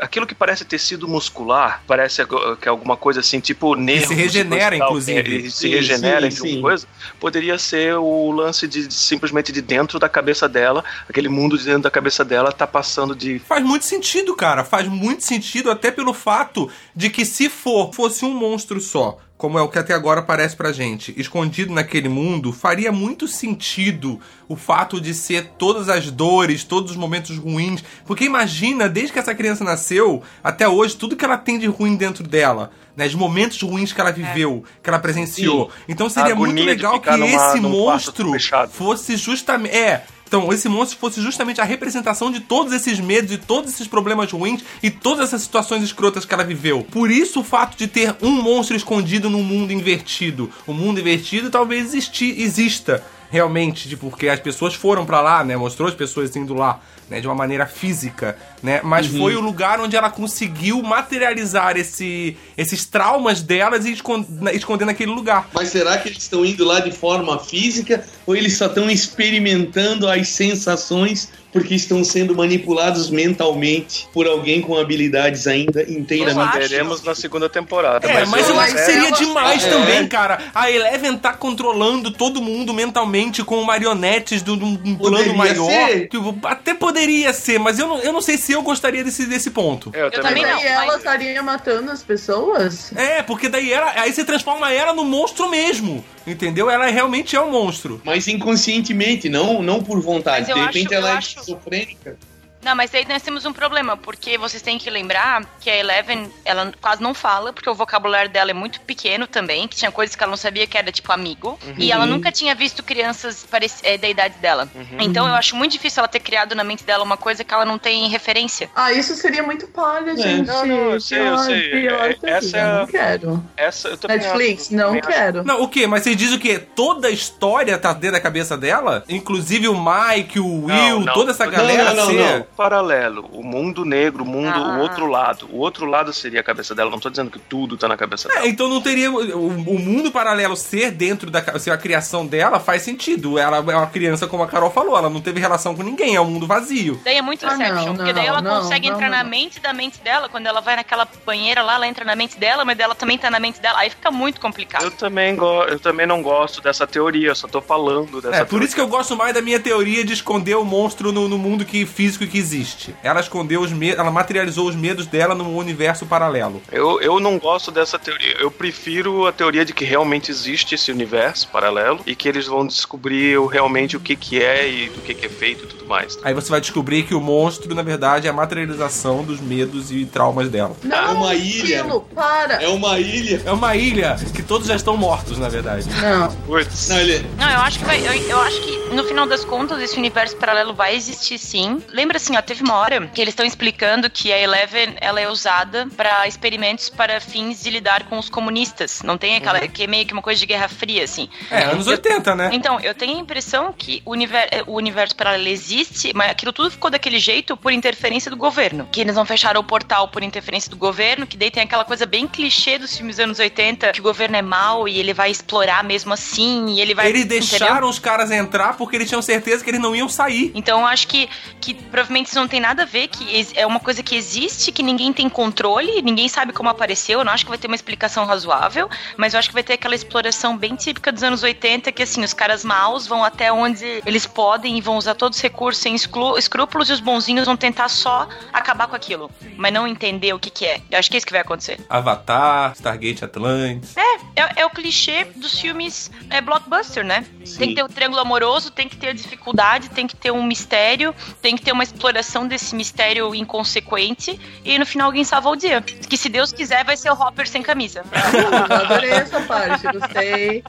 Aquilo 0.00 0.24
que 0.26 0.34
parece 0.34 0.64
tecido 0.64 1.08
muscular, 1.08 1.82
parece 1.86 2.22
que 2.60 2.68
é 2.68 2.70
alguma 2.70 2.96
coisa 2.96 3.20
assim, 3.20 3.40
tipo 3.40 3.74
nervos. 3.74 4.08
se 4.08 4.14
regenera, 4.14 4.76
tal, 4.78 4.88
inclusive. 4.88 5.36
e 5.36 5.50
se 5.50 5.58
Sim, 5.58 5.68
regenera 5.70 6.30
sim, 6.30 6.40
uma 6.40 6.48
sim. 6.48 6.60
coisa, 6.60 6.86
poderia 7.18 7.58
ser 7.58 7.96
o 7.96 8.30
lance 8.30 8.68
de, 8.68 8.86
de 8.86 8.94
simplesmente 8.94 9.50
de 9.52 9.62
dentro 9.62 9.98
da 9.98 10.08
cabeça 10.08 10.48
dela, 10.48 10.84
aquele 11.08 11.28
mundo 11.28 11.56
de 11.56 11.64
dentro 11.64 11.82
da 11.82 11.90
cabeça 11.90 12.24
dela 12.24 12.52
tá 12.52 12.66
passando 12.66 13.14
de. 13.14 13.38
Faz 13.38 13.64
muito 13.64 13.84
sentido, 13.84 14.34
cara. 14.36 14.64
Faz 14.64 14.86
muito 14.88 15.24
sentido 15.24 15.70
até 15.70 15.90
pelo 15.90 16.12
fato 16.12 16.70
de 16.94 17.10
que 17.10 17.24
se 17.24 17.48
for 17.48 17.92
fosse 17.92 18.24
um 18.24 18.34
monstro 18.34 18.80
só, 18.80 19.18
como 19.44 19.58
é 19.58 19.62
o 19.62 19.68
que 19.68 19.78
até 19.78 19.92
agora 19.92 20.22
parece 20.22 20.56
pra 20.56 20.72
gente, 20.72 21.12
escondido 21.18 21.70
naquele 21.70 22.08
mundo, 22.08 22.50
faria 22.50 22.90
muito 22.90 23.28
sentido 23.28 24.18
o 24.48 24.56
fato 24.56 24.98
de 24.98 25.12
ser 25.12 25.48
todas 25.58 25.90
as 25.90 26.10
dores, 26.10 26.64
todos 26.64 26.92
os 26.92 26.96
momentos 26.96 27.36
ruins. 27.36 27.84
Porque 28.06 28.24
imagina, 28.24 28.88
desde 28.88 29.12
que 29.12 29.18
essa 29.18 29.34
criança 29.34 29.62
nasceu 29.62 30.22
até 30.42 30.66
hoje, 30.66 30.96
tudo 30.96 31.14
que 31.14 31.26
ela 31.26 31.36
tem 31.36 31.58
de 31.58 31.66
ruim 31.66 31.94
dentro 31.94 32.26
dela. 32.26 32.70
Né, 32.96 33.06
os 33.06 33.14
momentos 33.14 33.60
ruins 33.60 33.92
que 33.92 34.00
ela 34.00 34.10
viveu, 34.12 34.64
que 34.82 34.88
ela 34.88 34.98
presenciou. 35.00 35.70
Então 35.86 36.08
seria 36.08 36.34
muito 36.34 36.52
legal 36.64 36.92
que 37.00 37.10
numa- 37.18 37.26
esse 37.48 37.60
monstro 37.60 38.30
fosse 38.72 39.16
justamente. 39.18 39.74
É. 39.76 40.04
Então, 40.34 40.52
esse 40.52 40.68
monstro 40.68 40.98
fosse 40.98 41.20
justamente 41.20 41.60
a 41.60 41.64
representação 41.64 42.28
de 42.28 42.40
todos 42.40 42.72
esses 42.72 42.98
medos 42.98 43.30
e 43.30 43.38
todos 43.38 43.72
esses 43.72 43.86
problemas 43.86 44.32
ruins 44.32 44.64
e 44.82 44.90
todas 44.90 45.28
essas 45.28 45.42
situações 45.42 45.84
escrotas 45.84 46.24
que 46.24 46.34
ela 46.34 46.42
viveu. 46.42 46.82
Por 46.90 47.08
isso, 47.08 47.38
o 47.38 47.44
fato 47.44 47.78
de 47.78 47.86
ter 47.86 48.16
um 48.20 48.42
monstro 48.42 48.76
escondido 48.76 49.30
num 49.30 49.44
mundo 49.44 49.72
invertido. 49.72 50.50
O 50.66 50.72
mundo 50.72 50.98
invertido 50.98 51.50
talvez 51.50 51.94
exista 51.94 53.00
realmente, 53.34 53.88
tipo, 53.88 54.10
porque 54.10 54.28
as 54.28 54.38
pessoas 54.38 54.74
foram 54.74 55.04
pra 55.04 55.20
lá, 55.20 55.42
né? 55.42 55.56
Mostrou 55.56 55.88
as 55.88 55.94
pessoas 55.94 56.36
indo 56.36 56.54
lá, 56.54 56.78
né? 57.10 57.20
De 57.20 57.26
uma 57.26 57.34
maneira 57.34 57.66
física, 57.66 58.36
né? 58.62 58.80
Mas 58.84 59.10
Uhum. 59.10 59.18
foi 59.18 59.34
o 59.34 59.40
lugar 59.40 59.80
onde 59.80 59.96
ela 59.96 60.08
conseguiu 60.08 60.80
materializar 60.84 61.76
esse, 61.76 62.36
esses 62.56 62.84
traumas 62.86 63.42
delas 63.42 63.86
e 63.86 63.92
escon- 63.92 64.24
esconder 64.52 64.84
naquele 64.84 65.10
lugar. 65.10 65.48
Mas 65.52 65.70
será 65.70 65.98
que 65.98 66.08
eles 66.10 66.22
estão 66.22 66.44
indo 66.44 66.64
lá 66.64 66.78
de 66.78 66.92
forma 66.92 67.36
física 67.40 68.04
ou 68.24 68.36
eles 68.36 68.56
só 68.56 68.66
estão 68.66 68.88
experimentando 68.88 70.08
as 70.08 70.28
sensações 70.28 71.28
porque 71.54 71.74
estão 71.76 72.02
sendo 72.02 72.34
manipulados 72.34 73.08
mentalmente 73.08 74.08
por 74.12 74.26
alguém 74.26 74.60
com 74.60 74.76
habilidades 74.76 75.46
ainda 75.46 75.82
inteiramente. 75.88 76.58
Veremos 76.58 77.02
na 77.04 77.14
segunda 77.14 77.48
temporada. 77.48 78.06
É, 78.10 78.26
mas 78.26 78.48
eu 78.48 78.54
eu- 78.56 78.60
acho 78.60 78.74
que 78.74 78.80
seria 78.80 79.10
demais 79.12 79.64
é. 79.64 79.70
também, 79.70 80.06
cara. 80.08 80.40
A 80.52 80.68
Eleven 80.70 81.16
tá 81.16 81.32
controlando 81.32 82.10
todo 82.10 82.42
mundo 82.42 82.74
mentalmente 82.74 83.44
com 83.44 83.62
marionetes 83.62 84.42
de 84.42 84.50
um 84.50 84.74
um 84.84 84.96
plano 84.96 85.34
maior. 85.34 85.70
ser. 85.70 86.08
Tipo, 86.08 86.36
até 86.44 86.74
poderia 86.74 87.32
ser, 87.32 87.58
mas 87.60 87.78
eu 87.78 87.86
não, 87.86 87.98
eu 88.00 88.12
não 88.12 88.20
sei 88.20 88.36
se 88.36 88.50
eu 88.52 88.60
gostaria 88.62 89.04
desse, 89.04 89.24
desse 89.26 89.50
ponto. 89.50 89.90
É, 89.94 90.02
eu, 90.02 90.10
também 90.10 90.34
também 90.34 90.42
Mas 90.42 90.52
não. 90.52 90.58
aí 90.60 90.66
ela 90.66 90.86
mas- 90.86 90.96
estaria 90.96 91.42
matando 91.42 91.90
as 91.92 92.02
pessoas? 92.02 92.92
É, 92.96 93.22
porque 93.22 93.48
daí 93.48 93.72
ela, 93.72 93.92
aí 93.94 94.12
você 94.12 94.24
transforma 94.24 94.72
ela 94.72 94.92
no 94.92 95.04
monstro 95.04 95.48
mesmo. 95.48 96.04
Entendeu? 96.26 96.70
Ela 96.70 96.86
realmente 96.86 97.36
é 97.36 97.40
um 97.40 97.50
monstro. 97.50 98.00
Mas 98.02 98.26
inconscientemente, 98.28 99.28
não, 99.28 99.62
não 99.62 99.82
por 99.82 100.00
vontade. 100.00 100.40
Mas 100.40 100.48
eu 100.48 100.54
De 100.54 100.60
repente 100.62 100.86
acho- 100.86 100.94
ela 100.94 101.08
eu 101.10 101.14
é 101.14 101.18
acho- 101.18 101.43
esquizofrênica. 101.44 102.18
Não, 102.64 102.74
mas 102.74 102.94
aí 102.94 103.04
nós 103.08 103.22
temos 103.22 103.44
um 103.44 103.52
problema, 103.52 103.96
porque 103.96 104.38
vocês 104.38 104.62
têm 104.62 104.78
que 104.78 104.88
lembrar 104.88 105.44
que 105.60 105.68
a 105.68 105.76
Eleven, 105.76 106.30
ela 106.44 106.72
quase 106.80 107.02
não 107.02 107.12
fala, 107.12 107.52
porque 107.52 107.68
o 107.68 107.74
vocabulário 107.74 108.30
dela 108.30 108.50
é 108.50 108.54
muito 108.54 108.80
pequeno 108.80 109.26
também, 109.26 109.68
que 109.68 109.76
tinha 109.76 109.90
coisas 109.92 110.16
que 110.16 110.22
ela 110.22 110.30
não 110.30 110.36
sabia 110.36 110.66
que 110.66 110.76
era, 110.78 110.90
tipo, 110.90 111.12
amigo. 111.12 111.58
E 111.76 111.92
ela 111.92 112.06
nunca 112.06 112.32
tinha 112.32 112.54
visto 112.54 112.82
crianças 112.82 113.46
eh, 113.82 113.98
da 113.98 114.08
idade 114.08 114.36
dela. 114.38 114.68
Então 114.98 115.26
eu 115.28 115.34
acho 115.34 115.54
muito 115.56 115.72
difícil 115.72 116.00
ela 116.00 116.08
ter 116.08 116.20
criado 116.20 116.54
na 116.54 116.64
mente 116.64 116.84
dela 116.84 117.04
uma 117.04 117.16
coisa 117.16 117.44
que 117.44 117.52
ela 117.52 117.64
não 117.64 117.78
tem 117.78 118.08
referência. 118.08 118.70
Ah, 118.74 118.92
isso 118.92 119.14
seria 119.14 119.42
muito 119.42 119.66
palha, 119.68 120.16
gente. 120.16 120.46
Não, 120.46 120.66
não, 120.66 120.76
eu 120.92 121.00
sei, 121.00 121.28
eu 121.28 121.38
sei. 121.38 121.70
pior 121.70 122.10
É- 122.10 122.16
essa 122.30 122.48
seria. 122.48 122.60
é 122.60 122.64
a- 122.64 122.78
Não 122.78 122.86
quero. 122.86 123.44
Essa 123.56 123.88
eu 123.88 123.96
também 123.98 124.18
Netflix, 124.18 124.62
acho- 124.64 124.74
não 124.74 125.00
quero. 125.00 125.44
Não, 125.44 125.62
o 125.62 125.68
quê? 125.68 125.86
Mas 125.86 126.02
você 126.02 126.14
diz 126.14 126.32
o 126.32 126.38
quê? 126.38 126.58
Toda 126.58 127.08
a 127.08 127.10
história 127.10 127.76
tá 127.78 127.92
dentro 127.92 128.12
da 128.12 128.20
cabeça 128.20 128.56
dela? 128.56 129.04
Inclusive 129.08 129.68
o 129.68 129.74
Mike, 129.74 130.40
o 130.40 130.64
Will, 130.64 130.66
Não, 130.66 131.00
não. 131.00 131.12
toda 131.14 131.30
essa 131.32 131.46
galera 131.46 131.92
não, 131.94 132.06
não, 132.06 132.14
não. 132.38 132.46
Paralelo, 132.56 133.28
o 133.32 133.42
mundo 133.42 133.84
negro, 133.84 134.22
o 134.22 134.26
mundo, 134.26 134.54
Ah. 134.56 134.76
o 134.78 134.80
outro 134.80 135.06
lado. 135.06 135.48
O 135.50 135.58
outro 135.58 135.86
lado 135.86 136.12
seria 136.12 136.40
a 136.40 136.42
cabeça 136.42 136.74
dela. 136.74 136.90
Não 136.90 136.98
tô 137.00 137.10
dizendo 137.10 137.30
que 137.30 137.38
tudo 137.38 137.76
tá 137.76 137.88
na 137.88 137.96
cabeça 137.96 138.28
dela. 138.28 138.40
É, 138.42 138.48
então 138.48 138.68
não 138.68 138.80
teria. 138.80 139.10
O, 139.10 139.46
o 139.48 139.78
mundo 139.78 140.10
paralelo 140.12 140.56
ser 140.56 140.90
dentro 140.90 141.30
da 141.30 141.42
ser 141.58 141.70
a 141.70 141.76
criação 141.76 142.26
dela 142.26 142.60
faz 142.60 142.82
sentido. 142.82 143.38
Ela 143.38 143.58
é 143.58 143.60
uma 143.76 143.86
criança, 143.86 144.26
como 144.26 144.42
a 144.42 144.46
Carol 144.46 144.70
falou, 144.70 144.96
ela 144.96 145.10
não 145.10 145.20
teve 145.20 145.40
relação 145.40 145.74
com 145.74 145.82
ninguém, 145.82 146.14
é 146.16 146.20
um 146.20 146.24
mundo 146.26 146.46
vazio. 146.46 147.00
Daí 147.04 147.16
é 147.16 147.22
muito 147.22 147.44
Ah, 147.46 147.54
Inception, 147.54 147.84
não, 147.86 147.96
porque 147.96 148.12
daí 148.12 148.26
ela 148.26 148.40
não, 148.40 148.62
consegue 148.62 148.88
não, 148.88 148.94
entrar 148.96 149.10
não, 149.10 149.16
na 149.18 149.24
não. 149.24 149.30
mente 149.30 149.60
da 149.60 149.72
mente 149.72 150.00
dela, 150.00 150.28
quando 150.28 150.46
ela 150.46 150.60
vai 150.60 150.76
naquela 150.76 151.06
banheira 151.26 151.62
lá, 151.62 151.74
ela 151.74 151.86
entra 151.88 152.04
na 152.04 152.14
mente 152.16 152.38
dela, 152.38 152.64
mas 152.64 152.78
ela 152.78 152.94
também 152.94 153.18
tá 153.18 153.30
na 153.30 153.40
mente 153.40 153.60
dela. 153.60 153.78
Aí 153.80 153.90
fica 153.90 154.10
muito 154.10 154.40
complicado. 154.40 154.84
Eu 154.84 154.90
também, 154.90 155.34
go 155.36 155.64
eu 155.64 155.78
também 155.80 156.06
não 156.06 156.22
gosto 156.22 156.60
dessa 156.60 156.86
teoria, 156.86 157.28
eu 157.28 157.34
só 157.34 157.48
tô 157.48 157.60
falando 157.60 158.20
dessa 158.22 158.36
É, 158.36 158.44
por 158.44 158.62
isso 158.62 158.74
que 158.74 158.80
eu 158.80 158.88
gosto 158.88 159.16
mais 159.16 159.34
da 159.34 159.42
minha 159.42 159.58
teoria 159.60 160.04
de 160.04 160.12
esconder 160.12 160.54
o 160.56 160.64
monstro 160.64 161.12
no, 161.12 161.28
no 161.28 161.38
mundo 161.38 161.64
que, 161.64 161.84
físico 161.86 162.26
que 162.26 162.43
existe. 162.44 162.94
Ela 163.02 163.20
escondeu 163.20 163.60
os 163.62 163.72
medos, 163.72 163.98
ela 163.98 164.10
materializou 164.10 164.68
os 164.68 164.76
medos 164.76 165.06
dela 165.06 165.34
no 165.34 165.56
universo 165.56 166.06
paralelo. 166.06 166.62
Eu, 166.70 167.00
eu 167.00 167.18
não 167.18 167.38
gosto 167.38 167.70
dessa 167.70 167.98
teoria. 167.98 168.36
Eu 168.38 168.50
prefiro 168.50 169.26
a 169.26 169.32
teoria 169.32 169.64
de 169.64 169.72
que 169.72 169.84
realmente 169.84 170.30
existe 170.30 170.74
esse 170.74 170.92
universo 170.92 171.48
paralelo 171.48 172.00
e 172.06 172.14
que 172.14 172.28
eles 172.28 172.46
vão 172.46 172.66
descobrir 172.66 173.38
realmente 173.48 173.96
o 173.96 174.00
que, 174.00 174.14
que 174.14 174.42
é 174.42 174.68
e 174.68 174.88
do 174.90 175.00
que, 175.00 175.14
que 175.14 175.26
é 175.26 175.28
feito 175.28 175.64
e 175.64 175.66
tudo 175.66 175.86
mais. 175.86 176.18
Aí 176.22 176.34
você 176.34 176.50
vai 176.50 176.60
descobrir 176.60 177.04
que 177.04 177.14
o 177.14 177.20
monstro, 177.20 177.74
na 177.74 177.82
verdade, 177.82 178.26
é 178.26 178.30
a 178.30 178.32
materialização 178.32 179.22
dos 179.24 179.40
medos 179.40 179.90
e 179.90 180.04
traumas 180.04 180.48
dela. 180.48 180.76
Não, 180.82 180.96
É 180.96 181.10
uma 181.10 181.34
ilha. 181.34 181.76
Esquilo, 181.76 182.00
para. 182.14 182.62
É 182.62 182.68
uma 182.68 182.98
ilha. 182.98 183.42
É 183.44 183.52
uma 183.52 183.74
ilha 183.76 184.16
que 184.34 184.42
todos 184.42 184.66
já 184.68 184.76
estão 184.76 184.96
mortos, 184.96 185.38
na 185.38 185.48
verdade. 185.48 185.88
Não. 186.00 186.30
Puts. 186.46 186.88
Não, 186.88 186.98
ele... 186.98 187.26
Não, 187.38 187.50
eu 187.50 187.60
acho 187.60 187.78
que 187.78 187.84
vai. 187.84 188.00
Eu, 188.06 188.12
eu 188.12 188.40
acho 188.40 188.60
que 188.60 188.94
no 188.94 189.04
final 189.04 189.26
das 189.26 189.44
contas 189.44 189.80
esse 189.80 189.96
universo 189.96 190.36
paralelo 190.36 190.74
vai 190.74 190.94
existir 190.94 191.38
sim. 191.38 191.82
Lembra 191.88 192.16
assim, 192.16 192.33
ó, 192.36 192.42
teve 192.42 192.62
uma 192.62 192.74
hora 192.74 193.06
que 193.08 193.20
eles 193.20 193.32
estão 193.32 193.44
explicando 193.46 194.08
que 194.10 194.32
a 194.32 194.38
Eleven 194.38 194.94
ela 195.00 195.20
é 195.20 195.28
usada 195.28 195.86
para 195.96 196.26
experimentos 196.26 196.88
para 196.90 197.20
fins 197.20 197.62
de 197.62 197.70
lidar 197.70 198.04
com 198.04 198.18
os 198.18 198.28
comunistas. 198.28 199.02
Não 199.02 199.16
tem 199.18 199.36
aquela 199.36 199.60
que 199.68 199.84
é 199.84 199.86
meio 199.86 200.06
que 200.06 200.12
uma 200.12 200.22
coisa 200.22 200.38
de 200.40 200.46
guerra 200.46 200.68
fria 200.68 201.04
assim. 201.04 201.28
É, 201.50 201.64
anos 201.64 201.86
80, 201.86 202.34
né? 202.34 202.50
Então, 202.52 202.78
eu 202.80 202.94
tenho 202.94 203.16
a 203.16 203.20
impressão 203.20 203.72
que 203.76 204.02
o, 204.04 204.12
univer- 204.12 204.48
eh, 204.50 204.62
o 204.66 204.72
universo 204.74 205.14
paralelo 205.16 205.48
existe, 205.48 206.12
mas 206.14 206.30
aquilo 206.30 206.52
tudo 206.52 206.70
ficou 206.70 206.90
daquele 206.90 207.18
jeito 207.18 207.56
por 207.56 207.72
interferência 207.72 208.30
do 208.30 208.36
governo. 208.36 208.88
Que 208.90 209.00
eles 209.00 209.14
não 209.16 209.24
fecharam 209.24 209.60
o 209.60 209.64
portal 209.64 210.08
por 210.08 210.22
interferência 210.22 210.70
do 210.70 210.76
governo, 210.76 211.26
que 211.26 211.36
daí 211.36 211.50
tem 211.50 211.62
aquela 211.62 211.84
coisa 211.84 212.06
bem 212.06 212.26
clichê 212.26 212.78
dos 212.78 212.96
filmes 212.96 213.16
dos 213.16 213.24
anos 213.24 213.38
80, 213.38 213.92
que 213.92 214.00
o 214.00 214.02
governo 214.02 214.36
é 214.36 214.42
mau 214.42 214.88
e 214.88 214.98
ele 214.98 215.12
vai 215.12 215.30
explorar 215.30 215.82
mesmo 215.84 216.12
assim, 216.12 216.66
e 216.70 216.80
ele 216.80 216.94
vai. 216.94 217.08
Eles 217.08 217.24
entendeu? 217.24 217.40
deixaram 217.48 217.88
os 217.88 217.98
caras 217.98 218.30
entrar 218.30 218.76
porque 218.76 218.96
eles 218.96 219.08
tinham 219.08 219.22
certeza 219.22 219.62
que 219.62 219.70
eles 219.70 219.80
não 219.80 219.94
iam 219.94 220.08
sair. 220.08 220.52
Então 220.54 220.80
eu 220.80 220.86
acho 220.86 221.06
que, 221.08 221.28
que 221.60 221.74
provavelmente 221.74 222.23
isso 222.28 222.38
não 222.38 222.48
tem 222.48 222.60
nada 222.60 222.82
a 222.82 222.86
ver, 222.86 223.08
que 223.08 223.46
é 223.54 223.66
uma 223.66 223.80
coisa 223.80 224.02
que 224.02 224.14
existe, 224.16 224.72
que 224.72 224.82
ninguém 224.82 225.12
tem 225.12 225.28
controle, 225.28 226.02
ninguém 226.02 226.28
sabe 226.28 226.52
como 226.52 226.68
apareceu. 226.68 227.20
Eu 227.20 227.24
não 227.24 227.32
acho 227.32 227.44
que 227.44 227.50
vai 227.50 227.58
ter 227.58 227.66
uma 227.66 227.76
explicação 227.76 228.24
razoável, 228.24 228.88
mas 229.16 229.34
eu 229.34 229.38
acho 229.38 229.48
que 229.48 229.54
vai 229.54 229.62
ter 229.62 229.74
aquela 229.74 229.94
exploração 229.94 230.56
bem 230.56 230.74
típica 230.74 231.12
dos 231.12 231.22
anos 231.22 231.42
80, 231.42 231.92
que 231.92 232.02
assim, 232.02 232.22
os 232.24 232.32
caras 232.32 232.64
maus 232.64 233.06
vão 233.06 233.24
até 233.24 233.52
onde 233.52 234.02
eles 234.06 234.26
podem 234.26 234.76
e 234.78 234.80
vão 234.80 234.96
usar 234.96 235.14
todos 235.14 235.38
os 235.38 235.42
recursos 235.42 235.82
sem 235.82 235.94
escrúpulos, 235.94 236.90
e 236.90 236.92
os 236.92 237.00
bonzinhos 237.00 237.46
vão 237.46 237.56
tentar 237.56 237.88
só 237.88 238.28
acabar 238.52 238.88
com 238.88 238.96
aquilo, 238.96 239.30
mas 239.56 239.72
não 239.72 239.86
entender 239.86 240.32
o 240.32 240.38
que, 240.38 240.50
que 240.50 240.66
é. 240.66 240.80
Eu 240.90 240.98
acho 240.98 241.10
que 241.10 241.16
é 241.16 241.18
isso 241.18 241.26
que 241.26 241.32
vai 241.32 241.42
acontecer. 241.42 241.78
Avatar, 241.88 242.72
Stargate 242.74 243.24
Atlantis. 243.24 243.96
É, 243.96 244.40
é, 244.40 244.62
é 244.62 244.66
o 244.66 244.70
clichê 244.70 245.24
dos 245.36 245.58
filmes 245.58 246.10
é, 246.30 246.40
blockbuster, 246.40 247.04
né? 247.04 247.24
Tem 247.58 247.68
que 247.68 247.74
ter 247.74 247.82
o 247.82 247.88
triângulo 247.88 248.20
amoroso, 248.20 248.70
tem 248.70 248.88
que 248.88 248.96
ter 248.96 249.08
a 249.08 249.12
dificuldade, 249.12 249.90
tem 249.90 250.06
que 250.06 250.16
ter 250.16 250.30
um 250.30 250.42
mistério, 250.42 251.14
tem 251.40 251.56
que 251.56 251.62
ter 251.62 251.72
uma 251.72 251.82
exploração 251.82 252.13
desse 252.46 252.74
mistério 252.74 253.34
inconsequente 253.34 254.38
e 254.64 254.78
no 254.78 254.86
final 254.86 255.06
alguém 255.08 255.24
salva 255.24 255.50
o 255.50 255.56
dia. 255.56 255.80
Que 255.80 256.16
se 256.16 256.28
Deus 256.28 256.52
quiser 256.52 256.84
vai 256.84 256.96
ser 256.96 257.10
o 257.10 257.14
Hopper 257.14 257.48
sem 257.48 257.62
camisa. 257.62 258.04
Eu 258.32 258.76
adorei 258.76 259.10
essa 259.10 259.40
parte, 259.40 259.86
gostei. 259.92 260.64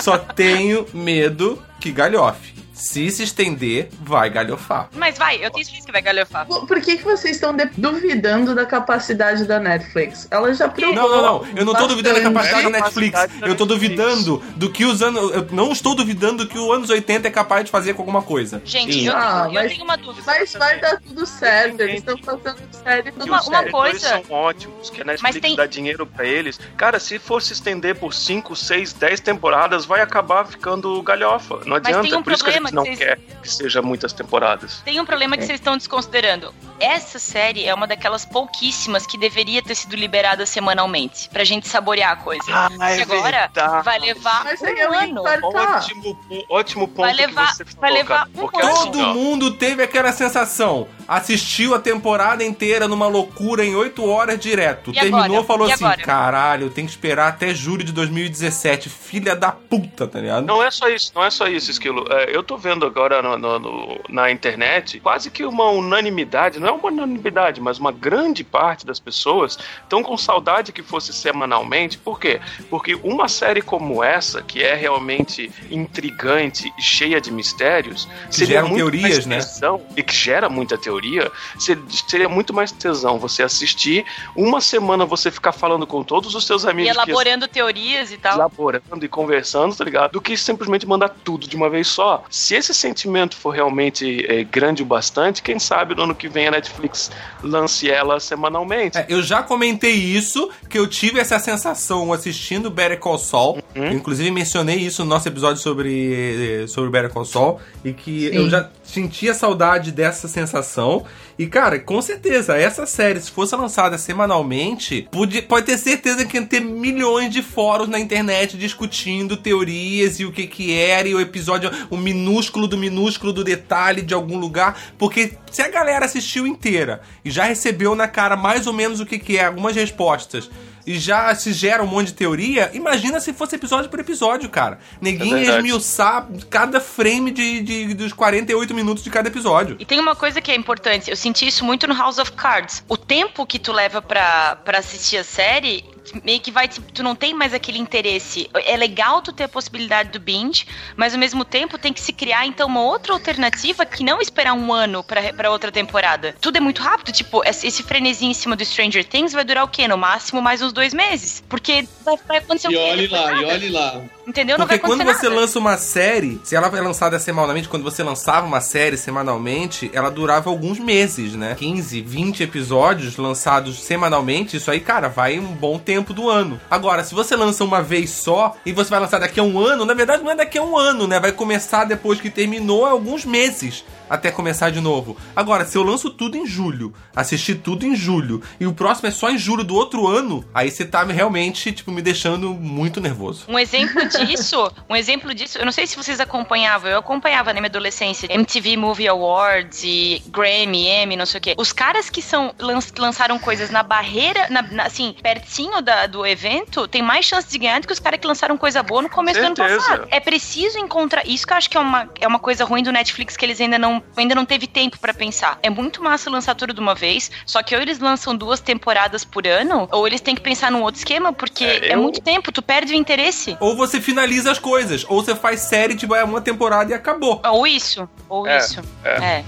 Só 0.00 0.18
tenho 0.18 0.86
medo 0.92 1.62
que 1.80 1.90
galhofe. 1.90 2.61
Se 2.72 3.10
se 3.10 3.22
estender, 3.22 3.88
vai 4.00 4.30
galhofar. 4.30 4.88
Mas 4.96 5.18
vai, 5.18 5.36
eu 5.44 5.50
tenho 5.50 5.64
certeza 5.64 5.86
que 5.86 5.92
vai 5.92 6.02
galhofar. 6.02 6.46
Por 6.46 6.80
que, 6.80 6.96
que 6.96 7.04
vocês 7.04 7.36
estão 7.36 7.54
duvidando 7.76 8.54
da 8.54 8.64
capacidade 8.64 9.44
da 9.44 9.60
Netflix? 9.60 10.26
Ela 10.30 10.52
já 10.54 10.68
provou. 10.68 10.94
Não, 10.94 11.08
não, 11.08 11.22
não. 11.22 11.46
Eu 11.54 11.64
não 11.64 11.74
tô 11.74 11.86
duvidando 11.86 12.16
da 12.16 12.22
capacidade 12.22 12.62
da 12.62 12.68
É, 12.78 12.80
Netflix. 12.80 13.12
capacidade 13.14 13.50
Eu 13.50 13.56
tô 13.56 13.66
Netflix. 13.66 13.96
duvidando 13.96 14.42
do 14.56 14.70
que 14.72 14.84
os 14.84 15.02
anos. 15.02 15.32
Eu 15.34 15.46
não 15.52 15.70
estou 15.72 15.94
duvidando 15.94 16.44
do 16.44 16.48
que 16.50 16.58
os 16.58 16.70
anos 16.74 16.90
80 16.90 17.28
é 17.28 17.30
capaz 17.30 17.64
de 17.64 17.70
fazer 17.70 17.94
com 17.94 18.02
alguma 18.02 18.22
coisa. 18.22 18.62
Gente, 18.64 18.94
Sim. 18.94 19.06
eu, 19.08 19.12
Ah, 19.16 19.42
tenho, 19.42 19.48
eu 19.48 19.52
mas- 19.62 19.72
tenho 19.72 19.84
uma 19.84 19.96
dúvida. 19.96 20.22
Mas 20.26 20.52
vai 20.54 20.80
dar 20.80 20.98
tudo 21.00 21.26
certo. 21.26 21.80
Eles 21.80 21.96
estão 21.98 22.16
fazendo 22.18 22.58
série 22.82 23.12
tudo 23.12 23.26
Uma- 23.26 23.42
uma 23.42 23.64
coisa- 23.70 24.08
são 24.08 24.22
ótimos, 24.30 24.88
que 24.90 25.02
a 25.02 25.04
Netflix 25.04 25.40
tem- 25.40 25.56
dá 25.56 25.66
dinheiro 25.66 26.06
pra 26.06 26.24
eles. 26.26 26.58
Cara, 26.76 26.98
se 26.98 27.18
for 27.18 27.42
se 27.42 27.52
estender 27.52 27.96
por 27.96 28.14
5, 28.14 28.56
6, 28.56 28.92
10 28.92 29.20
temporadas, 29.20 29.84
vai 29.84 30.00
acabar 30.00 30.46
ficando 30.46 31.00
galhofa. 31.02 31.56
Não 31.66 31.72
Mas 31.72 31.84
adianta. 31.86 32.02
tem 32.08 32.14
um 32.18 32.22
por 32.22 32.32
que 32.70 32.74
problema 32.74 32.74
gente 32.74 32.74
não 32.74 32.84
que 32.84 32.96
vocês- 32.96 32.98
quer 32.98 33.18
que 33.42 33.48
seja 33.50 33.82
muitas 33.82 34.12
temporadas. 34.12 34.80
Tem 34.84 35.00
um 35.00 35.04
problema 35.06 35.36
que 35.36 35.44
vocês 35.44 35.58
estão 35.58 35.76
desconsiderando. 35.76 36.54
Essa 36.78 37.18
série 37.18 37.64
é 37.64 37.74
uma 37.74 37.86
daquelas 37.86 38.24
pouquíssimas 38.24 39.06
que 39.06 39.16
deveria 39.18 39.62
ter 39.62 39.74
sido 39.74 39.94
liberada 39.96 40.44
semanalmente, 40.46 41.28
pra 41.28 41.44
gente 41.44 41.68
saborear 41.68 42.12
a 42.12 42.16
coisa. 42.16 42.42
Ah, 42.48 42.96
E 42.96 43.02
agora 43.02 43.50
vai 43.84 43.98
levar 43.98 44.44
Mas 44.44 44.60
um 44.60 44.92
ano. 44.94 45.22
Ótimo, 45.24 46.18
ótimo 46.48 46.88
ponto 46.88 47.02
Vai 47.06 47.14
levar- 47.14 47.50
que 47.50 47.56
você 47.56 47.64
falou, 47.64 47.80
vai 47.80 47.92
levar 47.92 48.26
cara, 48.26 48.30
um 48.34 48.40
ano. 48.58 48.68
assim, 48.78 48.90
Todo 48.92 49.06
mundo 49.14 49.50
teve 49.52 49.82
aquela 49.82 50.12
sensação. 50.12 50.86
Assistiu 51.06 51.74
a 51.74 51.78
temporada 51.78 52.42
inteira 52.44 52.88
numa 52.88 53.06
loucura 53.06 53.64
em 53.64 53.74
8 53.74 54.08
horas 54.08 54.38
direto. 54.38 54.90
E 54.90 54.94
Terminou 54.94 55.22
agora? 55.24 55.44
falou 55.44 55.68
E 55.68 55.72
assim: 55.72 55.84
agora? 55.84 56.02
caralho, 56.02 56.70
tem 56.70 56.84
que 56.84 56.90
esperar 56.92 57.28
até 57.28 57.54
julho 57.54 57.84
de 57.84 57.92
2017. 57.92 58.88
Filha 58.88 59.34
da 59.36 59.52
puta, 59.52 60.06
tá 60.06 60.20
ligado? 60.20 60.44
Não 60.46 60.62
é 60.62 60.70
só 60.70 60.88
isso, 60.88 61.12
não 61.14 61.22
é 61.24 61.30
só 61.30 61.46
isso, 61.48 61.70
Esquilo. 61.70 62.06
É, 62.10 62.34
eu 62.34 62.42
tô 62.42 62.51
vendo 62.56 62.84
agora 62.86 63.22
no- 63.22 63.36
no- 63.38 63.58
no- 63.58 64.00
na 64.08 64.30
internet 64.30 65.00
quase 65.00 65.30
que 65.30 65.44
uma 65.44 65.68
unanimidade, 65.70 66.58
não 66.60 66.68
é 66.68 66.72
uma 66.72 66.88
unanimidade, 66.88 67.60
mas 67.60 67.78
uma 67.78 67.92
grande 67.92 68.44
parte 68.44 68.86
das 68.86 68.98
pessoas 69.00 69.58
estão 69.82 70.02
com 70.02 70.16
saudade 70.16 70.72
que 70.72 70.82
fosse 70.82 71.12
semanalmente. 71.12 71.98
Por 71.98 72.18
quê? 72.20 72.40
Porque 72.70 72.94
uma 73.02 73.28
série 73.28 73.62
como 73.62 74.02
essa, 74.02 74.42
que 74.42 74.62
é 74.62 74.74
realmente 74.74 75.50
intrigante 75.70 76.72
e 76.78 76.82
cheia 76.82 77.20
de 77.20 77.30
mistérios, 77.30 78.08
Que 78.30 78.44
geram 78.46 78.74
teorias, 78.74 79.26
mais 79.26 79.26
né? 79.26 79.36
tesão, 79.36 79.80
E 79.96 80.02
que 80.02 80.14
gera 80.14 80.48
muita 80.48 80.76
teoria, 80.78 81.30
ser- 81.58 81.78
seria 82.08 82.28
muito 82.28 82.52
mais 82.54 82.72
tesão 82.72 83.18
você 83.18 83.42
assistir, 83.42 84.04
uma 84.34 84.60
semana 84.60 85.04
você 85.04 85.30
ficar 85.30 85.52
falando 85.52 85.86
com 85.86 86.02
todos 86.02 86.34
os 86.34 86.46
seus 86.46 86.64
E 86.64 86.70
amigos 86.70 86.92
que 86.92 86.96
elaborando 86.98 87.46
teorias 87.48 88.10
e 88.12 88.16
tal. 88.18 88.34
elaborando 88.34 89.04
e 89.04 89.08
conversando, 89.08 89.74
tá 89.76 89.84
ligado? 89.84 90.12
Do 90.12 90.20
que 90.20 90.36
simplesmente 90.36 90.86
mandar 90.86 91.08
tudo 91.10 91.46
de 91.46 91.56
uma 91.56 91.68
vez 91.68 91.86
só. 91.88 92.24
Se 92.42 92.56
esse 92.56 92.74
sentimento 92.74 93.36
for 93.36 93.50
realmente 93.50 94.26
é, 94.28 94.42
grande 94.42 94.82
o 94.82 94.84
bastante, 94.84 95.40
quem 95.40 95.60
sabe 95.60 95.94
no 95.94 96.02
ano 96.02 96.12
que 96.12 96.28
vem 96.28 96.48
a 96.48 96.50
Netflix 96.50 97.08
lance 97.40 97.88
ela 97.88 98.18
semanalmente. 98.18 98.98
É, 98.98 99.06
eu 99.08 99.22
já 99.22 99.44
comentei 99.44 99.92
isso, 99.92 100.50
que 100.68 100.76
eu 100.76 100.88
tive 100.88 101.20
essa 101.20 101.38
sensação 101.38 102.12
assistindo 102.12 102.68
Better 102.68 102.98
Call 102.98 103.16
Saul. 103.16 103.62
Uhum. 103.76 103.92
Inclusive 103.92 104.28
mencionei 104.32 104.76
isso 104.78 105.04
no 105.04 105.10
nosso 105.10 105.28
episódio 105.28 105.62
sobre, 105.62 106.66
sobre 106.66 106.90
Better 106.90 107.10
Call 107.10 107.24
Saul. 107.24 107.60
E 107.84 107.92
que 107.92 108.28
Sim. 108.28 108.34
eu 108.34 108.50
já 108.50 108.68
sentia 108.92 109.32
saudade 109.32 109.90
dessa 109.90 110.28
sensação. 110.28 111.04
E, 111.38 111.46
cara, 111.46 111.78
com 111.78 112.00
certeza, 112.02 112.56
essa 112.56 112.84
série, 112.84 113.20
se 113.20 113.30
fosse 113.30 113.56
lançada 113.56 113.96
semanalmente, 113.96 115.08
pode, 115.10 115.40
pode 115.42 115.66
ter 115.66 115.78
certeza 115.78 116.24
que 116.26 116.36
ia 116.36 116.46
ter 116.46 116.60
milhões 116.60 117.32
de 117.32 117.42
fóruns 117.42 117.88
na 117.88 117.98
internet 117.98 118.56
discutindo 118.56 119.36
teorias 119.36 120.20
e 120.20 120.26
o 120.26 120.32
que 120.32 120.46
que 120.46 120.74
era, 120.74 121.08
e 121.08 121.14
o 121.14 121.20
episódio, 121.20 121.70
o 121.90 121.96
minúsculo 121.96 122.68
do 122.68 122.76
minúsculo 122.76 123.32
do 123.32 123.42
detalhe 123.42 124.02
de 124.02 124.12
algum 124.12 124.38
lugar. 124.38 124.78
Porque 124.98 125.32
se 125.52 125.62
a 125.62 125.68
galera 125.68 126.04
assistiu 126.06 126.46
inteira 126.46 127.02
e 127.24 127.30
já 127.30 127.44
recebeu 127.44 127.94
na 127.94 128.08
cara 128.08 128.36
mais 128.36 128.66
ou 128.66 128.72
menos 128.72 128.98
o 129.00 129.06
que 129.06 129.18
que 129.18 129.36
é, 129.38 129.44
algumas 129.46 129.76
respostas, 129.76 130.50
e 130.84 130.98
já 130.98 131.32
se 131.36 131.52
gera 131.52 131.80
um 131.80 131.86
monte 131.86 132.08
de 132.08 132.14
teoria, 132.14 132.68
imagina 132.74 133.20
se 133.20 133.32
fosse 133.32 133.54
episódio 133.54 133.88
por 133.88 134.00
episódio, 134.00 134.48
cara. 134.50 134.80
Neguinho 135.00 135.36
É 135.36 135.58
esmiuçar 135.58 136.26
cada 136.50 136.80
frame 136.80 137.30
de, 137.30 137.60
de- 137.60 137.94
dos 137.94 138.12
48 138.12 138.74
minutos 138.74 139.04
de 139.04 139.08
cada 139.10 139.28
episódio. 139.28 139.76
E 139.78 139.84
tem 139.84 140.00
uma 140.00 140.16
coisa 140.16 140.40
que 140.40 140.50
é 140.50 140.56
importante, 140.56 141.08
eu 141.08 141.16
senti 141.16 141.46
isso 141.46 141.64
muito 141.64 141.86
no 141.86 141.94
House 141.94 142.18
of 142.18 142.32
Cards. 142.32 142.82
O 142.88 142.96
tempo 142.96 143.46
que 143.46 143.60
tu 143.60 143.70
leva 143.72 144.02
pra, 144.02 144.56
pra 144.56 144.78
assistir 144.78 145.18
a 145.18 145.24
série, 145.24 145.84
meio 146.24 146.40
que 146.40 146.50
vai, 146.50 146.68
tipo, 146.68 146.90
tu 146.92 147.02
não 147.02 147.14
tem 147.14 147.34
mais 147.34 147.54
aquele 147.54 147.78
interesse. 147.78 148.48
É 148.64 148.76
legal 148.76 149.22
tu 149.22 149.32
ter 149.32 149.44
a 149.44 149.48
possibilidade 149.48 150.10
do 150.10 150.20
binge, 150.20 150.66
mas 150.96 151.14
ao 151.14 151.20
mesmo 151.20 151.44
tempo 151.44 151.78
tem 151.78 151.92
que 151.92 152.00
se 152.00 152.12
criar 152.12 152.46
então 152.46 152.66
uma 152.66 152.82
outra 152.82 153.12
alternativa 153.12 153.86
que 153.86 154.04
não 154.04 154.20
esperar 154.20 154.54
um 154.54 154.72
ano 154.72 155.02
pra, 155.02 155.32
pra 155.32 155.50
outra 155.50 155.70
temporada. 155.70 156.34
Tudo 156.40 156.56
é 156.56 156.60
muito 156.60 156.82
rápido, 156.82 157.12
tipo, 157.12 157.42
esse 157.44 157.82
frenesi 157.82 158.26
em 158.26 158.34
cima 158.34 158.56
do 158.56 158.64
Stranger 158.64 159.04
Things 159.04 159.32
vai 159.32 159.44
durar 159.44 159.64
o 159.64 159.68
quê? 159.68 159.86
No 159.86 159.96
máximo 159.96 160.40
mais 160.40 160.60
uns 160.62 160.72
dois 160.72 160.92
meses. 160.92 161.42
Porque 161.48 161.86
vai, 162.04 162.16
vai 162.26 162.38
acontecer 162.38 162.68
E 162.70 162.76
o 162.76 162.78
quê? 162.78 162.90
olhe 162.90 163.08
Depois 163.08 163.22
lá, 163.22 163.32
e 163.32 163.44
olhe 163.44 163.68
lá. 163.70 164.02
Entendeu? 164.26 164.56
Não 164.56 164.66
Porque 164.66 164.78
quando 164.78 165.04
você 165.04 165.28
nada. 165.28 165.40
lança 165.40 165.58
uma 165.58 165.76
série, 165.76 166.40
se 166.44 166.54
ela 166.54 166.68
é 166.68 166.80
lançada 166.80 167.18
semanalmente, 167.18 167.68
quando 167.68 167.82
você 167.82 168.02
lançava 168.02 168.46
uma 168.46 168.60
série 168.60 168.96
semanalmente, 168.96 169.90
ela 169.92 170.10
durava 170.10 170.48
alguns 170.48 170.78
meses, 170.78 171.34
né? 171.34 171.54
15, 171.58 172.00
20 172.00 172.42
episódios 172.42 173.16
lançados 173.16 173.82
semanalmente, 173.82 174.56
isso 174.56 174.70
aí, 174.70 174.80
cara, 174.80 175.08
vai 175.08 175.38
um 175.38 175.52
bom 175.52 175.78
tempo 175.78 176.12
do 176.12 176.28
ano. 176.30 176.60
Agora, 176.70 177.02
se 177.02 177.14
você 177.14 177.34
lança 177.34 177.64
uma 177.64 177.82
vez 177.82 178.10
só 178.10 178.56
e 178.64 178.72
você 178.72 178.90
vai 178.90 179.00
lançar 179.00 179.18
daqui 179.18 179.40
a 179.40 179.42
um 179.42 179.58
ano, 179.58 179.84
na 179.84 179.94
verdade 179.94 180.22
não 180.22 180.30
é 180.30 180.36
daqui 180.36 180.58
a 180.58 180.62
um 180.62 180.78
ano, 180.78 181.06
né? 181.06 181.18
Vai 181.18 181.32
começar 181.32 181.84
depois 181.84 182.20
que 182.20 182.30
terminou 182.30 182.86
alguns 182.86 183.24
meses 183.24 183.84
até 184.12 184.30
começar 184.30 184.70
de 184.70 184.80
novo. 184.80 185.16
Agora, 185.34 185.64
se 185.64 185.76
eu 185.78 185.82
lanço 185.82 186.10
tudo 186.10 186.36
em 186.36 186.46
julho, 186.46 186.92
assistir 187.16 187.56
tudo 187.56 187.86
em 187.86 187.96
julho, 187.96 188.42
e 188.60 188.66
o 188.66 188.72
próximo 188.74 189.08
é 189.08 189.10
só 189.10 189.30
em 189.30 189.38
julho 189.38 189.64
do 189.64 189.74
outro 189.74 190.06
ano, 190.06 190.44
aí 190.54 190.70
você 190.70 190.84
tá 190.84 191.02
realmente, 191.04 191.72
tipo, 191.72 191.90
me 191.90 192.02
deixando 192.02 192.52
muito 192.52 193.00
nervoso. 193.00 193.44
Um 193.48 193.58
exemplo 193.58 194.06
disso, 194.08 194.70
um 194.88 194.94
exemplo 194.94 195.34
disso, 195.34 195.58
eu 195.58 195.64
não 195.64 195.72
sei 195.72 195.86
se 195.86 195.96
vocês 195.96 196.20
acompanhavam, 196.20 196.90
eu 196.90 196.98
acompanhava 196.98 197.52
na 197.52 197.60
minha 197.60 197.68
adolescência 197.70 198.26
MTV 198.32 198.76
Movie 198.76 199.08
Awards 199.08 199.82
e 199.84 200.22
Grammy, 200.28 200.88
Emmy, 200.88 201.16
não 201.16 201.26
sei 201.26 201.38
o 201.38 201.42
quê. 201.42 201.54
Os 201.56 201.72
caras 201.72 202.10
que 202.10 202.20
são 202.20 202.54
lan- 202.58 202.78
lançaram 202.98 203.38
coisas 203.38 203.70
na 203.70 203.82
barreira, 203.82 204.46
na- 204.50 204.62
na- 204.62 204.84
assim, 204.84 205.14
pertinho 205.22 205.80
da- 205.80 206.06
do 206.06 206.26
evento, 206.26 206.86
tem 206.86 207.00
mais 207.02 207.24
chance 207.24 207.48
de 207.50 207.58
ganhar 207.58 207.80
do 207.80 207.86
que 207.86 207.92
os 207.92 207.98
caras 207.98 208.20
que 208.20 208.26
lançaram 208.26 208.56
coisa 208.58 208.82
boa 208.82 209.00
no 209.02 209.08
começo 209.08 209.40
do 209.40 209.46
ano 209.46 209.56
Certeza. 209.56 209.80
passado. 209.80 210.08
É 210.10 210.20
preciso 210.20 210.78
encontrar, 210.78 211.26
isso 211.26 211.46
que 211.46 211.52
eu 211.52 211.56
acho 211.56 211.70
que 211.70 211.76
é 211.76 211.80
uma, 211.80 212.08
é 212.20 212.26
uma 212.28 212.38
coisa 212.38 212.64
ruim 212.64 212.82
do 212.82 212.92
Netflix 212.92 213.36
que 213.36 213.44
eles 213.44 213.60
ainda 213.60 213.78
não, 214.14 214.22
ainda 214.22 214.34
não 214.34 214.44
teve 214.44 214.66
tempo 214.66 214.98
pra 214.98 215.12
pensar. 215.14 215.58
É 215.62 215.70
muito 215.70 216.02
massa 216.02 216.30
lançar 216.30 216.54
tudo 216.54 216.72
de 216.74 216.80
uma 216.80 216.94
vez, 216.94 217.30
só 217.46 217.62
que 217.62 217.74
ou 217.74 217.80
eles 217.82 217.98
lançam 217.98 218.34
duas 218.36 218.60
temporadas 218.60 219.24
por 219.24 219.46
ano, 219.46 219.88
ou 219.92 220.06
eles 220.06 220.20
têm 220.20 220.34
que 220.34 220.40
pensar 220.40 220.70
num 220.70 220.82
outro 220.82 220.98
esquema, 220.98 221.32
porque 221.32 221.64
É, 221.64 221.88
é 221.90 221.94
eu- 221.94 221.98
muito 222.02 222.20
tempo, 222.20 222.52
tu 222.52 222.62
perde 222.62 222.92
o 222.92 222.96
interesse. 222.96 223.56
Ou 223.60 223.76
você 223.76 224.00
finaliza 224.00 224.50
as 224.50 224.58
coisas, 224.58 225.04
ou 225.08 225.22
você 225.22 225.34
faz 225.34 225.60
série, 225.60 225.94
tipo, 225.96 226.14
é 226.14 226.24
uma 226.24 226.40
temporada 226.40 226.90
e 226.90 226.94
acabou. 226.94 227.40
Ou 227.44 227.66
isso, 227.66 228.08
ou 228.28 228.46
É, 228.46 228.58
isso. 228.58 228.80
é. 229.04 229.10
É. 229.38 229.44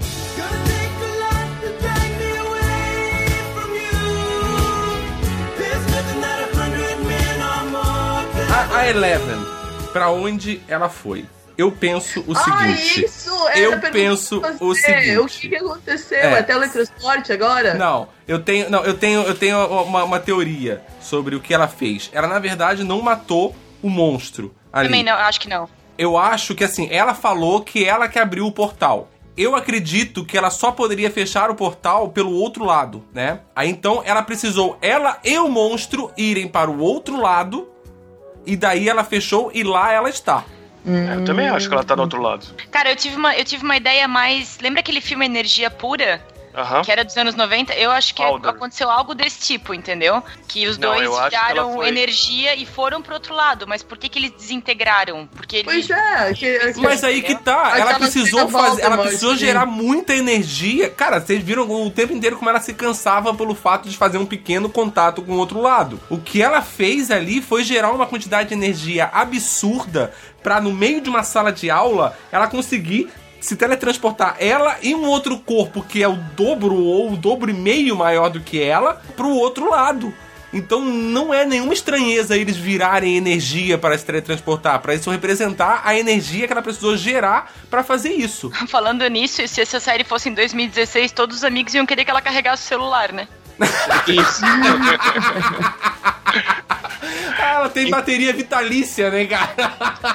A, 8.51 8.77
a 8.79 8.87
Eleven, 8.89 9.37
pra 9.91 10.09
onde 10.09 10.61
ela 10.67 10.89
foi? 10.89 11.25
Eu 11.57 11.71
penso 11.71 12.23
o 12.27 12.33
ah, 12.33 12.43
seguinte. 12.43 13.05
isso! 13.05 13.47
Era 13.47 13.59
eu 13.59 13.79
penso 13.91 14.41
o 14.59 14.75
seguinte. 14.75 15.17
O 15.17 15.25
que, 15.27 15.49
que 15.49 15.55
aconteceu? 15.55 16.17
É. 16.17 16.39
É, 16.39 16.43
teletransporte 16.43 17.31
agora? 17.31 17.75
Não, 17.75 18.09
eu 18.27 18.39
tenho, 18.39 18.69
não, 18.69 18.83
eu 18.83 18.93
tenho, 18.93 19.21
eu 19.21 19.35
tenho 19.35 19.65
uma, 19.83 20.03
uma 20.03 20.19
teoria 20.19 20.83
sobre 20.99 21.35
o 21.35 21.39
que 21.39 21.53
ela 21.53 21.67
fez. 21.67 22.09
Ela 22.13 22.27
na 22.27 22.39
verdade 22.39 22.83
não 22.83 23.01
matou 23.01 23.55
o 23.81 23.89
monstro 23.89 24.53
ali. 24.71 24.89
Também 24.89 25.03
não, 25.03 25.13
acho 25.13 25.39
que 25.39 25.47
não. 25.47 25.69
Eu 25.97 26.17
acho 26.17 26.53
que 26.53 26.63
assim, 26.63 26.89
ela 26.91 27.13
falou 27.13 27.61
que 27.61 27.85
ela 27.85 28.09
que 28.09 28.19
abriu 28.19 28.45
o 28.45 28.51
portal. 28.51 29.09
Eu 29.37 29.55
acredito 29.55 30.25
que 30.25 30.37
ela 30.37 30.49
só 30.49 30.71
poderia 30.71 31.11
fechar 31.11 31.49
o 31.49 31.55
portal 31.55 32.09
pelo 32.09 32.33
outro 32.33 32.63
lado, 32.65 33.03
né? 33.13 33.41
Aí 33.55 33.69
então 33.69 34.01
ela 34.05 34.21
precisou, 34.21 34.77
ela 34.81 35.19
e 35.23 35.37
o 35.37 35.47
monstro 35.47 36.11
irem 36.17 36.47
para 36.47 36.69
o 36.69 36.79
outro 36.79 37.19
lado. 37.21 37.69
E 38.45 38.55
daí 38.55 38.87
ela 38.87 39.03
fechou 39.03 39.51
e 39.53 39.63
lá 39.63 39.91
ela 39.91 40.09
está. 40.09 40.45
É, 40.87 41.15
eu 41.15 41.25
também 41.25 41.49
acho 41.49 41.67
que 41.67 41.73
ela 41.73 41.83
tá 41.83 41.95
do 41.95 42.01
outro 42.01 42.21
lado. 42.21 42.45
Cara, 42.69 42.91
eu 42.91 42.95
tive 42.95 43.15
uma, 43.15 43.35
eu 43.35 43.43
tive 43.43 43.63
uma 43.63 43.75
ideia 43.75 44.07
mais. 44.07 44.59
Lembra 44.61 44.81
aquele 44.81 45.01
filme 45.01 45.25
Energia 45.25 45.69
Pura? 45.69 46.21
Aham. 46.55 46.81
Que 46.83 46.91
era 46.91 47.03
dos 47.03 47.15
anos 47.17 47.35
90? 47.35 47.73
Eu 47.73 47.91
acho 47.91 48.13
que 48.15 48.23
Powder. 48.23 48.51
aconteceu 48.51 48.89
algo 48.89 49.13
desse 49.13 49.39
tipo, 49.41 49.73
entendeu? 49.73 50.23
Que 50.47 50.67
os 50.67 50.77
Não, 50.77 50.93
dois 50.93 51.03
ela 51.05 51.29
tiraram 51.29 51.73
foi- 51.73 51.87
energia 51.87 52.55
e 52.55 52.65
foram 52.65 53.01
pro 53.01 53.13
outro 53.15 53.33
lado. 53.33 53.65
Mas 53.67 53.83
por 53.83 53.97
que, 53.97 54.07
que 54.07 54.19
eles 54.19 54.31
desintegraram? 54.31 55.27
Porque 55.35 55.57
eles. 55.57 55.65
Pois 55.65 55.89
é, 55.89 56.33
que, 56.33 56.73
que- 56.73 56.79
Mas 56.81 57.03
aí 57.03 57.21
que 57.21 57.35
tá, 57.35 57.67
Aquela 57.67 57.89
ela 57.91 57.99
precisou 57.99 58.47
fazer, 58.49 58.65
ela 58.81 58.95
Voldemort, 58.95 59.01
precisou 59.01 59.33
sim. 59.33 59.39
gerar 59.39 59.65
muita 59.65 60.13
energia. 60.15 60.89
Cara, 60.89 61.19
vocês 61.19 61.43
viram 61.43 61.69
o 61.69 61.91
tempo 61.91 62.13
inteiro 62.13 62.37
como 62.37 62.49
ela 62.49 62.59
se 62.61 62.73
cansava 62.73 63.33
pelo 63.33 63.53
fato 63.53 63.89
de 63.89 63.97
fazer 63.97 64.17
um 64.17 64.25
pequeno 64.25 64.69
contato 64.69 65.21
com 65.21 65.33
o 65.33 65.37
outro 65.37 65.59
lado. 65.61 65.99
O 66.09 66.17
que 66.17 66.41
ela 66.41 66.61
fez 66.61 67.11
ali 67.11 67.41
foi 67.41 67.63
gerar 67.63 67.91
uma 67.91 68.05
quantidade 68.07 68.49
de 68.49 68.55
energia 68.55 69.09
absurda 69.13 70.13
pra 70.41 70.61
no 70.61 70.71
meio 70.71 71.01
de 71.01 71.09
uma 71.09 71.23
sala 71.23 71.51
de 71.51 71.69
aula 71.69 72.17
ela 72.31 72.47
conseguir 72.47 73.09
se 73.45 73.55
teletransportar 73.55 74.37
ela 74.39 74.77
e 74.81 74.95
um 74.95 75.05
outro 75.05 75.37
corpo 75.37 75.83
que 75.83 76.01
é 76.01 76.07
o 76.07 76.15
dobro 76.35 76.75
ou 76.75 77.13
o 77.13 77.17
dobro 77.17 77.49
e 77.49 77.53
meio 77.53 77.95
maior 77.95 78.29
do 78.29 78.39
que 78.39 78.61
ela 78.61 79.01
pro 79.15 79.29
outro 79.29 79.69
lado. 79.69 80.13
Então 80.55 80.79
não 80.79 81.33
é 81.33 81.45
nenhuma 81.45 81.73
estranheza 81.73 82.37
eles 82.37 82.55
virarem 82.55 83.17
energia 83.17 83.77
para 83.77 83.97
se 83.97 84.05
teletransportar, 84.05 84.79
para 84.81 84.95
isso 84.95 85.11
representar 85.11 85.81
a 85.83 85.97
energia 85.99 86.47
que 86.47 86.53
ela 86.53 86.61
precisou 86.61 86.95
gerar 86.95 87.51
para 87.69 87.83
fazer 87.83 88.13
isso. 88.13 88.49
Falando 88.67 89.05
nisso, 89.09 89.45
se 89.47 89.59
essa 89.59 89.79
série 89.81 90.05
fosse 90.05 90.29
em 90.29 90.33
2016, 90.33 91.11
todos 91.11 91.37
os 91.37 91.43
amigos 91.43 91.73
iam 91.73 91.85
querer 91.85 92.05
que 92.05 92.11
ela 92.11 92.21
carregasse 92.21 92.63
o 92.63 92.67
celular, 92.67 93.11
né? 93.11 93.27
Isso. 94.07 94.41
Ah, 97.39 97.55
ela 97.55 97.69
tem 97.69 97.89
bateria 97.89 98.33
vitalícia, 98.33 99.09
né, 99.09 99.25
cara? 99.25 99.53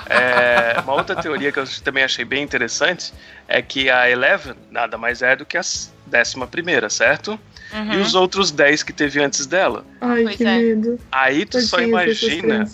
É, 0.09 0.80
uma 0.80 0.95
outra 0.95 1.16
teoria 1.16 1.51
que 1.51 1.59
eu 1.59 1.64
também 1.82 2.05
achei 2.05 2.24
bem 2.24 2.43
interessante 2.43 3.12
é 3.49 3.62
que 3.62 3.91
a 3.91 4.11
Eleven 4.11 4.55
nada 4.70 4.99
mais 4.99 5.22
é 5.22 5.34
do 5.34 5.45
que 5.45 5.57
a 5.57 5.62
décima 6.07 6.47
primeira, 6.47 6.91
certo? 6.91 7.38
Uhum. 7.72 7.95
E 7.95 7.97
os 7.99 8.14
outros 8.14 8.51
10 8.51 8.82
que 8.82 8.93
teve 8.93 9.22
antes 9.22 9.47
dela. 9.47 9.84
Ai, 10.01 10.24
Pois 10.24 10.36
que 10.36 10.45
é. 10.45 10.59
medo. 10.59 10.99
Aí 11.11 11.47
tu 11.47 11.61
só 11.61 11.76
Tadinhas 11.78 12.07
dessas 12.07 12.22
imagina. 12.22 12.70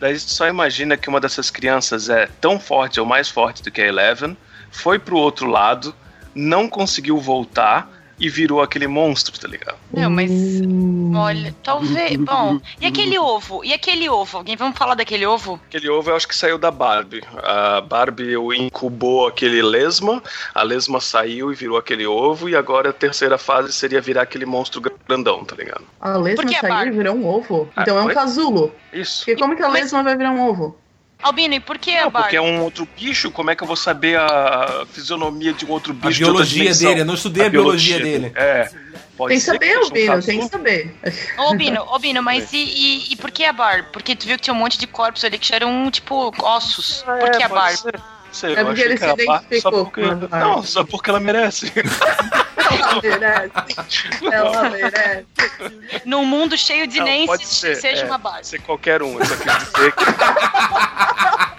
Daí 0.00 0.14
tu 0.14 0.30
só 0.30 0.48
imagina 0.48 0.96
que 0.96 1.08
uma 1.08 1.20
dessas 1.20 1.50
crianças 1.50 2.08
é 2.08 2.26
tão 2.40 2.58
forte 2.58 2.98
ou 2.98 3.04
mais 3.04 3.28
forte 3.28 3.62
do 3.62 3.70
que 3.70 3.82
a 3.82 3.86
Eleven, 3.86 4.34
foi 4.70 4.98
pro 4.98 5.16
outro 5.16 5.46
lado, 5.46 5.94
não 6.34 6.68
conseguiu 6.68 7.18
voltar 7.18 7.90
e 8.20 8.28
virou 8.28 8.60
aquele 8.60 8.86
monstro, 8.86 9.38
tá 9.40 9.48
ligado? 9.48 9.76
Não, 9.92 10.10
mas. 10.10 10.30
Hum. 10.30 11.12
Olha, 11.16 11.54
talvez. 11.62 12.16
Bom, 12.18 12.60
e 12.80 12.86
aquele 12.86 13.18
ovo? 13.18 13.64
E 13.64 13.72
aquele 13.72 14.08
ovo? 14.08 14.36
Alguém 14.38 14.56
vamos 14.56 14.76
falar 14.78 14.94
daquele 14.94 15.26
ovo? 15.26 15.58
Aquele 15.68 15.88
ovo 15.88 16.10
eu 16.10 16.16
acho 16.16 16.28
que 16.28 16.36
saiu 16.36 16.58
da 16.58 16.70
Barbie. 16.70 17.22
A 17.42 17.80
Barbie 17.80 18.34
incubou 18.58 19.26
aquele 19.26 19.62
lesma, 19.62 20.22
a 20.54 20.62
lesma 20.62 21.00
saiu 21.00 21.50
e 21.50 21.54
virou 21.54 21.78
aquele 21.78 22.06
ovo, 22.06 22.48
e 22.48 22.54
agora 22.54 22.90
a 22.90 22.92
terceira 22.92 23.38
fase 23.38 23.72
seria 23.72 24.00
virar 24.00 24.22
aquele 24.22 24.46
monstro 24.46 24.80
grandão, 25.08 25.44
tá 25.44 25.56
ligado? 25.56 25.84
A 26.00 26.16
lesma 26.16 26.44
saiu 26.60 26.88
e 26.92 26.96
virou 26.96 27.14
um 27.16 27.26
ovo? 27.26 27.68
Ah, 27.74 27.82
Então 27.82 27.96
é 27.98 28.00
um 28.02 28.04
foi? 28.04 28.14
casulo. 28.14 28.72
Isso. 28.92 29.24
Porque 29.24 29.40
como 29.40 29.56
que 29.56 29.62
a 29.62 29.68
Mas- 29.68 29.82
lesma 29.82 30.02
vai 30.02 30.16
virar 30.16 30.30
um 30.30 30.46
ovo? 30.48 30.76
Albino, 31.22 31.54
e 31.54 31.60
por 31.60 31.78
que 31.78 31.96
a 31.96 32.04
Não, 32.04 32.10
porque 32.10 32.36
é 32.36 32.40
um 32.40 32.62
outro 32.62 32.88
bicho, 32.96 33.30
como 33.30 33.50
é 33.50 33.56
que 33.56 33.62
eu 33.62 33.66
vou 33.66 33.76
saber 33.76 34.18
a 34.18 34.86
fisionomia 34.92 35.52
de 35.52 35.64
um 35.64 35.70
outro 35.70 35.92
A 35.92 36.06
bicho 36.06 36.18
de 36.18 36.24
outra 36.24 36.44
biologia 36.44 36.62
dimensão? 36.62 36.88
dele, 36.88 37.00
eu 37.00 37.04
não 37.04 37.14
estudei 37.14 37.46
a, 37.46 37.50
biologia, 37.50 37.98
dele. 38.00 38.32
É. 38.34 38.70
Pode 39.16 39.34
Tem 39.34 39.38
que 39.38 39.44
saber, 39.44 39.76
Albino, 39.76 40.22
tem 40.22 40.40
que 40.40 40.48
saber. 40.48 40.96
Ô, 41.36 41.42
Albino, 41.42 41.82
Albino, 41.82 42.22
mas 42.22 42.52
e, 42.54 42.56
e, 42.56 43.12
e 43.12 43.16
por 43.16 43.30
que 43.30 43.44
a 43.44 43.52
Barbie? 43.52 43.88
Porque 43.92 44.16
tu 44.16 44.26
viu 44.26 44.36
que 44.36 44.42
tinha 44.44 44.54
um 44.54 44.58
monte 44.58 44.78
de 44.78 44.86
corpos 44.86 45.22
ali 45.24 45.38
que 45.38 45.54
eram, 45.54 45.90
tipo, 45.90 46.32
ossos. 46.42 47.04
Ah, 47.06 47.16
por 47.18 47.28
é, 47.28 47.36
que 47.36 47.42
a 47.42 47.76
ser. 47.76 48.00
Sei, 48.32 48.54
É 48.54 48.64
porque 48.64 48.80
ele 48.80 48.96
se 48.96 49.04
a 49.04 49.16
Barbie 49.16 49.60
só 49.60 49.68
identificou 49.68 49.84
porque... 49.84 50.00
a. 50.30 50.38
Não, 50.38 50.62
só 50.62 50.84
porque 50.84 51.10
ela 51.10 51.20
merece. 51.20 51.70
Ela 52.90 53.00
merece. 53.02 54.08
Ela 54.32 54.68
merece. 54.70 55.26
Num 56.04 56.24
mundo 56.24 56.56
cheio 56.56 56.86
de 56.86 56.98
Não, 56.98 57.06
Nancy, 57.06 57.26
pode 57.26 57.46
ser, 57.46 57.76
seja 57.76 58.02
é, 58.02 58.06
uma 58.06 58.18
base. 58.18 58.50
Ser 58.50 58.60
qualquer 58.62 59.02
um. 59.02 59.18
Eu 59.18 59.24
só 59.26 59.36
quis 59.36 59.58
dizer 59.58 59.92
que 59.92 60.04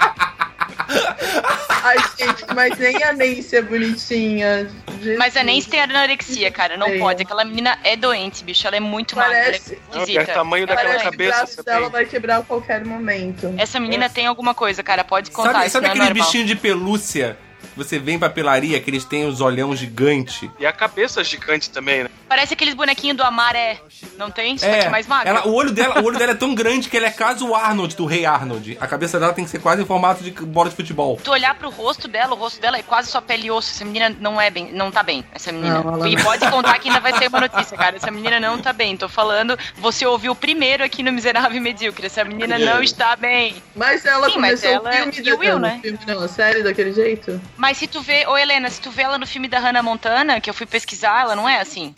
Ai, 1.84 1.98
gente, 2.18 2.46
mas 2.54 2.78
nem 2.78 3.04
a 3.04 3.14
Nancy 3.14 3.56
é 3.56 3.62
bonitinha. 3.62 4.70
Jesus. 5.00 5.18
Mas 5.18 5.36
a 5.36 5.44
Nancy 5.44 5.68
tem 5.70 5.82
anorexia, 5.82 6.52
cara. 6.52 6.78
Não 6.78 6.88
Tem. 6.88 7.00
pode. 7.00 7.24
Aquela 7.24 7.44
menina 7.44 7.78
é 7.84 7.96
doente, 7.96 8.44
bicho. 8.44 8.68
Ela 8.68 8.76
é 8.78 8.80
muito 8.80 9.16
magra. 9.16 9.32
Ela 9.34 9.42
é 9.42 9.46
Parece- 9.46 9.74
esquisita. 9.90 10.20
é 10.20 10.24
o 10.24 10.28
tamanho 10.36 10.68
daquela 10.68 10.90
Parece 10.90 11.03
que 11.03 11.08
o 11.08 11.12
cabeça. 11.12 11.38
braço 11.38 11.64
dela 11.64 11.90
vai 11.90 12.06
quebrar 12.06 12.38
a 12.38 12.41
qualquer 12.44 12.86
momento. 12.86 13.53
Essa 13.58 13.80
menina 13.80 14.10
tem 14.10 14.28
alguma 14.28 14.53
coisa, 14.53 14.84
cara. 14.84 15.03
Pode 15.03 15.32
contar. 15.32 15.53
Sabe, 15.53 15.66
isso 15.66 15.74
sabe 15.74 15.86
é 15.86 15.90
aquele 15.90 16.06
normal. 16.06 16.24
bichinho 16.26 16.45
de 16.45 16.56
pelúcia? 16.56 17.38
Você 17.76 17.98
vem 17.99 18.19
pra 18.19 18.30
pelaria, 18.30 18.80
que 18.80 18.89
eles 18.89 19.06
têm 19.06 19.26
os 19.26 19.41
olhão 19.41 19.76
gigante. 19.76 20.49
E 20.60 20.65
a 20.65 20.73
cabeça 20.73 21.23
gigante 21.23 21.69
também, 21.69 22.03
né? 22.03 22.10
Parece 22.32 22.53
aqueles 22.53 22.74
bonequinhos 22.74 23.18
do 23.18 23.24
Amaré. 23.24 23.82
Não 24.18 24.32
tem? 24.32 24.58
Só 24.58 24.66
que 24.66 24.88
mais 24.88 25.06
magro. 25.06 25.28
ela, 25.28 25.45
o, 25.45 25.53
olho 25.53 25.70
dela, 25.70 25.99
o 25.99 26.06
olho 26.06 26.18
dela 26.18 26.32
é 26.32 26.36
tão 26.36 26.56
grande 26.56 26.88
que 26.88 26.95
ela 26.95 27.08
é 27.08 27.12
quase 27.12 27.44
o 27.44 27.53
Arnold, 27.53 27.94
do 27.94 28.06
rei 28.06 28.26
Arnold. 28.26 28.78
A 28.80 28.88
cabeça 28.88 29.20
dela 29.20 29.34
tem 29.34 29.44
que 29.44 29.52
ser 29.52 29.60
quase 29.60 29.82
em 29.82 29.86
formato 29.86 30.24
de 30.24 30.32
bola 30.32 30.70
de 30.70 30.76
futebol. 30.78 31.20
Tu 31.22 31.30
olhar 31.30 31.53
pro 31.56 31.70
rosto 31.70 32.08
dela, 32.08 32.34
o 32.34 32.38
rosto 32.38 32.62
dela 32.62 32.78
é 32.78 32.84
quase 32.84 33.12
só 33.12 33.20
pele 33.20 33.48
e 33.48 33.52
osso. 33.52 33.72
Essa 33.72 33.84
menina 33.84 34.16
não 34.18 34.40
é 34.40 34.49
bem, 34.49 34.72
não 34.72 34.90
tá 34.90 35.03
bem, 35.03 35.26
essa 35.34 35.52
menina. 35.52 35.84
Não, 35.84 36.08
e 36.08 36.24
pode 36.24 36.49
contar 36.49 36.80
que 36.80 36.88
ainda 36.88 37.02
vai 37.02 37.12
sair 37.12 37.28
uma 37.28 37.41
notícia, 37.41 37.76
cara. 37.76 37.98
Essa 37.98 38.10
menina 38.10 38.40
não 38.40 38.58
tá 38.60 38.72
bem. 38.72 38.95
Tô 38.95 39.10
falando, 39.10 39.60
você 39.76 40.06
ouviu 40.06 40.34
primeiro 40.34 40.86
aqui 40.86 41.03
no 41.03 41.12
Miserável 41.12 41.58
e 41.58 41.60
Medíocre. 41.60 42.06
Essa 42.06 42.24
menina 42.24 42.58
não 42.58 42.82
está 42.82 43.14
bem. 43.18 43.62
Mas 43.76 44.06
ela 44.06 44.30
Sim, 44.30 44.40
mas 44.40 44.62
começou 44.62 44.70
ela 44.70 44.90
o 44.90 44.94
filme 44.94 45.28
e 45.28 45.34
o 45.34 45.38
Will, 45.38 45.60
né? 45.60 45.80
filme 45.82 45.99
não, 46.08 46.24
a 46.24 46.30
série 46.30 46.64
daquele 46.64 46.94
jeito. 46.94 47.41
Mas 47.58 47.78
se 47.78 47.88
tu 47.88 47.99
vê, 47.99 48.26
ô 48.26 48.38
Helena, 48.38 48.70
se 48.70 48.80
tu 48.80 48.90
vê 48.90 49.02
ela 49.02 49.18
no 49.18 49.28
filme 49.28 49.49
da 49.49 49.60
Hannah 49.60 49.84
Montana, 49.84 50.40
que 50.40 50.49
eu 50.49 50.53
fui 50.53 50.66
pesquisar, 50.66 51.24
ela 51.24 51.36
não 51.36 51.49
é 51.49 51.60
assim. 51.60 51.94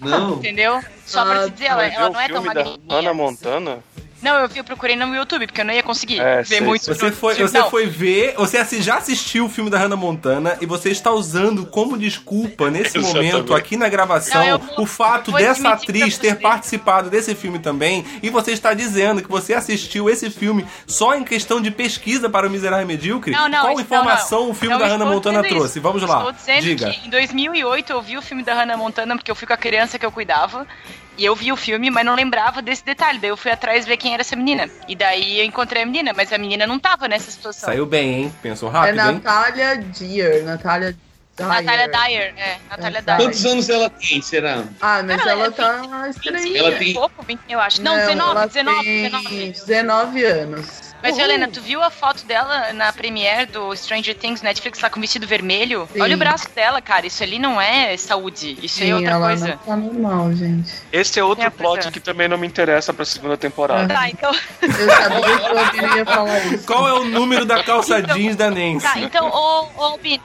Não. 0.00 0.34
Entendeu? 0.34 0.82
Só 1.06 1.24
pra 1.24 1.42
Ah, 1.42 1.44
te 1.44 1.50
dizer, 1.52 1.66
ela, 1.66 1.88
Viu 1.88 1.98
ela 1.98 2.10
não 2.10 2.20
é 2.20 2.28
tão 2.28 2.44
magrinha. 2.44 2.78
Hannah 2.90 3.14
Montana? 3.14 3.78
Não, 4.24 4.38
eu 4.40 4.48
eu 4.54 4.64
procurei 4.64 4.96
no 4.96 5.14
YouTube, 5.14 5.46
porque 5.46 5.60
eu 5.60 5.64
não 5.64 5.74
ia 5.74 5.82
conseguir 5.82 6.18
É, 6.20 6.36
ver 6.38 6.44
sei, 6.46 6.60
muito. 6.60 6.84
Você 6.86 7.12
foi, 7.12 7.34
Tipo, 7.34 7.48
você 7.48 7.58
não, 7.58 7.70
foi 7.70 7.86
ver, 7.86 8.34
você 8.36 8.56
assi- 8.58 8.80
já 8.82 8.96
assistiu 8.96 9.44
o 9.44 9.48
filme 9.48 9.68
da 9.70 9.78
Hannah 9.78 9.96
Montana 9.96 10.56
e 10.60 10.66
você 10.66 10.90
está 10.90 11.10
usando 11.12 11.66
como 11.66 11.98
desculpa 11.98 12.70
nesse 12.70 12.98
momento 12.98 13.54
aqui 13.54 13.76
na 13.76 13.88
gravação 13.88 14.44
Não, 14.46 14.58
vou- 14.58 14.80
o 14.82 14.86
fato 14.86 15.30
dessa 15.32 15.68
atriz 15.70 16.16
ter 16.18 16.36
participado 16.40 17.10
desse 17.10 17.34
filme 17.34 17.58
também 17.58 18.04
e 18.22 18.30
você 18.30 18.52
está 18.52 18.72
dizendo 18.74 19.22
que 19.22 19.28
você 19.28 19.52
assistiu 19.54 20.08
esse 20.08 20.30
filme 20.30 20.66
só 20.86 21.14
em 21.14 21.22
questão 21.24 21.60
de 21.60 21.70
pesquisa 21.70 22.30
para 22.30 22.46
o 22.46 22.50
Miserável 22.50 22.84
e 22.84 22.88
Medíocre? 22.88 23.32
Não, 23.32 23.48
não, 23.48 23.60
Qual 23.62 23.80
informação 23.80 24.38
não, 24.40 24.46
não. 24.46 24.52
o 24.52 24.54
filme 24.54 24.72
Não 24.74 24.80
da 24.80 24.86
Hannah 24.88 25.04
Montana 25.06 25.42
trouxe? 25.42 25.78
isso. 25.78 25.80
Vamos 25.80 26.02
lá. 26.02 26.16
Estou 26.18 26.32
dizendo 26.32 26.62
Diga. 26.62 26.90
que 26.90 27.06
em 27.06 27.10
2008 27.10 27.92
eu 27.92 28.00
vi 28.00 28.16
o 28.16 28.22
filme 28.22 28.42
da 28.42 28.54
Hannah 28.54 28.76
Montana 28.76 29.16
porque 29.16 29.30
eu 29.30 29.34
fui 29.34 29.46
com 29.46 29.52
a 29.52 29.56
criança 29.56 29.98
que 29.98 30.06
eu 30.06 30.12
cuidava. 30.12 30.66
E 31.16 31.24
eu 31.24 31.34
vi 31.34 31.52
o 31.52 31.56
filme, 31.56 31.90
mas 31.90 32.04
não 32.04 32.14
lembrava 32.14 32.60
desse 32.60 32.84
detalhe. 32.84 33.18
Daí 33.18 33.30
eu 33.30 33.36
fui 33.36 33.50
atrás 33.50 33.86
ver 33.86 33.96
quem 33.96 34.12
era 34.12 34.22
essa 34.22 34.34
menina. 34.34 34.68
E 34.88 34.96
daí 34.96 35.38
eu 35.38 35.44
encontrei 35.44 35.82
a 35.82 35.86
menina, 35.86 36.12
mas 36.14 36.32
a 36.32 36.38
menina 36.38 36.66
não 36.66 36.78
tava 36.78 37.06
nessa 37.06 37.30
situação. 37.30 37.68
Saiu 37.68 37.86
bem, 37.86 38.14
hein? 38.14 38.34
Pensou 38.42 38.68
é 38.68 38.72
rápido, 38.72 38.98
hein? 38.98 39.12
Natália 39.14 39.76
Dier. 39.76 40.42
Natália 40.44 40.96
Dyer. 41.36 41.48
Natália 41.48 41.88
Dyer, 41.88 42.34
é. 42.36 42.56
Natália 42.70 42.98
É, 42.98 43.02
Dyer. 43.02 43.18
Quantos 43.18 43.44
anos 43.46 43.68
ela 43.68 43.90
tem, 43.90 44.22
será? 44.22 44.62
Ah, 44.80 45.02
mas 45.02 45.16
Cara, 45.16 45.30
ela 45.32 45.46
é 45.46 45.50
tá 45.50 46.08
estranha. 46.08 46.58
Ela 46.58 46.72
tem- 46.72 46.94
pouco, 46.94 47.24
20, 47.24 47.40
eu 47.48 47.58
acho. 47.60 47.82
Não, 47.82 47.96
19, 47.96 48.30
ela 48.30 48.46
19, 48.46 48.84
tem 48.84 49.02
19. 49.02 49.52
19 49.66 50.24
anos. 50.24 50.94
Mas, 51.02 51.16
Uhul. 51.16 51.24
Helena, 51.24 51.48
tu 51.48 51.60
viu 51.60 51.82
a 51.82 51.90
foto 51.90 52.24
dela 52.24 52.72
na 52.72 52.90
premiere 52.90 53.44
do 53.44 53.76
Stranger 53.76 54.14
Things 54.16 54.40
Netflix 54.40 54.80
lá 54.80 54.88
com 54.88 54.98
vestido 55.00 55.26
vermelho? 55.26 55.86
Sim. 55.92 56.00
Olha 56.00 56.14
o 56.14 56.18
braço 56.18 56.48
dela, 56.54 56.80
cara. 56.80 57.06
Isso 57.06 57.22
ali 57.22 57.38
não 57.38 57.60
é 57.60 57.94
saúde. 57.98 58.56
Isso 58.62 58.80
aí 58.82 58.86
é 58.88 58.92
Sim, 58.92 58.94
outra 58.94 59.10
ela 59.10 59.26
coisa. 59.26 59.48
não 59.48 59.56
tá 59.58 59.76
normal, 59.76 60.32
gente. 60.32 60.72
Esse 60.90 61.20
é 61.20 61.24
outro 61.24 61.44
É, 61.44 61.50
plot 61.50 61.88
é. 61.88 61.90
que 61.90 62.00
também 62.00 62.26
não 62.26 62.38
me 62.38 62.46
interessa 62.46 62.94
pra 62.94 63.04
segunda 63.04 63.36
temporada. 63.36 63.92
Tá, 63.92 64.08
então. 64.08 64.32
Eu 64.62 64.70
sabia 64.72 65.38
que 65.38 65.58
Albino 65.58 65.96
ia 65.98 66.06
falar 66.06 66.38
isso. 66.46 66.66
Qual 66.66 66.88
é 66.88 66.92
o 66.94 67.04
número 67.04 67.44
da 67.44 67.62
calça 67.62 68.00
jeans 68.00 68.34
da 68.36 68.48
Nancy? 68.50 68.80
Tá, 68.86 68.98
então, 68.98 69.28
ô, 69.28 69.68
ô 69.76 69.84
Albino, 69.84 70.22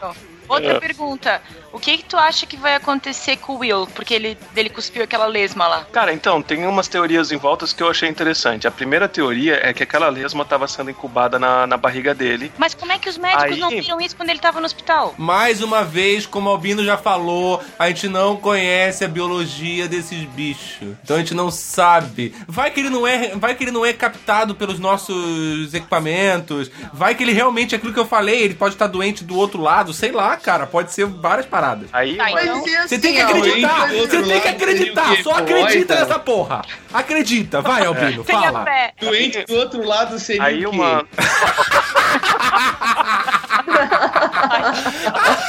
outra 0.49 0.73
É. 0.73 0.79
pergunta. 0.79 1.41
O 1.71 1.79
que 1.79 1.97
que 1.97 2.05
tu 2.05 2.17
acha 2.17 2.45
que 2.45 2.57
vai 2.57 2.75
acontecer 2.75 3.37
com 3.37 3.53
o 3.53 3.57
Will? 3.59 3.87
Porque 3.93 4.13
ele, 4.13 4.37
dele 4.53 4.69
cuspiu 4.69 5.03
aquela 5.03 5.27
lesma 5.27 5.67
lá. 5.67 5.85
Cara, 5.91 6.11
então, 6.11 6.41
tem 6.41 6.65
umas 6.65 6.87
teorias 6.87 7.31
em 7.31 7.37
voltas 7.37 7.73
que 7.73 7.83
eu 7.83 7.89
achei 7.89 8.09
interessante. 8.09 8.67
A 8.67 8.71
primeira 8.71 9.07
teoria 9.07 9.59
é 9.61 9.71
que 9.71 9.83
aquela 9.83 10.09
lesma 10.09 10.43
estava 10.43 10.67
sendo 10.67 10.89
incubada 10.89 11.37
na, 11.37 11.67
na 11.67 11.77
barriga 11.77 12.13
dele. 12.15 12.51
Mas 12.57 12.73
como 12.73 12.91
é 12.91 12.97
que 12.97 13.07
os 13.07 13.17
médicos 13.17 13.43
Aí- 13.53 13.59
não 13.59 13.69
viram 13.69 14.01
isso 14.01 14.15
quando 14.15 14.29
ele 14.29 14.39
tava 14.39 14.59
no 14.59 14.65
hospital? 14.65 15.13
Mais 15.17 15.61
uma 15.61 15.83
vez, 15.83 16.25
como 16.25 16.49
o 16.49 16.51
Albino 16.51 16.83
já 16.83 16.97
falou, 16.97 17.61
a 17.77 17.87
gente 17.87 18.07
não 18.07 18.35
conhece 18.35 19.05
a 19.05 19.07
biologia 19.07 19.87
desses 19.87 20.23
bichos. 20.25 20.95
Então 21.03 21.17
a 21.17 21.19
gente 21.19 21.35
não 21.35 21.51
sabe. 21.51 22.33
Vai 22.47 22.71
que 22.71 22.79
ele 22.79 22.89
não 22.89 23.05
é, 23.05 23.35
vai 23.35 23.53
que 23.53 23.63
ele 23.63 23.71
não 23.71 23.85
é 23.85 23.93
captado 23.93 24.55
pelos 24.55 24.79
nossos 24.79 25.73
equipamentos. 25.73 26.71
Vai 26.91 27.13
que 27.13 27.23
ele 27.23 27.31
realmente 27.31 27.75
é 27.75 27.77
aquilo 27.77 27.93
que 27.93 27.99
eu 27.99 28.07
falei, 28.07 28.41
ele 28.41 28.55
pode 28.55 28.73
estar 28.75 28.87
doente 28.87 29.23
do 29.23 29.37
outro 29.37 29.61
lado, 29.61 29.93
sei 29.93 30.11
lá, 30.11 30.35
cara, 30.35 30.65
pode 30.65 30.91
ser 30.91 31.05
várias 31.05 31.45
paradas. 31.45 31.58
Aí, 31.91 32.15
Tá, 32.17 32.31
então- 32.31 32.57
Mas 32.57 32.67
e 32.67 32.75
assim, 32.77 32.87
Você 32.87 32.99
tem 32.99 33.13
que 33.15 33.21
acreditar, 33.21 33.87
você 33.89 34.23
tem 34.23 34.41
que 34.41 34.47
acreditar, 34.47 35.23
só 35.23 35.31
acredita 35.33 35.85
Poeta? 35.85 35.95
nessa 35.95 36.19
porra. 36.19 36.61
Acredita, 36.93 37.61
vai 37.61 37.85
Albino, 37.85 38.23
Tenha 38.23 38.41
fala. 38.41 38.65
Doente 38.99 39.45
do 39.45 39.55
outro 39.55 39.83
lado 39.85 40.17
seria 40.19 40.43
aí 40.43 40.65
o 40.65 40.71
quê? 40.71 40.77
das 40.77 41.03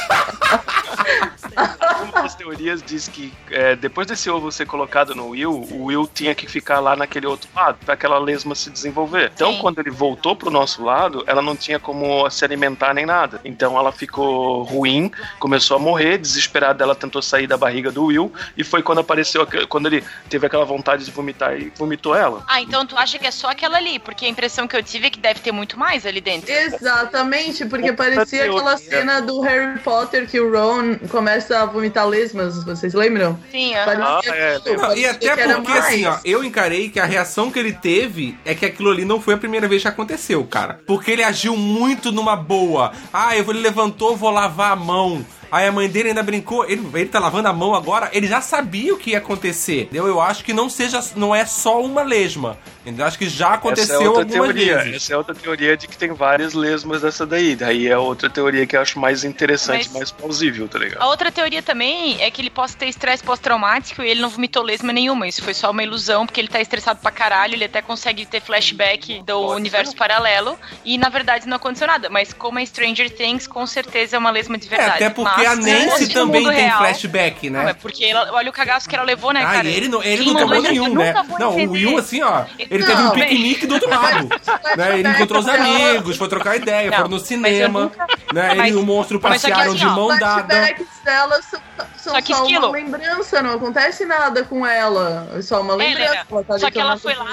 teorias 2.41 2.81
diz 2.81 3.07
que 3.07 3.31
é, 3.51 3.75
depois 3.75 4.07
desse 4.07 4.27
ovo 4.29 4.51
ser 4.51 4.65
colocado 4.65 5.13
no 5.13 5.29
Will, 5.29 5.51
o 5.51 5.83
Will 5.85 6.09
tinha 6.11 6.33
que 6.33 6.47
ficar 6.47 6.79
lá 6.79 6.95
naquele 6.95 7.27
outro 7.27 7.47
lado 7.55 7.77
para 7.85 7.93
aquela 7.93 8.17
lesma 8.17 8.55
se 8.55 8.71
desenvolver. 8.71 9.31
Então, 9.35 9.53
Sim. 9.53 9.59
quando 9.59 9.77
ele 9.79 9.91
voltou 9.91 10.35
pro 10.35 10.49
nosso 10.49 10.83
lado, 10.83 11.23
ela 11.27 11.41
não 11.41 11.55
tinha 11.55 11.79
como 11.79 12.27
se 12.31 12.43
alimentar 12.43 12.95
nem 12.95 13.05
nada. 13.05 13.39
Então, 13.45 13.77
ela 13.77 13.91
ficou 13.91 14.63
ruim, 14.63 15.11
começou 15.37 15.77
a 15.77 15.79
morrer, 15.79 16.17
desesperada. 16.17 16.83
Ela 16.83 16.95
tentou 16.95 17.21
sair 17.21 17.45
da 17.45 17.57
barriga 17.57 17.91
do 17.91 18.05
Will 18.05 18.33
e 18.57 18.63
foi 18.63 18.81
quando 18.81 18.99
apareceu, 18.99 19.47
quando 19.69 19.85
ele 19.85 20.03
teve 20.27 20.47
aquela 20.47 20.65
vontade 20.65 21.05
de 21.05 21.11
vomitar 21.11 21.55
e 21.59 21.71
vomitou 21.75 22.15
ela. 22.15 22.43
Ah, 22.47 22.59
então 22.59 22.85
tu 22.87 22.97
acha 22.97 23.19
que 23.19 23.27
é 23.27 23.31
só 23.31 23.51
aquela 23.51 23.77
ali? 23.77 23.99
Porque 23.99 24.25
a 24.25 24.29
impressão 24.29 24.67
que 24.67 24.75
eu 24.75 24.81
tive 24.81 25.07
é 25.07 25.09
que 25.11 25.19
deve 25.19 25.41
ter 25.41 25.51
muito 25.51 25.77
mais 25.77 26.07
ali 26.07 26.21
dentro. 26.21 26.51
Exatamente, 26.51 27.65
porque 27.65 27.93
parecia 27.93 28.45
aquela 28.45 28.75
teoria. 28.75 28.89
cena 28.89 29.21
do 29.21 29.41
Harry 29.41 29.79
Potter 29.79 30.27
que 30.27 30.39
o 30.39 30.51
Ron 30.51 30.97
começa 31.09 31.59
a 31.59 31.65
vomitar 31.65 32.07
lesmas, 32.33 32.63
vocês 32.63 32.93
lembram? 32.93 33.37
Sim, 33.51 33.75
aham. 33.75 33.85
Parecia 33.85 34.33
Ah, 34.33 34.35
é, 34.35 34.75
Não, 34.77 34.97
e 34.97 35.05
até 35.05 35.53
porque, 35.55 35.71
assim, 35.71 36.05
ó, 36.05 36.17
eu 36.25 36.43
encarei 36.43 36.89
que 36.89 36.99
a 36.99 37.05
reação 37.05 37.51
que 37.51 37.59
ele 37.59 37.73
teve 37.73 38.37
é 38.45 38.53
que 38.55 38.65
aquilo 38.65 38.89
ali 38.91 39.05
não 39.05 39.21
foi 39.21 39.33
a 39.33 39.37
primeira 39.37 39.67
vez 39.67 39.81
que 39.81 39.87
aconteceu, 39.87 40.43
cara. 40.45 40.79
Porque 40.85 41.11
ele 41.11 41.23
agiu 41.23 41.55
muito 41.55 42.11
numa 42.11 42.35
boa. 42.35 42.91
Ah, 43.11 43.35
eu, 43.37 43.49
ele 43.49 43.59
levantou, 43.59 44.15
vou 44.15 44.29
lavar 44.31 44.71
a 44.71 44.75
mão. 44.75 45.25
Aí 45.51 45.67
a 45.67 45.71
mãe 45.71 45.89
dele 45.89 46.09
ainda 46.09 46.23
brincou, 46.23 46.63
ele, 46.69 46.87
ele 46.93 47.05
tá 47.09 47.19
lavando 47.19 47.47
a 47.49 47.53
mão 47.53 47.75
agora, 47.75 48.09
ele 48.13 48.27
já 48.27 48.39
sabia 48.41 48.93
o 48.93 48.97
que 48.97 49.11
ia 49.11 49.17
acontecer. 49.17 49.81
Entendeu? 49.83 50.07
Eu 50.07 50.21
acho 50.21 50.43
que 50.43 50.53
não 50.53 50.69
seja, 50.69 50.99
não 51.15 51.35
é 51.35 51.45
só 51.45 51.81
uma 51.83 52.01
lesma. 52.03 52.57
Eu 52.85 53.05
acho 53.05 53.17
que 53.17 53.29
já 53.29 53.45
Essa 53.47 53.53
é 53.53 53.57
aconteceu 53.57 54.01
outra 54.11 54.25
teoria. 54.25 54.77
vezes. 54.79 54.95
Essa 55.03 55.13
é 55.13 55.17
outra 55.17 55.35
teoria 55.35 55.77
de 55.77 55.87
que 55.87 55.95
tem 55.95 56.11
várias 56.13 56.53
lesmas 56.53 57.01
dessa 57.01 57.25
daí. 57.27 57.55
Daí 57.55 57.87
é 57.87 57.95
outra 57.97 58.27
teoria 58.29 58.65
que 58.65 58.75
eu 58.75 58.81
acho 58.81 58.97
mais 58.99 59.23
interessante, 59.23 59.85
Mas- 59.89 59.93
mais 59.93 60.11
plausível, 60.11 60.67
tá 60.67 60.79
ligado? 60.79 60.99
A 61.01 61.07
outra 61.07 61.31
teoria 61.31 61.61
também 61.61 62.19
é 62.21 62.31
que 62.31 62.41
ele 62.41 62.49
possa 62.49 62.75
ter 62.75 62.87
estresse 62.87 63.23
pós-traumático 63.23 64.01
e 64.01 64.09
ele 64.09 64.19
não 64.21 64.29
vomitou 64.29 64.63
lesma 64.63 64.91
nenhuma. 64.91 65.27
Isso 65.27 65.43
foi 65.43 65.53
só 65.53 65.69
uma 65.69 65.83
ilusão, 65.83 66.25
porque 66.25 66.41
ele 66.41 66.47
tá 66.47 66.59
estressado 66.59 66.99
pra 67.01 67.11
caralho, 67.11 67.53
ele 67.53 67.65
até 67.65 67.81
consegue 67.83 68.25
ter 68.25 68.41
flashback 68.41 69.19
do 69.21 69.33
Pode 69.41 69.55
universo 69.61 69.91
ser. 69.91 69.97
paralelo. 69.97 70.57
E 70.83 70.97
na 70.97 71.09
verdade 71.09 71.47
não 71.47 71.57
aconteceu 71.57 71.85
nada. 71.85 72.09
Mas 72.09 72.33
como 72.33 72.57
é 72.57 72.65
Stranger 72.65 73.11
Things, 73.11 73.45
com 73.45 73.67
certeza 73.67 74.15
é 74.15 74.19
uma 74.19 74.31
lesma 74.31 74.57
de 74.57 74.65
É, 74.67 74.69
verdade. 74.69 74.91
até 75.03 75.09
porque 75.11 75.40
Mas, 75.43 75.59
a 75.59 75.61
Nancy 75.61 76.07
também 76.09 76.43
tem 76.47 76.53
real- 76.65 76.77
flashback, 76.79 77.49
Não, 77.49 77.61
é 77.61 77.65
né? 77.65 77.75
porque 77.81 78.05
ela, 78.05 78.31
olha 78.33 78.49
o 78.49 78.53
cagaço 78.53 78.87
que 78.89 78.95
ela 78.95 79.03
levou, 79.05 79.31
né, 79.33 79.41
Ah, 79.43 79.51
cara? 79.53 79.67
ele 79.67 79.87
não, 79.87 80.01
ele 80.03 80.23
Quem 80.23 80.33
não 80.33 80.39
tomou 80.41 80.61
nenhum, 80.61 80.93
né? 80.95 81.13
Não, 81.39 81.49
o 81.55 81.59
entender. 81.59 81.85
Will, 81.87 81.97
assim, 81.97 82.21
ó, 82.21 82.43
ele 82.57 82.79
Não, 82.83 82.87
teve 82.87 83.01
um 83.03 83.11
bem- 83.11 83.23
piquenique 83.29 83.65
do 83.67 83.73
outro 83.75 83.89
lado. 83.89 84.29
né? 84.77 84.99
Ele 84.99 85.09
encontrou 85.09 85.39
os 85.41 85.47
amigos, 85.47 86.17
foi 86.17 86.27
trocar 86.29 86.55
ideia, 86.55 86.89
Não, 86.89 86.97
foram 86.97 87.09
no 87.09 87.19
cinema, 87.19 87.81
nunca- 87.81 88.07
né? 88.33 88.51
Ele 88.57 88.69
e 88.69 88.75
o 88.75 88.83
monstro 88.85 89.19
passearam 89.19 89.71
assim, 89.71 89.75
de 89.79 89.85
mão 89.85 90.07
Os 90.07 90.19
dada. 90.19 90.43
flashbacks 90.55 90.87
dela 91.03 91.41
são, 91.41 91.59
são 92.01 92.13
Só 92.13 92.21
que 92.21 92.33
só 92.33 92.41
esquilo. 92.43 92.67
uma 92.67 92.71
lembrança, 92.77 93.41
não 93.41 93.53
acontece 93.53 94.05
nada 94.05 94.43
com 94.43 94.65
ela. 94.65 95.29
É 95.35 95.41
só 95.41 95.61
uma 95.61 95.73
É, 95.73 95.77
lembrança. 95.77 96.01
Helena, 96.01 96.25
ela 96.29 96.43
tá 96.43 96.59
Só 96.59 96.71
que 96.71 96.79
ela 96.79 96.97
foi 96.97 97.13
lá, 97.15 97.25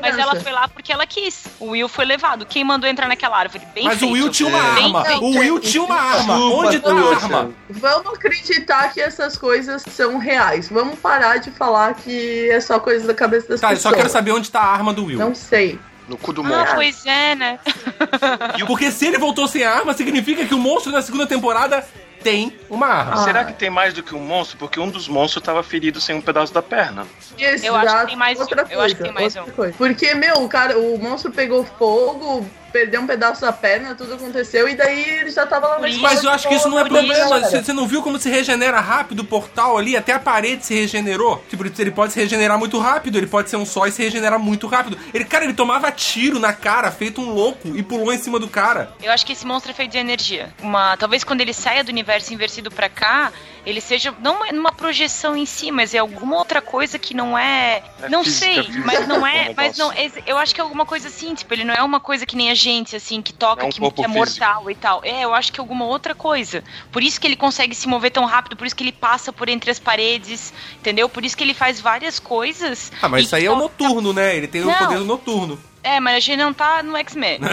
mas 0.00 0.18
ela 0.18 0.36
foi 0.36 0.52
lá 0.52 0.68
porque 0.68 0.92
ela 0.92 1.06
quis. 1.06 1.46
O 1.60 1.68
Will 1.70 1.88
foi 1.88 2.04
levado. 2.04 2.44
Quem 2.46 2.64
mandou 2.64 2.88
entrar 2.88 3.08
naquela 3.08 3.38
árvore? 3.38 3.64
Bem 3.74 3.84
Mas 3.84 3.98
feito. 3.98 4.10
o 4.10 4.14
Will 4.14 4.30
tinha 4.30 4.48
uma 4.48 4.62
Bem 4.74 4.84
arma. 4.86 5.04
feito. 5.04 5.24
O 5.24 5.38
Will 5.38 5.60
tinha 5.60 5.82
uma 5.82 5.94
arma. 6.00 6.34
Desculpa, 6.34 6.56
Onde 6.66 6.80
tá 6.80 6.90
a 6.90 7.14
arma? 7.16 7.50
Vamos 7.70 8.14
acreditar 8.14 8.92
que 8.92 9.00
essas 9.00 9.36
coisas 9.36 9.82
são 9.90 10.18
reais. 10.18 10.68
Vamos 10.68 10.98
parar 10.98 11.38
de 11.38 11.50
falar 11.50 11.94
que 11.94 12.50
é 12.50 12.60
só 12.60 12.78
coisa 12.78 13.06
da 13.06 13.14
cabeça 13.14 13.48
das 13.48 13.60
Tá, 13.60 13.68
eu 13.68 13.76
pessoas. 13.76 13.92
só 13.94 13.96
quero 13.96 14.08
saber 14.10 14.32
onde 14.32 14.50
tá 14.50 14.60
a 14.60 14.72
arma 14.72 14.92
do 14.92 15.04
Will. 15.06 15.18
Não 15.18 15.34
sei. 15.34 15.78
No 16.08 16.16
cu 16.16 16.32
do 16.32 16.40
Ah, 16.40 16.44
monstro. 16.44 16.74
pois 16.76 17.04
é, 17.04 17.34
né? 17.34 17.58
Porque 18.66 18.90
se 18.90 19.06
ele 19.06 19.18
voltou 19.18 19.48
sem 19.48 19.64
a 19.64 19.72
arma, 19.74 19.92
significa 19.92 20.44
que 20.44 20.54
o 20.54 20.58
monstro 20.58 20.92
na 20.92 21.02
segunda 21.02 21.26
temporada 21.26 21.84
tem 22.22 22.56
Uma 22.68 22.86
arma. 22.86 23.16
Será 23.24 23.44
que 23.44 23.52
tem 23.52 23.70
mais 23.70 23.94
do 23.94 24.02
que 24.02 24.14
um 24.14 24.20
monstro? 24.20 24.56
Porque 24.58 24.78
um 24.80 24.88
dos 24.90 25.08
monstros 25.08 25.44
tava 25.44 25.62
ferido 25.62 26.00
sem 26.00 26.16
um 26.16 26.20
pedaço 26.20 26.52
da 26.52 26.62
perna. 26.62 27.06
Exato, 27.38 27.66
Eu 27.66 27.76
acho 27.76 28.00
que 28.00 28.06
tem 28.06 28.16
mais 28.16 28.38
um. 28.38 28.42
outra 28.42 28.66
Eu 28.70 28.80
acho 28.80 28.94
que 28.94 29.00
coisa, 29.02 29.04
tem 29.04 29.12
mais 29.12 29.36
outra 29.36 29.52
um. 29.52 29.56
coisa. 29.56 29.74
Porque, 29.76 30.14
meu, 30.14 30.42
o 30.42 30.48
cara, 30.48 30.78
o 30.78 30.98
monstro 30.98 31.30
pegou 31.30 31.64
fogo, 31.64 32.46
perdeu 32.72 33.00
um 33.00 33.06
pedaço 33.06 33.40
da 33.40 33.52
perna, 33.52 33.94
tudo 33.94 34.14
aconteceu, 34.14 34.68
e 34.68 34.74
daí 34.74 35.02
ele 35.20 35.30
já 35.30 35.46
tava 35.46 35.66
lá 35.66 35.78
na 35.78 35.88
escola 35.88 36.08
Mas 36.12 36.22
eu 36.24 36.30
acho 36.30 36.46
que 36.48 36.54
isso 36.54 36.68
não 36.68 36.78
é 36.78 36.84
boa, 36.84 37.00
problema. 37.02 37.30
cara. 37.30 37.48
Você, 37.48 37.62
você 37.62 37.72
não 37.72 37.86
viu 37.86 38.02
como 38.02 38.18
se 38.18 38.28
regenera 38.28 38.80
rápido 38.80 39.20
o 39.20 39.24
portal 39.24 39.78
ali? 39.78 39.96
Até 39.96 40.12
a 40.12 40.18
parede 40.18 40.66
se 40.66 40.74
regenerou. 40.74 41.42
Tipo, 41.48 41.64
ele 41.66 41.90
pode 41.90 42.12
se 42.12 42.20
regenerar 42.20 42.58
muito 42.58 42.78
rápido, 42.78 43.16
ele 43.16 43.26
pode 43.26 43.48
ser 43.48 43.56
um 43.56 43.64
só 43.64 43.86
e 43.86 43.92
se 43.92 44.02
regenerar 44.02 44.38
muito 44.38 44.66
rápido. 44.66 44.98
Ele, 45.14 45.24
cara, 45.24 45.44
ele 45.44 45.54
tomava 45.54 45.90
tiro 45.90 46.38
na 46.38 46.52
cara, 46.52 46.90
feito 46.90 47.20
um 47.20 47.30
louco, 47.32 47.68
e 47.76 47.82
pulou 47.82 48.12
em 48.12 48.18
cima 48.18 48.38
do 48.38 48.48
cara. 48.48 48.90
Eu 49.02 49.10
acho 49.12 49.24
que 49.24 49.32
esse 49.32 49.46
monstro 49.46 49.70
é 49.70 49.74
feito 49.74 49.92
de 49.92 49.98
energia. 49.98 50.50
Uma, 50.60 50.96
talvez 50.96 51.24
quando 51.24 51.40
ele 51.40 51.52
saia 51.54 51.82
do 51.82 51.88
universo 51.88 52.32
invertido 52.34 52.55
pra 52.70 52.88
cá, 52.88 53.32
ele 53.64 53.80
seja 53.80 54.14
não 54.20 54.36
uma- 54.36 54.52
numa 54.52 54.72
projeção 54.72 55.36
em 55.36 55.44
si, 55.44 55.70
mas 55.72 55.92
é 55.94 55.98
alguma 55.98 56.36
outra 56.36 56.62
coisa 56.62 56.98
que 56.98 57.12
não 57.14 57.36
é, 57.36 57.82
É 58.02 58.08
não 58.08 58.22
física, 58.22 58.46
sei, 58.46 58.62
física, 58.64 58.84
mas 58.86 59.08
não 59.08 59.26
é, 59.26 59.44
como 59.44 59.54
mas 59.56 59.76
não, 59.78 59.92
é- 59.92 60.10
eu 60.26 60.38
acho 60.38 60.54
que 60.54 60.60
é 60.60 60.64
alguma 60.64 60.86
coisa 60.86 61.08
assim, 61.08 61.34
tipo, 61.34 61.52
ele 61.52 61.64
não 61.64 61.74
é 61.74 61.82
uma 61.82 61.98
coisa 62.00 62.24
que 62.24 62.36
nem 62.36 62.50
a 62.50 62.54
gente 62.54 62.94
assim 62.94 63.20
que 63.20 63.32
toca 63.32 63.62
É 63.62 63.66
um 63.66 63.70
que, 63.70 63.78
que 63.80 63.84
é 63.84 63.90
físico. 63.90 64.08
mortal 64.10 64.70
e 64.70 64.74
tal. 64.74 65.00
É, 65.04 65.24
eu 65.24 65.34
acho 65.34 65.52
que 65.52 65.58
é 65.58 65.62
alguma 65.62 65.84
outra 65.84 66.14
coisa. 66.14 66.62
Por 66.92 67.02
isso 67.02 67.20
que 67.20 67.26
ele 67.26 67.36
consegue 67.36 67.74
se 67.74 67.88
mover 67.88 68.10
tão 68.12 68.24
rápido, 68.24 68.56
por 68.56 68.66
isso 68.66 68.76
que 68.76 68.84
ele 68.84 68.92
passa 68.92 69.32
por 69.32 69.48
entre 69.48 69.70
as 69.70 69.78
paredes, 69.80 70.52
entendeu? 70.78 71.08
Por 71.08 71.24
isso 71.24 71.36
que 71.36 71.42
ele 71.42 71.54
faz 71.54 71.80
várias 71.80 72.18
coisas. 72.20 72.92
Ah, 73.02 73.08
mas 73.08 73.26
isso 73.26 73.34
aí 73.36 73.44
é 73.46 73.50
o 73.50 73.56
noturno, 73.56 74.12
né? 74.12 74.36
Ele 74.36 74.46
tem 74.46 74.62
o 74.62 74.66
Não. 74.66 74.74
poder 74.74 74.98
do 74.98 75.04
noturno. 75.04 75.58
É, 75.86 76.00
mas 76.00 76.16
a 76.16 76.18
gente 76.20 76.36
não 76.36 76.52
tá 76.52 76.82
no 76.82 76.96
X-Men. 76.96 77.38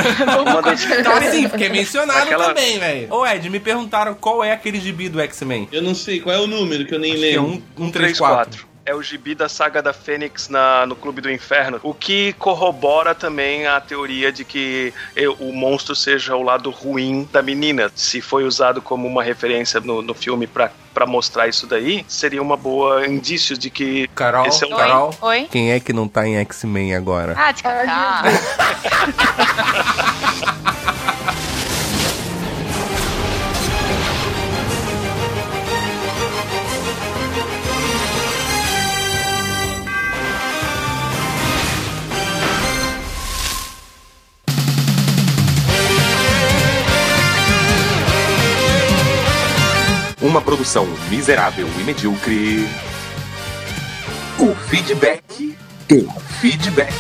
Tá 1.04 1.22
sim, 1.32 1.48
porque 1.48 1.66
é 1.66 1.70
mencionado 1.70 2.24
Aquela- 2.24 2.48
também, 2.48 2.80
velho. 2.80 3.14
Ô, 3.14 3.26
Ed, 3.28 3.48
me 3.50 3.60
perguntaram 3.60 4.16
qual 4.16 4.44
é 4.44 4.52
aquele 4.52 4.80
gibi 4.80 5.08
do 5.10 5.20
X-Men. 5.22 5.68
Eu 5.72 5.82
não 5.82 5.94
sei 5.94 6.20
qual 6.20 6.36
é 6.36 6.40
o 6.40 6.48
número 6.48 6.86
que 6.86 6.96
eu 6.96 7.00
nem 7.00 7.14
É 7.14 7.18
lembro. 7.18 7.62
um, 7.78 7.86
um 7.86 7.92
3-4. 7.92 8.66
É 8.86 8.94
o 8.94 9.02
gibi 9.02 9.34
da 9.34 9.48
saga 9.48 9.82
da 9.82 9.94
Fênix 9.94 10.50
na, 10.50 10.86
no 10.86 10.94
Clube 10.96 11.22
do 11.22 11.32
Inferno, 11.32 11.80
o 11.84 11.94
que 11.94 12.34
corrobora 12.34 13.16
também 13.16 13.66
a 13.66 13.80
teoria 13.80 14.30
de 14.30 14.44
que 14.44 14.94
o 15.40 15.54
monstro 15.54 15.96
seja 15.96 16.36
o 16.36 16.44
lado 16.44 16.70
ruim 16.70 17.28
da 17.32 17.42
menina. 17.42 17.90
Se 17.96 18.20
foi 18.20 18.44
usado 18.44 18.82
como 18.82 19.08
uma 19.08 19.24
referência 19.24 19.80
no, 19.80 20.02
no 20.02 20.14
filme 20.14 20.48
pra, 20.48 20.70
pra 20.94 21.06
mostrar 21.06 21.48
isso 21.48 21.66
daí, 21.66 22.04
seria 22.10 22.42
uma 22.42 22.58
boa 22.58 23.08
indício 23.08 23.58
de 23.58 23.70
que 23.70 24.10
Carol, 24.10 24.48
esse 24.48 24.66
é 24.66 24.68
o 24.68 24.72
Oi? 24.72 24.78
Carol. 24.78 25.16
Oi? 25.22 25.48
Quem 25.50 25.72
é 25.72 25.80
que 25.80 25.94
não 25.94 26.08
tá 26.08 26.28
em 26.28 26.36
X-Men 26.38 26.94
agora? 26.94 27.36
Ah, 27.38 27.54
de 27.54 27.64
Uma 50.24 50.42
produção 50.42 50.88
miserável 51.10 51.68
e 51.78 51.84
medíocre. 51.84 52.66
O 54.40 54.56
feedback. 54.70 55.58
O 55.92 56.10
feedback. 56.40 56.94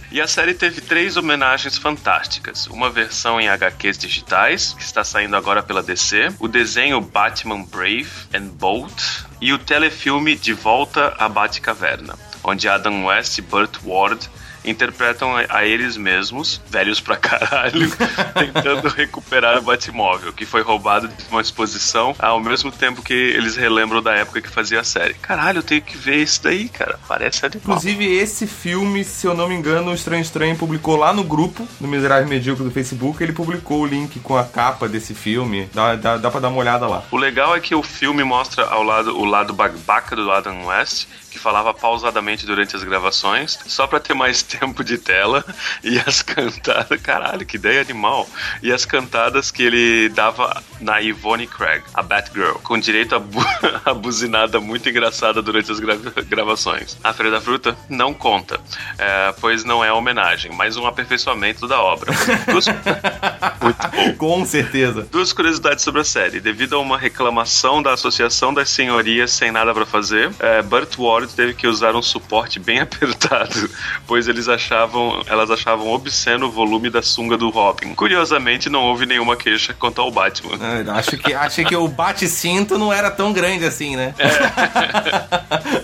E 0.10 0.22
a 0.22 0.26
série 0.26 0.54
teve 0.54 0.80
três 0.80 1.18
homenagens 1.18 1.78
fantásticas. 1.78 2.68
Uma 2.68 2.90
versão 2.90 3.40
em 3.42 3.50
HQs 3.50 3.98
digitais, 3.98 4.74
que 4.74 4.82
está 4.82 5.04
saindo 5.04 5.36
agora 5.36 5.62
pela 5.62 5.84
DC. 5.84 6.30
O 6.40 6.48
desenho 6.48 7.02
Batman 7.02 7.64
Brave 7.64 8.08
and 8.34 8.48
Bold. 8.54 8.94
E 9.42 9.52
o 9.52 9.58
telefilme 9.58 10.38
De 10.38 10.54
Volta 10.54 11.14
à 11.20 11.28
Batcaverna, 11.28 12.18
onde 12.46 12.70
Adam 12.70 13.08
West 13.08 13.38
e 13.40 13.42
Burt 13.42 13.80
Ward 13.84 14.30
interpretam 14.64 15.36
a- 15.36 15.46
a 15.50 15.66
eles 15.66 15.98
mesmos, 15.98 16.62
velhos 16.70 17.00
pra 17.00 17.18
caralho, 17.18 17.90
tentando 18.38 18.88
recuperar 18.90 19.58
o 19.58 19.62
Batmóvel, 19.62 20.34
que 20.34 20.46
foi 20.46 20.62
roubado 20.62 21.08
de 21.08 21.14
uma 21.32 21.42
exposição 21.42 22.16
ao 22.20 22.40
mesmo 22.40 22.72
tempo 22.72 23.02
que 23.02 23.14
eles 23.14 23.56
relembram 23.56 24.02
da 24.02 24.14
época 24.14 24.42
que 24.42 24.50
fazia 24.50 24.80
a 24.80 24.84
série. 24.84 25.14
Caralho, 25.16 25.60
eu 25.60 25.64
tenho 25.64 25.82
que 25.82 25.98
ver 25.98 26.18
isso 26.18 26.44
daí, 26.44 26.70
cara. 26.70 27.00
Parece 27.08 27.46
animal. 27.46 27.62
Inclusive, 27.78 28.06
esse 28.18 28.48
filme, 28.48 29.04
se 29.04 29.26
eu 29.28 29.34
não 29.34 29.48
me 29.48 29.56
engano, 29.56 29.92
o 29.92 29.94
Estranho 29.94 30.22
Estranho 30.22 30.56
publicou 30.56 30.96
lá 30.96 31.12
no 31.14 31.24
grupo, 31.24 31.68
no 31.80 31.88
Miserável 31.88 32.28
Medíocre 32.28 32.64
do 32.64 32.72
Facebook, 32.72 33.22
ele 33.24 33.34
publicou 33.34 33.82
o 33.82 33.86
link 33.86 34.20
com 34.20 34.38
a 34.38 34.44
capa 34.44 34.88
desse 34.88 35.14
filme. 35.14 35.70
Dá, 35.74 35.96
dá, 35.96 36.18
dá 36.18 36.32
pra 36.32 36.40
dar 36.40 36.50
uma 36.50 36.58
olhada 36.60 36.88
lá. 36.88 37.04
O 37.12 37.18
legal 37.18 37.56
é 37.56 37.60
que 37.60 37.74
o 37.76 37.84
filme 37.84 38.24
mostra 38.24 38.66
ao 38.66 38.84
lado 38.84 39.18
o 39.18 39.26
lado 39.26 39.54
babaca 39.54 40.16
do 40.16 40.32
Adam 40.32 40.66
West, 40.68 41.06
que 41.32 41.40
falava 41.40 41.74
pausadamente 41.74 42.46
durante 42.46 42.76
as 42.76 42.84
gravações, 42.84 43.58
só 43.66 43.88
pra 43.88 44.00
ter 44.00 44.14
mais 44.14 44.44
tempo 44.44 44.84
de 44.84 44.98
tela 44.98 45.44
e 45.84 45.98
as 46.00 46.22
cantadas. 46.22 47.02
Caralho, 47.02 47.46
que 47.46 47.56
ideia 47.56 47.82
animal! 47.82 48.30
E 48.62 48.72
as 48.72 48.86
cantadas 48.86 49.50
que 49.50 49.64
ele 49.64 50.10
dava 50.10 50.62
na 50.80 51.00
Yvonne 51.00 51.48
Craig, 51.48 51.84
a 51.94 52.04
Batgirl, 52.04 52.56
com 52.64 52.78
direito 52.78 53.16
a, 53.16 53.20
bu 53.20 53.42
a 53.86 53.94
buzinada 53.94 54.60
muito 54.60 54.90
engraçada 54.90 55.42
durante 55.42 55.72
as 55.72 55.80
gra 55.80 55.96
gravações. 56.28 56.98
A 57.04 57.14
Feira 57.14 57.32
da 57.32 57.40
Fruta 57.40 57.78
não 57.90 58.14
conta, 58.14 58.60
é, 58.98 59.34
pois 59.40 59.64
não 59.64 59.84
é 59.84 59.92
homenagem, 59.94 60.52
mas 60.52 60.76
um 60.76 60.86
aperfeiçoamento 60.86 61.68
da 61.68 61.82
obra. 61.82 62.12
Muito 63.62 63.88
bom. 63.90 64.14
Com 64.18 64.46
certeza. 64.46 65.08
Duas 65.12 65.32
curiosidades 65.32 65.84
sobre 65.84 66.02
a 66.02 66.04
série. 66.04 66.40
Devido 66.40 66.76
a 66.76 66.80
uma 66.80 66.98
reclamação 66.98 67.82
da 67.82 67.94
Associação 67.94 68.54
das 68.54 68.70
Senhorias 68.70 69.32
sem 69.32 69.52
nada 69.52 69.74
para 69.74 69.86
fazer, 69.86 70.32
é, 70.40 70.62
Burt 70.62 70.98
Ward 70.98 71.21
teve 71.28 71.54
que 71.54 71.68
usar 71.68 71.96
um 71.96 72.02
suporte 72.02 72.60
bem 72.60 72.80
apertado, 72.82 73.70
pois 74.08 74.28
eles 74.28 74.48
achavam, 74.48 75.24
elas 75.28 75.50
achavam 75.50 75.88
obsceno 75.88 76.48
o 76.48 76.52
volume 76.52 76.90
da 76.90 77.02
sunga 77.02 77.38
do 77.38 77.50
Robin. 77.50 77.94
Curiosamente, 77.96 78.70
não 78.70 78.84
houve 78.84 79.06
nenhuma 79.06 79.36
queixa 79.36 79.74
quanto 79.74 80.02
ao 80.02 80.12
Batman. 80.12 80.58
É, 80.62 80.90
acho 80.92 81.18
que, 81.18 81.34
acho 81.34 81.66
que 81.66 81.76
o 81.76 81.88
bate-cinto 81.88 82.78
não 82.78 82.92
era 82.92 83.10
tão 83.10 83.34
grande 83.34 83.66
assim, 83.66 83.96
né? 83.96 84.14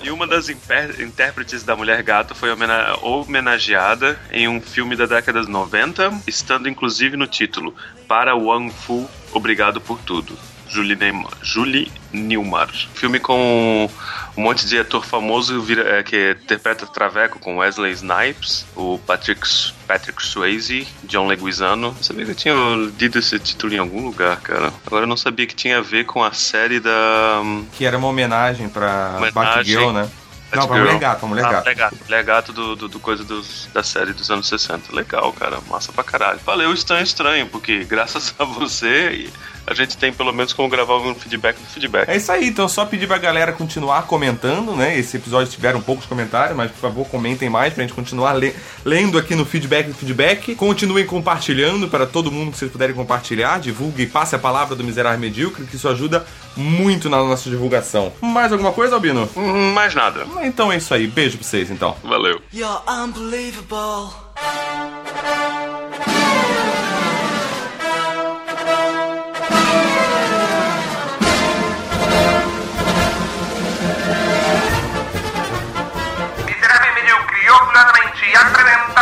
E 0.03 0.09
uma 0.09 0.25
das 0.25 0.47
intérpretes 0.49 1.63
da 1.63 1.75
Mulher 1.75 2.01
Gato 2.01 2.33
foi 2.33 2.51
homena 2.51 2.97
homenageada 3.01 4.17
em 4.31 4.47
um 4.47 4.61
filme 4.61 4.95
da 4.95 5.05
década 5.05 5.41
de 5.41 5.49
90, 5.49 6.21
estando 6.25 6.69
inclusive 6.69 7.17
no 7.17 7.27
título 7.27 7.75
Para 8.07 8.35
Wang 8.35 8.71
Fu, 8.71 9.09
Obrigado 9.33 9.81
por 9.81 9.99
Tudo. 9.99 10.37
Julie, 10.69 10.95
Neymar, 10.95 11.31
Julie 11.41 11.91
Newmar. 12.11 12.69
Filme 12.93 13.19
com 13.19 13.89
um 14.35 14.41
monte 14.41 14.65
de 14.65 14.79
ator 14.79 15.05
famoso 15.05 15.61
vira, 15.61 15.99
é, 15.99 16.03
que 16.03 16.37
interpreta 16.43 16.85
Traveco 16.85 17.39
com 17.39 17.57
Wesley 17.57 17.91
Snipes, 17.93 18.65
o 18.75 18.99
Patrick, 18.99 19.47
Patrick 19.87 20.23
Swayze, 20.23 20.87
John 21.03 21.27
Leguizano. 21.27 21.95
Eu 21.97 22.03
sabia 22.03 22.25
que 22.25 22.31
eu 22.31 22.35
tinha 22.35 22.53
lido 22.99 23.19
esse 23.19 23.39
título 23.39 23.73
em 23.73 23.79
algum 23.79 24.03
lugar, 24.03 24.39
cara. 24.41 24.71
Agora 24.85 25.03
eu 25.03 25.07
não 25.07 25.17
sabia 25.17 25.47
que 25.47 25.55
tinha 25.55 25.79
a 25.79 25.81
ver 25.81 26.05
com 26.05 26.23
a 26.23 26.31
série 26.31 26.79
da. 26.79 27.41
Que 27.73 27.85
era 27.85 27.97
uma 27.97 28.07
homenagem 28.07 28.69
pra 28.69 29.15
Homenagem. 29.17 29.33
Batgirl, 29.33 29.91
né? 29.91 30.09
Não, 30.55 30.65
pra 30.65 30.77
Mulher 30.77 30.99
Gato, 30.99 31.19
pra 31.19 31.27
Mulher 31.27 31.45
ah, 31.45 31.51
Gato. 31.51 31.63
Mulher 31.63 31.75
Gato. 31.75 31.97
Mulher 32.05 32.23
Gato 32.23 32.53
do, 32.53 32.75
do, 32.75 32.87
do 32.87 32.99
coisa 32.99 33.23
dos, 33.23 33.67
da 33.73 33.83
série 33.83 34.13
dos 34.13 34.31
anos 34.31 34.47
60. 34.47 34.95
Legal, 34.95 35.33
cara. 35.33 35.59
Massa 35.67 35.91
pra 35.91 36.03
caralho. 36.03 36.39
Valeu, 36.45 36.73
Estranho 36.73 37.03
Estranho, 37.03 37.47
porque 37.47 37.83
graças 37.85 38.33
a 38.39 38.45
você 38.45 39.29
a 39.67 39.73
gente 39.73 39.97
tem 39.97 40.13
pelo 40.13 40.31
menos 40.31 40.53
como 40.53 40.69
gravar 40.69 40.95
um 40.95 41.13
feedback 41.13 41.57
do 41.59 41.65
feedback. 41.67 42.09
É 42.09 42.15
isso 42.15 42.31
aí, 42.31 42.47
então 42.47 42.69
só 42.69 42.85
pedir 42.85 43.05
pra 43.05 43.17
galera 43.17 43.51
continuar 43.51 44.03
comentando, 44.03 44.73
né? 44.73 44.97
Esse 44.97 45.17
episódio 45.17 45.51
tiveram 45.51 45.81
poucos 45.81 46.05
comentários, 46.05 46.55
mas 46.55 46.71
por 46.71 46.79
favor 46.79 47.05
comentem 47.07 47.49
mais 47.49 47.73
pra 47.73 47.83
gente 47.83 47.93
continuar 47.93 48.33
le 48.33 48.55
lendo 48.85 49.17
aqui 49.17 49.35
no 49.35 49.45
feedback 49.45 49.87
do 49.87 49.93
feedback. 49.93 50.55
Continuem 50.55 51.05
compartilhando 51.05 51.89
para 51.89 52.05
todo 52.05 52.31
mundo 52.31 52.51
que 52.51 52.57
vocês 52.57 52.71
puderem 52.71 52.95
compartilhar. 52.95 53.59
Divulgue 53.59 54.03
e 54.03 54.07
passe 54.07 54.35
a 54.35 54.39
palavra 54.39 54.73
do 54.73 54.83
Miserável 54.85 55.19
Medíocre, 55.19 55.65
que 55.65 55.75
isso 55.75 55.89
ajuda 55.89 56.25
muito 56.55 57.09
na 57.09 57.17
nossa 57.17 57.49
divulgação. 57.49 58.13
Mais 58.21 58.53
alguma 58.53 58.71
coisa, 58.71 58.95
Albino? 58.95 59.29
Hum, 59.35 59.73
mais 59.73 59.93
nada. 59.93 60.25
Então 60.43 60.71
é 60.71 60.77
isso 60.77 60.93
aí. 60.93 61.07
Beijo 61.07 61.37
pra 61.37 61.45
vocês, 61.45 61.69
então. 61.69 61.97
Valeu. 62.03 62.41
You're 62.53 62.81
unbelievable. 62.87 64.13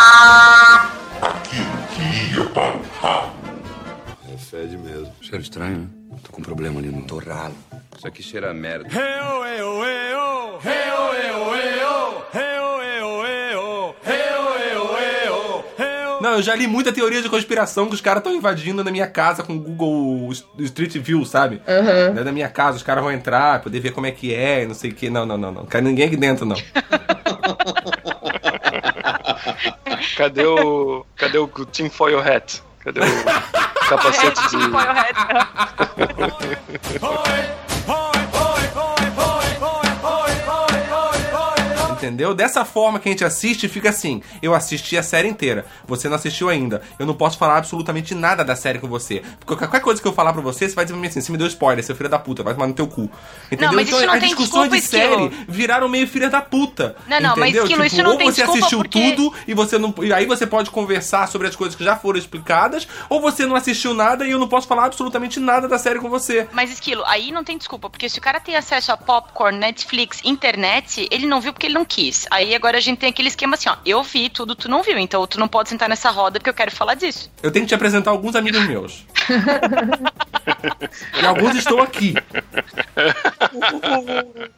Apresenta. 0.06 0.96
É 4.34 4.38
fede 4.38 4.78
mesmo. 4.78 5.12
Cheiro 5.22 5.42
estranho, 5.44 5.80
né? 5.80 5.88
Tô 6.24 6.32
com 6.32 6.42
um 6.42 6.44
problema 6.44 6.80
ali 6.80 6.90
no 6.90 7.02
torralo. 7.04 7.56
Isso 7.98 8.08
aqui 8.08 8.22
cheira 8.22 8.52
a 8.52 8.54
merda. 8.54 8.90
Não, 16.22 16.34
eu 16.38 16.42
já 16.42 16.56
li 16.56 16.66
muita 16.66 16.92
teoria 16.92 17.22
de 17.22 17.30
conspiração 17.30 17.88
que 17.88 17.94
os 17.94 18.02
caras 18.02 18.22
estão 18.22 18.34
invadindo 18.34 18.84
na 18.84 18.90
minha 18.90 19.06
casa 19.06 19.44
com 19.44 19.54
o 19.54 19.60
Google 19.60 20.32
Street 20.60 20.98
View, 20.98 21.24
sabe? 21.24 21.62
Né, 22.14 22.24
Na 22.24 22.32
minha 22.32 22.50
casa, 22.50 22.78
os 22.78 22.84
caras 22.84 23.04
vão 23.04 23.12
entrar, 23.14 23.62
poder 23.62 23.80
ver 23.80 23.92
como 23.92 24.08
é 24.08 24.12
que 24.12 24.34
é, 24.34 24.64
e 24.64 24.66
não 24.66 24.74
sei 24.74 24.90
o 24.90 24.96
que. 24.96 25.08
Não, 25.08 25.24
não, 25.26 25.38
não, 25.38 25.52
não. 25.52 25.66
Cai 25.66 25.82
ninguém 25.82 26.08
aqui 26.08 26.18
dentro, 26.18 26.44
não. 26.46 26.56
Cadê 30.16 30.46
o. 30.46 31.06
Cadê 31.16 31.38
o 31.38 31.48
tinfoil 31.72 32.20
hat? 32.20 32.62
Cadê 32.80 33.00
o 33.02 33.04
capacete 33.90 34.42
de. 34.50 34.58
Entendeu? 42.06 42.34
Dessa 42.36 42.64
forma 42.64 43.00
que 43.00 43.10
a 43.10 43.12
gente 43.12 43.26
assiste, 43.26 43.68
fica 43.68 43.90
assim. 43.90 44.22
Eu 44.42 44.54
assisti 44.54 44.98
a 44.98 45.04
série 45.04 45.28
inteira. 45.28 45.66
Você 45.88 46.08
não 46.08 46.16
assistiu 46.16 46.50
ainda. 46.50 46.82
Eu 47.00 47.06
não 47.06 47.16
posso 47.16 47.38
falar 47.38 47.58
absolutamente 47.58 48.14
nada 48.14 48.44
da 48.44 48.56
série 48.56 48.78
com 48.80 48.88
você. 48.88 49.24
Porque 49.40 49.56
qualquer 49.66 49.82
coisa 49.82 50.02
que 50.02 50.08
eu 50.08 50.14
falar 50.14 50.34
pra 50.34 50.42
você, 50.42 50.70
você 50.70 50.76
vai 50.76 50.86
dizer 50.86 50.94
pra 50.94 51.02
mim 51.02 51.08
assim: 51.08 51.22
você 51.22 51.32
me 51.32 51.38
deu 51.38 51.48
spoiler, 51.48 51.84
seu 51.84 51.96
filho 51.96 52.10
da 52.10 52.20
puta, 52.20 52.44
vai 52.44 52.54
tomar 52.54 52.68
no 52.68 52.74
teu 52.74 52.88
cu. 52.88 53.10
Entendeu? 53.52 53.74
mas 53.74 53.88
então 53.88 54.02
não 54.06 54.14
as 54.14 54.20
tem 54.20 54.30
discussões 54.30 54.72
de 54.72 54.82
série 54.82 55.32
viraram 55.48 55.90
meio 55.90 56.08
filha 56.08 56.30
da 56.30 56.42
puta. 56.42 56.96
Não, 57.08 57.20
não, 57.20 57.36
mas, 57.36 57.50
entendeu? 57.50 57.64
Esquilo, 57.64 57.84
tipo, 57.84 57.96
isso 57.96 58.04
não 58.04 58.12
ou 58.14 58.20
você 58.20 58.42
assistiu 58.44 58.78
porque- 58.80 59.12
tudo 59.16 59.34
e 59.48 59.54
você 59.54 59.78
não. 59.78 59.94
E 60.04 60.14
aí 60.14 60.26
você 60.26 60.46
pode 60.46 60.70
conversar 60.70 61.28
sobre 61.28 61.48
as 61.48 61.56
coisas 61.56 61.76
que 61.76 61.84
já 61.84 61.96
foram 61.96 62.20
explicadas, 62.20 62.88
ou 63.10 63.20
você 63.20 63.46
não 63.46 63.56
assistiu 63.56 63.94
nada 63.94 64.26
e 64.26 64.32
eu 64.32 64.40
não 64.40 64.48
posso 64.48 64.68
falar 64.68 64.86
absolutamente 64.86 65.40
nada 65.40 65.68
da 65.68 65.78
série 65.80 66.00
com 66.00 66.10
você. 66.10 66.48
Mas, 66.52 66.72
Esquilo, 66.72 67.04
aí 67.06 67.32
não 67.32 67.44
tem 67.44 67.58
desculpa, 67.58 67.90
porque 67.90 68.08
se 68.10 68.20
o 68.20 68.22
cara 68.22 68.40
tem 68.40 68.56
acesso 68.56 68.92
a 68.92 68.98
popcorn, 68.98 69.58
Netflix, 69.58 70.20
internet, 70.24 71.08
ele 71.12 71.26
não 71.26 71.42
viu 71.42 71.54
porque 71.54 71.68
ele 71.68 71.74
não 71.74 71.86
quis. 71.96 72.28
Aí 72.30 72.54
agora 72.54 72.78
a 72.78 72.82
gente 72.82 72.98
tem 73.00 73.10
aquele 73.10 73.30
esquema 73.30 73.56
assim, 73.56 73.70
ó, 73.70 73.76
eu 73.86 74.04
vi 74.04 74.28
tudo, 74.30 74.54
tu 74.56 74.68
não 74.70 74.84
viu, 74.84 74.98
então 74.98 75.26
tu 75.26 75.40
não 75.40 75.48
pode 75.48 75.70
sentar 75.70 75.88
nessa 75.88 76.10
roda 76.12 76.40
porque 76.40 76.50
eu 76.50 76.54
quero 76.54 76.72
falar 76.72 76.96
disso. 76.96 77.32
Eu 77.42 77.52
tenho 77.52 77.66
que 77.66 77.70
te 77.70 77.76
apresentar 77.76 78.12
alguns 78.12 78.36
amigos 78.36 78.62
meus. 78.68 79.06
e 81.22 81.26
alguns 81.26 81.56
estão 81.56 81.82
aqui. 81.82 82.14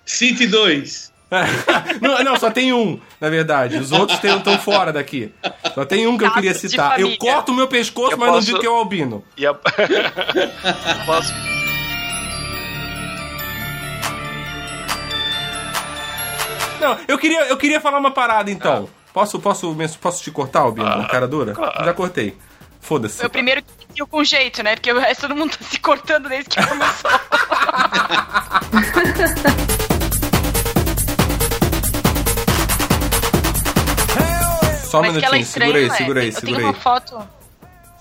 City 0.06 0.48
2. 0.48 1.14
não, 2.02 2.24
não, 2.24 2.38
só 2.40 2.50
tem 2.50 2.72
um, 2.74 3.00
na 3.20 3.30
verdade. 3.30 3.78
Os 3.78 3.92
outros 3.92 4.18
estão 4.24 4.58
fora 4.58 4.92
daqui. 4.94 5.32
Só 5.76 5.86
tem 5.86 6.08
um 6.08 6.18
que 6.18 6.24
eu 6.24 6.32
queria 6.32 6.54
citar. 6.54 7.00
Eu 7.00 7.18
corto 7.18 7.52
o 7.52 7.56
meu 7.56 7.68
pescoço, 7.68 8.14
Eu 8.14 8.18
mas 8.18 8.28
não 8.28 8.36
posso- 8.36 8.46
digo 8.48 8.60
que 8.60 8.66
é 8.66 8.70
o 8.70 8.76
albino. 8.76 9.24
E 9.36 9.46
a... 9.46 9.54
Posso... 11.06 11.34
Não, 16.80 16.98
eu 17.08 17.18
queria, 17.18 17.48
eu 17.48 17.58
queria 17.58 17.82
falar 17.82 17.98
uma 18.00 18.12
parada 18.12 18.50
então. 18.52 18.90
Posso, 19.14 19.40
posso, 19.40 19.76
posso 20.00 20.24
te 20.24 20.30
cortar, 20.32 20.60
albino, 20.62 20.88
na 20.88 21.08
cara 21.08 21.28
dura? 21.28 21.54
Já 21.84 21.94
cortei. 21.94 22.38
Foda-se. 22.80 23.26
O 23.26 23.30
primeiro 23.30 23.64
que 23.94 24.06
com 24.06 24.24
jeito, 24.24 24.62
né? 24.64 24.76
Porque 24.76 24.92
o 24.92 25.00
resto 25.00 25.22
todo 25.28 25.36
mundo 25.36 25.58
tá 25.58 25.66
se 25.66 25.80
cortando 25.80 26.30
desde 26.30 26.50
que 26.50 26.66
começou. 26.66 27.12
Só 34.86 35.00
um 35.00 35.02
Mas 35.02 35.14
minutinho, 35.16 35.42
estranha, 35.42 35.72
segura 35.74 35.80
aí, 35.80 35.88
não 35.88 35.94
é? 35.94 35.98
segura 35.98 36.22
aí, 36.22 36.28
Eu 36.28 36.32
segura 36.34 36.46
tenho 36.56 36.58
aí. 36.60 36.64
uma 36.66 36.74
foto. 36.74 37.37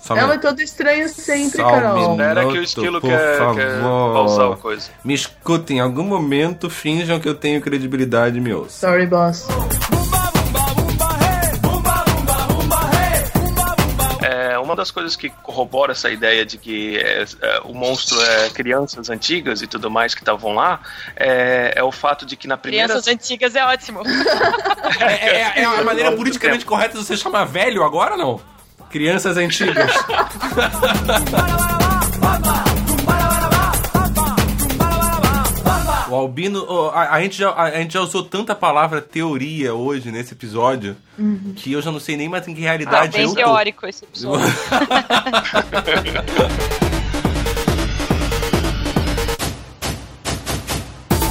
Só 0.07 0.13
um 0.13 0.17
Ela 0.17 0.27
é 0.27 0.29
minuto. 0.37 0.41
toda 0.47 0.63
estranha 0.63 1.07
sempre, 1.09 1.57
Só 1.57 1.67
um 1.67 1.69
Carol. 1.69 1.93
minuto, 1.95 2.11
Espera 2.21 2.41
que 2.47 2.57
o 2.59 2.63
esquilo 2.63 3.01
quer- 3.01 3.53
quer 3.55 3.81
pausar 3.81 4.51
o 4.51 4.55
coisa. 4.57 4.89
Me 5.03 5.13
escutem, 5.13 5.77
em 5.77 5.79
algum 5.81 6.03
momento 6.03 6.69
finjam 6.69 7.19
que 7.19 7.27
eu 7.27 7.35
tenho 7.35 7.59
credibilidade 7.61 8.37
e 8.37 8.39
me 8.41 8.53
ouçam. 8.53 8.89
Sorry, 8.89 9.05
boss. 9.05 9.45
É, 14.23 14.57
uma 14.59 14.75
das 14.75 14.91
coisas 14.91 15.15
que 15.15 15.29
corrobora 15.29 15.91
essa 15.91 16.09
ideia 16.09 16.45
de 16.45 16.57
que 16.57 16.97
é, 16.97 17.23
é, 17.41 17.61
o 17.63 17.73
monstro 17.73 18.19
é 18.21 18.49
crianças 18.49 19.09
antigas 19.09 19.61
e 19.61 19.67
tudo 19.67 19.89
mais 19.91 20.13
que 20.13 20.21
estavam 20.21 20.53
lá 20.53 20.79
é, 21.15 21.73
é 21.75 21.83
o 21.83 21.91
fato 21.91 22.25
de 22.25 22.35
que 22.35 22.47
na 22.47 22.57
primeira. 22.57 22.87
Crianças 22.87 23.07
antigas 23.07 23.55
é 23.55 23.63
ótimo. 23.65 24.01
É, 24.99 25.59
é- 25.59 25.61
é 25.61 25.65
a 25.65 25.83
maneira 25.83 26.11
politicamente 26.13 26.65
correta 26.65 26.97
de 26.97 27.03
você 27.05 27.15
chamar 27.17 27.43
velho 27.45 27.83
agora 27.83 28.13
ou 28.13 28.17
não? 28.17 28.41
Crianças 28.89 29.37
antigas. 29.37 29.91
O 36.09 36.15
Albino, 36.15 36.65
a, 36.93 37.15
a 37.15 37.21
gente 37.21 37.37
já, 37.37 37.49
a, 37.49 37.63
a 37.63 37.71
gente 37.79 37.93
já 37.93 37.99
usou 38.01 38.23
tanta 38.23 38.55
palavra 38.55 39.01
teoria 39.01 39.73
hoje 39.73 40.09
nesse 40.11 40.33
episódio 40.33 40.95
Uhum. 41.19 41.53
que 41.55 41.73
eu 41.73 41.81
já 41.81 41.91
não 41.91 41.99
sei 41.99 42.15
nem 42.15 42.29
mais 42.29 42.47
em 42.47 42.53
que 42.53 42.61
Ah, 42.61 42.69
realidade 42.69 43.13
bem 43.13 43.23
eu 43.23 43.29
tô. 43.29 43.35
teórico 43.35 43.87
esse 43.87 44.05
episódio. 44.05 44.45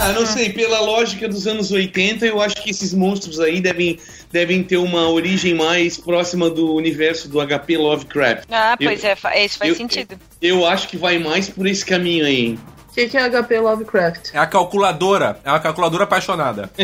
Ah, 0.00 0.12
não 0.12 0.24
sei, 0.26 0.50
pela 0.50 0.80
lógica 0.80 1.28
dos 1.28 1.46
anos 1.46 1.70
80, 1.72 2.26
eu 2.26 2.40
acho 2.40 2.56
que 2.62 2.70
esses 2.70 2.92
monstros 2.94 3.40
aí 3.40 3.60
devem, 3.60 3.98
devem 4.30 4.62
ter 4.62 4.76
uma 4.76 5.08
origem 5.08 5.54
mais 5.54 5.96
próxima 5.96 6.48
do 6.48 6.74
universo 6.74 7.28
do 7.28 7.40
HP 7.44 7.76
Lovecraft. 7.76 8.44
Ah, 8.50 8.76
Eu- 8.78 8.88
pois 8.88 9.02
é, 9.02 9.16
fa- 9.16 9.36
isso 9.36 9.58
faz 9.58 9.70
eu- 9.70 9.76
sentido. 9.76 10.16
Eu 10.40 10.64
acho 10.66 10.88
que 10.88 10.96
vai 10.96 11.18
mais 11.18 11.48
por 11.48 11.66
esse 11.66 11.84
caminho 11.84 12.24
aí. 12.24 12.58
O 12.90 12.94
que, 12.94 13.08
que 13.08 13.16
é 13.16 13.22
HP 13.28 13.58
Lovecraft? 13.60 14.30
É 14.32 14.38
a 14.38 14.46
calculadora. 14.46 15.38
É 15.44 15.50
uma 15.50 15.60
calculadora 15.60 16.04
apaixonada. 16.04 16.70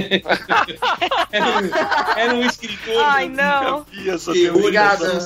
Era 1.33 1.47
um, 1.47 1.71
era 2.19 2.35
um 2.35 2.43
escritor. 2.45 3.03
Ai, 3.03 3.27
não. 3.31 3.87
E 3.91 4.11
essa 4.11 4.33
Teoria 4.35 4.53
Obrigada, 4.53 5.21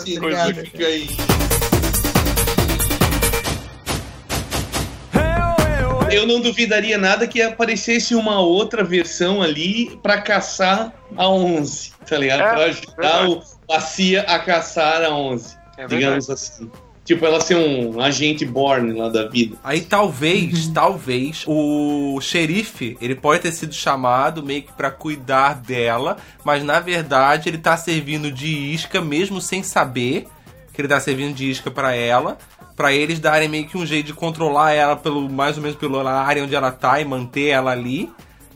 Eu 6.16 6.26
não 6.26 6.40
duvidaria 6.40 6.96
nada 6.96 7.26
que 7.26 7.42
aparecesse 7.42 8.14
uma 8.14 8.40
outra 8.40 8.82
versão 8.82 9.42
ali 9.42 9.98
pra 10.02 10.20
caçar 10.20 10.92
a 11.14 11.28
11, 11.28 11.92
tá 12.08 12.16
ligado? 12.16 12.40
É, 12.40 12.50
pra 12.50 12.64
ajudar 12.64 13.28
o, 13.28 13.42
a 13.70 13.80
CIA 13.80 14.22
a 14.22 14.38
caçar 14.38 15.02
a 15.02 15.14
11, 15.14 15.56
É 15.76 15.86
digamos 15.86 16.30
assim. 16.30 16.70
Tipo, 17.04 17.24
ela 17.24 17.40
ser 17.40 17.54
um 17.54 18.00
agente 18.00 18.44
Born 18.44 18.92
lá 18.98 19.08
da 19.08 19.28
vida. 19.28 19.56
Aí 19.62 19.82
talvez, 19.82 20.66
talvez, 20.68 21.44
o 21.46 22.18
xerife, 22.20 22.96
ele 23.00 23.14
pode 23.14 23.42
ter 23.42 23.52
sido 23.52 23.72
chamado 23.72 24.42
meio 24.42 24.62
que 24.62 24.72
pra 24.72 24.90
cuidar 24.90 25.54
dela, 25.54 26.16
mas 26.42 26.64
na 26.64 26.80
verdade 26.80 27.48
ele 27.48 27.58
tá 27.58 27.76
servindo 27.76 28.32
de 28.32 28.48
isca 28.48 29.00
mesmo 29.00 29.40
sem 29.40 29.62
saber 29.62 30.26
que 30.72 30.80
ele 30.80 30.88
tá 30.88 30.98
servindo 30.98 31.34
de 31.34 31.48
isca 31.48 31.70
pra 31.70 31.94
ela, 31.94 32.36
pra 32.76 32.92
eles 32.92 33.18
darem 33.18 33.48
meio 33.48 33.66
que 33.66 33.76
um 33.78 33.86
jeito 33.86 34.06
de 34.06 34.12
controlar 34.12 34.72
ela 34.72 34.94
pelo 34.96 35.28
mais 35.30 35.56
ou 35.56 35.62
menos 35.62 35.76
pela 35.78 36.12
área 36.22 36.44
onde 36.44 36.54
ela 36.54 36.70
tá 36.70 37.00
e 37.00 37.04
manter 37.04 37.46
ela 37.48 37.70
ali 37.72 38.08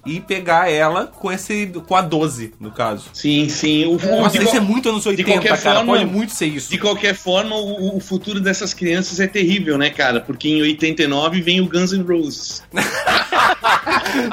e 0.06 0.18
pegar 0.18 0.70
ela 0.70 1.06
com 1.06 1.30
esse 1.30 1.66
com 1.86 1.94
a 1.94 2.00
12, 2.00 2.54
no 2.58 2.70
caso. 2.70 3.10
Sim, 3.12 3.48
sim. 3.50 3.84
O, 3.84 3.96
o- 3.96 4.20
Nossa, 4.22 4.38
de, 4.38 4.44
isso 4.44 4.52
qual- 4.52 4.56
é 4.56 4.60
muito 4.60 4.88
anos 4.88 5.04
80, 5.04 5.30
qualquer 5.30 5.48
cara. 5.60 5.76
forma- 5.76 5.92
Pode 5.92 6.06
muito 6.06 6.32
ser 6.32 6.46
isso. 6.46 6.70
de 6.70 6.78
qualquer 6.78 7.14
forma, 7.14 7.54
o, 7.56 7.96
o 7.98 8.00
futuro 8.00 8.40
dessas 8.40 8.72
crianças 8.72 9.20
é 9.20 9.26
terrível, 9.26 9.76
né, 9.76 9.90
cara? 9.90 10.20
Porque 10.20 10.48
em 10.48 10.62
89 10.62 11.42
vem 11.42 11.60
o 11.60 11.66
Guns 11.68 11.92
N' 11.92 12.02
Roses. 12.02 12.62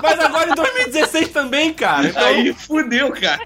Mas 0.02 0.20
agora 0.20 0.52
em 0.52 0.56
2016 0.56 1.30
também, 1.30 1.74
cara. 1.74 2.08
Então, 2.08 2.24
Aí 2.26 2.54
fudeu, 2.54 3.12
cara. 3.12 3.40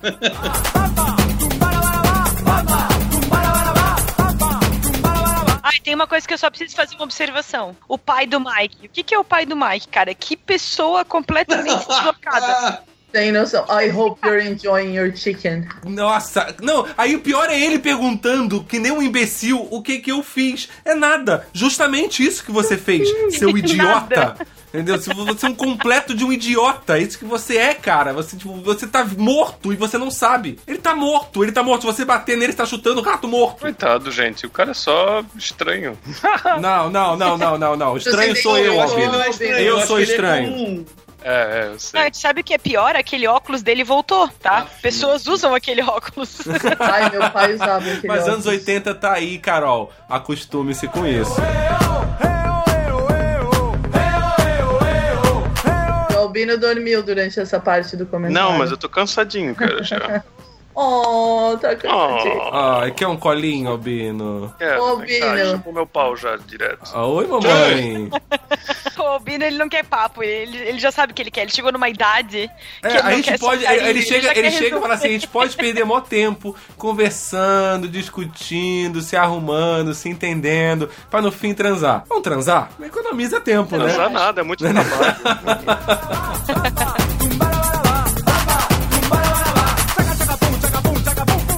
Ai, 5.71 5.79
tem 5.81 5.95
uma 5.95 6.05
coisa 6.05 6.27
que 6.27 6.33
eu 6.33 6.37
só 6.37 6.49
preciso 6.49 6.75
fazer 6.75 6.95
uma 6.95 7.05
observação. 7.05 7.75
O 7.87 7.97
pai 7.97 8.27
do 8.27 8.39
Mike. 8.41 8.87
O 8.87 8.89
que, 8.89 9.03
que 9.03 9.15
é 9.15 9.19
o 9.19 9.23
pai 9.23 9.45
do 9.45 9.55
Mike, 9.55 9.87
cara? 9.87 10.13
Que 10.13 10.35
pessoa 10.35 11.05
completamente 11.05 11.87
deslocada. 11.87 12.83
Tem 13.11 13.31
noção. 13.31 13.65
I 13.69 13.89
hope 13.89 14.25
you're 14.25 14.45
enjoying 14.45 14.93
your 14.93 15.15
chicken. 15.15 15.67
Nossa, 15.85 16.55
não, 16.61 16.87
aí 16.97 17.15
o 17.15 17.19
pior 17.19 17.49
é 17.49 17.59
ele 17.59 17.77
perguntando, 17.77 18.63
que 18.63 18.79
nem 18.79 18.91
um 18.91 19.01
imbecil, 19.01 19.67
o 19.69 19.81
que 19.81 19.99
que 19.99 20.11
eu 20.11 20.23
fiz. 20.23 20.69
É 20.85 20.95
nada, 20.95 21.45
justamente 21.51 22.25
isso 22.25 22.43
que 22.43 22.51
você 22.51 22.77
fez, 22.77 23.09
seu 23.37 23.49
idiota. 23.57 24.35
Entendeu? 24.73 24.97
Se 25.01 25.13
Você 25.13 25.45
é 25.45 25.49
um 25.49 25.53
completo 25.55 26.13
de 26.15 26.23
um 26.23 26.31
idiota, 26.31 26.97
é 26.97 27.01
isso 27.01 27.19
que 27.19 27.25
você 27.25 27.57
é, 27.57 27.73
cara. 27.73 28.13
Você, 28.13 28.37
tipo, 28.37 28.53
você 28.61 28.87
tá 28.87 29.05
morto 29.17 29.73
e 29.73 29.75
você 29.75 29.97
não 29.97 30.09
sabe. 30.09 30.57
Ele 30.65 30.77
tá 30.77 30.95
morto, 30.95 31.43
ele 31.43 31.51
tá 31.51 31.61
morto. 31.61 31.81
Se 31.81 31.87
você 31.87 32.05
bater 32.05 32.37
nele, 32.37 32.53
você 32.53 32.57
tá 32.57 32.65
chutando 32.65 33.01
o 33.01 33.03
rato 33.03 33.27
morto. 33.27 33.59
Coitado, 33.61 34.09
gente. 34.11 34.45
O 34.45 34.49
cara 34.49 34.71
é 34.71 34.73
só 34.73 35.23
estranho. 35.37 35.97
Não, 36.61 36.89
não, 36.89 37.15
não, 37.17 37.37
não, 37.37 37.57
não, 37.57 37.75
não. 37.75 37.97
Estranho 37.97 38.35
sou 38.35 38.57
eu, 38.57 38.73
eu 38.75 38.81
Albino. 38.81 39.11
não 39.13 39.21
é 39.21 39.29
estranho, 39.29 39.53
Eu 39.57 39.77
acho 39.77 39.87
sou 39.87 39.99
ele 39.99 40.09
é 40.09 40.13
estranho. 40.13 40.85
É, 41.23 41.29
é, 41.31 41.65
eu 41.67 41.71
Não, 41.73 41.79
sei. 41.79 41.99
a 41.99 42.03
gente 42.05 42.17
sabe 42.17 42.41
o 42.41 42.43
que 42.43 42.53
é 42.53 42.57
pior? 42.57 42.95
Aquele 42.95 43.27
óculos 43.27 43.61
dele 43.61 43.83
voltou, 43.83 44.27
tá? 44.41 44.65
Pessoas 44.81 45.27
usam 45.27 45.53
aquele 45.53 45.81
óculos. 45.83 46.39
Ai, 46.79 47.09
meu 47.11 47.29
pai 47.29 47.53
usava 47.53 47.77
aquele 47.91 48.07
Mas 48.07 48.21
óculos. 48.21 48.33
anos 48.33 48.45
80 48.47 48.95
tá 48.95 49.13
aí, 49.13 49.37
Carol. 49.37 49.91
Acostume-se 50.09 50.87
com 50.87 51.05
isso. 51.05 51.35
O 51.39 52.30
Albino 56.31 56.57
dormiu 56.57 57.03
durante 57.03 57.39
essa 57.39 57.59
parte 57.59 57.97
do 57.97 58.05
comentário. 58.05 58.49
Não, 58.49 58.57
mas 58.57 58.71
eu 58.71 58.77
tô 58.77 58.87
cansadinho, 58.87 59.53
cara, 59.53 59.83
já. 59.83 60.23
Oh, 60.73 61.57
tá 61.59 61.75
cansadinho. 61.75 62.37
Oh, 62.37 62.49
Ai, 62.55 62.91
quer 62.91 63.07
um 63.07 63.17
colinho, 63.17 63.69
Albino? 63.69 64.53
é, 64.59 64.79
Ô, 64.79 64.97
vem 64.97 65.19
cá, 65.19 65.33
Bino. 65.33 65.51
chupa 65.51 65.69
o 65.69 65.73
meu 65.73 65.85
pau 65.85 66.15
já, 66.15 66.37
direto. 66.37 66.89
Ah, 66.93 67.05
Oi, 67.05 67.27
mamãe. 67.27 68.09
o 68.97 69.01
Albino, 69.03 69.43
ele 69.43 69.57
não 69.57 69.67
quer 69.67 69.83
papo, 69.83 70.23
ele, 70.23 70.57
ele 70.57 70.79
já 70.79 70.91
sabe 70.91 71.11
o 71.11 71.15
que 71.15 71.21
ele 71.21 71.29
quer. 71.31 71.41
Ele 71.41 71.51
chegou 71.51 71.71
numa 71.71 71.89
idade 71.89 72.49
que 72.81 72.87
É, 72.87 72.89
ele 72.91 72.99
a 72.99 73.03
não 73.03 73.11
gente 73.11 73.37
pode. 73.39 73.63
carinho, 73.63 73.87
Ele 73.87 74.01
chega, 74.01 74.31
ele 74.31 74.49
quer 74.49 74.51
chega 74.51 74.77
e 74.77 74.81
fala 74.81 74.93
assim: 74.93 75.07
a 75.07 75.11
gente 75.11 75.27
pode 75.27 75.55
perder 75.57 75.83
mó 75.85 75.99
tempo 75.99 76.55
conversando, 76.77 77.87
discutindo, 77.89 79.01
se 79.01 79.15
arrumando, 79.17 79.93
se 79.93 80.07
entendendo, 80.09 80.89
pra 81.09 81.21
no 81.21 81.31
fim 81.31 81.53
transar. 81.53 82.03
Vamos 82.07 82.23
transar? 82.23 82.69
Economiza 82.81 83.41
tempo, 83.41 83.75
Não 83.77 83.85
né? 83.87 83.93
dá 83.97 84.09
nada, 84.09 84.41
é 84.41 84.43
muito 84.43 84.63
trabalho. 84.63 84.91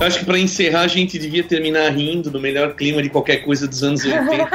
Eu 0.04 0.08
acho 0.08 0.20
que 0.20 0.26
pra 0.26 0.38
encerrar 0.38 0.82
a 0.82 0.88
gente 0.88 1.18
devia 1.18 1.46
terminar 1.46 1.90
rindo 1.90 2.30
no 2.30 2.38
melhor 2.38 2.74
clima 2.74 3.02
de 3.02 3.10
qualquer 3.10 3.38
coisa 3.38 3.66
dos 3.66 3.82
anos 3.84 4.04
80. 4.04 4.50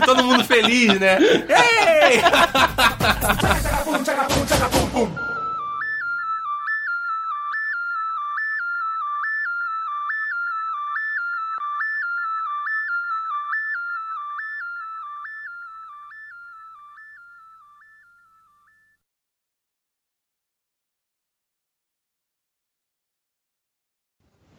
Todo 0.06 0.24
mundo 0.24 0.42
feliz, 0.42 0.98
né? 0.98 1.18
Ei! 1.20 2.22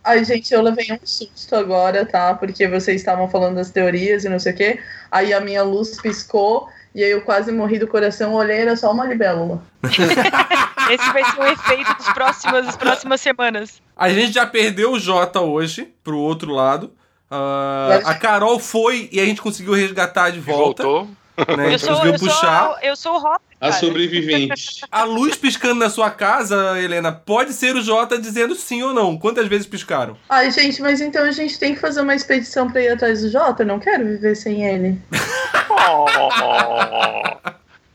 Ai, 0.05 0.23
gente, 0.23 0.53
eu 0.53 0.61
levei 0.61 0.91
um 0.91 0.99
susto 1.03 1.55
agora, 1.55 2.05
tá? 2.05 2.35
Porque 2.35 2.67
vocês 2.67 3.01
estavam 3.01 3.27
falando 3.27 3.55
das 3.55 3.71
teorias 3.71 4.23
e 4.23 4.29
não 4.29 4.37
sei 4.37 4.53
o 4.53 4.55
quê. 4.55 4.79
Aí 5.11 5.33
a 5.33 5.41
minha 5.41 5.63
luz 5.63 5.99
piscou 5.99 6.69
e 6.93 7.03
aí 7.03 7.09
eu 7.09 7.21
quase 7.21 7.51
morri 7.51 7.79
do 7.79 7.87
coração. 7.87 8.35
Olhei, 8.35 8.57
era 8.57 8.75
só 8.75 8.91
uma 8.91 9.05
libélula. 9.05 9.63
Esse 9.83 11.11
vai 11.11 11.23
ser 11.25 11.39
o 11.39 11.45
efeito 11.45 11.93
dos 11.97 12.09
próximos, 12.13 12.65
das 12.67 12.77
próximas 12.77 13.19
semanas. 13.19 13.81
A 13.97 14.09
gente 14.09 14.31
já 14.31 14.45
perdeu 14.45 14.91
o 14.91 14.99
Jota 14.99 15.41
hoje 15.41 15.91
pro 16.03 16.19
outro 16.19 16.51
lado. 16.51 16.93
Ah, 17.29 18.01
a 18.05 18.13
Carol 18.13 18.59
foi 18.59 19.09
e 19.11 19.19
a 19.19 19.25
gente 19.25 19.41
conseguiu 19.41 19.73
resgatar 19.73 20.29
de 20.29 20.39
volta. 20.39 20.83
Voltou. 20.83 21.09
Né? 21.37 21.65
Eu, 21.65 21.71
então, 21.71 21.95
sou, 21.95 22.05
eu, 22.05 22.13
puxar. 22.13 22.63
Sou, 22.65 22.77
eu 22.81 22.95
sou 22.95 23.13
o 23.13 23.17
Hopper. 23.17 23.39
A 23.59 23.71
sobrevivente. 23.71 24.81
a 24.91 25.03
luz 25.03 25.35
piscando 25.35 25.75
na 25.75 25.89
sua 25.89 26.09
casa, 26.09 26.79
Helena, 26.81 27.11
pode 27.11 27.53
ser 27.53 27.75
o 27.75 27.81
Jota 27.81 28.17
dizendo 28.17 28.55
sim 28.55 28.83
ou 28.83 28.93
não. 28.93 29.17
Quantas 29.17 29.47
vezes 29.47 29.65
piscaram? 29.67 30.17
Ai, 30.29 30.51
gente, 30.51 30.81
mas 30.81 31.01
então 31.01 31.23
a 31.23 31.31
gente 31.31 31.59
tem 31.59 31.73
que 31.73 31.81
fazer 31.81 32.01
uma 32.01 32.15
expedição 32.15 32.69
pra 32.69 32.81
ir 32.81 32.89
atrás 32.89 33.21
do 33.21 33.29
Jota? 33.29 33.63
Eu 33.63 33.67
não 33.67 33.79
quero 33.79 34.05
viver 34.05 34.35
sem 34.35 34.65
ele. 34.65 35.01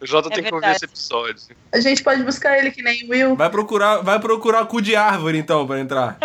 O 0.01 0.07
Jota 0.07 0.31
é 0.31 0.33
tem 0.33 0.45
que 0.45 0.55
ouvir 0.55 0.71
esse 0.71 0.87
episódio. 0.87 1.37
A 1.71 1.79
gente 1.79 2.03
pode 2.03 2.23
buscar 2.23 2.59
ele 2.59 2.71
que 2.71 2.83
nem 2.83 3.07
Will. 3.09 3.37
Vai 3.37 3.51
procurar, 3.51 3.99
vai 3.99 4.19
procurar 4.19 4.65
cu 4.65 4.81
de 4.81 4.97
árvore 4.97 5.37
então 5.37 5.67
para 5.67 5.79
entrar. 5.79 6.17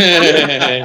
é. 0.00 0.82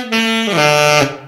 uh... 0.50 1.20